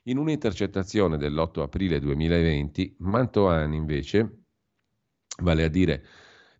In 0.02 0.18
un'intercettazione 0.18 1.16
dell'8 1.16 1.60
aprile 1.60 1.98
2020, 1.98 2.96
Mantoan 2.98 3.72
invece, 3.72 4.42
vale 5.40 5.64
a 5.64 5.68
dire 5.68 6.04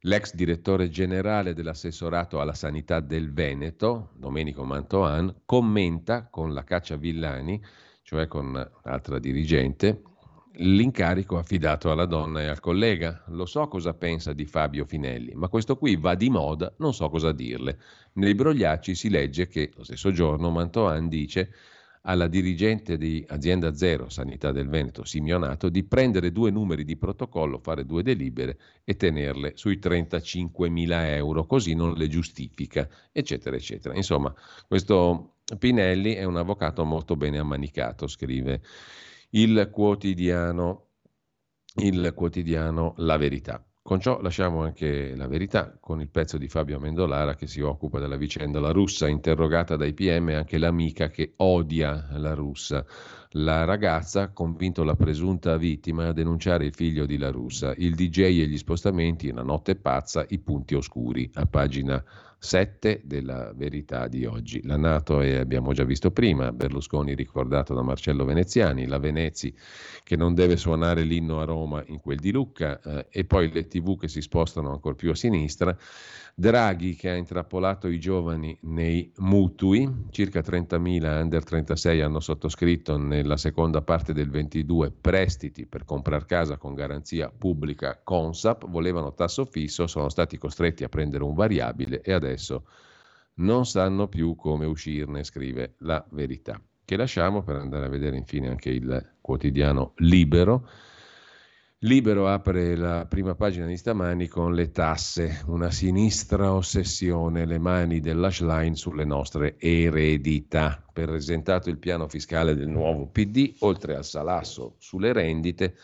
l'ex 0.00 0.34
direttore 0.34 0.88
generale 0.88 1.54
dell'assessorato 1.54 2.40
alla 2.40 2.54
sanità 2.54 3.00
del 3.00 3.32
Veneto, 3.32 4.10
Domenico 4.14 4.64
Mantoan, 4.64 5.42
commenta 5.44 6.28
con 6.30 6.52
la 6.52 6.64
Caccia 6.64 6.96
Villani, 6.96 7.62
cioè 8.02 8.26
con 8.26 8.52
l'altra 8.82 9.18
dirigente, 9.18 10.02
l'incarico 10.58 11.36
affidato 11.38 11.90
alla 11.90 12.06
donna 12.06 12.42
e 12.42 12.46
al 12.46 12.60
collega. 12.60 13.24
Lo 13.28 13.46
so 13.46 13.66
cosa 13.68 13.94
pensa 13.94 14.32
di 14.32 14.44
Fabio 14.46 14.84
Finelli, 14.84 15.34
ma 15.34 15.48
questo 15.48 15.76
qui 15.76 15.96
va 15.96 16.14
di 16.14 16.30
moda, 16.30 16.72
non 16.78 16.94
so 16.94 17.08
cosa 17.08 17.32
dirle. 17.32 17.78
Nei 18.14 18.34
brogliacci 18.34 18.94
si 18.94 19.10
legge 19.10 19.48
che 19.48 19.72
lo 19.74 19.84
stesso 19.84 20.12
giorno 20.12 20.50
Mantoan 20.50 21.08
dice 21.08 21.52
alla 22.08 22.28
dirigente 22.28 22.96
di 22.96 23.24
Azienda 23.28 23.74
Zero 23.74 24.08
Sanità 24.08 24.52
del 24.52 24.68
Veneto, 24.68 25.04
Simionato, 25.04 25.68
di 25.68 25.84
prendere 25.84 26.30
due 26.30 26.50
numeri 26.50 26.84
di 26.84 26.96
protocollo, 26.96 27.58
fare 27.58 27.84
due 27.84 28.02
delibere 28.02 28.58
e 28.84 28.96
tenerle 28.96 29.52
sui 29.56 29.78
35 29.78 30.68
mila 30.68 31.14
euro, 31.14 31.46
così 31.46 31.74
non 31.74 31.94
le 31.94 32.08
giustifica, 32.08 32.88
eccetera, 33.10 33.56
eccetera. 33.56 33.94
Insomma, 33.94 34.32
questo 34.68 35.34
Pinelli 35.58 36.14
è 36.14 36.24
un 36.24 36.36
avvocato 36.36 36.84
molto 36.84 37.16
bene 37.16 37.38
ammanicato, 37.38 38.06
scrive 38.06 38.62
il 39.30 39.68
quotidiano 39.72 40.82
il 41.78 42.12
quotidiano 42.14 42.94
La 42.98 43.18
Verità. 43.18 43.62
Con 43.86 44.00
ciò 44.00 44.20
lasciamo 44.20 44.64
anche 44.64 45.14
la 45.14 45.28
verità 45.28 45.76
con 45.78 46.00
il 46.00 46.08
pezzo 46.08 46.38
di 46.38 46.48
Fabio 46.48 46.78
Amendolara 46.78 47.36
che 47.36 47.46
si 47.46 47.60
occupa 47.60 48.00
della 48.00 48.16
vicenda 48.16 48.58
La 48.58 48.72
Russa, 48.72 49.06
interrogata 49.06 49.76
dai 49.76 49.94
PM 49.94 50.30
anche 50.30 50.58
l'amica 50.58 51.08
che 51.08 51.34
odia 51.36 52.08
la 52.14 52.34
Russa. 52.34 52.84
La 53.38 53.62
ragazza 53.62 54.22
ha 54.22 54.32
convinto 54.32 54.82
la 54.82 54.96
presunta 54.96 55.56
vittima 55.56 56.08
a 56.08 56.12
denunciare 56.12 56.64
il 56.64 56.74
figlio 56.74 57.06
di 57.06 57.16
La 57.16 57.30
Russa, 57.30 57.74
il 57.76 57.94
DJ 57.94 58.22
e 58.22 58.48
gli 58.48 58.58
spostamenti, 58.58 59.28
una 59.28 59.44
notte 59.44 59.76
pazza, 59.76 60.26
i 60.30 60.40
punti 60.40 60.74
oscuri, 60.74 61.30
a 61.34 61.46
pagina 61.46 62.02
7 62.38 63.02
della 63.04 63.52
verità 63.54 64.08
di 64.08 64.24
oggi. 64.24 64.60
La 64.64 64.76
Nato 64.76 65.20
è, 65.20 65.36
abbiamo 65.36 65.72
già 65.72 65.84
visto 65.84 66.10
prima, 66.10 66.52
Berlusconi 66.52 67.14
ricordato 67.14 67.74
da 67.74 67.82
Marcello 67.82 68.24
Veneziani, 68.24 68.86
la 68.86 68.98
Venezi 68.98 69.54
che 70.02 70.16
non 70.16 70.34
deve 70.34 70.56
suonare 70.56 71.02
l'inno 71.02 71.40
a 71.40 71.44
Roma 71.44 71.82
in 71.86 72.00
quel 72.00 72.18
di 72.18 72.30
Lucca 72.30 72.80
eh, 72.80 73.06
e 73.10 73.24
poi 73.24 73.50
le 73.50 73.66
tv 73.66 73.98
che 73.98 74.08
si 74.08 74.20
spostano 74.20 74.70
ancora 74.70 74.94
più 74.94 75.10
a 75.10 75.14
sinistra. 75.14 75.76
Draghi 76.38 76.94
che 76.94 77.08
ha 77.08 77.14
intrappolato 77.14 77.88
i 77.88 77.98
giovani 77.98 78.54
nei 78.64 79.10
mutui, 79.16 79.90
circa 80.10 80.40
30.000 80.40 81.22
under 81.22 81.42
36 81.42 82.02
hanno 82.02 82.20
sottoscritto 82.20 82.98
nella 82.98 83.38
seconda 83.38 83.80
parte 83.80 84.12
del 84.12 84.28
22 84.28 84.92
prestiti 85.00 85.64
per 85.64 85.86
comprare 85.86 86.26
casa 86.26 86.58
con 86.58 86.74
garanzia 86.74 87.32
pubblica 87.36 87.98
Consap, 88.04 88.68
volevano 88.68 89.14
tasso 89.14 89.46
fisso, 89.46 89.86
sono 89.86 90.10
stati 90.10 90.36
costretti 90.36 90.84
a 90.84 90.90
prendere 90.90 91.24
un 91.24 91.32
variabile 91.32 92.02
e 92.02 92.12
adesso 92.12 92.25
non 93.34 93.66
sanno 93.66 94.08
più 94.08 94.34
come 94.34 94.66
uscirne, 94.66 95.22
scrive 95.22 95.74
la 95.78 96.04
verità. 96.10 96.60
Che 96.84 96.96
lasciamo 96.96 97.42
per 97.42 97.56
andare 97.56 97.86
a 97.86 97.88
vedere 97.88 98.16
infine 98.16 98.48
anche 98.48 98.70
il 98.70 99.14
quotidiano 99.20 99.92
Libero 99.96 100.68
Libero 101.80 102.26
apre 102.26 102.74
la 102.74 103.04
prima 103.04 103.34
pagina 103.34 103.66
di 103.66 103.76
stamani 103.76 104.28
con 104.28 104.54
le 104.54 104.70
tasse, 104.70 105.42
una 105.48 105.70
sinistra 105.70 106.54
ossessione, 106.54 107.44
le 107.44 107.58
mani 107.58 108.00
dell'hash 108.00 108.40
line 108.40 108.74
sulle 108.74 109.04
nostre 109.04 109.56
eredità. 109.58 110.82
Presentato 110.90 111.68
il 111.68 111.76
piano 111.76 112.08
fiscale 112.08 112.54
del 112.54 112.68
nuovo 112.68 113.08
PD, 113.08 113.56
oltre 113.58 113.94
al 113.94 114.06
salasso 114.06 114.76
sulle 114.78 115.12
rendite, 115.12 115.76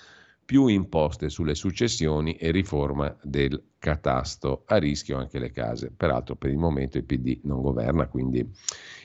più 0.52 0.66
imposte 0.66 1.30
sulle 1.30 1.54
successioni 1.54 2.34
e 2.34 2.50
riforma 2.50 3.16
del 3.22 3.70
catasto, 3.78 4.64
a 4.66 4.76
rischio 4.76 5.16
anche 5.16 5.38
le 5.38 5.50
case. 5.50 5.90
Peraltro 5.96 6.36
per 6.36 6.50
il 6.50 6.58
momento 6.58 6.98
il 6.98 7.04
PD 7.04 7.40
non 7.44 7.62
governa, 7.62 8.06
quindi 8.06 8.46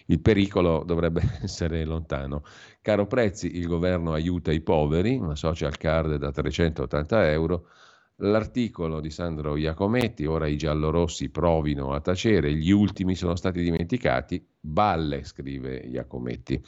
il 0.08 0.20
pericolo 0.20 0.84
dovrebbe 0.84 1.22
essere 1.42 1.86
lontano. 1.86 2.44
Caro 2.82 3.08
prezzi, 3.08 3.56
il 3.56 3.66
governo 3.66 4.12
aiuta 4.12 4.52
i 4.52 4.60
poveri, 4.60 5.16
una 5.16 5.38
social 5.38 5.78
card 5.78 6.18
da 6.18 6.32
380 6.32 7.32
euro. 7.32 7.68
L'articolo 8.18 9.00
di 9.00 9.10
Sandro 9.10 9.56
Iacometti, 9.56 10.26
ora 10.26 10.48
i 10.48 10.58
giallorossi 10.58 11.30
provino 11.30 11.94
a 11.94 12.02
tacere, 12.02 12.54
gli 12.56 12.72
ultimi 12.72 13.16
sono 13.16 13.38
stati 13.38 13.62
dimenticati, 13.62 14.46
balle, 14.60 15.24
scrive 15.24 15.78
Iacometti. 15.78 16.62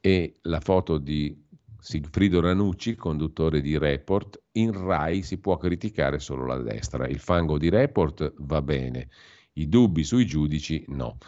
E 0.00 0.36
la 0.44 0.60
foto 0.60 0.96
di 0.96 1.43
Sigfrido 1.84 2.40
Ranucci, 2.40 2.94
conduttore 2.94 3.60
di 3.60 3.76
Report, 3.76 4.44
in 4.52 4.72
RAI 4.72 5.20
si 5.20 5.38
può 5.38 5.58
criticare 5.58 6.18
solo 6.18 6.46
la 6.46 6.56
destra, 6.56 7.06
il 7.06 7.18
fango 7.18 7.58
di 7.58 7.68
Report 7.68 8.32
va 8.38 8.62
bene, 8.62 9.10
i 9.52 9.68
dubbi 9.68 10.02
sui 10.02 10.24
giudici 10.24 10.82
no. 10.88 11.18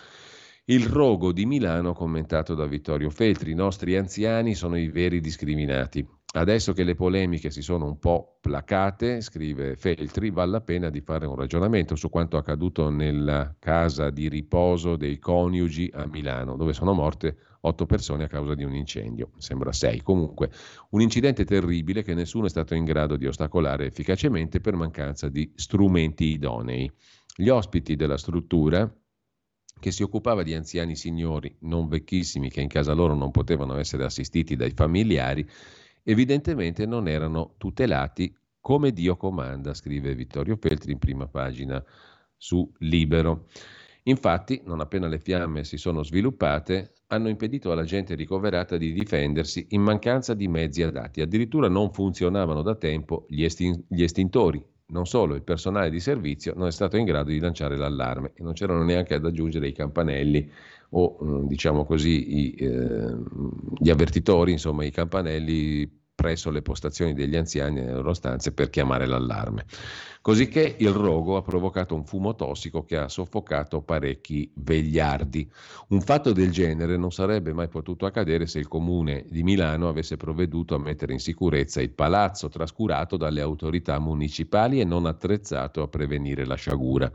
Il 0.65 0.87
rogo 0.87 1.33
di 1.33 1.45
Milano 1.45 1.93
commentato 1.93 2.55
da 2.55 2.65
Vittorio 2.65 3.11
Feltri. 3.11 3.51
I 3.51 3.55
nostri 3.55 3.97
anziani 3.97 4.55
sono 4.55 4.79
i 4.79 4.89
veri 4.89 5.21
discriminati. 5.21 6.05
Adesso 6.33 6.73
che 6.73 6.85
le 6.85 6.95
polemiche 6.95 7.51
si 7.51 7.61
sono 7.61 7.85
un 7.85 7.99
po' 7.99 8.39
placate, 8.41 9.21
scrive 9.21 9.77
Feltri, 9.77 10.31
vale 10.31 10.53
la 10.53 10.61
pena 10.63 10.89
di 10.89 11.03
fare 11.03 11.27
un 11.27 11.37
ragionamento 11.37 11.97
su 11.97 12.09
quanto 12.09 12.39
accaduto 12.39 12.89
nella 12.89 13.55
casa 13.59 14.09
di 14.09 14.29
riposo 14.29 14.97
dei 14.97 15.19
coniugi 15.19 15.91
a 15.93 16.07
Milano, 16.07 16.57
dove 16.57 16.73
sono 16.73 16.95
morte 16.95 17.37
otto 17.67 17.87
persone 17.87 18.25
a 18.25 18.29
causa 18.29 18.55
di 18.55 18.65
un 18.65 18.75
incendio, 18.75 19.31
sembra 19.39 19.73
sei. 19.73 20.03
Comunque, 20.03 20.51
un 20.91 21.01
incidente 21.01 21.45
terribile 21.45 22.03
che 22.03 22.15
nessuno 22.15 22.47
è 22.47 22.49
stato 22.49 22.75
in 22.75 22.85
grado 22.85 23.17
di 23.17 23.27
ostacolare 23.27 23.87
efficacemente 23.87 24.61
per 24.61 24.75
mancanza 24.75 25.29
di 25.29 25.53
strumenti 25.55 26.27
idonei. 26.27 26.91
Gli 27.35 27.49
ospiti 27.49 27.97
della 27.97 28.17
struttura, 28.17 28.91
che 29.79 29.91
si 29.91 30.03
occupava 30.03 30.43
di 30.43 30.55
anziani 30.55 30.97
signori 30.97 31.55
non 31.61 31.89
vecchissimi 31.89 32.49
che 32.49 32.63
in 32.63 32.69
casa 32.69 32.95
loro 32.95 33.15
non 33.15 33.31
potevano 33.31 33.77
essere 33.77 34.05
assistiti 34.05 34.57
dai 34.57 34.71
familiari, 34.71 35.47
evidentemente 36.03 36.87
non 36.87 37.09
erano 37.09 37.55
tutelati 37.59 38.35
come 38.61 38.93
Dio 38.93 39.17
comanda, 39.17 39.75
scrive 39.75 40.15
Vittorio 40.15 40.57
Feltri 40.57 40.93
in 40.93 40.99
prima 40.99 41.27
pagina 41.27 41.85
su 42.37 42.69
Libero. 42.79 43.47
Infatti, 44.09 44.63
non 44.65 44.81
appena 44.81 45.09
le 45.09 45.19
fiamme 45.19 45.65
si 45.65 45.77
sono 45.77 46.03
sviluppate, 46.03 46.93
hanno 47.09 47.29
impedito 47.29 47.73
alla 47.73 47.85
gente 47.85 48.15
ricoverata 48.15 48.77
di 48.77 48.93
difendersi 48.93 49.67
in 49.71 49.83
mancanza 49.83 50.35
di 50.35 50.49
mezzi 50.49 50.83
adatti. 50.83 51.21
Addirittura 51.21 51.69
non 51.69 51.93
funzionavano 51.93 52.63
da 52.63 52.75
tempo 52.77 53.27
gli, 53.29 53.43
estin- 53.45 53.85
gli 53.89 54.03
estintori 54.03 54.65
non 54.89 55.05
solo 55.05 55.35
il 55.35 55.43
personale 55.43 55.91
di 55.91 55.99
servizio 55.99 56.55
non 56.55 56.69
è 56.69 56.71
stato 56.71 56.97
in 56.97 57.05
grado 57.05 57.31
di 57.31 57.41
lanciare 57.41 57.77
l'allarme 57.77 58.33
e 58.35 58.43
non 58.45 58.53
c'erano 58.53 58.85
neanche 58.85 59.15
ad 59.15 59.25
aggiungere 59.25 59.67
i 59.67 59.73
campanelli 59.73 60.49
o 60.91 61.19
mm, 61.23 61.47
diciamo 61.47 61.85
così 61.85 62.39
i, 62.39 62.55
eh, 62.55 63.17
gli 63.79 63.91
avvertitori, 63.91 64.53
insomma 64.53 64.85
i 64.85 64.93
campanelli 64.93 66.05
presso 66.17 66.51
le 66.51 66.63
postazioni 66.63 67.13
degli 67.13 67.37
anziani 67.37 67.75
nelle 67.75 67.93
loro 67.93 68.15
stanze 68.15 68.51
per 68.51 68.71
chiamare 68.71 69.07
l'allarme. 69.07 69.67
Cosicché 70.23 70.75
il 70.79 70.91
rogo 70.91 71.37
ha 71.37 71.43
provocato 71.43 71.95
un 71.95 72.05
fumo 72.05 72.35
tossico 72.35 72.85
che 72.85 72.97
ha 72.97 73.09
soffocato 73.09 73.83
parecchi 73.83 74.51
vegliardi. 74.55 75.49
Un 75.89 76.01
fatto 76.01 76.33
del 76.33 76.51
genere 76.51 76.97
non 76.97 77.13
sarebbe 77.13 77.53
mai 77.53 77.69
potuto 77.69 78.07
accadere 78.07 78.47
se 78.47 78.59
il 78.59 78.67
comune 78.67 79.27
di 79.29 79.43
Milano 79.43 79.89
avesse 79.89 80.17
provveduto 80.17 80.75
a 80.75 80.79
mettere 80.79 81.13
in 81.13 81.21
sicurezza 81.21 81.83
il 81.83 81.91
palazzo 81.91 82.49
trascurato 82.49 83.19
dalle 83.19 83.43
autorità 83.43 83.99
municipali 83.99 84.81
e 84.81 84.85
non 84.85 85.05
attrezzato 85.05 85.83
a 85.83 85.89
prevenire 85.89 86.47
la 86.47 86.57
sciagura. 86.57 87.13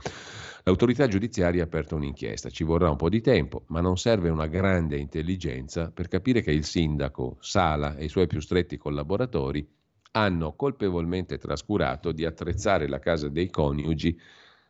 L'autorità 0.63 1.07
giudiziaria 1.07 1.63
ha 1.63 1.65
aperto 1.65 1.95
un'inchiesta, 1.95 2.49
ci 2.49 2.63
vorrà 2.63 2.89
un 2.89 2.95
po' 2.95 3.09
di 3.09 3.21
tempo, 3.21 3.63
ma 3.67 3.81
non 3.81 3.97
serve 3.97 4.29
una 4.29 4.45
grande 4.45 4.97
intelligenza 4.97 5.89
per 5.91 6.07
capire 6.07 6.41
che 6.41 6.51
il 6.51 6.65
sindaco 6.65 7.37
Sala 7.39 7.95
e 7.95 8.05
i 8.05 8.09
suoi 8.09 8.27
più 8.27 8.39
stretti 8.39 8.77
collaboratori 8.77 9.67
hanno 10.11 10.53
colpevolmente 10.53 11.37
trascurato 11.37 12.11
di 12.11 12.25
attrezzare 12.25 12.87
la 12.87 12.99
casa 12.99 13.29
dei 13.29 13.49
coniugi 13.49 14.19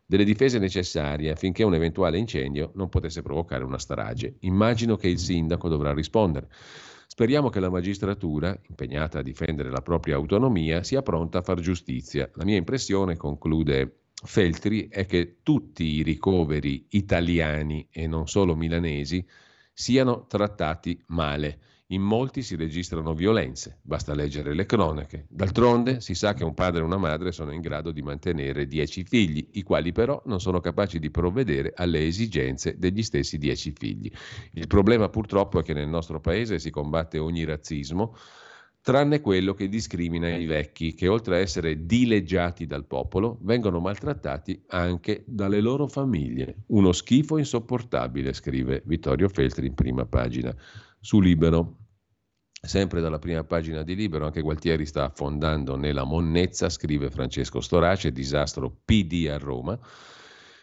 delle 0.06 0.24
difese 0.24 0.60
necessarie 0.60 1.32
affinché 1.32 1.64
un 1.64 1.74
eventuale 1.74 2.18
incendio 2.18 2.72
non 2.76 2.90
potesse 2.90 3.22
provocare 3.22 3.64
una 3.64 3.80
strage. 3.80 4.36
Immagino 4.42 4.96
che 4.96 5.08
il 5.08 5.20
sindaco 5.20 5.68
dovrà 5.68 5.94
rispondere. 5.94 6.50
Speriamo 7.08 7.50
che 7.50 7.60
la 7.60 7.70
magistratura, 7.70 8.58
impegnata 8.70 9.20
a 9.20 9.22
difendere 9.22 9.70
la 9.70 9.82
propria 9.82 10.16
autonomia, 10.16 10.84
sia 10.84 11.02
pronta 11.02 11.40
a 11.40 11.42
far 11.42 11.60
giustizia. 11.60 12.30
La 12.36 12.46
mia 12.46 12.58
impressione, 12.58 13.18
conclude 13.18 14.01
Feltri 14.24 14.88
è 14.88 15.06
che 15.06 15.38
tutti 15.42 15.84
i 15.84 16.04
ricoveri 16.04 16.86
italiani 16.90 17.88
e 17.92 18.06
non 18.06 18.28
solo 18.28 18.56
milanesi 18.56 19.26
siano 19.74 20.26
trattati 20.28 21.02
male. 21.08 21.60
In 21.88 22.04
molti 22.04 22.42
si 22.42 22.56
registrano 22.56 23.14
violenze, 23.14 23.80
basta 23.82 24.14
leggere 24.14 24.54
le 24.54 24.66
cronache. 24.66 25.26
D'altronde 25.28 26.00
si 26.00 26.14
sa 26.14 26.34
che 26.34 26.46
un 26.46 26.54
padre 26.54 26.82
e 26.82 26.86
una 26.86 26.98
madre 26.98 27.34
sono 27.34 27.52
in 27.52 27.60
grado 27.60 27.92
di 27.92 28.02
mantenere 28.02 28.68
dieci 28.68 29.04
figli, 29.04 29.46
i 29.54 29.64
quali 29.64 29.92
però 29.92 30.22
non 30.28 30.40
sono 30.40 30.62
capaci 30.62 31.00
di 31.00 31.10
provvedere 31.10 31.74
alle 31.76 32.06
esigenze 32.06 32.78
degli 32.78 33.04
stessi 33.04 33.38
dieci 33.38 33.74
figli. 33.76 34.10
Il 34.54 34.68
problema 34.68 35.10
purtroppo 35.10 35.60
è 35.60 35.64
che 35.64 35.74
nel 35.74 35.90
nostro 35.90 36.22
paese 36.22 36.60
si 36.60 36.70
combatte 36.70 37.18
ogni 37.18 37.44
razzismo, 37.44 38.16
tranne 38.82 39.22
quello 39.22 39.54
che 39.54 39.70
discrimina 39.70 40.28
i 40.36 40.46
vecchi, 40.46 40.94
che 40.96 41.08
oltre 41.08 41.36
a 41.36 41.40
essere 41.40 41.86
dileggiati 41.86 42.66
dal 42.66 42.86
popolo, 42.86 43.38
vengono 43.42 43.80
maltrattati 43.80 44.64
anche 44.70 45.24
dalle 45.28 45.62
loro 45.62 45.88
famiglie. 45.88 46.64
Uno 46.68 46.92
schifo 46.92 47.38
insopportabile, 47.38 48.34
scrive 48.34 48.82
Vittorio 48.86 49.30
Feltri 49.30 49.68
in 49.68 49.76
prima 49.76 50.06
pagina 50.06 50.56
su 51.00 51.20
Libero. 51.20 51.78
Sempre 52.64 53.02
dalla 53.02 53.20
prima 53.20 53.44
pagina 53.44 53.84
di 53.84 53.96
Libero, 53.96 54.26
anche 54.26 54.42
Gualtieri 54.42 54.86
sta 54.86 55.06
affondando 55.06 55.76
nella 55.76 56.04
monnezza, 56.04 56.70
scrive 56.70 57.10
Francesco 57.10 57.60
Storace, 57.60 58.12
disastro 58.12 58.82
PD 58.84 59.28
a 59.30 59.38
Roma. 59.38 59.80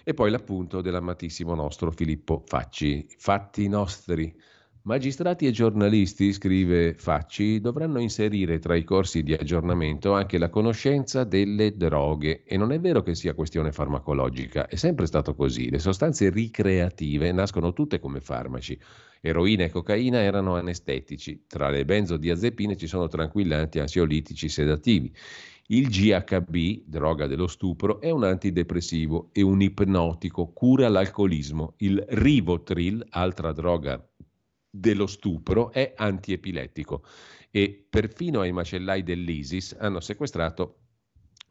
E 0.04 0.14
poi 0.14 0.30
l'appunto 0.30 0.80
dell'amatissimo 0.80 1.54
nostro 1.54 1.90
Filippo 1.90 2.42
Facci. 2.46 3.06
Fatti 3.18 3.68
nostri 3.68 4.34
Magistrati 4.88 5.46
e 5.46 5.50
giornalisti, 5.50 6.32
scrive 6.32 6.94
Facci, 6.94 7.60
dovranno 7.60 8.00
inserire 8.00 8.58
tra 8.58 8.74
i 8.74 8.84
corsi 8.84 9.22
di 9.22 9.34
aggiornamento 9.34 10.14
anche 10.14 10.38
la 10.38 10.48
conoscenza 10.48 11.24
delle 11.24 11.76
droghe 11.76 12.42
e 12.44 12.56
non 12.56 12.72
è 12.72 12.80
vero 12.80 13.02
che 13.02 13.14
sia 13.14 13.34
questione 13.34 13.70
farmacologica, 13.70 14.66
è 14.66 14.76
sempre 14.76 15.04
stato 15.04 15.34
così. 15.34 15.68
Le 15.68 15.78
sostanze 15.78 16.30
ricreative 16.30 17.30
nascono 17.32 17.74
tutte 17.74 18.00
come 18.00 18.22
farmaci. 18.22 18.80
Eroina 19.20 19.64
e 19.64 19.68
cocaina 19.68 20.22
erano 20.22 20.56
anestetici, 20.56 21.44
tra 21.46 21.68
le 21.68 21.84
benzodiazepine 21.84 22.74
ci 22.74 22.86
sono 22.86 23.08
tranquillanti, 23.08 23.80
ansiolitici, 23.80 24.48
sedativi. 24.48 25.14
Il 25.66 25.88
GHB, 25.88 26.84
droga 26.86 27.26
dello 27.26 27.46
stupro, 27.46 28.00
è 28.00 28.08
un 28.08 28.24
antidepressivo 28.24 29.28
e 29.32 29.42
un 29.42 29.60
ipnotico, 29.60 30.50
cura 30.50 30.88
l'alcolismo. 30.88 31.74
Il 31.76 32.02
Rivotril, 32.08 33.04
altra 33.10 33.52
droga 33.52 34.02
dello 34.70 35.06
stupro, 35.06 35.70
è 35.70 35.94
antiepilettico 35.96 37.02
e 37.50 37.86
perfino 37.88 38.40
ai 38.40 38.52
macellai 38.52 39.02
dell'ISIS 39.02 39.76
hanno 39.78 40.00
sequestrato 40.00 40.80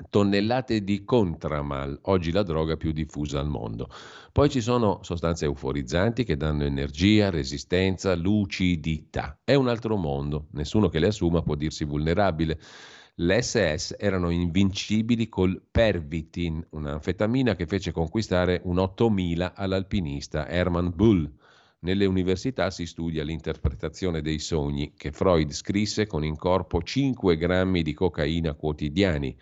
tonnellate 0.09 0.83
di 0.83 1.03
Contramal, 1.03 1.99
oggi 2.03 2.31
la 2.31 2.43
droga 2.43 2.77
più 2.77 2.91
diffusa 2.91 3.39
al 3.39 3.47
mondo. 3.47 3.89
Poi 4.31 4.49
ci 4.49 4.61
sono 4.61 4.99
sostanze 5.01 5.45
euforizzanti 5.45 6.23
che 6.23 6.37
danno 6.37 6.63
energia, 6.63 7.29
resistenza, 7.29 8.15
lucidità. 8.15 9.39
È 9.43 9.55
un 9.55 9.67
altro 9.67 9.97
mondo, 9.97 10.47
nessuno 10.51 10.89
che 10.89 10.99
le 10.99 11.07
assuma 11.07 11.41
può 11.41 11.55
dirsi 11.55 11.83
vulnerabile. 11.83 12.59
Le 13.15 13.41
SS 13.41 13.95
erano 13.97 14.29
invincibili 14.29 15.27
col 15.27 15.59
Pervitin, 15.71 16.63
un'anfetamina 16.69 17.55
che 17.55 17.65
fece 17.65 17.91
conquistare 17.91 18.61
un 18.65 18.77
8000 18.77 19.55
all'alpinista 19.55 20.47
Hermann 20.47 20.89
Bull. 20.93 21.27
Nelle 21.79 22.05
università 22.05 22.71
si 22.71 22.87
studia 22.87 23.23
l'interpretazione 23.23 24.21
dei 24.21 24.39
sogni 24.39 24.93
che 24.95 25.11
Freud 25.11 25.51
scrisse 25.51 26.07
con 26.07 26.23
in 26.23 26.35
corpo 26.35 26.81
5 26.81 27.37
grammi 27.37 27.83
di 27.83 27.93
cocaina 27.93 28.55
quotidiani. 28.55 29.37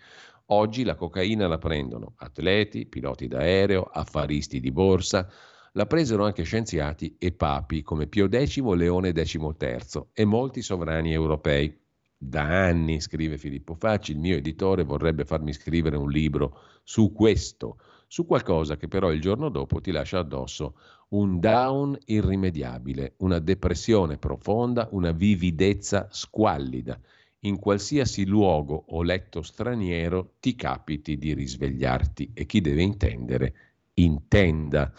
Oggi 0.46 0.84
la 0.84 0.96
cocaina 0.96 1.48
la 1.48 1.56
prendono 1.56 2.12
atleti, 2.16 2.84
piloti 2.84 3.26
d'aereo, 3.26 3.84
affaristi 3.84 4.60
di 4.60 4.70
borsa, 4.70 5.26
la 5.72 5.86
presero 5.86 6.26
anche 6.26 6.42
scienziati 6.42 7.16
e 7.18 7.32
papi 7.32 7.82
come 7.82 8.06
Pio 8.06 8.28
X, 8.28 8.60
Leone 8.60 9.12
XIII 9.12 10.08
e 10.12 10.24
molti 10.26 10.60
sovrani 10.60 11.14
europei. 11.14 11.74
Da 12.18 12.66
anni, 12.66 13.00
scrive 13.00 13.38
Filippo 13.38 13.74
Facci, 13.74 14.12
il 14.12 14.18
mio 14.18 14.36
editore 14.36 14.84
vorrebbe 14.84 15.24
farmi 15.24 15.54
scrivere 15.54 15.96
un 15.96 16.10
libro 16.10 16.60
su 16.82 17.12
questo, 17.12 17.78
su 18.06 18.26
qualcosa 18.26 18.76
che 18.76 18.88
però 18.88 19.12
il 19.12 19.20
giorno 19.20 19.48
dopo 19.48 19.80
ti 19.80 19.90
lascia 19.90 20.18
addosso 20.18 20.74
un 21.08 21.38
down 21.38 21.96
irrimediabile, 22.06 23.14
una 23.18 23.38
depressione 23.38 24.16
profonda, 24.16 24.88
una 24.92 25.12
vividezza 25.12 26.08
squallida. 26.10 26.98
In 27.40 27.58
qualsiasi 27.58 28.26
luogo 28.26 28.86
o 28.88 29.02
letto 29.02 29.42
straniero 29.42 30.34
ti 30.40 30.56
capiti 30.56 31.16
di 31.16 31.32
risvegliarti 31.34 32.30
e 32.34 32.46
chi 32.46 32.60
deve 32.60 32.82
intendere, 32.82 33.54
intenda. 33.94 34.92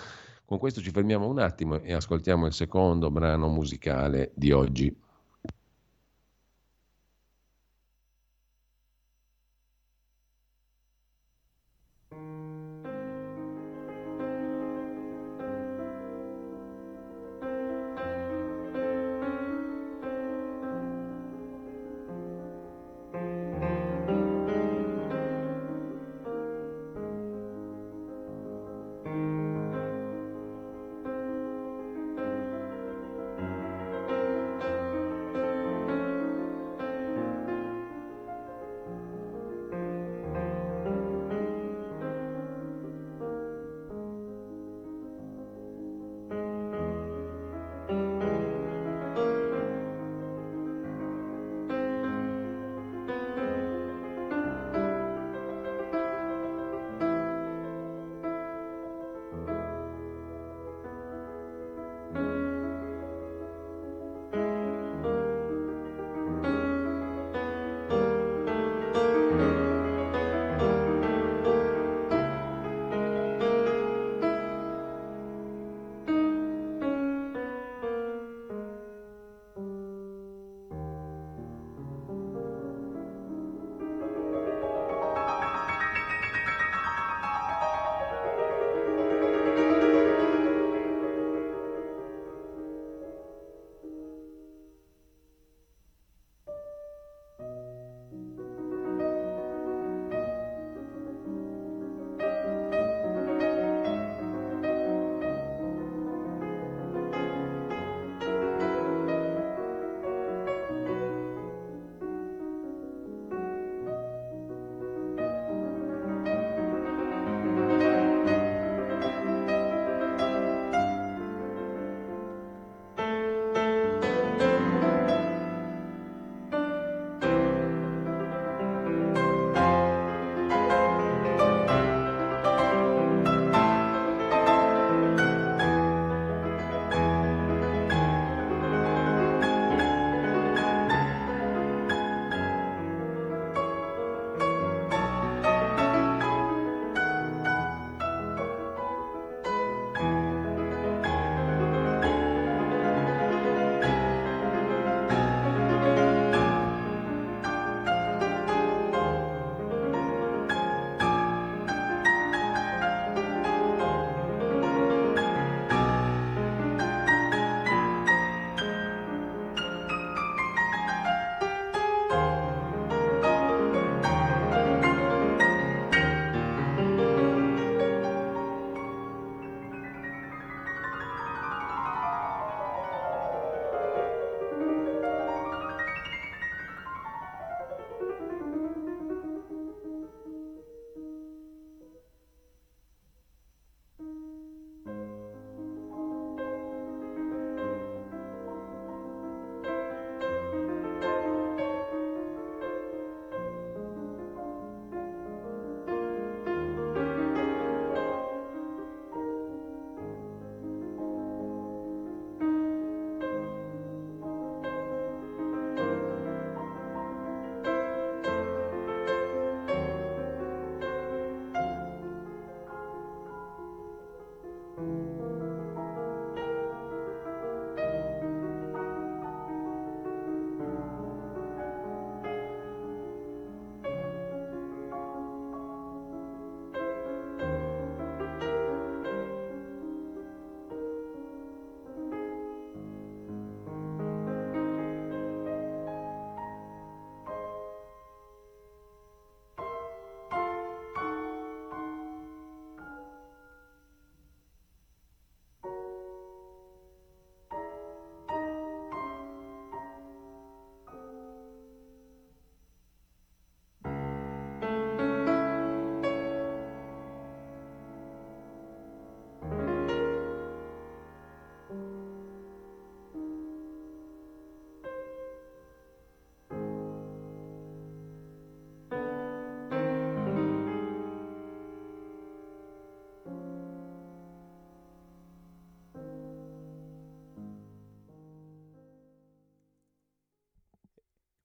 Con 0.45 0.59
questo 0.59 0.79
ci 0.79 0.91
fermiamo 0.91 1.27
un 1.27 1.39
attimo 1.39 1.79
e 1.81 1.93
ascoltiamo 1.93 2.45
il 2.45 2.53
secondo 2.53 3.11
brano 3.11 3.49
musicale 3.49 4.31
di 4.33 4.51
oggi. 4.51 4.95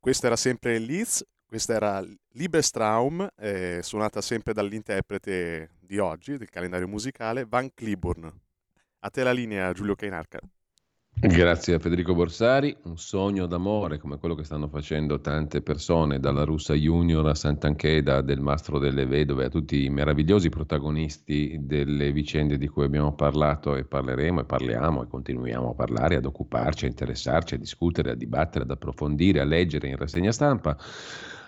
Questo 0.02 0.26
era 0.26 0.34
sempre 0.34 0.80
Leeds, 0.80 1.24
questa 1.46 1.74
era 1.74 2.04
Liebestraum, 2.30 3.24
eh, 3.36 3.78
suonata 3.84 4.20
sempre 4.20 4.52
dall'interprete 4.52 5.76
di 5.78 5.98
oggi, 5.98 6.36
del 6.36 6.50
calendario 6.50 6.88
musicale, 6.88 7.46
Van 7.46 7.72
Cliburn. 7.72 8.28
A 8.98 9.10
te 9.10 9.22
la 9.22 9.30
linea, 9.30 9.72
Giulio 9.72 9.94
Cainarca. 9.94 10.40
Grazie 11.24 11.74
a 11.74 11.78
Federico 11.78 12.16
Borsari, 12.16 12.76
un 12.82 12.98
sogno 12.98 13.46
d'amore 13.46 13.98
come 13.98 14.18
quello 14.18 14.34
che 14.34 14.42
stanno 14.42 14.66
facendo 14.66 15.20
tante 15.20 15.62
persone, 15.62 16.18
dalla 16.18 16.42
Russa 16.42 16.74
Junior 16.74 17.24
a 17.28 17.34
Sant'Ancheda, 17.36 18.22
del 18.22 18.40
Mastro 18.40 18.80
delle 18.80 19.06
Vedove, 19.06 19.44
a 19.44 19.48
tutti 19.48 19.84
i 19.84 19.88
meravigliosi 19.88 20.48
protagonisti 20.48 21.58
delle 21.60 22.10
vicende 22.10 22.58
di 22.58 22.66
cui 22.66 22.86
abbiamo 22.86 23.14
parlato 23.14 23.76
e 23.76 23.84
parleremo 23.84 24.40
e 24.40 24.44
parliamo 24.44 25.04
e 25.04 25.06
continuiamo 25.06 25.70
a 25.70 25.74
parlare, 25.74 26.16
ad 26.16 26.24
occuparci, 26.24 26.86
a 26.86 26.88
interessarci, 26.88 27.54
a 27.54 27.58
discutere, 27.58 28.10
a 28.10 28.14
dibattere, 28.16 28.64
ad 28.64 28.72
approfondire, 28.72 29.38
a 29.38 29.44
leggere 29.44 29.86
in 29.86 29.96
rassegna 29.96 30.32
stampa. 30.32 30.76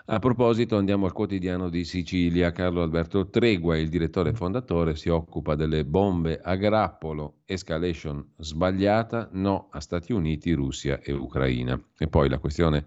A 0.06 0.18
proposito, 0.18 0.76
andiamo 0.76 1.06
al 1.06 1.12
quotidiano 1.12 1.70
di 1.70 1.82
Sicilia. 1.86 2.52
Carlo 2.52 2.82
Alberto 2.82 3.30
Tregua, 3.30 3.78
il 3.78 3.88
direttore 3.88 4.34
fondatore, 4.34 4.96
si 4.96 5.08
occupa 5.08 5.54
delle 5.54 5.86
bombe 5.86 6.38
a 6.42 6.56
grappolo, 6.56 7.36
escalation 7.46 8.22
sbagliata, 8.36 9.30
no 9.32 9.68
a 9.70 9.80
Stati 9.80 10.12
Uniti, 10.12 10.52
Russia 10.52 11.00
e 11.00 11.12
Ucraina. 11.12 11.82
E 11.96 12.06
poi 12.08 12.28
la 12.28 12.36
questione 12.38 12.84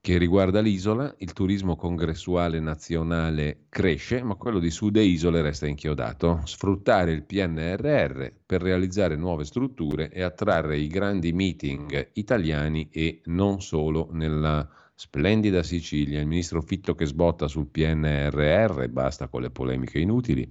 che 0.00 0.16
riguarda 0.16 0.62
l'isola, 0.62 1.14
il 1.18 1.34
turismo 1.34 1.76
congressuale 1.76 2.58
nazionale 2.58 3.66
cresce, 3.68 4.22
ma 4.22 4.34
quello 4.36 4.60
di 4.60 4.70
Sud 4.70 4.96
e 4.96 5.02
Isole 5.02 5.42
resta 5.42 5.66
inchiodato. 5.66 6.40
Sfruttare 6.44 7.12
il 7.12 7.24
PNRR 7.24 8.28
per 8.46 8.62
realizzare 8.62 9.14
nuove 9.14 9.44
strutture 9.44 10.08
e 10.10 10.22
attrarre 10.22 10.78
i 10.78 10.86
grandi 10.86 11.34
meeting 11.34 12.12
italiani 12.14 12.88
e 12.90 13.20
non 13.26 13.60
solo 13.60 14.08
nella 14.12 14.66
Splendida 15.00 15.62
Sicilia, 15.62 16.20
il 16.20 16.26
ministro 16.26 16.60
Fitto 16.60 16.94
che 16.94 17.06
sbotta 17.06 17.48
sul 17.48 17.68
PNRR, 17.68 18.86
basta 18.88 19.28
con 19.28 19.40
le 19.40 19.48
polemiche 19.48 19.98
inutili, 19.98 20.46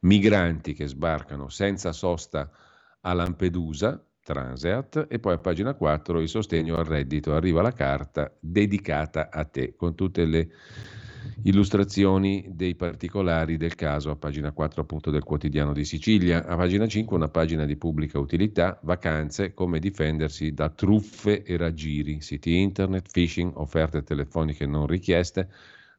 migranti 0.00 0.74
che 0.74 0.88
sbarcano 0.88 1.48
senza 1.48 1.92
sosta 1.92 2.50
a 3.02 3.12
Lampedusa, 3.12 4.04
Transeat, 4.20 5.06
e 5.08 5.20
poi 5.20 5.34
a 5.34 5.38
pagina 5.38 5.74
4 5.74 6.20
il 6.20 6.28
sostegno 6.28 6.74
al 6.76 6.86
reddito, 6.86 7.34
arriva 7.36 7.62
la 7.62 7.70
carta 7.70 8.36
dedicata 8.40 9.30
a 9.30 9.44
te, 9.44 9.76
con 9.76 9.94
tutte 9.94 10.24
le 10.24 10.50
illustrazioni 11.42 12.46
dei 12.48 12.74
particolari 12.74 13.56
del 13.56 13.74
caso 13.74 14.10
a 14.10 14.16
pagina 14.16 14.52
4 14.52 14.82
appunto 14.82 15.10
del 15.10 15.24
quotidiano 15.24 15.72
di 15.72 15.84
Sicilia, 15.84 16.44
a 16.46 16.56
pagina 16.56 16.86
5 16.86 17.16
una 17.16 17.28
pagina 17.28 17.64
di 17.64 17.76
pubblica 17.76 18.18
utilità, 18.18 18.78
vacanze, 18.82 19.54
come 19.54 19.78
difendersi 19.78 20.52
da 20.52 20.70
truffe 20.70 21.42
e 21.42 21.56
raggiri, 21.56 22.20
siti 22.20 22.56
internet, 22.56 23.10
phishing, 23.10 23.52
offerte 23.56 24.02
telefoniche 24.02 24.66
non 24.66 24.86
richieste, 24.86 25.48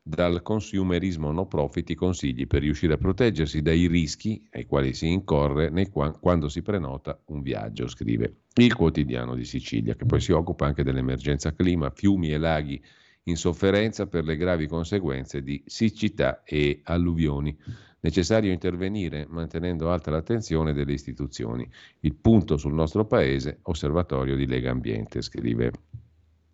dal 0.08 0.44
consumerismo 0.44 1.32
no 1.32 1.48
profit 1.48 1.90
i 1.90 1.96
consigli 1.96 2.46
per 2.46 2.62
riuscire 2.62 2.94
a 2.94 2.98
proteggersi 2.98 3.64
dai 3.64 3.88
rischi 3.88 4.40
ai 4.52 4.68
quali 4.68 4.94
si 4.94 5.08
incorre 5.08 5.72
quando 6.20 6.48
si 6.48 6.62
prenota 6.62 7.20
un 7.26 7.42
viaggio, 7.42 7.88
scrive 7.88 8.42
il 8.54 8.76
quotidiano 8.76 9.34
di 9.34 9.46
Sicilia, 9.46 9.96
che 9.96 10.06
poi 10.06 10.22
si 10.22 10.32
occupa 10.32 10.68
anche 10.68 10.84
dell'emergenza 10.84 11.56
clima, 11.56 11.90
fiumi 11.90 12.30
e 12.30 12.38
laghi 12.38 12.84
in 13.28 13.38
sofferenza 13.38 14.08
per 14.08 14.24
le 14.24 14.38
gravi 14.38 14.68
conseguenze 14.68 15.42
di 15.42 15.64
siccità 15.66 16.44
e 16.44 16.82
alluvioni. 16.84 17.58
Necessario 18.02 18.52
intervenire 18.52 19.26
mantenendo 19.28 19.92
alta 19.92 20.12
l'attenzione 20.12 20.74
delle 20.74 20.94
istituzioni. 20.94 21.68
Il 22.02 22.16
punto 22.16 22.58
sul 22.58 22.74
nostro 22.74 23.06
paese, 23.06 23.60
osservatorio 23.64 24.36
di 24.36 24.46
Lega 24.46 24.70
Ambiente, 24.70 25.24
scrive 25.24 25.72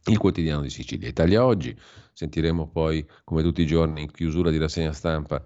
il 0.05 0.17
quotidiano 0.17 0.61
di 0.61 0.69
Sicilia. 0.69 1.09
Italia 1.09 1.45
Oggi, 1.45 1.77
sentiremo 2.13 2.69
poi 2.69 3.05
come 3.25 3.43
tutti 3.43 3.61
i 3.61 3.67
giorni 3.67 4.03
in 4.03 4.11
chiusura 4.11 4.49
di 4.49 4.57
rassegna 4.57 4.93
stampa 4.93 5.43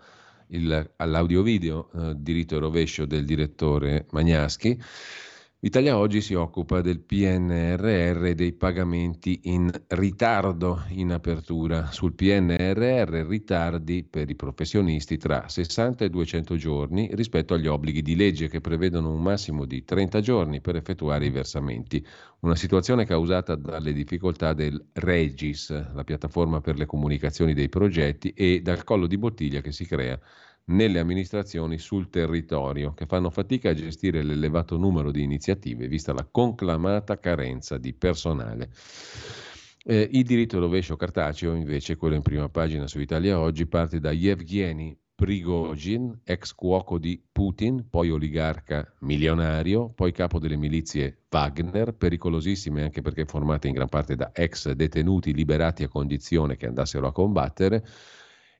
il, 0.49 0.93
all'audio 0.97 1.41
video 1.41 1.89
eh, 1.91 2.13
diritto 2.17 2.55
e 2.55 2.59
rovescio 2.59 3.05
del 3.05 3.25
direttore 3.25 4.05
Magnaschi. 4.11 4.79
Italia 5.65 5.97
Oggi 5.97 6.21
si 6.21 6.35
occupa 6.35 6.81
del 6.81 6.99
PNRR 6.99 8.25
e 8.25 8.35
dei 8.35 8.53
pagamenti 8.53 9.39
in 9.45 9.67
ritardo 9.87 10.83
in 10.89 11.11
apertura. 11.11 11.89
Sul 11.91 12.13
PNRR 12.13 13.25
ritardi 13.27 14.03
per 14.03 14.29
i 14.29 14.35
professionisti 14.35 15.17
tra 15.17 15.49
60 15.49 16.05
e 16.05 16.09
200 16.11 16.55
giorni 16.55 17.09
rispetto 17.13 17.55
agli 17.55 17.65
obblighi 17.65 18.03
di 18.03 18.15
legge 18.15 18.47
che 18.47 18.61
prevedono 18.61 19.11
un 19.11 19.23
massimo 19.23 19.65
di 19.65 19.83
30 19.83 20.21
giorni 20.21 20.61
per 20.61 20.75
effettuare 20.75 21.25
i 21.25 21.31
versamenti. 21.31 22.05
Una 22.41 22.55
situazione 22.55 23.07
causata 23.07 23.55
dalle 23.55 23.91
difficoltà 23.91 24.53
del 24.53 24.79
Regis, 24.93 25.71
la 25.95 26.03
piattaforma 26.03 26.61
per 26.61 26.77
le 26.77 26.85
comunicazioni 26.85 27.55
dei 27.55 27.69
progetti, 27.69 28.33
e 28.35 28.61
dal 28.61 28.83
collo 28.83 29.07
di 29.07 29.17
bottiglia 29.17 29.61
che 29.61 29.71
si 29.71 29.87
crea 29.87 30.19
nelle 30.65 30.99
amministrazioni 30.99 31.77
sul 31.77 32.09
territorio, 32.09 32.93
che 32.93 33.05
fanno 33.05 33.29
fatica 33.29 33.69
a 33.69 33.73
gestire 33.73 34.23
l'elevato 34.23 34.77
numero 34.77 35.11
di 35.11 35.21
iniziative, 35.21 35.87
vista 35.87 36.13
la 36.13 36.27
conclamata 36.29 37.19
carenza 37.19 37.77
di 37.77 37.93
personale. 37.93 38.69
Eh, 39.83 40.09
il 40.13 40.23
diritto 40.23 40.59
rovescio 40.59 40.95
cartaceo, 40.95 41.53
invece, 41.53 41.95
quello 41.95 42.15
in 42.15 42.23
prima 42.23 42.49
pagina 42.49 42.87
su 42.87 42.99
Italia 42.99 43.39
Oggi, 43.39 43.67
parte 43.67 43.99
da 43.99 44.11
Yevgeny 44.11 44.97
Prigozhin, 45.13 46.21
ex 46.25 46.53
cuoco 46.53 46.97
di 46.97 47.23
Putin, 47.31 47.87
poi 47.89 48.09
oligarca 48.09 48.93
milionario, 48.99 49.89
poi 49.89 50.11
capo 50.11 50.39
delle 50.39 50.57
milizie 50.57 51.25
Wagner, 51.29 51.93
pericolosissime 51.93 52.83
anche 52.83 53.01
perché 53.01 53.25
formate 53.25 53.67
in 53.67 53.75
gran 53.75 53.87
parte 53.87 54.15
da 54.15 54.31
ex 54.33 54.71
detenuti 54.71 55.33
liberati 55.33 55.83
a 55.83 55.87
condizione 55.87 56.57
che 56.57 56.65
andassero 56.65 57.07
a 57.07 57.13
combattere, 57.13 57.85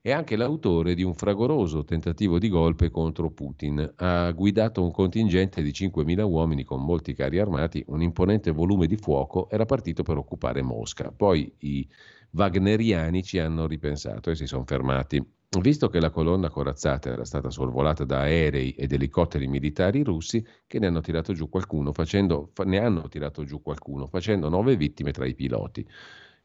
è 0.06 0.12
anche 0.12 0.36
l'autore 0.36 0.94
di 0.94 1.02
un 1.02 1.14
fragoroso 1.14 1.82
tentativo 1.82 2.38
di 2.38 2.48
golpe 2.48 2.90
contro 2.90 3.28
Putin. 3.32 3.94
Ha 3.96 4.30
guidato 4.30 4.80
un 4.80 4.92
contingente 4.92 5.62
di 5.62 5.70
5.000 5.70 6.22
uomini 6.22 6.62
con 6.62 6.80
molti 6.80 7.12
carri 7.12 7.40
armati, 7.40 7.82
un 7.88 8.02
imponente 8.02 8.52
volume 8.52 8.86
di 8.86 8.96
fuoco, 8.96 9.50
era 9.50 9.64
partito 9.64 10.04
per 10.04 10.16
occupare 10.16 10.62
Mosca. 10.62 11.10
Poi 11.10 11.52
i 11.58 11.88
wagneriani 12.30 13.24
ci 13.24 13.40
hanno 13.40 13.66
ripensato 13.66 14.30
e 14.30 14.36
si 14.36 14.46
sono 14.46 14.62
fermati. 14.64 15.20
Visto 15.60 15.88
che 15.88 15.98
la 15.98 16.10
colonna 16.10 16.50
corazzata 16.50 17.10
era 17.10 17.24
stata 17.24 17.50
sorvolata 17.50 18.04
da 18.04 18.20
aerei 18.20 18.74
ed 18.74 18.92
elicotteri 18.92 19.48
militari 19.48 20.04
russi, 20.04 20.46
che 20.68 20.78
ne 20.78 20.86
hanno 20.86 21.00
tirato 21.00 21.32
giù 21.32 21.48
qualcuno, 21.48 21.92
facendo, 21.92 22.52
ne 22.64 22.78
hanno 22.78 23.08
tirato 23.08 23.42
giù 23.42 23.60
qualcuno, 23.60 24.06
facendo 24.06 24.48
nove 24.48 24.76
vittime 24.76 25.10
tra 25.10 25.26
i 25.26 25.34
piloti. 25.34 25.84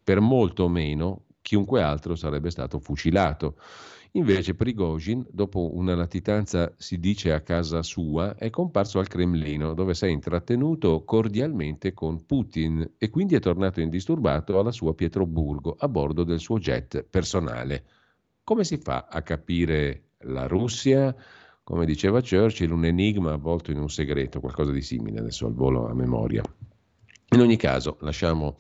Per 0.04 0.20
molto 0.20 0.68
meno 0.68 1.26
chiunque 1.42 1.82
altro 1.82 2.16
sarebbe 2.16 2.50
stato 2.50 2.80
fucilato. 2.80 3.56
Invece 4.14 4.56
Prigozhin, 4.56 5.26
dopo 5.32 5.74
una 5.74 5.96
latitanza 5.96 6.74
si 6.76 7.00
dice 7.00 7.32
a 7.32 7.40
casa 7.40 7.82
sua, 7.82 8.36
è 8.36 8.50
comparso 8.50 9.00
al 9.00 9.08
Cremlino, 9.08 9.74
dove 9.74 9.94
si 9.94 10.06
è 10.06 10.10
intrattenuto 10.10 11.06
cordialmente 11.06 11.94
con 11.94 12.26
Putin 12.26 12.96
e 12.98 13.10
quindi 13.10 13.36
è 13.36 13.40
tornato 13.40 13.80
indisturbato 13.80 14.60
alla 14.60 14.74
sua 14.74 14.94
Pietroburgo 14.94 15.78
a 15.80 15.88
bordo 15.88 16.26
del 16.26 16.40
suo 16.40 16.60
jet 16.60 17.04
personale. 17.04 17.86
Come 18.44 18.66
si 18.66 18.76
fa 18.78 19.08
a 19.10 19.22
capire 19.22 20.10
la 20.24 20.46
Russia? 20.46 21.16
Come 21.64 21.86
diceva 21.86 22.20
Churchill, 22.20 22.72
un 22.72 22.84
enigma 22.84 23.32
avvolto 23.32 23.72
in 23.72 23.80
un 23.80 23.90
segreto, 23.90 24.42
qualcosa 24.42 24.72
di 24.72 24.82
simile, 24.82 25.20
adesso 25.20 25.46
al 25.46 25.54
volo 25.54 25.88
a 25.88 25.94
memoria. 25.94 26.44
In 27.34 27.40
ogni 27.40 27.56
caso, 27.56 27.96
lasciamo 28.02 28.58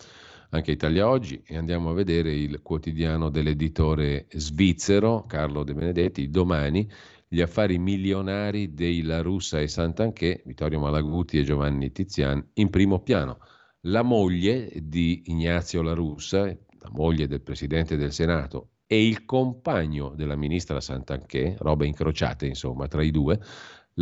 anche 0.51 0.71
Italia 0.71 1.07
Oggi 1.07 1.41
e 1.45 1.57
andiamo 1.57 1.89
a 1.89 1.93
vedere 1.93 2.33
il 2.33 2.61
quotidiano 2.61 3.29
dell'editore 3.29 4.27
svizzero 4.31 5.25
Carlo 5.25 5.63
De 5.63 5.73
Benedetti, 5.73 6.29
domani 6.29 6.89
gli 7.27 7.39
affari 7.39 7.77
milionari 7.77 8.73
dei 8.73 9.01
La 9.01 9.21
Russa 9.21 9.61
e 9.61 9.69
Sant'Anché, 9.69 10.41
Vittorio 10.45 10.79
Malaguti 10.79 11.39
e 11.39 11.43
Giovanni 11.43 11.93
Tizian 11.93 12.45
in 12.55 12.69
primo 12.69 12.99
piano. 12.99 13.39
La 13.85 14.01
moglie 14.01 14.69
di 14.83 15.23
Ignazio 15.27 15.81
La 15.81 15.93
Russa, 15.93 16.45
la 16.45 16.89
moglie 16.91 17.27
del 17.27 17.41
Presidente 17.41 17.95
del 17.95 18.11
Senato 18.11 18.71
e 18.85 19.07
il 19.07 19.23
compagno 19.23 20.13
della 20.15 20.35
ministra 20.35 20.81
Sant'Anché, 20.81 21.55
robe 21.59 21.87
incrociate 21.87 22.45
insomma 22.45 22.87
tra 22.87 23.01
i 23.01 23.11
due, 23.11 23.39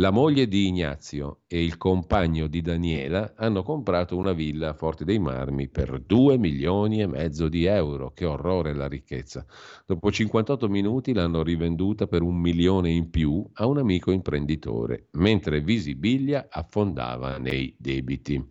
la 0.00 0.10
moglie 0.10 0.48
di 0.48 0.66
Ignazio 0.66 1.40
e 1.46 1.62
il 1.62 1.76
compagno 1.76 2.46
di 2.46 2.62
Daniela 2.62 3.34
hanno 3.36 3.62
comprato 3.62 4.16
una 4.16 4.32
villa 4.32 4.70
a 4.70 4.72
Forte 4.72 5.04
dei 5.04 5.18
Marmi 5.18 5.68
per 5.68 6.00
2 6.00 6.38
milioni 6.38 7.02
e 7.02 7.06
mezzo 7.06 7.50
di 7.50 7.66
euro. 7.66 8.10
Che 8.14 8.24
orrore 8.24 8.72
la 8.72 8.88
ricchezza. 8.88 9.44
Dopo 9.84 10.10
58 10.10 10.70
minuti 10.70 11.12
l'hanno 11.12 11.42
rivenduta 11.42 12.06
per 12.06 12.22
un 12.22 12.34
milione 12.34 12.90
in 12.90 13.10
più 13.10 13.46
a 13.52 13.66
un 13.66 13.76
amico 13.76 14.10
imprenditore, 14.10 15.08
mentre 15.12 15.60
Visibilia 15.60 16.46
affondava 16.48 17.36
nei 17.36 17.74
debiti. 17.78 18.42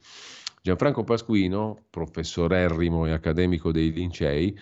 Gianfranco 0.62 1.04
Pasquino, 1.04 1.86
professorerrimo 1.90 3.08
e 3.08 3.12
accademico 3.12 3.72
dei 3.72 3.92
Lincei, 3.92 4.56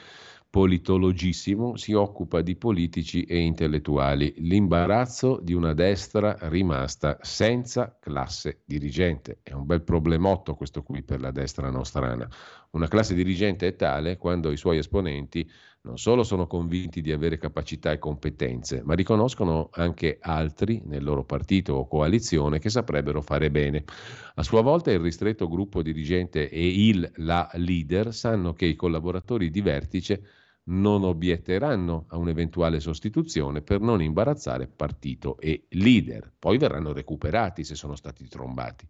politologissimo, 0.49 1.75
si 1.75 1.93
occupa 1.93 2.41
di 2.41 2.55
politici 2.55 3.23
e 3.23 3.37
intellettuali. 3.37 4.33
L'imbarazzo 4.37 5.39
di 5.41 5.53
una 5.53 5.73
destra 5.73 6.37
rimasta 6.41 7.17
senza 7.21 7.97
classe 7.99 8.61
dirigente. 8.65 9.39
È 9.43 9.53
un 9.53 9.65
bel 9.65 9.83
problemotto 9.83 10.55
questo 10.55 10.83
qui 10.83 11.03
per 11.03 11.19
la 11.19 11.31
destra 11.31 11.69
nostrana. 11.69 12.27
Una 12.71 12.87
classe 12.87 13.13
dirigente 13.13 13.67
è 13.67 13.75
tale 13.75 14.17
quando 14.17 14.51
i 14.51 14.57
suoi 14.57 14.77
esponenti 14.77 15.49
non 15.87 15.97
solo 15.97 16.23
sono 16.23 16.47
convinti 16.47 16.99
di 16.99 17.13
avere 17.13 17.37
capacità 17.37 17.93
e 17.93 17.97
competenze, 17.97 18.81
ma 18.83 18.93
riconoscono 18.93 19.69
anche 19.71 20.17
altri 20.19 20.81
nel 20.85 21.01
loro 21.01 21.23
partito 21.23 21.75
o 21.75 21.87
coalizione 21.87 22.59
che 22.59 22.69
saprebbero 22.69 23.21
fare 23.21 23.49
bene. 23.49 23.85
A 24.35 24.43
sua 24.43 24.61
volta 24.61 24.91
il 24.91 24.99
ristretto 24.99 25.47
gruppo 25.47 25.81
dirigente 25.81 26.49
e 26.49 26.87
il 26.87 27.09
la 27.15 27.49
leader 27.53 28.13
sanno 28.13 28.53
che 28.53 28.65
i 28.65 28.75
collaboratori 28.75 29.49
di 29.49 29.61
vertice 29.61 30.23
non 30.67 31.03
obietteranno 31.03 32.05
a 32.09 32.17
un'eventuale 32.17 32.79
sostituzione 32.79 33.61
per 33.61 33.79
non 33.79 34.01
imbarazzare 34.01 34.67
partito 34.67 35.37
e 35.39 35.65
leader. 35.69 36.31
Poi 36.37 36.57
verranno 36.57 36.93
recuperati 36.93 37.63
se 37.63 37.75
sono 37.75 37.95
stati 37.95 38.27
trombati. 38.27 38.87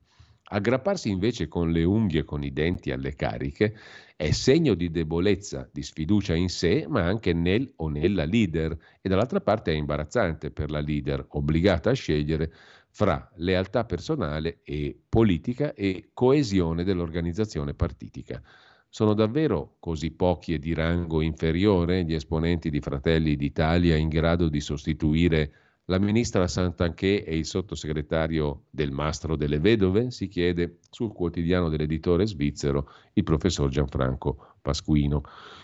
Aggrapparsi 0.49 1.09
invece 1.09 1.49
con 1.49 1.71
le 1.71 1.83
unghie 1.83 2.21
e 2.21 2.23
con 2.23 2.41
i 2.41 2.53
denti 2.53 2.91
alle 2.91 3.15
cariche 3.15 3.75
è 4.15 4.31
segno 4.31 4.75
di 4.75 4.89
debolezza, 4.89 5.69
di 5.71 5.83
sfiducia 5.83 6.35
in 6.35 6.47
sé, 6.47 6.85
ma 6.87 7.03
anche 7.03 7.33
nel 7.33 7.69
o 7.77 7.89
nella 7.89 8.23
leader 8.23 8.77
e 9.01 9.09
dall'altra 9.09 9.41
parte 9.41 9.73
è 9.73 9.75
imbarazzante 9.75 10.51
per 10.51 10.71
la 10.71 10.79
leader, 10.79 11.25
obbligata 11.31 11.89
a 11.89 11.93
scegliere 11.93 12.53
fra 12.89 13.29
lealtà 13.35 13.83
personale 13.83 14.61
e 14.63 14.97
politica 15.07 15.73
e 15.73 16.11
coesione 16.13 16.85
dell'organizzazione 16.85 17.73
partitica. 17.73 18.41
Sono 18.89 19.13
davvero 19.13 19.75
così 19.79 20.11
pochi 20.11 20.53
e 20.53 20.59
di 20.59 20.73
rango 20.73 21.21
inferiore 21.21 22.03
gli 22.03 22.13
esponenti 22.13 22.69
di 22.69 22.79
Fratelli 22.79 23.35
d'Italia 23.35 23.95
in 23.95 24.07
grado 24.07 24.49
di 24.49 24.59
sostituire 24.59 25.51
la 25.89 25.99
ministra 25.99 26.47
Santanché 26.47 27.23
e 27.23 27.37
il 27.37 27.45
sottosegretario 27.45 28.63
del 28.69 28.91
Mastro 28.91 29.35
delle 29.35 29.59
Vedove? 29.59 30.11
Si 30.11 30.27
chiede 30.27 30.79
sul 30.89 31.13
quotidiano 31.13 31.69
dell'editore 31.69 32.27
svizzero 32.27 32.89
il 33.13 33.23
professor 33.23 33.69
Gianfranco 33.69 34.55
Pasquino, 34.61 35.23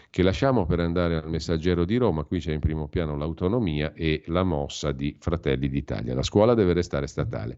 che 0.10 0.24
lasciamo 0.24 0.66
per 0.66 0.80
andare 0.80 1.18
al 1.18 1.30
Messaggero 1.30 1.84
di 1.84 1.98
Roma. 1.98 2.24
Qui 2.24 2.40
c'è 2.40 2.54
in 2.54 2.60
primo 2.60 2.88
piano 2.88 3.18
l'autonomia 3.18 3.94
e 3.94 4.24
la 4.28 4.44
mossa 4.44 4.94
di 4.94 5.16
Fratelli 5.20 5.68
d'Italia. 5.68 6.14
La 6.14 6.24
scuola 6.24 6.54
deve 6.54 6.72
restare 6.74 7.08
statale. 7.08 7.58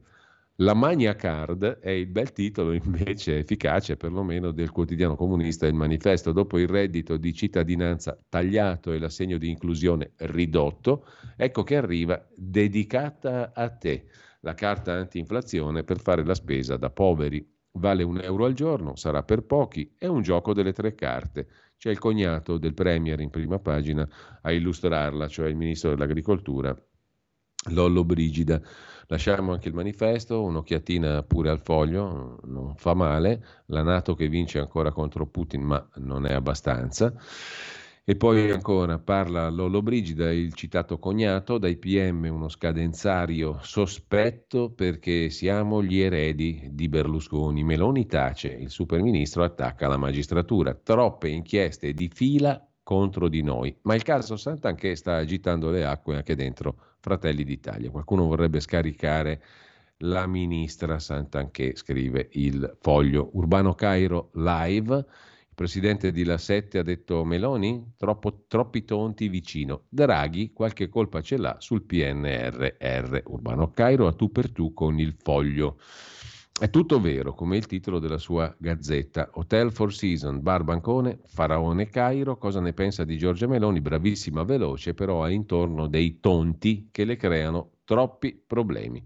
La 0.59 0.73
Magna 0.73 1.15
Card 1.15 1.79
è 1.79 1.89
il 1.89 2.07
bel 2.07 2.31
titolo 2.31 2.71
invece 2.71 3.39
efficace 3.39 3.97
perlomeno 3.97 4.51
del 4.51 4.71
quotidiano 4.71 5.17
comunista 5.17 5.67
Il 5.67 5.73
Manifesto. 5.73 6.31
Dopo 6.31 6.57
il 6.57 6.69
reddito 6.69 7.17
di 7.17 7.33
cittadinanza 7.33 8.17
tagliato 8.29 8.93
e 8.93 8.99
l'assegno 8.99 9.37
di 9.37 9.49
inclusione 9.49 10.13
ridotto, 10.15 11.07
ecco 11.35 11.63
che 11.63 11.75
arriva 11.75 12.25
dedicata 12.33 13.51
a 13.53 13.67
te 13.67 14.05
la 14.41 14.53
carta 14.53 14.93
anti-inflazione 14.93 15.83
per 15.83 15.99
fare 15.99 16.23
la 16.23 16.35
spesa 16.35 16.77
da 16.77 16.89
poveri. 16.89 17.45
Vale 17.73 18.03
un 18.03 18.21
euro 18.21 18.45
al 18.45 18.53
giorno, 18.53 18.95
sarà 18.95 19.23
per 19.23 19.43
pochi, 19.43 19.95
è 19.97 20.05
un 20.05 20.21
gioco 20.21 20.53
delle 20.53 20.71
tre 20.71 20.95
carte. 20.95 21.49
C'è 21.77 21.89
il 21.89 21.99
cognato 21.99 22.57
del 22.57 22.73
Premier 22.73 23.19
in 23.19 23.29
prima 23.29 23.59
pagina 23.59 24.07
a 24.41 24.53
illustrarla, 24.53 25.27
cioè 25.27 25.49
il 25.49 25.57
ministro 25.57 25.89
dell'Agricoltura, 25.89 26.73
Lollo 27.71 28.05
Brigida. 28.05 28.61
Lasciamo 29.07 29.51
anche 29.51 29.67
il 29.67 29.73
manifesto, 29.73 30.41
un'occhiatina 30.43 31.23
pure 31.23 31.49
al 31.49 31.59
foglio, 31.59 32.39
non 32.45 32.75
fa 32.75 32.93
male. 32.93 33.43
La 33.67 33.83
Nato 33.83 34.15
che 34.15 34.27
vince 34.27 34.59
ancora 34.59 34.91
contro 34.91 35.27
Putin, 35.27 35.61
ma 35.61 35.87
non 35.95 36.25
è 36.25 36.33
abbastanza. 36.33 37.13
E 38.07 38.15
poi 38.15 38.51
ancora 38.51 38.99
parla 38.99 39.49
Lollo 39.49 39.81
Brigida, 39.81 40.31
il 40.31 40.53
citato 40.53 40.99
cognato, 40.99 41.57
dai 41.57 41.77
PM 41.77 42.27
uno 42.31 42.49
scadenzario 42.49 43.57
sospetto 43.61 44.71
perché 44.71 45.31
siamo 45.31 45.81
gli 45.81 45.99
eredi 45.99 46.69
di 46.71 46.87
Berlusconi. 46.87 47.63
Meloni 47.63 48.05
tace, 48.05 48.49
il 48.49 48.69
superministro 48.69 49.43
attacca 49.43 49.87
la 49.87 49.97
magistratura. 49.97 50.75
Troppe 50.75 51.29
inchieste 51.29 51.93
di 51.93 52.07
fila 52.13 52.63
contro 52.85 53.29
di 53.29 53.41
noi. 53.41 53.75
Ma 53.81 53.95
il 53.95 54.03
caso 54.03 54.37
Santanché 54.37 54.95
sta 54.95 55.15
agitando 55.15 55.71
le 55.71 55.83
acque 55.83 56.17
anche 56.17 56.35
dentro 56.35 56.77
Fratelli 56.99 57.43
d'Italia. 57.43 57.89
Qualcuno 57.89 58.27
vorrebbe 58.27 58.59
scaricare 58.59 59.41
la 59.99 60.27
ministra 60.27 60.99
Santanché, 60.99 61.75
scrive 61.75 62.29
il 62.33 62.77
foglio. 62.79 63.31
Urbano 63.33 63.73
Cairo 63.73 64.29
live. 64.35 64.97
Il 64.97 65.55
presidente 65.55 66.11
di 66.11 66.23
La 66.23 66.37
Sette 66.37 66.77
ha 66.77 66.83
detto 66.83 67.23
Meloni, 67.25 67.93
troppo, 67.97 68.43
troppi 68.47 68.85
tonti 68.85 69.29
vicino. 69.29 69.85
Draghi 69.89 70.53
qualche 70.53 70.87
colpa 70.87 71.21
ce 71.21 71.37
l'ha 71.37 71.55
sul 71.57 71.81
PNRR. 71.81 73.21
Urbano 73.25 73.71
Cairo 73.71 74.05
a 74.05 74.13
tu 74.13 74.31
per 74.31 74.51
tu 74.51 74.75
con 74.75 74.99
il 74.99 75.15
foglio. 75.17 75.79
È 76.57 76.69
tutto 76.69 77.01
vero, 77.01 77.33
come 77.33 77.57
il 77.57 77.65
titolo 77.65 77.99
della 77.99 78.17
sua 78.17 78.55
gazzetta. 78.57 79.29
Hotel 79.33 79.73
Four 79.73 79.93
Seasons, 79.93 80.39
Bar 80.39 80.63
Bancone, 80.63 81.19
Faraone 81.25 81.89
Cairo. 81.89 82.37
Cosa 82.37 82.61
ne 82.61 82.71
pensa 82.71 83.03
di 83.03 83.17
Giorgia 83.17 83.45
Meloni? 83.45 83.81
Bravissima, 83.81 84.43
veloce, 84.43 84.93
però 84.93 85.21
ha 85.21 85.29
intorno 85.29 85.87
dei 85.87 86.21
tonti 86.21 86.87
che 86.91 87.03
le 87.03 87.17
creano 87.17 87.71
troppi 87.83 88.41
problemi. 88.47 89.05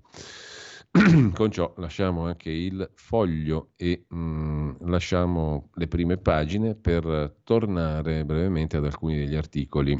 Con 1.33 1.49
ciò 1.49 1.73
lasciamo 1.77 2.25
anche 2.25 2.51
il 2.51 2.87
foglio 2.93 3.71
e 3.77 4.05
mh, 4.07 4.15
mm, 4.15 4.71
lasciamo 4.81 5.69
le 5.73 5.87
prime 5.87 6.17
pagine 6.17 6.75
per 6.75 7.37
tornare 7.43 8.25
brevemente 8.25 8.77
ad 8.77 8.85
alcuni 8.85 9.17
degli 9.17 9.35
articoli 9.35 9.99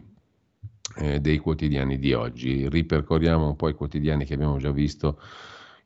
eh, 0.97 1.19
dei 1.19 1.39
quotidiani 1.39 1.97
di 1.97 2.13
oggi. 2.13 2.69
Ripercorriamo 2.69 3.47
un 3.47 3.55
po' 3.55 3.69
i 3.69 3.73
quotidiani 3.73 4.23
che 4.23 4.35
abbiamo 4.35 4.57
già 4.57 4.69
visto 4.69 5.19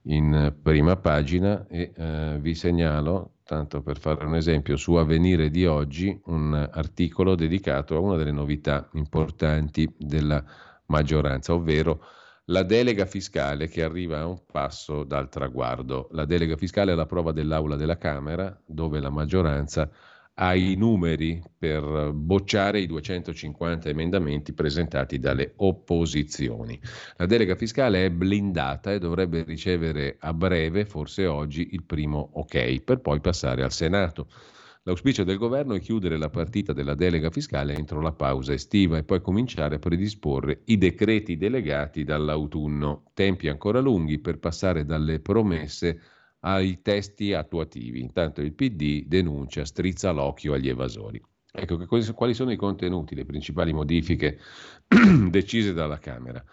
in 0.03 0.55
prima 0.61 0.97
pagina 0.97 1.65
e 1.67 1.93
eh, 1.95 2.37
vi 2.39 2.55
segnalo, 2.55 3.35
tanto 3.43 3.81
per 3.81 3.99
fare 3.99 4.25
un 4.25 4.35
esempio, 4.35 4.75
su 4.75 4.93
Avvenire 4.93 5.49
di 5.49 5.65
oggi 5.65 6.19
un 6.25 6.53
articolo 6.71 7.35
dedicato 7.35 7.95
a 7.95 7.99
una 7.99 8.17
delle 8.17 8.31
novità 8.31 8.89
importanti 8.93 9.93
della 9.97 10.43
maggioranza, 10.87 11.53
ovvero 11.53 12.01
la 12.47 12.63
delega 12.63 13.05
fiscale 13.05 13.69
che 13.69 13.83
arriva 13.83 14.19
a 14.19 14.27
un 14.27 14.41
passo 14.51 15.03
dal 15.03 15.29
traguardo. 15.29 16.09
La 16.11 16.25
delega 16.25 16.57
fiscale 16.57 16.91
è 16.91 16.95
la 16.95 17.05
prova 17.05 17.31
dell'Aula 17.31 17.75
della 17.77 17.97
Camera, 17.97 18.61
dove 18.65 18.99
la 18.99 19.09
maggioranza 19.09 19.89
ha 20.35 20.55
i 20.55 20.75
numeri 20.75 21.41
per 21.57 22.11
bocciare 22.13 22.79
i 22.79 22.87
250 22.87 23.89
emendamenti 23.89 24.53
presentati 24.53 25.19
dalle 25.19 25.53
opposizioni. 25.57 26.79
La 27.17 27.25
delega 27.25 27.55
fiscale 27.55 28.05
è 28.05 28.09
blindata 28.09 28.91
e 28.91 28.99
dovrebbe 28.99 29.43
ricevere 29.43 30.15
a 30.19 30.33
breve, 30.33 30.85
forse 30.85 31.27
oggi, 31.27 31.69
il 31.73 31.83
primo 31.83 32.31
ok, 32.33 32.81
per 32.81 32.99
poi 32.99 33.19
passare 33.19 33.63
al 33.63 33.71
Senato. 33.71 34.27
L'auspicio 34.85 35.23
del 35.23 35.37
governo 35.37 35.75
è 35.75 35.79
chiudere 35.79 36.17
la 36.17 36.29
partita 36.29 36.73
della 36.73 36.95
delega 36.95 37.29
fiscale 37.29 37.73
entro 37.73 38.01
la 38.01 38.11
pausa 38.11 38.51
estiva 38.51 38.97
e 38.97 39.03
poi 39.03 39.21
cominciare 39.21 39.75
a 39.75 39.79
predisporre 39.79 40.63
i 40.65 40.77
decreti 40.77 41.37
delegati 41.37 42.03
dall'autunno. 42.03 43.05
Tempi 43.13 43.47
ancora 43.47 43.79
lunghi 43.79 44.19
per 44.19 44.39
passare 44.39 44.83
dalle 44.83 45.21
promesse 45.21 46.01
ai 46.45 46.81
testi 46.81 47.33
attuativi. 47.33 47.99
Intanto 47.99 48.41
il 48.41 48.53
PD 48.53 49.05
denuncia, 49.05 49.65
strizza 49.65 50.11
l'occhio 50.11 50.53
agli 50.53 50.69
evasori. 50.69 51.21
Ecco 51.55 51.85
quali 51.85 52.33
sono 52.33 52.51
i 52.51 52.55
contenuti, 52.55 53.13
le 53.13 53.25
principali 53.25 53.73
modifiche 53.73 54.39
decise 55.29 55.73
dalla 55.73 55.99
Camera. 55.99 56.43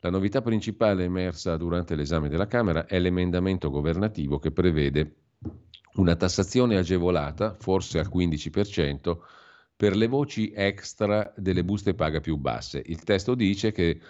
La 0.00 0.10
novità 0.10 0.42
principale 0.42 1.04
emersa 1.04 1.56
durante 1.56 1.94
l'esame 1.94 2.28
della 2.28 2.46
Camera 2.46 2.86
è 2.86 2.98
l'emendamento 2.98 3.70
governativo 3.70 4.38
che 4.38 4.50
prevede 4.50 5.16
una 5.94 6.14
tassazione 6.14 6.76
agevolata, 6.76 7.54
forse 7.58 7.98
al 7.98 8.10
15%, 8.12 9.18
per 9.76 9.96
le 9.96 10.06
voci 10.06 10.52
extra 10.54 11.32
delle 11.36 11.64
buste 11.64 11.94
paga 11.94 12.20
più 12.20 12.36
basse. 12.36 12.82
Il 12.84 13.02
testo 13.02 13.34
dice 13.34 13.72
che 13.72 14.00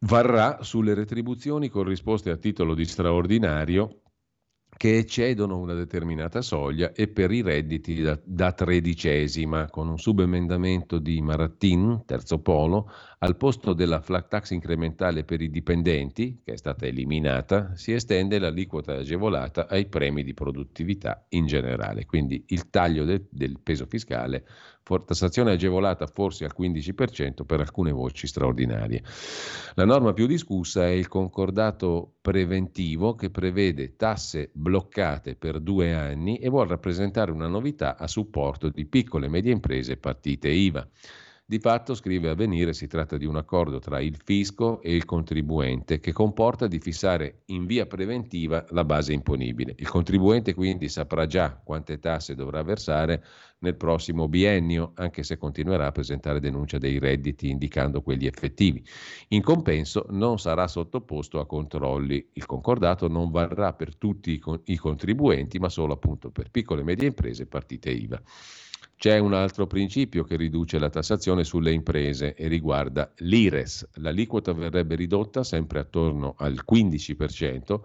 varrà 0.00 0.62
sulle 0.62 0.94
retribuzioni 0.94 1.68
corrisposte 1.68 2.30
a 2.30 2.36
titolo 2.36 2.74
di 2.74 2.84
straordinario 2.86 4.00
che 4.76 4.98
eccedono 4.98 5.58
una 5.58 5.74
determinata 5.74 6.42
soglia 6.42 6.92
e 6.92 7.08
per 7.08 7.30
i 7.30 7.42
redditi 7.42 8.00
da, 8.02 8.18
da 8.22 8.52
tredicesima, 8.52 9.70
con 9.70 9.88
un 9.88 9.98
subemendamento 9.98 10.98
di 10.98 11.20
Marattin, 11.20 12.02
terzo 12.04 12.40
polo, 12.40 12.90
al 13.18 13.36
posto 13.36 13.72
della 13.72 14.00
flat 14.00 14.28
tax 14.28 14.50
incrementale 14.50 15.24
per 15.24 15.40
i 15.40 15.50
dipendenti, 15.50 16.40
che 16.44 16.52
è 16.52 16.56
stata 16.56 16.86
eliminata, 16.86 17.74
si 17.74 17.92
estende 17.92 18.38
l'aliquota 18.38 18.96
agevolata 18.96 19.66
ai 19.68 19.86
premi 19.86 20.22
di 20.22 20.34
produttività 20.34 21.24
in 21.30 21.46
generale. 21.46 22.04
Quindi 22.04 22.44
il 22.48 22.68
taglio 22.68 23.04
de, 23.04 23.26
del 23.30 23.58
peso 23.62 23.86
fiscale 23.86 24.44
tassazione 25.04 25.52
agevolata 25.52 26.06
forse 26.06 26.44
al 26.44 26.54
15% 26.56 27.44
per 27.44 27.60
alcune 27.60 27.90
voci 27.90 28.26
straordinarie. 28.26 29.02
La 29.74 29.84
norma 29.84 30.12
più 30.12 30.26
discussa 30.26 30.84
è 30.84 30.90
il 30.90 31.08
concordato 31.08 32.14
preventivo 32.20 33.14
che 33.14 33.30
prevede 33.30 33.96
tasse 33.96 34.50
bloccate 34.52 35.36
per 35.36 35.60
due 35.60 35.94
anni 35.94 36.38
e 36.38 36.48
vuole 36.48 36.68
rappresentare 36.68 37.30
una 37.30 37.48
novità 37.48 37.96
a 37.96 38.06
supporto 38.06 38.68
di 38.68 38.84
piccole 38.86 39.26
e 39.26 39.30
medie 39.30 39.52
imprese 39.52 39.96
partite 39.96 40.48
IVA. 40.48 40.86
Di 41.46 41.58
fatto, 41.58 41.94
scrive 41.94 42.30
Avvenire, 42.30 42.72
si 42.72 42.86
tratta 42.86 43.18
di 43.18 43.26
un 43.26 43.36
accordo 43.36 43.78
tra 43.78 44.00
il 44.00 44.16
fisco 44.16 44.80
e 44.80 44.94
il 44.94 45.04
contribuente 45.04 46.00
che 46.00 46.10
comporta 46.10 46.66
di 46.66 46.78
fissare 46.78 47.42
in 47.48 47.66
via 47.66 47.84
preventiva 47.84 48.64
la 48.70 48.82
base 48.82 49.12
imponibile. 49.12 49.74
Il 49.76 49.90
contribuente 49.90 50.54
quindi 50.54 50.88
saprà 50.88 51.26
già 51.26 51.54
quante 51.62 51.98
tasse 51.98 52.34
dovrà 52.34 52.62
versare 52.62 53.22
nel 53.58 53.76
prossimo 53.76 54.26
biennio, 54.26 54.92
anche 54.94 55.22
se 55.22 55.36
continuerà 55.36 55.88
a 55.88 55.92
presentare 55.92 56.40
denuncia 56.40 56.78
dei 56.78 56.98
redditi 56.98 57.50
indicando 57.50 58.00
quelli 58.00 58.26
effettivi. 58.26 58.82
In 59.28 59.42
compenso 59.42 60.06
non 60.08 60.38
sarà 60.38 60.66
sottoposto 60.66 61.40
a 61.40 61.46
controlli. 61.46 62.26
Il 62.32 62.46
concordato 62.46 63.06
non 63.06 63.30
varrà 63.30 63.74
per 63.74 63.96
tutti 63.96 64.40
i 64.64 64.76
contribuenti, 64.78 65.58
ma 65.58 65.68
solo 65.68 65.92
appunto 65.92 66.30
per 66.30 66.50
piccole 66.50 66.80
e 66.80 66.84
medie 66.84 67.08
imprese 67.08 67.42
e 67.42 67.46
partite 67.46 67.90
IVA. 67.90 68.22
C'è 68.96 69.18
un 69.18 69.34
altro 69.34 69.66
principio 69.66 70.24
che 70.24 70.36
riduce 70.36 70.78
la 70.78 70.88
tassazione 70.88 71.44
sulle 71.44 71.72
imprese 71.72 72.34
e 72.34 72.48
riguarda 72.48 73.12
l'IRES. 73.16 73.88
L'aliquota 73.94 74.52
verrebbe 74.52 74.94
ridotta 74.94 75.44
sempre 75.44 75.80
attorno 75.80 76.34
al 76.38 76.64
15% 76.68 77.80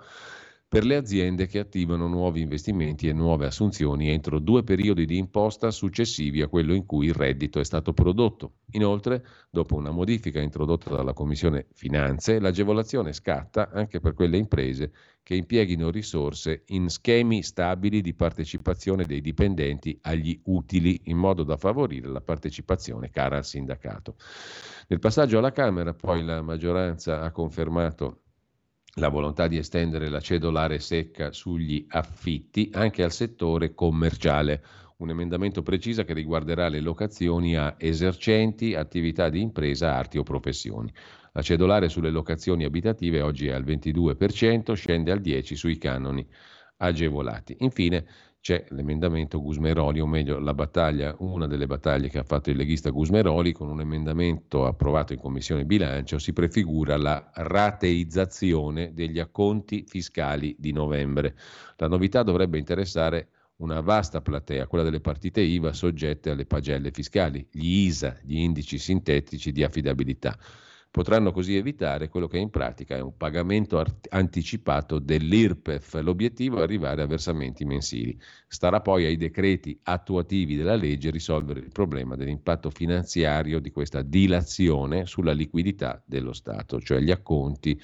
per 0.70 0.86
le 0.86 0.98
aziende 0.98 1.48
che 1.48 1.58
attivano 1.58 2.08
nuovi 2.08 2.42
investimenti 2.42 3.08
e 3.08 3.14
nuove 3.14 3.48
assunzioni 3.48 4.12
entro 4.12 4.38
due 4.38 4.64
periodi 4.64 5.08
di 5.08 5.18
imposta 5.18 5.72
successivi 5.72 6.44
a 6.44 6.48
quello 6.48 6.76
in 6.76 6.86
cui 6.86 7.08
il 7.08 7.16
reddito 7.16 7.60
è 7.60 7.64
stato 7.64 7.92
prodotto. 7.92 8.58
Inoltre, 8.74 9.26
dopo 9.50 9.76
una 9.76 9.90
modifica 9.90 10.40
introdotta 10.40 10.96
dalla 10.96 11.14
Commissione 11.14 11.66
Finanze, 11.74 12.40
l'agevolazione 12.40 13.14
scatta 13.14 13.72
anche 13.72 14.00
per 14.00 14.14
quelle 14.14 14.38
imprese 14.38 14.92
che 15.24 15.34
impieghino 15.34 15.90
risorse 15.90 16.62
in 16.68 16.88
schemi 16.90 17.42
stabili 17.42 18.02
di 18.02 18.14
partecipazione 18.14 19.06
dei 19.06 19.22
dipendenti 19.22 19.98
agli 20.04 20.40
utili, 20.46 21.02
in 21.06 21.18
modo 21.18 21.42
da 21.42 21.58
favorire 21.58 22.08
la 22.10 22.22
partecipazione 22.22 23.10
cara 23.10 23.38
al 23.38 23.46
sindacato. 23.46 24.18
Nel 24.88 25.00
passaggio 25.00 25.40
alla 25.40 25.52
Camera, 25.52 25.96
poi 25.96 26.24
la 26.24 26.44
maggioranza 26.44 27.22
ha 27.22 27.32
confermato 27.32 28.22
la 28.96 29.10
volontà 29.10 29.48
di 29.48 29.58
estendere 29.58 30.10
la 30.10 30.20
cedolare 30.20 30.80
secca 30.80 31.32
sugli 31.32 31.86
affitti 31.90 32.70
anche 32.74 33.04
al 33.04 33.12
settore 33.12 33.74
commerciale. 33.74 34.64
Un 34.98 35.10
emendamento 35.10 35.62
precisa 35.62 36.04
che 36.04 36.14
riguarderà 36.14 36.68
le 36.68 36.82
locazioni 36.82 37.56
a 37.56 37.76
esercenti, 37.78 38.76
attività 38.76 39.30
di 39.30 39.42
impresa, 39.42 39.96
arti 39.96 40.18
o 40.18 40.24
professioni. 40.24 40.92
La 41.34 41.42
cedolare 41.42 41.88
sulle 41.88 42.10
locazioni 42.10 42.66
abitative 42.66 43.22
oggi 43.22 43.48
è 43.48 43.52
al 43.52 43.64
22%, 43.64 44.74
scende 44.74 45.12
al 45.12 45.22
10% 45.22 45.54
sui 45.54 45.78
canoni 45.78 46.28
agevolati. 46.78 47.56
Infine, 47.60 48.06
c'è 48.42 48.66
l'emendamento 48.70 49.42
Gusmeroli, 49.42 50.00
o 50.00 50.08
meglio 50.08 50.40
la 50.40 50.54
battaglia, 50.54 51.14
una 51.20 51.46
delle 51.46 51.68
battaglie 51.68 52.08
che 52.08 52.20
ha 52.20 52.24
fatto 52.24 52.50
il 52.50 52.56
leghista 52.56 52.90
Gusmeroli 52.90 53.52
con 53.52 53.68
un 53.68 53.82
emendamento 53.82 54.66
approvato 54.66 55.12
in 55.12 55.20
Commissione 55.20 55.66
Bilancio 55.66 56.18
si 56.20 56.32
prefigura 56.32 56.96
la 56.96 57.32
rateizzazione 57.34 58.94
degli 58.94 59.20
acconti 59.20 59.84
fiscali 59.86 60.56
di 60.58 60.72
novembre. 60.72 61.36
La 61.76 61.88
novità 61.88 62.24
dovrebbe 62.24 62.58
interessare 62.58 63.30
una 63.58 63.82
vasta 63.82 64.22
platea, 64.22 64.68
quella 64.68 64.86
delle 64.86 65.02
partite 65.02 65.42
IVA 65.42 65.74
soggette 65.74 66.30
alle 66.30 66.46
pagelle 66.46 66.92
fiscali, 66.92 67.46
gli 67.52 67.88
ISA, 67.88 68.18
gli 68.24 68.38
indici 68.38 68.78
sintetici 68.78 69.52
di 69.52 69.64
affidabilità. 69.64 70.38
Potranno 70.92 71.32
così 71.32 71.56
evitare 71.56 72.10
quello 72.10 72.28
che 72.28 72.40
in 72.40 72.50
pratica 72.50 72.96
è 72.96 73.00
un 73.00 73.16
pagamento 73.16 73.84
anticipato 74.10 74.98
dell'IRPEF. 74.98 76.02
L'obiettivo 76.02 76.60
è 76.60 76.62
arrivare 76.64 77.04
a 77.04 77.06
versamenti 77.06 77.64
mensili. 77.64 78.20
Starà 78.48 78.82
poi 78.82 79.06
ai 79.06 79.16
decreti 79.16 79.80
attuativi 79.84 80.56
della 80.56 80.76
legge 80.76 81.12
risolvere 81.12 81.60
il 81.60 81.72
problema 81.72 82.16
dell'impatto 82.16 82.72
finanziario 82.72 83.60
di 83.60 83.70
questa 83.70 84.02
dilazione 84.02 85.06
sulla 85.06 85.32
liquidità 85.34 86.02
dello 86.04 86.34
Stato, 86.34 86.82
cioè 86.82 87.00
gli 87.02 87.12
acconti 87.12 87.80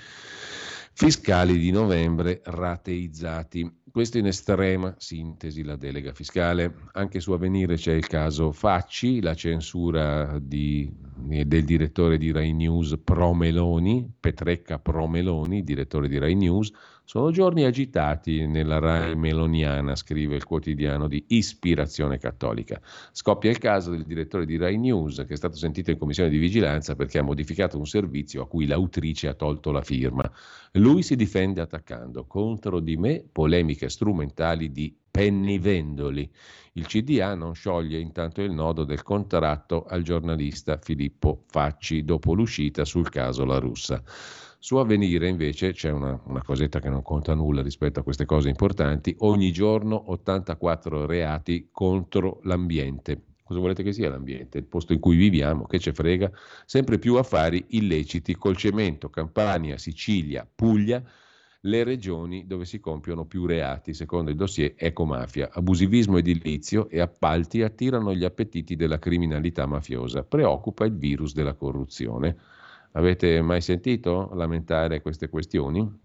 fiscali 0.94 1.60
di 1.60 1.70
novembre 1.70 2.42
rateizzati. 2.44 3.84
Questo 3.96 4.18
in 4.18 4.26
estrema 4.26 4.94
sintesi 4.98 5.64
la 5.64 5.78
delega 5.78 6.12
fiscale. 6.12 6.90
Anche 6.96 7.22
su 7.22 7.32
Avvenire 7.32 7.76
c'è 7.76 7.94
il 7.94 8.08
caso 8.08 8.52
Facci, 8.52 9.22
la 9.22 9.36
censura 9.36 10.38
di, 10.38 10.92
del 11.14 11.64
direttore 11.64 12.18
di 12.18 12.34
Rai 12.34 12.52
News 12.52 13.00
Pro 13.02 13.34
Meloni, 13.34 14.06
Petrecca 14.20 14.80
Pro 14.80 15.08
Meloni, 15.08 15.64
direttore 15.64 16.10
di 16.10 16.18
Rai 16.18 16.36
News. 16.36 16.74
Sono 17.08 17.30
giorni 17.30 17.64
agitati 17.64 18.48
nella 18.48 18.80
Rai 18.80 19.16
meloniana, 19.16 19.96
scrive 19.96 20.36
il 20.36 20.44
quotidiano 20.44 21.08
di 21.08 21.24
ispirazione 21.28 22.18
cattolica. 22.18 22.82
Scoppia 23.12 23.52
il 23.52 23.60
caso 23.60 23.92
del 23.92 24.04
direttore 24.04 24.46
di 24.46 24.58
Rai 24.58 24.78
News 24.78 25.24
che 25.26 25.36
è 25.36 25.38
stato 25.38 25.56
sentito 25.56 25.92
in 25.92 25.98
commissione 25.98 26.32
di 26.32 26.38
vigilanza 26.40 26.96
perché 26.96 27.20
ha 27.20 27.24
modificato 27.24 27.78
un 27.78 27.86
servizio 27.86 28.42
a 28.42 28.48
cui 28.48 28.66
l'autrice 28.66 29.28
ha 29.30 29.36
tolto 29.36 29.72
la 29.72 29.84
firma. 29.84 30.30
Lui 30.74 31.04
si 31.04 31.16
difende 31.16 31.62
attaccando 31.62 32.26
contro 32.26 32.80
di 32.80 32.98
me 32.98 33.24
polemiche 33.32 33.85
tecniche 33.86 33.90
strumentali 33.90 34.72
di 34.72 34.96
pennivendoli. 35.10 36.30
Il 36.74 36.88
CDA 36.88 37.36
non 37.36 37.54
scioglie 37.54 38.00
intanto 38.00 38.42
il 38.42 38.52
nodo 38.52 38.84
del 38.84 39.04
contratto 39.04 39.86
al 39.86 40.02
giornalista 40.02 40.78
Filippo 40.78 41.44
Facci 41.48 42.04
dopo 42.04 42.34
l'uscita 42.34 42.84
sul 42.84 43.10
caso 43.10 43.46
La 43.46 43.60
Russa. 43.60 44.04
Su 44.60 44.78
avvenire 44.78 45.30
invece 45.30 45.74
c'è 45.74 45.92
una, 45.92 46.20
una, 46.26 46.42
cosetta 46.42 46.80
che 46.80 46.90
non 46.90 47.04
conta 47.04 47.36
nulla 47.36 47.62
rispetto 47.62 48.00
a 48.00 48.04
queste 48.04 48.26
cose 48.26 48.50
importanti, 48.50 49.16
ogni 49.20 49.52
giorno 49.52 50.12
84 50.12 51.06
reati 51.06 51.70
contro 51.72 52.40
l'ambiente. 52.44 53.22
Cosa 53.44 53.60
volete 53.60 53.84
che 53.84 53.94
sia 53.94 54.10
l'ambiente? 54.10 54.58
Il 54.58 54.66
posto 54.66 54.92
in 54.92 55.00
cui 55.00 55.16
viviamo, 55.18 55.68
che 55.68 55.78
ce 55.78 55.94
frega? 55.94 56.32
Sempre 56.66 56.98
più 56.98 57.16
affari 57.16 57.64
illeciti 57.70 58.34
col 58.36 58.58
cemento, 58.58 59.12
Campania, 59.12 59.78
Sicilia, 59.78 60.50
Puglia, 60.54 61.04
le 61.66 61.84
regioni 61.84 62.48
dove 62.48 62.66
si 62.66 62.80
compiono 62.80 63.26
più 63.26 63.46
reati, 63.46 63.94
secondo 63.94 64.30
il 64.30 64.36
dossier 64.36 64.74
Ecomafia. 64.78 65.50
Abusivismo 65.52 66.18
edilizio 66.18 66.90
e 66.90 67.00
appalti 67.00 67.62
attirano 67.62 68.14
gli 68.14 68.24
appetiti 68.24 68.76
della 68.76 69.00
criminalità 69.00 69.66
mafiosa. 69.66 70.24
Preoccupa 70.24 70.86
il 70.86 70.96
virus 70.96 71.34
della 71.34 71.54
corruzione. 71.54 72.38
Avete 72.94 73.42
mai 73.42 73.62
sentito 73.62 74.30
lamentare 74.34 75.02
queste 75.02 75.28
questioni? 75.28 76.04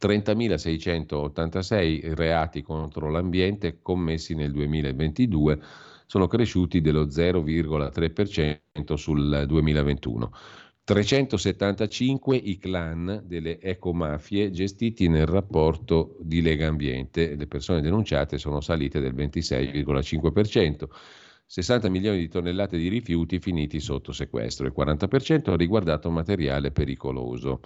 30.686 0.00 2.14
reati 2.14 2.62
contro 2.62 3.10
l'ambiente 3.10 3.80
commessi 3.82 4.34
nel 4.34 4.50
2022 4.50 5.60
sono 6.06 6.26
cresciuti 6.26 6.80
dello 6.80 7.06
0,3% 7.06 8.94
sul 8.94 9.44
2021. 9.46 10.30
375 10.84 12.36
i 12.36 12.58
clan 12.58 13.22
delle 13.24 13.60
ecomafie 13.60 14.50
gestiti 14.50 15.08
nel 15.08 15.26
rapporto 15.26 16.16
di 16.20 16.42
Lega 16.42 16.66
Ambiente. 16.66 17.36
Le 17.36 17.46
persone 17.46 17.80
denunciate 17.80 18.36
sono 18.36 18.60
salite 18.60 18.98
del 18.98 19.14
26,5%. 19.14 20.88
60 21.46 21.88
milioni 21.88 22.18
di 22.18 22.28
tonnellate 22.28 22.76
di 22.78 22.88
rifiuti 22.88 23.38
finiti 23.38 23.78
sotto 23.78 24.10
sequestro, 24.10 24.66
il 24.66 24.72
40% 24.76 25.50
ha 25.50 25.56
riguardato 25.56 26.10
materiale 26.10 26.72
pericoloso. 26.72 27.60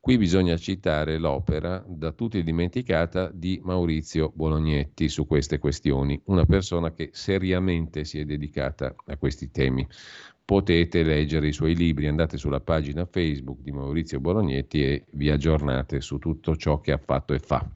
Qui 0.00 0.16
bisogna 0.18 0.56
citare 0.56 1.18
l'opera 1.18 1.84
da 1.86 2.12
tutti 2.12 2.42
dimenticata 2.42 3.30
di 3.32 3.60
Maurizio 3.62 4.32
Bolognetti 4.34 5.08
su 5.08 5.26
queste 5.26 5.58
questioni, 5.58 6.20
una 6.26 6.46
persona 6.46 6.92
che 6.92 7.10
seriamente 7.12 8.04
si 8.04 8.18
è 8.18 8.24
dedicata 8.24 8.94
a 9.06 9.16
questi 9.16 9.50
temi 9.50 9.86
potete 10.46 11.02
leggere 11.02 11.48
i 11.48 11.52
suoi 11.52 11.74
libri, 11.74 12.06
andate 12.06 12.38
sulla 12.38 12.60
pagina 12.60 13.04
Facebook 13.04 13.60
di 13.62 13.72
Maurizio 13.72 14.20
Bolognetti 14.20 14.80
e 14.80 15.04
vi 15.10 15.28
aggiornate 15.28 16.00
su 16.00 16.18
tutto 16.18 16.56
ciò 16.56 16.80
che 16.80 16.92
ha 16.92 17.00
fatto 17.04 17.34
e 17.34 17.40
fa. 17.40 17.68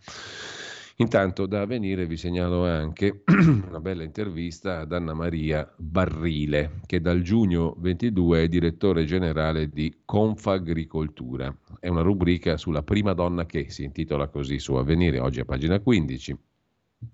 Intanto 1.01 1.47
da 1.47 1.65
venire 1.65 2.07
vi 2.07 2.17
segnalo 2.17 2.67
anche 2.67 3.23
una 3.27 3.81
bella 3.81 4.05
intervista 4.05 4.81
ad 4.81 4.93
Anna 4.93 5.15
Maria 5.15 5.69
Barrile, 5.77 6.83
che 6.87 7.01
dal 7.01 7.23
giugno 7.23 7.75
22 7.79 8.43
è 8.43 8.49
direttore 8.49 9.05
generale 9.05 9.69
di 9.69 10.03
Confagricoltura. 10.05 11.53
È 11.81 11.89
una 11.89 12.03
rubrica 12.03 12.57
sulla 12.57 12.83
prima 12.83 13.15
donna 13.15 13.47
che 13.47 13.71
si 13.71 13.83
intitola 13.83 14.29
così 14.29 14.59
su 14.59 14.75
Avvenire, 14.75 15.19
oggi 15.19 15.41
a 15.41 15.45
pagina 15.45 15.81
15. 15.81 16.39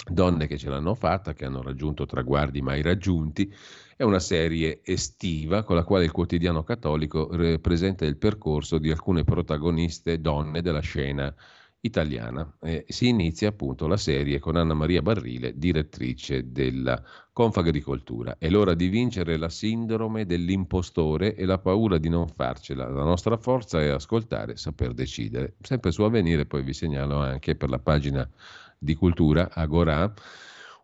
Donne 0.09 0.49
che 0.49 0.59
ce 0.59 0.69
l'hanno 0.69 0.97
fatta, 0.97 1.33
che 1.33 1.45
hanno 1.45 1.63
raggiunto 1.63 2.07
traguardi 2.07 2.61
mai 2.61 2.83
raggiunti 2.83 3.53
è 3.97 4.03
una 4.03 4.19
serie 4.19 4.81
estiva 4.85 5.63
con 5.63 5.75
la 5.75 5.85
quale 5.85 6.05
il 6.05 6.11
quotidiano 6.11 6.65
cattolico 6.65 7.29
presenta 7.61 8.05
il 8.05 8.19
percorso 8.19 8.77
di 8.77 8.91
alcune 8.91 9.25
protagoniste 9.25 10.21
donne 10.21 10.61
della 10.61 10.81
scena 10.81 11.35
italiana. 11.81 12.57
Eh, 12.61 12.85
si 12.89 13.09
inizia 13.09 13.49
appunto 13.49 13.87
la 13.87 13.97
serie 13.97 14.39
con 14.39 14.57
Anna 14.57 14.75
Maria 14.75 15.01
Barrile, 15.01 15.57
direttrice 15.57 16.51
della 16.51 17.03
Confagricoltura. 17.33 18.37
È 18.39 18.51
l'ora 18.51 18.75
di 18.75 18.89
vincere 18.89 19.37
la 19.37 19.49
sindrome 19.49 20.27
dell'impostore 20.27 21.35
e 21.35 21.47
la 21.47 21.59
paura 21.59 21.97
di 21.97 22.09
non 22.09 22.29
farcela. 22.29 22.89
La 22.89 23.05
nostra 23.05 23.37
forza 23.37 23.81
è 23.81 23.89
ascoltare, 23.89 24.57
saper 24.57 24.93
decidere. 24.93 25.55
Sempre 25.63 25.91
su 25.91 26.03
avvenire, 26.03 26.45
poi 26.45 26.63
vi 26.63 26.73
segnalo 26.75 27.19
anche 27.19 27.55
per 27.55 27.71
la 27.71 27.79
pagina 27.79 28.29
di 28.78 28.94
cultura 28.94 29.51
Agora 29.53 30.12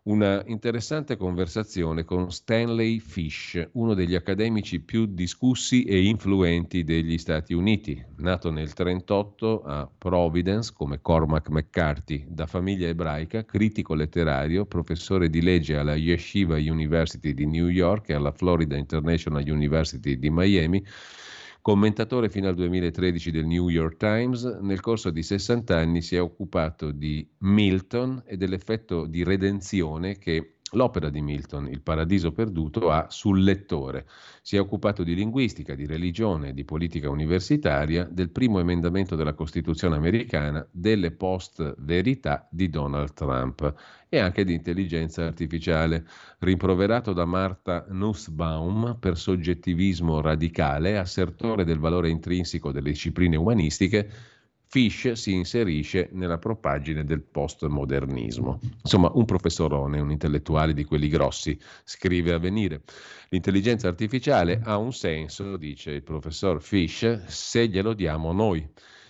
una 0.03 0.43
interessante 0.47 1.15
conversazione 1.15 2.03
con 2.03 2.29
Stanley 2.29 2.99
Fish, 2.99 3.69
uno 3.73 3.93
degli 3.93 4.15
accademici 4.15 4.81
più 4.81 5.05
discussi 5.05 5.83
e 5.83 6.03
influenti 6.03 6.83
degli 6.83 7.17
Stati 7.17 7.53
Uniti, 7.53 8.03
nato 8.17 8.51
nel 8.51 8.69
1938 8.75 9.63
a 9.63 9.89
Providence 9.97 10.73
come 10.75 10.99
Cormac 10.99 11.47
McCarthy, 11.47 12.25
da 12.27 12.47
famiglia 12.47 12.87
ebraica, 12.87 13.45
critico 13.45 13.93
letterario, 13.93 14.65
professore 14.65 15.29
di 15.29 15.41
legge 15.41 15.77
alla 15.77 15.95
Yeshiva 15.95 16.57
University 16.57 17.33
di 17.33 17.45
New 17.45 17.67
York 17.67 18.09
e 18.09 18.13
alla 18.13 18.33
Florida 18.33 18.75
International 18.75 19.47
University 19.47 20.19
di 20.19 20.29
Miami 20.29 20.85
Commentatore 21.63 22.27
fino 22.27 22.49
al 22.49 22.55
2013 22.55 23.31
del 23.31 23.45
New 23.45 23.69
York 23.69 23.95
Times, 23.95 24.43
nel 24.43 24.81
corso 24.81 25.11
di 25.11 25.23
60 25.23 25.77
anni 25.77 26.01
si 26.01 26.17
è 26.17 26.21
occupato 26.21 26.91
di 26.91 27.25
Milton 27.37 28.21
e 28.25 28.35
dell'effetto 28.35 29.05
di 29.05 29.23
redenzione 29.23 30.17
che 30.17 30.55
l'opera 30.73 31.09
di 31.09 31.21
Milton, 31.21 31.67
Il 31.67 31.81
Paradiso 31.81 32.31
Perduto, 32.31 32.89
ha 32.89 33.07
sul 33.09 33.43
lettore. 33.43 34.05
Si 34.41 34.55
è 34.55 34.59
occupato 34.59 35.03
di 35.03 35.15
linguistica, 35.15 35.75
di 35.75 35.85
religione, 35.85 36.53
di 36.53 36.63
politica 36.63 37.09
universitaria, 37.09 38.07
del 38.09 38.29
primo 38.29 38.59
emendamento 38.59 39.15
della 39.15 39.33
Costituzione 39.33 39.95
americana, 39.95 40.65
delle 40.71 41.11
post-verità 41.11 42.47
di 42.51 42.69
Donald 42.69 43.13
Trump 43.13 43.73
e 44.09 44.19
anche 44.19 44.43
di 44.43 44.53
intelligenza 44.53 45.25
artificiale. 45.25 46.05
Rimproverato 46.39 47.13
da 47.13 47.25
Marta 47.25 47.85
Nussbaum 47.89 48.97
per 48.99 49.17
soggettivismo 49.17 50.21
radicale, 50.21 50.97
assertore 50.97 51.63
del 51.63 51.79
valore 51.79 52.09
intrinseco 52.09 52.71
delle 52.71 52.91
discipline 52.91 53.35
umanistiche, 53.35 54.09
Fish 54.73 55.11
si 55.11 55.33
inserisce 55.33 56.09
nella 56.13 56.39
propagine 56.39 57.03
del 57.03 57.21
postmodernismo. 57.21 58.59
Insomma, 58.81 59.11
un 59.13 59.23
professorone, 59.23 59.99
un 59.99 60.09
intellettuale 60.09 60.73
di 60.73 60.83
quelli 60.83 61.09
grossi, 61.09 61.55
scrive 61.83 62.33
a 62.33 62.39
venire. 62.39 62.81
L'intelligenza 63.29 63.87
artificiale 63.87 64.61
ha 64.63 64.77
un 64.77 64.91
senso, 64.91 65.57
dice 65.57 65.91
il 65.91 66.01
professor 66.01 66.59
Fish, 66.59 67.25
se 67.25 67.67
glielo 67.67 67.93
diamo 67.93 68.31
noi. 68.31 68.67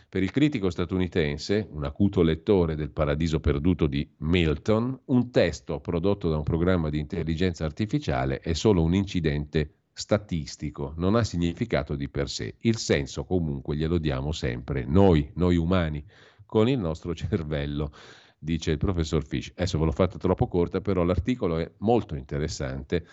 Per 0.10 0.22
il 0.22 0.32
critico 0.32 0.70
statunitense, 0.70 1.66
un 1.72 1.86
acuto 1.86 2.24
lettore 2.24 2.76
del 2.76 2.92
Paradiso 2.92 3.40
perduto 3.40 3.88
di 3.88 4.06
Milton, 4.18 5.00
un 5.06 5.32
testo 5.32 5.80
prodotto 5.80 6.28
da 6.28 6.36
un 6.36 6.44
programma 6.44 6.90
di 6.90 7.00
intelligenza 7.00 7.64
artificiale 7.64 8.40
è 8.40 8.52
solo 8.52 8.84
un 8.84 8.96
incidente 8.96 9.83
statistico, 9.94 10.94
non 10.98 11.16
ha 11.16 11.24
significato 11.24 11.96
di 11.96 12.10
per 12.10 12.28
sé. 12.30 12.56
Il 12.60 12.78
senso 12.78 13.24
comunque 13.24 13.76
glielo 13.76 14.00
diamo 14.00 14.32
sempre 14.32 14.86
noi, 14.86 15.32
noi 15.36 15.56
umani, 15.56 16.04
con 16.46 16.68
il 16.68 16.80
nostro 16.80 17.14
cervello, 17.16 17.92
dice 18.38 18.72
il 18.72 18.78
professor 18.78 19.26
Fish. 19.26 19.52
Adesso 19.56 19.78
ve 19.78 19.86
l'ho 19.86 19.92
fatta 19.92 20.18
troppo 20.18 20.48
corta, 20.48 20.82
però 20.82 21.04
l'articolo 21.04 21.58
è 21.58 21.72
molto 21.78 22.16
interessante. 22.16 23.06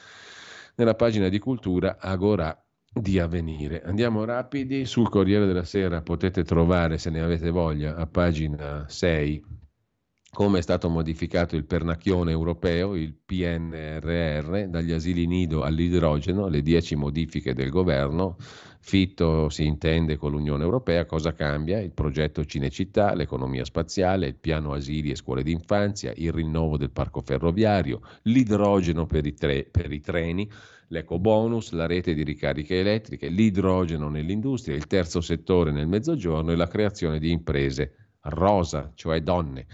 Nella 0.76 0.94
pagina 0.94 1.28
di 1.28 1.38
cultura 1.38 1.98
Agora 1.98 2.58
di 2.92 3.20
avvenire. 3.20 3.82
Andiamo 3.82 4.24
rapidi, 4.24 4.84
sul 4.84 5.08
Corriere 5.08 5.46
della 5.46 5.64
Sera 5.64 6.02
potete 6.02 6.42
trovare, 6.42 6.98
se 6.98 7.10
ne 7.10 7.20
avete 7.20 7.50
voglia, 7.50 7.94
a 7.94 8.06
pagina 8.06 8.88
6 8.88 9.44
come 10.32 10.60
è 10.60 10.62
stato 10.62 10.88
modificato 10.88 11.56
il 11.56 11.64
pernacchione 11.64 12.30
europeo, 12.30 12.94
il 12.94 13.12
PNRR, 13.14 14.68
dagli 14.68 14.92
asili 14.92 15.26
nido 15.26 15.62
all'idrogeno, 15.62 16.46
le 16.46 16.62
10 16.62 16.94
modifiche 16.94 17.52
del 17.52 17.68
governo. 17.68 18.36
Fitto 18.82 19.50
si 19.50 19.66
intende 19.66 20.16
con 20.16 20.30
l'Unione 20.30 20.62
Europea, 20.62 21.04
cosa 21.04 21.32
cambia? 21.32 21.80
Il 21.80 21.90
progetto 21.90 22.44
Cinecittà, 22.44 23.14
l'economia 23.14 23.64
spaziale, 23.64 24.28
il 24.28 24.36
piano 24.36 24.72
asili 24.72 25.10
e 25.10 25.16
scuole 25.16 25.42
d'infanzia, 25.42 26.12
il 26.16 26.32
rinnovo 26.32 26.76
del 26.76 26.90
parco 26.90 27.20
ferroviario, 27.20 28.00
l'idrogeno 28.22 29.06
per 29.06 29.26
i, 29.26 29.34
tre, 29.34 29.66
per 29.68 29.92
i 29.92 30.00
treni, 30.00 30.48
l'eco 30.88 31.18
bonus, 31.18 31.72
la 31.72 31.86
rete 31.86 32.14
di 32.14 32.22
ricariche 32.22 32.78
elettriche, 32.78 33.28
l'idrogeno 33.28 34.08
nell'industria, 34.08 34.76
il 34.76 34.86
terzo 34.86 35.20
settore 35.20 35.72
nel 35.72 35.88
mezzogiorno 35.88 36.52
e 36.52 36.56
la 36.56 36.68
creazione 36.68 37.18
di 37.18 37.32
imprese 37.32 37.94
rosa, 38.22 38.92
cioè 38.94 39.20
donne. 39.22 39.66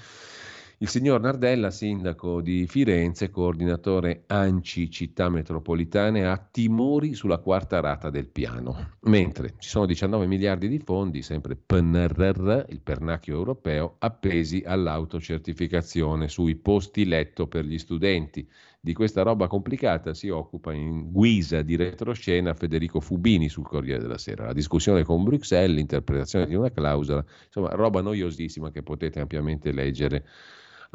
Il 0.78 0.90
signor 0.90 1.22
Nardella, 1.22 1.70
sindaco 1.70 2.42
di 2.42 2.66
Firenze, 2.66 3.30
coordinatore 3.30 4.24
ANCI 4.26 4.90
città 4.90 5.30
metropolitane, 5.30 6.26
ha 6.26 6.36
timori 6.36 7.14
sulla 7.14 7.38
quarta 7.38 7.80
rata 7.80 8.10
del 8.10 8.28
piano, 8.28 8.90
mentre 9.04 9.54
ci 9.58 9.70
sono 9.70 9.86
19 9.86 10.26
miliardi 10.26 10.68
di 10.68 10.78
fondi, 10.78 11.22
sempre 11.22 11.56
PNRR, 11.56 12.66
il 12.68 12.82
pernacchio 12.82 13.36
europeo, 13.36 13.96
appesi 14.00 14.64
all'autocertificazione 14.66 16.28
sui 16.28 16.56
posti 16.56 17.06
letto 17.06 17.46
per 17.46 17.64
gli 17.64 17.78
studenti. 17.78 18.46
Di 18.78 18.92
questa 18.92 19.22
roba 19.22 19.46
complicata 19.46 20.12
si 20.12 20.28
occupa 20.28 20.74
in 20.74 21.10
guisa 21.10 21.62
di 21.62 21.76
retroscena 21.76 22.52
Federico 22.52 23.00
Fubini 23.00 23.48
sul 23.48 23.64
Corriere 23.66 24.02
della 24.02 24.18
Sera. 24.18 24.44
La 24.44 24.52
discussione 24.52 25.04
con 25.04 25.24
Bruxelles, 25.24 25.74
l'interpretazione 25.74 26.46
di 26.46 26.54
una 26.54 26.70
clausola, 26.70 27.24
insomma, 27.46 27.70
roba 27.70 28.02
noiosissima 28.02 28.70
che 28.70 28.82
potete 28.82 29.20
ampiamente 29.20 29.72
leggere 29.72 30.26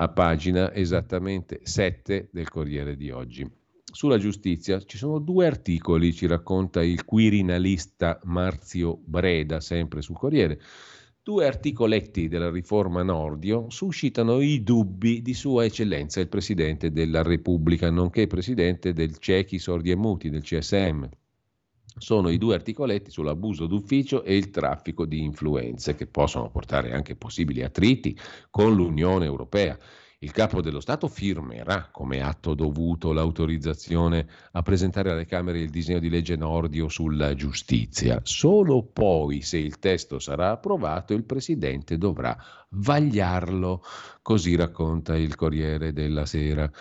a 0.02 0.10
pagina 0.10 0.74
esattamente 0.74 1.60
7 1.62 2.30
del 2.32 2.50
Corriere 2.50 2.98
di 2.98 3.12
oggi. 3.12 3.48
Sulla 3.84 4.18
giustizia 4.18 4.80
ci 4.82 4.98
sono 4.98 5.20
due 5.20 5.46
articoli, 5.46 6.12
ci 6.12 6.26
racconta 6.26 6.82
il 6.82 7.06
quirinalista 7.06 8.20
Marzio 8.24 9.00
Breda, 9.06 9.60
sempre 9.60 10.02
sul 10.02 10.18
Corriere. 10.18 10.60
Due 11.22 11.46
articoletti 11.46 12.28
della 12.28 12.50
riforma 12.50 13.04
Nordio 13.04 13.70
suscitano 13.70 14.42
i 14.42 14.64
dubbi 14.64 15.22
di 15.22 15.36
Sua 15.36 15.66
Eccellenza 15.66 16.20
il 16.20 16.30
Presidente 16.30 16.92
della 16.92 17.22
Repubblica, 17.22 17.92
nonché 17.92 18.26
Presidente 18.26 18.94
del 18.94 19.20
Cechi 19.20 19.60
Sordi 19.60 19.92
e 19.92 19.96
Muti, 19.96 20.32
del 20.32 20.42
CSM 20.42 21.08
sono 21.98 22.30
i 22.30 22.38
due 22.38 22.56
articoletti 22.56 23.12
sull'abuso 23.12 23.68
d'ufficio 23.68 24.24
e 24.24 24.36
il 24.36 24.50
traffico 24.50 25.06
di 25.06 25.24
influenze 25.24 25.96
che 25.96 26.08
possono 26.08 26.50
portare 26.50 26.94
anche 26.94 27.16
possibili 27.16 27.64
attriti 27.64 28.18
con 28.50 28.74
l'Unione 28.74 29.26
Europea. 29.26 29.78
Il 30.24 30.32
capo 30.32 30.62
dello 30.62 30.80
Stato 30.82 31.08
firmerà 31.08 31.90
come 31.92 32.22
atto 32.22 32.54
dovuto 32.54 33.12
l'autorizzazione 33.12 34.28
a 34.52 34.62
presentare 34.62 35.10
alle 35.10 35.26
Camere 35.26 35.60
il 35.60 35.72
disegno 35.72 35.98
di 35.98 36.12
legge 36.12 36.36
Nordio 36.36 36.90
sulla 36.90 37.34
giustizia. 37.34 38.20
Solo 38.22 38.84
poi, 38.84 39.42
se 39.42 39.58
il 39.58 39.80
testo 39.80 40.20
sarà 40.20 40.52
approvato, 40.52 41.16
il 41.16 41.24
Presidente 41.24 41.98
dovrà 41.98 42.38
vagliarlo. 42.70 43.84
Così 44.22 44.56
racconta 44.56 45.18
il 45.18 45.36
Corriere 45.36 45.92
della 45.92 46.28
Sera 46.28 46.72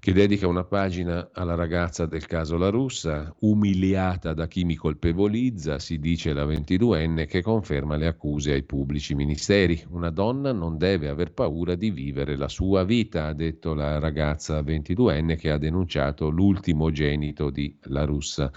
che 0.00 0.12
dedica 0.12 0.46
una 0.46 0.64
pagina 0.64 1.30
alla 1.32 1.56
ragazza 1.56 2.06
del 2.06 2.24
caso 2.26 2.56
La 2.56 2.68
Russa, 2.68 3.34
umiliata 3.40 4.32
da 4.32 4.46
chi 4.46 4.64
mi 4.64 4.76
colpevolizza, 4.76 5.80
si 5.80 5.98
dice 5.98 6.32
la 6.32 6.44
22enne 6.44 7.26
che 7.26 7.42
conferma 7.42 7.96
le 7.96 8.06
accuse 8.06 8.52
ai 8.52 8.62
pubblici 8.62 9.16
ministeri. 9.16 9.84
Una 9.90 10.10
donna 10.10 10.52
non 10.52 10.78
deve 10.78 11.08
aver 11.08 11.32
paura 11.32 11.74
di 11.74 11.90
vivere 11.90 12.36
la 12.36 12.48
sua 12.48 12.84
vita, 12.84 13.26
ha 13.26 13.32
detto 13.32 13.74
la 13.74 13.98
ragazza 13.98 14.60
22enne 14.60 15.36
che 15.36 15.50
ha 15.50 15.58
denunciato 15.58 16.28
l'ultimo 16.28 16.92
genito 16.92 17.50
di 17.50 17.76
La 17.86 18.04
Russa. 18.04 18.52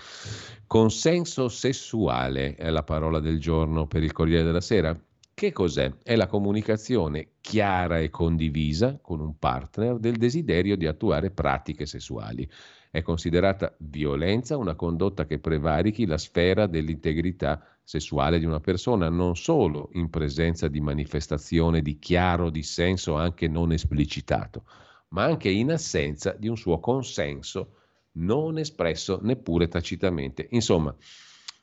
Consenso 0.68 1.50
sessuale 1.50 2.56
è 2.56 2.70
la 2.70 2.84
parola 2.84 3.20
del 3.20 3.40
giorno 3.40 3.88
per 3.88 4.04
il 4.04 4.12
Corriere 4.12 4.44
della 4.44 4.62
Sera. 4.62 4.98
Che 5.42 5.52
cos'è? 5.54 5.92
È 6.04 6.16
la 6.16 6.28
comunicazione 6.28 7.30
chiara 7.42 7.98
e 7.98 8.12
condivisa 8.12 9.00
con 9.02 9.20
un 9.20 9.40
partner 9.40 9.98
del 9.98 10.18
desiderio 10.18 10.78
di 10.78 10.86
attuare 10.86 11.32
pratiche 11.32 11.88
sessuali. 11.88 12.48
È 12.92 13.02
considerata 13.02 13.74
violenza 13.80 14.58
una 14.58 14.76
condotta 14.76 15.26
che 15.26 15.40
prevarichi 15.40 16.06
la 16.06 16.20
sfera 16.20 16.68
dell'integrità 16.68 17.66
sessuale 17.84 18.38
di 18.38 18.46
una 18.46 18.60
persona, 18.60 19.10
non 19.10 19.36
solo 19.36 19.90
in 19.94 20.12
presenza 20.12 20.68
di 20.68 20.80
manifestazione 20.80 21.82
di 21.82 21.98
chiaro 21.98 22.52
dissenso 22.52 23.16
anche 23.16 23.48
non 23.48 23.72
esplicitato, 23.72 24.66
ma 25.08 25.24
anche 25.24 25.50
in 25.50 25.72
assenza 25.72 26.36
di 26.38 26.50
un 26.50 26.56
suo 26.56 26.80
consenso 26.80 27.78
non 28.18 28.60
espresso 28.60 29.18
neppure 29.24 29.68
tacitamente. 29.68 30.50
Insomma, 30.52 30.96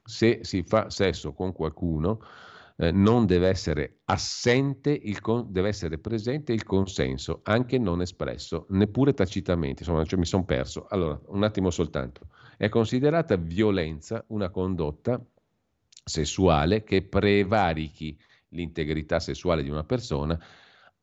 se 0.03 0.41
si 0.43 0.65
fa 0.65 0.91
sesso 0.91 1.33
con 1.33 1.53
qualcuno, 1.53 2.21
eh, 2.81 2.93
non 2.93 3.27
deve 3.27 3.49
essere 3.49 4.01
assente, 4.05 4.91
il 4.91 5.21
con- 5.21 5.51
deve 5.51 5.69
essere 5.69 5.99
presente 5.99 6.53
il 6.53 6.63
consenso, 6.65 7.41
anche 7.43 7.77
non 7.79 8.01
espresso, 8.01 8.67
neppure 8.71 9.15
tacitamente. 9.15 9.83
Insomma, 9.83 10.05
cioè 10.05 10.19
mi 10.19 10.27
sono 10.27 10.45
perso. 10.45 10.87
Allora, 10.89 11.21
un 11.27 11.43
attimo 11.43 11.71
soltanto. 11.71 12.29
È 12.57 12.69
considerata 12.69 13.37
violenza 13.37 14.25
una 14.29 14.49
condotta 14.51 15.21
sessuale 16.05 16.85
che 16.85 17.03
prevarichi 17.03 18.17
l'integrità 18.51 19.19
sessuale 19.19 19.63
di 19.63 19.71
una 19.71 19.85
persona 19.85 20.39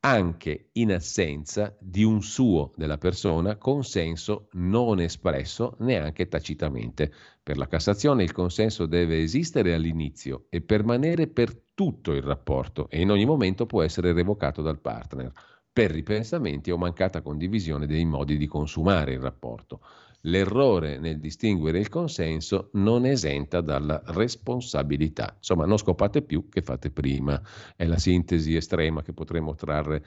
anche 0.06 0.70
in 0.74 0.94
assenza 0.94 1.76
di 1.80 2.04
un 2.04 2.22
suo 2.22 2.72
della 2.76 3.00
persona 3.00 3.56
consenso 3.58 4.50
non 4.52 5.00
espresso 5.00 5.78
neanche 5.80 6.28
tacitamente. 6.28 7.12
Per 7.42 7.58
la 7.58 7.68
Cassazione 7.68 8.22
il 8.22 8.32
consenso 8.32 8.86
deve 8.86 9.24
esistere 9.24 9.74
all'inizio 9.74 10.46
e 10.50 10.62
permanere 10.62 11.26
per 11.26 11.60
tutto 11.74 12.14
il 12.14 12.22
rapporto 12.22 12.88
e 12.92 13.02
in 13.02 13.10
ogni 13.10 13.26
momento 13.26 13.66
può 13.66 13.82
essere 13.82 14.14
revocato 14.14 14.62
dal 14.62 14.80
partner. 14.80 15.32
per 15.76 15.92
ripensamenti 15.92 16.72
o 16.72 16.78
mancata 16.78 17.22
condivisione 17.22 17.86
dei 17.86 18.06
modi 18.06 18.38
di 18.38 18.48
consumare 18.48 19.12
il 19.12 19.20
rapporto. 19.20 19.82
L'errore 20.26 20.98
nel 20.98 21.20
distinguere 21.20 21.80
il 21.80 21.90
consenso 21.90 22.70
non 22.74 23.06
esenta 23.06 23.62
dalla 23.62 24.02
responsabilità. 24.06 25.34
Insomma, 25.38 25.66
non 25.66 25.78
scopate 25.78 26.22
più 26.22 26.50
che 26.50 26.62
fate 26.62 26.90
prima. 26.90 27.42
È 27.76 27.86
la 27.86 27.98
sintesi 27.98 28.56
estrema 28.56 29.02
che 29.02 29.14
potremmo 29.14 29.56
trarre 29.56 30.04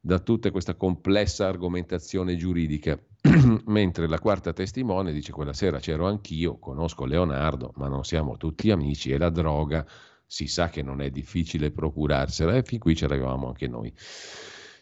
da 0.00 0.18
tutta 0.18 0.50
questa 0.50 0.74
complessa 0.74 1.46
argomentazione 1.46 2.36
giuridica. 2.36 2.98
Mentre 3.66 4.08
la 4.08 4.18
quarta 4.18 4.52
testimone 4.52 5.12
dice 5.12 5.32
quella 5.32 5.52
sera 5.52 5.78
c'ero 5.78 6.06
anch'io, 6.06 6.58
conosco 6.58 7.04
Leonardo, 7.04 7.72
ma 7.76 7.88
non 7.88 8.04
siamo 8.04 8.36
tutti 8.36 8.70
amici 8.70 9.10
e 9.12 9.18
la 9.18 9.30
droga 9.30 9.86
si 10.26 10.46
sa 10.48 10.68
che 10.68 10.82
non 10.82 11.00
è 11.00 11.10
difficile 11.10 11.70
procurarsela 11.70 12.56
e 12.56 12.62
fin 12.64 12.80
qui 12.80 12.96
ci 12.96 13.04
arrivavamo 13.04 13.46
anche 13.46 13.68
noi. 13.68 13.92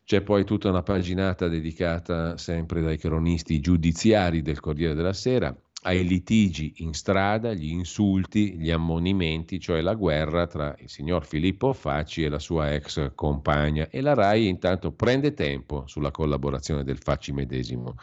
C'è 0.04 0.20
poi 0.20 0.44
tutta 0.44 0.68
una 0.68 0.82
paginata 0.82 1.48
dedicata 1.48 2.36
sempre 2.36 2.82
dai 2.82 2.98
cronisti 2.98 3.60
giudiziari 3.60 4.42
del 4.42 4.60
Corriere 4.60 4.94
della 4.94 5.12
Sera 5.12 5.56
ai 5.84 6.06
litigi 6.06 6.74
in 6.76 6.92
strada, 6.92 7.54
gli 7.54 7.70
insulti, 7.70 8.56
gli 8.56 8.70
ammonimenti, 8.70 9.58
cioè 9.58 9.80
la 9.80 9.94
guerra 9.94 10.46
tra 10.46 10.74
il 10.78 10.88
signor 10.88 11.26
Filippo 11.26 11.72
Facci 11.72 12.22
e 12.22 12.28
la 12.28 12.38
sua 12.38 12.72
ex 12.72 13.12
compagna 13.14 13.88
e 13.88 14.00
la 14.00 14.14
RAI 14.14 14.46
intanto 14.46 14.92
prende 14.92 15.34
tempo 15.34 15.84
sulla 15.86 16.12
collaborazione 16.12 16.84
del 16.84 16.98
Facci 16.98 17.32
medesimo. 17.32 17.96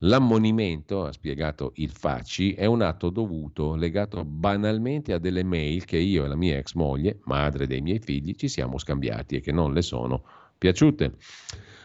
L'ammonimento, 0.00 1.04
ha 1.04 1.12
spiegato 1.12 1.72
il 1.76 1.90
Facci, 1.90 2.52
è 2.52 2.66
un 2.66 2.82
atto 2.82 3.08
dovuto 3.08 3.76
legato 3.76 4.24
banalmente 4.24 5.12
a 5.12 5.18
delle 5.18 5.44
mail 5.44 5.84
che 5.84 5.96
io 5.96 6.24
e 6.24 6.28
la 6.28 6.36
mia 6.36 6.58
ex 6.58 6.74
moglie, 6.74 7.20
madre 7.24 7.66
dei 7.66 7.80
miei 7.80 8.00
figli, 8.00 8.34
ci 8.34 8.48
siamo 8.48 8.78
scambiati 8.78 9.36
e 9.36 9.40
che 9.40 9.52
non 9.52 9.72
le 9.72 9.82
sono 9.82 10.24
piaciute. 10.62 11.14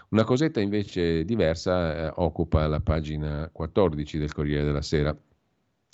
Una 0.10 0.24
cosetta 0.24 0.60
invece 0.60 1.26
diversa 1.26 1.96
eh, 1.96 2.12
occupa 2.18 2.68
la 2.68 2.80
pagina 2.80 3.50
14 3.52 4.20
del 4.20 4.32
Corriere 4.32 4.64
della 4.64 4.84
Sera. 4.84 5.18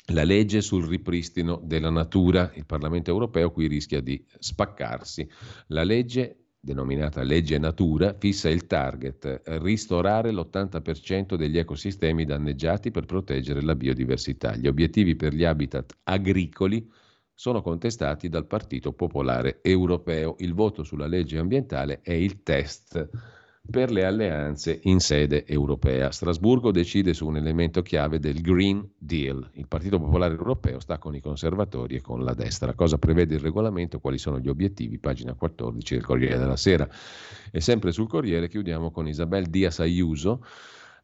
La 0.08 0.26
legge 0.26 0.60
sul 0.60 0.86
ripristino 0.86 1.62
della 1.64 1.90
natura. 1.90 2.52
Il 2.56 2.66
Parlamento 2.66 3.10
europeo 3.10 3.52
qui 3.52 3.68
rischia 3.68 4.02
di 4.02 4.22
spaccarsi. 4.38 5.26
La 5.68 5.86
legge 5.86 6.40
denominata 6.60 7.24
legge 7.24 7.58
natura, 7.58 8.16
fissa 8.18 8.50
il 8.50 8.68
target, 8.68 9.44
ristorare 9.62 10.32
l'80% 10.32 11.36
degli 11.36 11.58
ecosistemi 11.58 12.26
danneggiati 12.26 12.92
per 12.92 13.06
proteggere 13.06 13.62
la 13.62 13.76
biodiversità. 13.76 14.58
Gli 14.58 14.68
obiettivi 14.68 15.16
per 15.16 15.34
gli 15.34 15.46
habitat 15.46 15.94
agricoli 16.04 16.86
sono 17.34 17.62
contestati 17.62 18.30
dal 18.30 18.46
Partito 18.46 18.94
Popolare 18.94 19.60
Europeo. 19.62 20.36
Il 20.40 20.54
voto 20.54 20.84
sulla 20.84 21.08
legge 21.08 21.38
ambientale 21.38 22.02
è 22.02 22.14
il 22.14 22.44
test 22.44 23.10
per 23.70 23.92
le 23.92 24.04
alleanze 24.04 24.80
in 24.84 25.00
sede 25.00 25.46
europea. 25.46 26.12
Strasburgo 26.12 26.72
decide 26.72 27.14
su 27.14 27.26
un 27.26 27.38
elemento 27.38 27.82
chiave 27.82 28.20
del 28.20 28.42
Green 28.42 28.88
Deal. 28.98 29.52
Il 29.54 29.68
Partito 29.68 30.00
Popolare 30.00 30.36
Europeo 30.36 30.80
sta 30.80 30.98
con 30.98 31.16
i 31.16 31.22
conservatori 31.22 31.96
e 31.96 32.02
con 32.02 32.24
la 32.24 32.34
destra. 32.34 32.74
Cosa 32.74 32.98
prevede 32.98 33.36
il 33.36 33.40
regolamento? 33.40 34.00
Quali 34.00 34.18
sono 34.18 34.40
gli 34.40 34.50
obiettivi? 34.50 35.00
Pagina 35.00 35.34
14 35.34 35.96
del 35.96 36.04
Corriere 36.04 36.38
della 36.38 36.58
Sera. 36.58 36.88
E 37.52 37.62
sempre 37.62 37.94
sul 37.94 38.08
Corriere 38.08 38.50
chiudiamo 38.50 38.92
con 38.92 39.08
Isabel 39.08 39.46
Díaz 39.46 39.80
Ayuso 39.80 40.44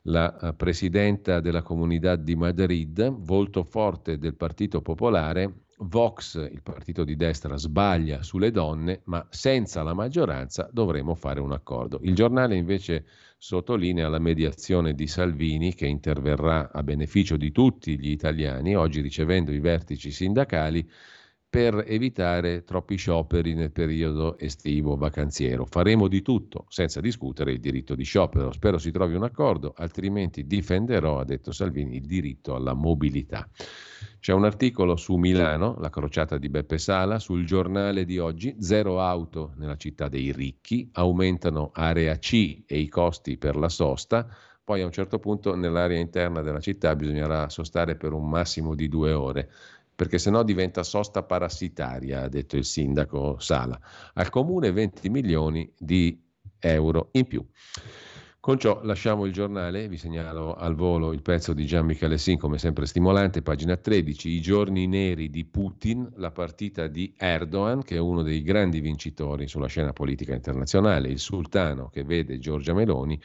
la 0.04 0.38
eh, 0.38 0.54
presidenta 0.54 1.40
della 1.40 1.62
comunità 1.62 2.16
di 2.16 2.36
Madrid, 2.36 3.10
volto 3.10 3.64
forte 3.64 4.18
del 4.18 4.36
Partito 4.36 4.82
Popolare, 4.82 5.64
Vox, 5.82 6.36
il 6.36 6.62
partito 6.62 7.06
di 7.06 7.16
destra, 7.16 7.56
sbaglia 7.56 8.22
sulle 8.22 8.52
donne, 8.52 9.02
ma 9.06 9.26
senza 9.30 9.82
la 9.82 9.94
maggioranza 9.94 10.70
dovremo 10.72 11.16
fare 11.16 11.40
un 11.40 11.54
accordo. 11.54 12.00
Il 12.04 12.16
giornale 12.16 12.58
invece 12.58 13.06
sottolinea 13.38 14.10
la 14.10 14.20
mediazione 14.20 14.94
di 14.94 15.08
Salvini 15.08 15.74
che 15.74 15.88
interverrà 15.88 16.72
a 16.74 16.84
beneficio 16.84 17.38
di 17.38 17.52
tutti 17.52 17.98
gli 17.98 18.10
italiani, 18.10 18.76
oggi 18.76 19.00
ricevendo 19.00 19.54
i 19.54 19.60
vertici 19.60 20.12
sindacali 20.12 20.86
per 21.50 21.84
evitare 21.88 22.64
troppi 22.64 22.96
scioperi 22.96 23.56
nel 23.56 23.72
periodo 23.72 24.38
estivo 24.38 24.96
vacanziero. 24.96 25.66
Faremo 25.66 26.08
di 26.08 26.22
tutto 26.22 26.66
senza 26.70 27.02
discutere 27.02 27.52
il 27.52 27.60
diritto 27.60 27.96
di 27.96 28.04
sciopero. 28.04 28.52
Spero 28.52 28.78
si 28.78 28.92
trovi 28.92 29.16
un 29.16 29.24
accordo, 29.24 29.74
altrimenti 29.76 30.46
difenderò, 30.46 31.20
ha 31.20 31.26
detto 31.26 31.52
Salvini, 31.52 31.96
il 31.96 32.06
diritto 32.06 32.54
alla 32.54 32.74
mobilità. 32.74 33.50
C'è 34.20 34.32
un 34.32 34.46
articolo 34.46 34.96
su 34.96 35.16
Milano, 35.16 35.76
la 35.80 35.90
crociata 35.90 36.38
di 36.38 36.50
Beppe 36.50 36.78
Sala, 36.78 37.18
sul 37.18 37.46
giornale 37.46 38.06
di 38.06 38.20
oggi, 38.20 38.56
zero 38.60 39.02
auto 39.02 39.54
nella 39.58 39.78
città 39.78 40.08
dei 40.08 40.32
ricchi, 40.32 40.88
aumentano 40.94 41.72
area 41.74 42.16
C 42.20 42.64
e 42.68 42.78
i 42.78 42.90
costi 42.90 43.38
per 43.38 43.56
la 43.56 43.70
sosta, 43.70 44.28
poi 44.70 44.82
a 44.82 44.86
un 44.86 44.92
certo 44.92 45.18
punto 45.18 45.56
nell'area 45.56 45.98
interna 45.98 46.42
della 46.42 46.60
città 46.60 46.96
bisognerà 46.96 47.50
sostare 47.50 47.96
per 47.96 48.14
un 48.14 48.30
massimo 48.30 48.76
di 48.76 48.88
due 48.88 49.14
ore 49.14 49.50
perché 50.00 50.18
sennò 50.18 50.44
diventa 50.44 50.82
sosta 50.84 51.24
parassitaria, 51.24 52.22
ha 52.22 52.30
detto 52.30 52.56
il 52.56 52.64
sindaco 52.64 53.38
Sala. 53.38 53.78
Al 54.14 54.30
comune 54.30 54.72
20 54.72 55.10
milioni 55.10 55.70
di 55.78 56.18
euro 56.58 57.10
in 57.12 57.28
più. 57.28 57.46
Con 58.40 58.58
ciò 58.58 58.80
lasciamo 58.84 59.26
il 59.26 59.34
giornale, 59.34 59.90
vi 59.90 59.98
segnalo 59.98 60.54
al 60.54 60.76
volo 60.76 61.12
il 61.12 61.22
pezzo 61.22 61.52
di 61.52 61.66
Gian 61.66 61.86
Michele 61.86 62.18
Sin, 62.18 62.38
come 62.38 62.58
sempre 62.58 62.86
stimolante, 62.86 63.42
pagina 63.42 63.76
13, 63.76 64.30
i 64.30 64.40
giorni 64.40 64.88
neri 64.88 65.30
di 65.30 65.44
Putin, 65.44 66.10
la 66.16 66.32
partita 66.32 66.88
di 66.88 67.14
Erdogan, 67.18 67.84
che 67.84 67.96
è 67.96 68.00
uno 68.00 68.22
dei 68.22 68.42
grandi 68.42 68.80
vincitori 68.80 69.50
sulla 69.50 69.68
scena 69.68 69.92
politica 69.92 70.34
internazionale, 70.34 71.10
il 71.10 71.20
sultano 71.20 71.90
che 71.90 72.06
vede 72.06 72.40
Giorgia 72.40 72.74
Meloni 72.74 73.22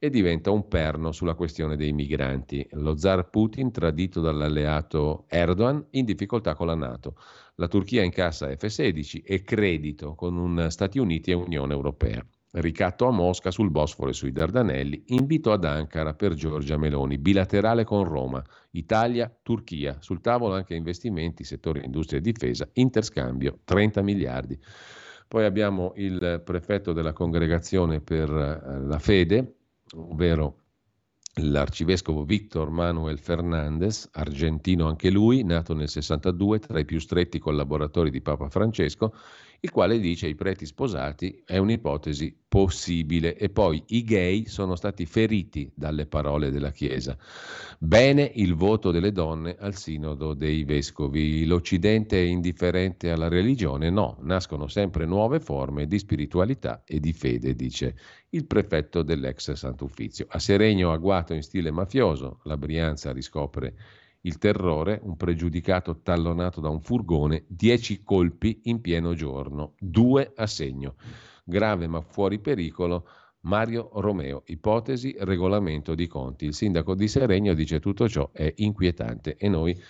e 0.00 0.10
diventa 0.10 0.52
un 0.52 0.68
perno 0.68 1.10
sulla 1.10 1.34
questione 1.34 1.76
dei 1.76 1.92
migranti. 1.92 2.66
Lo 2.72 2.96
zar 2.96 3.28
Putin 3.30 3.72
tradito 3.72 4.20
dall'alleato 4.20 5.24
Erdogan 5.28 5.84
in 5.90 6.04
difficoltà 6.04 6.54
con 6.54 6.68
la 6.68 6.76
Nato. 6.76 7.16
La 7.56 7.66
Turchia 7.66 8.04
incassa 8.04 8.48
F-16 8.48 9.22
e 9.24 9.42
credito 9.42 10.14
con 10.14 10.66
Stati 10.68 11.00
Uniti 11.00 11.32
e 11.32 11.34
Unione 11.34 11.72
Europea. 11.72 12.24
Ricatto 12.50 13.06
a 13.06 13.10
Mosca 13.10 13.50
sul 13.50 13.70
Bosforo 13.70 14.10
e 14.10 14.14
sui 14.14 14.32
Dardanelli, 14.32 15.02
invito 15.08 15.52
ad 15.52 15.64
Ankara 15.64 16.14
per 16.14 16.32
Giorgia 16.32 16.78
Meloni, 16.78 17.18
bilaterale 17.18 17.84
con 17.84 18.04
Roma, 18.04 18.42
Italia, 18.70 19.30
Turchia, 19.42 19.98
sul 20.00 20.20
tavolo 20.22 20.54
anche 20.54 20.74
investimenti, 20.74 21.44
settore 21.44 21.82
industria 21.84 22.20
e 22.20 22.22
difesa, 22.22 22.66
interscambio 22.74 23.58
30 23.64 24.00
miliardi. 24.02 24.58
Poi 25.28 25.44
abbiamo 25.44 25.92
il 25.96 26.40
prefetto 26.42 26.94
della 26.94 27.12
congregazione 27.12 28.00
per 28.00 28.30
eh, 28.30 28.80
la 28.86 28.98
fede, 28.98 29.57
ovvero 29.94 30.62
l'arcivescovo 31.40 32.24
Victor 32.24 32.70
Manuel 32.70 33.18
Fernandez, 33.18 34.08
argentino 34.12 34.88
anche 34.88 35.10
lui, 35.10 35.44
nato 35.44 35.74
nel 35.74 35.88
62 35.88 36.58
tra 36.58 36.78
i 36.78 36.84
più 36.84 36.98
stretti 36.98 37.38
collaboratori 37.38 38.10
di 38.10 38.20
Papa 38.20 38.48
Francesco, 38.48 39.14
il 39.60 39.70
quale 39.72 39.98
dice 39.98 40.28
i 40.28 40.36
preti 40.36 40.66
sposati 40.66 41.42
è 41.44 41.56
un'ipotesi 41.58 42.36
possibile 42.46 43.36
e 43.36 43.48
poi 43.48 43.82
i 43.88 44.04
gay 44.04 44.46
sono 44.46 44.76
stati 44.76 45.04
feriti 45.04 45.70
dalle 45.74 46.06
parole 46.06 46.50
della 46.50 46.70
Chiesa. 46.70 47.16
Bene 47.78 48.30
il 48.36 48.54
voto 48.54 48.92
delle 48.92 49.10
donne 49.10 49.56
al 49.58 49.74
sinodo 49.74 50.34
dei 50.34 50.62
vescovi. 50.62 51.44
L'Occidente 51.44 52.22
è 52.22 52.26
indifferente 52.26 53.10
alla 53.10 53.26
religione? 53.26 53.90
No, 53.90 54.18
nascono 54.20 54.68
sempre 54.68 55.06
nuove 55.06 55.40
forme 55.40 55.86
di 55.88 55.98
spiritualità 55.98 56.84
e 56.86 57.00
di 57.00 57.12
fede, 57.12 57.56
dice 57.56 57.96
il 58.30 58.46
prefetto 58.46 59.02
dell'ex 59.02 59.52
Sant'Uffizio. 59.52 60.26
A 60.28 60.38
Seregno 60.38 60.92
agguato 60.92 61.34
in 61.34 61.42
stile 61.42 61.72
mafioso, 61.72 62.40
la 62.44 62.56
Brianza 62.56 63.10
riscopre 63.10 63.74
il 64.22 64.38
terrore, 64.38 65.00
un 65.02 65.16
pregiudicato 65.16 66.00
tallonato 66.02 66.60
da 66.60 66.68
un 66.68 66.80
furgone, 66.80 67.44
dieci 67.46 68.02
colpi 68.02 68.60
in 68.64 68.80
pieno 68.80 69.14
giorno, 69.14 69.74
due 69.78 70.32
a 70.34 70.46
segno. 70.46 70.96
Grave 71.44 71.86
ma 71.86 72.00
fuori 72.00 72.40
pericolo, 72.40 73.06
Mario 73.42 73.90
Romeo. 73.94 74.42
Ipotesi, 74.46 75.14
regolamento 75.20 75.94
di 75.94 76.06
conti. 76.06 76.46
Il 76.46 76.54
sindaco 76.54 76.94
di 76.94 77.08
Seregno 77.08 77.54
dice 77.54 77.80
tutto 77.80 78.08
ciò 78.08 78.30
è 78.32 78.52
inquietante 78.56 79.36
e 79.36 79.48
noi 79.48 79.80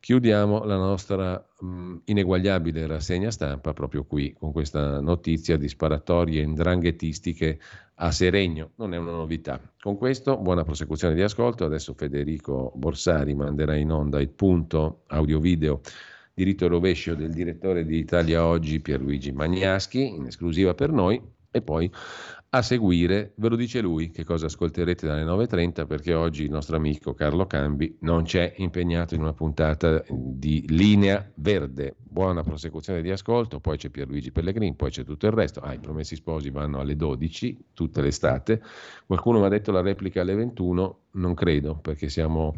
Chiudiamo 0.00 0.64
la 0.64 0.76
nostra 0.76 1.46
mh, 1.60 1.96
ineguagliabile 2.06 2.86
rassegna 2.86 3.30
stampa 3.30 3.74
proprio 3.74 4.04
qui 4.04 4.32
con 4.32 4.50
questa 4.50 4.98
notizia 4.98 5.58
di 5.58 5.68
sparatorie 5.68 6.40
indranghetistiche 6.40 7.60
a 7.96 8.10
Seregno. 8.10 8.70
Non 8.76 8.94
è 8.94 8.96
una 8.96 9.10
novità. 9.10 9.60
Con 9.78 9.98
questo, 9.98 10.38
buona 10.38 10.64
prosecuzione 10.64 11.14
di 11.14 11.20
ascolto. 11.20 11.66
Adesso 11.66 11.92
Federico 11.92 12.72
Borsari 12.76 13.34
manderà 13.34 13.76
in 13.76 13.92
onda 13.92 14.20
il 14.22 14.30
punto 14.30 15.02
audio-video 15.08 15.82
diritto 16.32 16.64
e 16.64 16.68
rovescio 16.68 17.14
del 17.14 17.34
direttore 17.34 17.84
di 17.84 17.98
Italia 17.98 18.46
Oggi 18.46 18.80
Pierluigi 18.80 19.32
Magnaschi, 19.32 20.14
in 20.14 20.24
esclusiva 20.24 20.72
per 20.72 20.92
noi. 20.92 21.20
E 21.50 21.60
poi 21.60 21.92
a 22.52 22.62
seguire, 22.62 23.32
ve 23.36 23.48
lo 23.48 23.54
dice 23.54 23.80
lui, 23.80 24.10
che 24.10 24.24
cosa 24.24 24.46
ascolterete 24.46 25.06
dalle 25.06 25.22
9.30 25.22 25.86
perché 25.86 26.14
oggi 26.14 26.42
il 26.42 26.50
nostro 26.50 26.74
amico 26.74 27.14
Carlo 27.14 27.46
Cambi 27.46 27.98
non 28.00 28.24
c'è 28.24 28.54
impegnato 28.56 29.14
in 29.14 29.20
una 29.20 29.32
puntata 29.32 30.02
di 30.08 30.64
linea 30.68 31.30
verde. 31.36 31.94
Buona 31.96 32.42
prosecuzione 32.42 33.02
di 33.02 33.10
ascolto, 33.12 33.60
poi 33.60 33.76
c'è 33.76 33.88
Pierluigi 33.88 34.32
Pellegrini, 34.32 34.74
poi 34.74 34.90
c'è 34.90 35.04
tutto 35.04 35.26
il 35.26 35.32
resto. 35.32 35.60
Ah, 35.60 35.74
i 35.74 35.78
promessi 35.78 36.16
sposi 36.16 36.50
vanno 36.50 36.80
alle 36.80 36.96
12 36.96 37.66
tutte 37.72 38.00
l'estate. 38.00 38.60
Qualcuno 39.06 39.38
mi 39.38 39.44
ha 39.44 39.48
detto 39.48 39.70
la 39.70 39.80
replica 39.80 40.22
alle 40.22 40.34
21, 40.34 40.98
non 41.12 41.34
credo 41.34 41.76
perché 41.76 42.08
siamo 42.08 42.54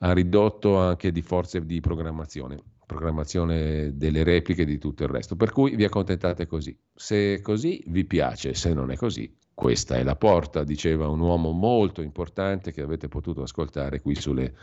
a 0.00 0.12
ridotto 0.12 0.76
anche 0.76 1.10
di 1.10 1.22
forze 1.22 1.64
di 1.64 1.80
programmazione 1.80 2.71
programmazione 2.92 3.96
delle 3.96 4.22
repliche 4.22 4.62
e 4.62 4.66
di 4.66 4.78
tutto 4.78 5.02
il 5.02 5.08
resto. 5.08 5.34
Per 5.34 5.50
cui 5.50 5.74
vi 5.74 5.84
accontentate 5.84 6.46
così. 6.46 6.78
Se 6.94 7.34
è 7.34 7.40
così 7.40 7.82
vi 7.86 8.04
piace, 8.04 8.54
se 8.54 8.72
non 8.72 8.90
è 8.90 8.96
così, 8.96 9.34
questa 9.54 9.96
è 9.96 10.02
la 10.02 10.16
porta, 10.16 10.64
diceva 10.64 11.08
un 11.08 11.20
uomo 11.20 11.50
molto 11.50 12.02
importante 12.02 12.72
che 12.72 12.82
avete 12.82 13.08
potuto 13.08 13.42
ascoltare 13.42 14.00
qui 14.00 14.14
sulle 14.14 14.54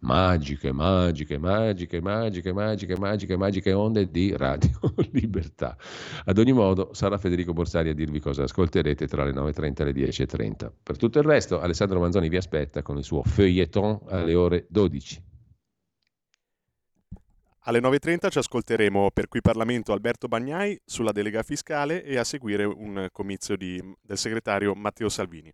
magiche, 0.00 0.72
magiche, 0.72 1.38
magiche, 1.38 2.00
magiche, 2.00 2.52
magiche, 2.52 2.96
magiche, 2.98 3.36
magiche 3.36 3.72
onde 3.72 4.10
di 4.10 4.36
Radio 4.36 4.78
Libertà. 5.12 5.76
Ad 6.24 6.38
ogni 6.38 6.52
modo 6.52 6.90
sarà 6.92 7.18
Federico 7.18 7.52
Borsari 7.52 7.88
a 7.88 7.94
dirvi 7.94 8.20
cosa 8.20 8.44
ascolterete 8.44 9.06
tra 9.06 9.24
le 9.24 9.32
9.30 9.32 9.80
e 9.80 9.84
le 9.84 9.92
10.30. 9.92 10.70
Per 10.82 10.96
tutto 10.96 11.18
il 11.18 11.24
resto 11.24 11.60
Alessandro 11.60 12.00
Manzoni 12.00 12.28
vi 12.28 12.36
aspetta 12.36 12.82
con 12.82 12.98
il 12.98 13.04
suo 13.04 13.22
feuilleton 13.22 14.00
alle 14.08 14.34
ore 14.34 14.66
12. 14.68 15.34
Alle 17.68 17.80
9.30 17.80 18.30
ci 18.30 18.38
ascolteremo 18.38 19.10
per 19.10 19.26
qui 19.26 19.40
Parlamento 19.40 19.92
Alberto 19.92 20.28
Bagnai 20.28 20.80
sulla 20.84 21.10
delega 21.10 21.42
fiscale 21.42 22.04
e 22.04 22.16
a 22.16 22.22
seguire 22.22 22.62
un 22.62 23.08
comizio 23.10 23.56
di, 23.56 23.82
del 24.02 24.16
segretario 24.16 24.72
Matteo 24.76 25.08
Salvini. 25.08 25.52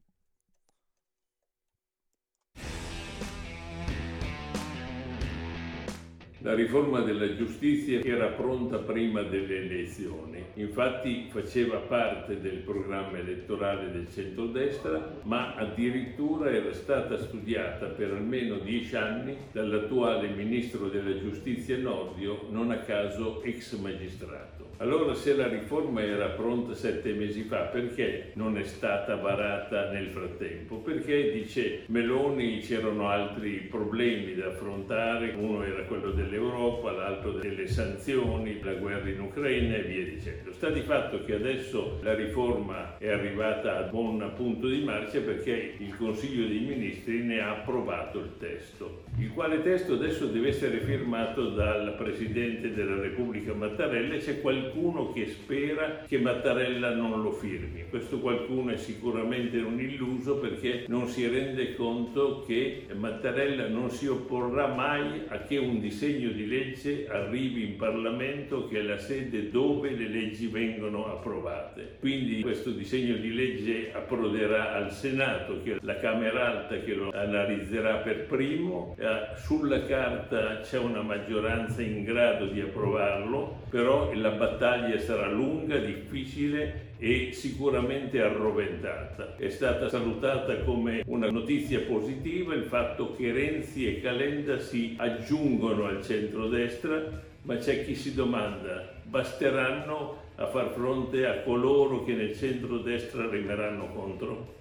La 6.45 6.55
riforma 6.55 7.03
della 7.03 7.37
giustizia 7.37 8.01
era 8.03 8.27
pronta 8.27 8.79
prima 8.79 9.23
delle 9.23 9.59
elezioni, 9.59 10.43
infatti 10.55 11.29
faceva 11.31 11.77
parte 11.79 12.41
del 12.41 12.59
programma 12.59 13.19
elettorale 13.19 13.93
del 13.93 14.09
centrodestra, 14.11 15.21
ma 15.23 15.55
addirittura 15.55 16.51
era 16.51 16.73
stata 16.73 17.17
studiata 17.17 17.87
per 17.87 18.11
almeno 18.11 18.59
dieci 18.59 18.97
anni 18.97 19.37
dall'attuale 19.53 20.31
ministro 20.31 20.89
della 20.89 21.17
giustizia 21.17 21.79
Nordio, 21.79 22.49
non 22.51 22.73
a 22.73 22.79
caso 22.79 23.41
ex 23.45 23.79
magistrato. 23.79 24.62
Allora 24.83 25.15
se 25.15 25.37
la 25.37 25.47
riforma 25.47 26.03
era 26.03 26.31
pronta 26.31 26.75
sette 26.75 27.13
mesi 27.13 27.45
fa, 27.45 27.67
perché 27.67 28.33
non 28.35 28.59
è 28.59 28.65
stata 28.65 29.15
varata 29.15 29.93
nel 29.93 30.09
frattempo? 30.09 30.79
Perché 30.79 31.31
dice 31.31 31.85
Meloni 31.87 32.59
c'erano 32.59 33.09
altri 33.09 33.69
problemi 33.71 34.35
da 34.35 34.49
affrontare, 34.49 35.35
uno 35.39 35.63
era 35.63 35.85
quello 35.85 36.11
dell'Europa, 36.11 36.91
l'altro 36.91 37.31
delle 37.31 37.69
sanzioni, 37.69 38.61
la 38.61 38.75
guerra 38.75 39.09
in 39.09 39.21
Ucraina 39.21 39.77
e 39.77 39.83
via 39.83 40.05
dicendo. 40.05 40.53
Sta 40.53 40.69
di 40.69 40.81
fatto 40.81 41.23
che 41.23 41.37
adesso 41.37 42.01
la 42.03 42.15
riforma 42.15 42.99
è 42.99 43.09
arrivata 43.09 43.79
a 43.79 43.83
buon 43.83 44.33
punto 44.35 44.67
di 44.67 44.83
marcia 44.83 45.21
perché 45.21 45.77
il 45.79 45.97
Consiglio 45.97 46.49
dei 46.49 46.59
Ministri 46.59 47.23
ne 47.23 47.39
ha 47.39 47.53
approvato 47.53 48.19
il 48.19 48.33
testo, 48.37 49.02
il 49.19 49.31
quale 49.33 49.63
testo 49.63 49.95
adesso 49.95 50.27
deve 50.27 50.49
essere 50.49 50.81
firmato 50.81 51.51
dal 51.51 51.95
Presidente 51.97 52.73
della 52.73 52.99
Repubblica 52.99 53.53
Mattarella 53.53 54.15
e 54.15 54.19
c'è 54.19 54.41
qualcuno 54.41 55.13
che 55.13 55.27
spera 55.27 56.05
che 56.07 56.19
Mattarella 56.19 56.95
non 56.95 57.21
lo 57.23 57.31
firmi. 57.33 57.85
Questo 57.91 58.21
qualcuno 58.21 58.73
è 58.73 58.77
sicuramente 58.77 59.59
un 59.59 59.79
illuso 59.79 60.37
perché 60.37 60.87
non 60.89 61.09
si 61.09 61.27
rende 61.29 61.75
conto 61.75 62.43
che 62.47 62.87
Mattarella 62.95 63.69
non 63.69 63.91
si 63.91 64.07
opporrà 64.07 64.69
mai 64.69 65.23
a 65.29 65.39
che 65.41 65.59
un 65.59 65.79
disegno 65.79 66.31
di 66.31 66.47
legge 66.47 67.07
arrivi 67.09 67.65
in 67.65 67.77
Parlamento 67.77 68.67
che 68.67 68.79
è 68.79 68.83
la 68.83 68.99
sede 68.99 69.51
dove 69.51 69.91
le 69.91 70.09
leggi 70.09 70.47
vengono 70.47 71.07
approvate. 71.07 71.97
Quindi 72.01 72.41
questo 72.41 72.71
disegno 72.71 73.17
di 73.17 73.35
legge 73.35 73.93
approderà 73.93 74.73
al 74.73 74.91
Senato, 74.91 75.61
che 75.63 75.75
è 75.75 75.77
la 75.83 75.97
Camera 75.97 76.47
Alta 76.47 76.81
che 76.81 76.95
lo 76.95 77.11
analizzerà 77.13 77.97
per 77.97 78.27
primo. 78.27 78.95
Eh, 79.03 79.35
sulla 79.35 79.85
carta 79.85 80.61
c'è 80.61 80.79
una 80.79 81.03
maggioranza 81.03 81.83
in 81.83 82.05
grado 82.05 82.47
di 82.47 82.61
approvarlo, 82.61 83.63
però 83.69 84.15
la 84.15 84.31
battaglia 84.31 84.97
sarà 85.01 85.29
lunga, 85.29 85.77
difficile 85.79 86.91
e 86.99 87.33
sicuramente 87.33 88.23
arroventata. 88.23 89.35
È 89.37 89.49
stata 89.49 89.89
salutata 89.89 90.59
come 90.59 91.03
una 91.07 91.29
notizia 91.33 91.81
positiva 91.81 92.55
il 92.55 92.63
fatto 92.63 93.17
che 93.17 93.33
Renzi 93.33 93.89
e 93.89 94.01
Calenda 94.01 94.61
si 94.61 94.95
aggiungono 94.97 95.87
al 95.87 96.01
centrodestra, 96.05 97.03
ma 97.43 97.57
c'è 97.57 97.85
chi 97.85 97.97
si 97.97 98.15
domanda, 98.15 98.89
basteranno 99.03 100.21
a 100.37 100.47
far 100.47 100.71
fronte 100.75 101.27
a 101.27 101.41
coloro 101.41 102.05
che 102.05 102.13
nel 102.13 102.37
centrodestra 102.37 103.25
arriveranno 103.25 103.89
contro? 103.89 104.61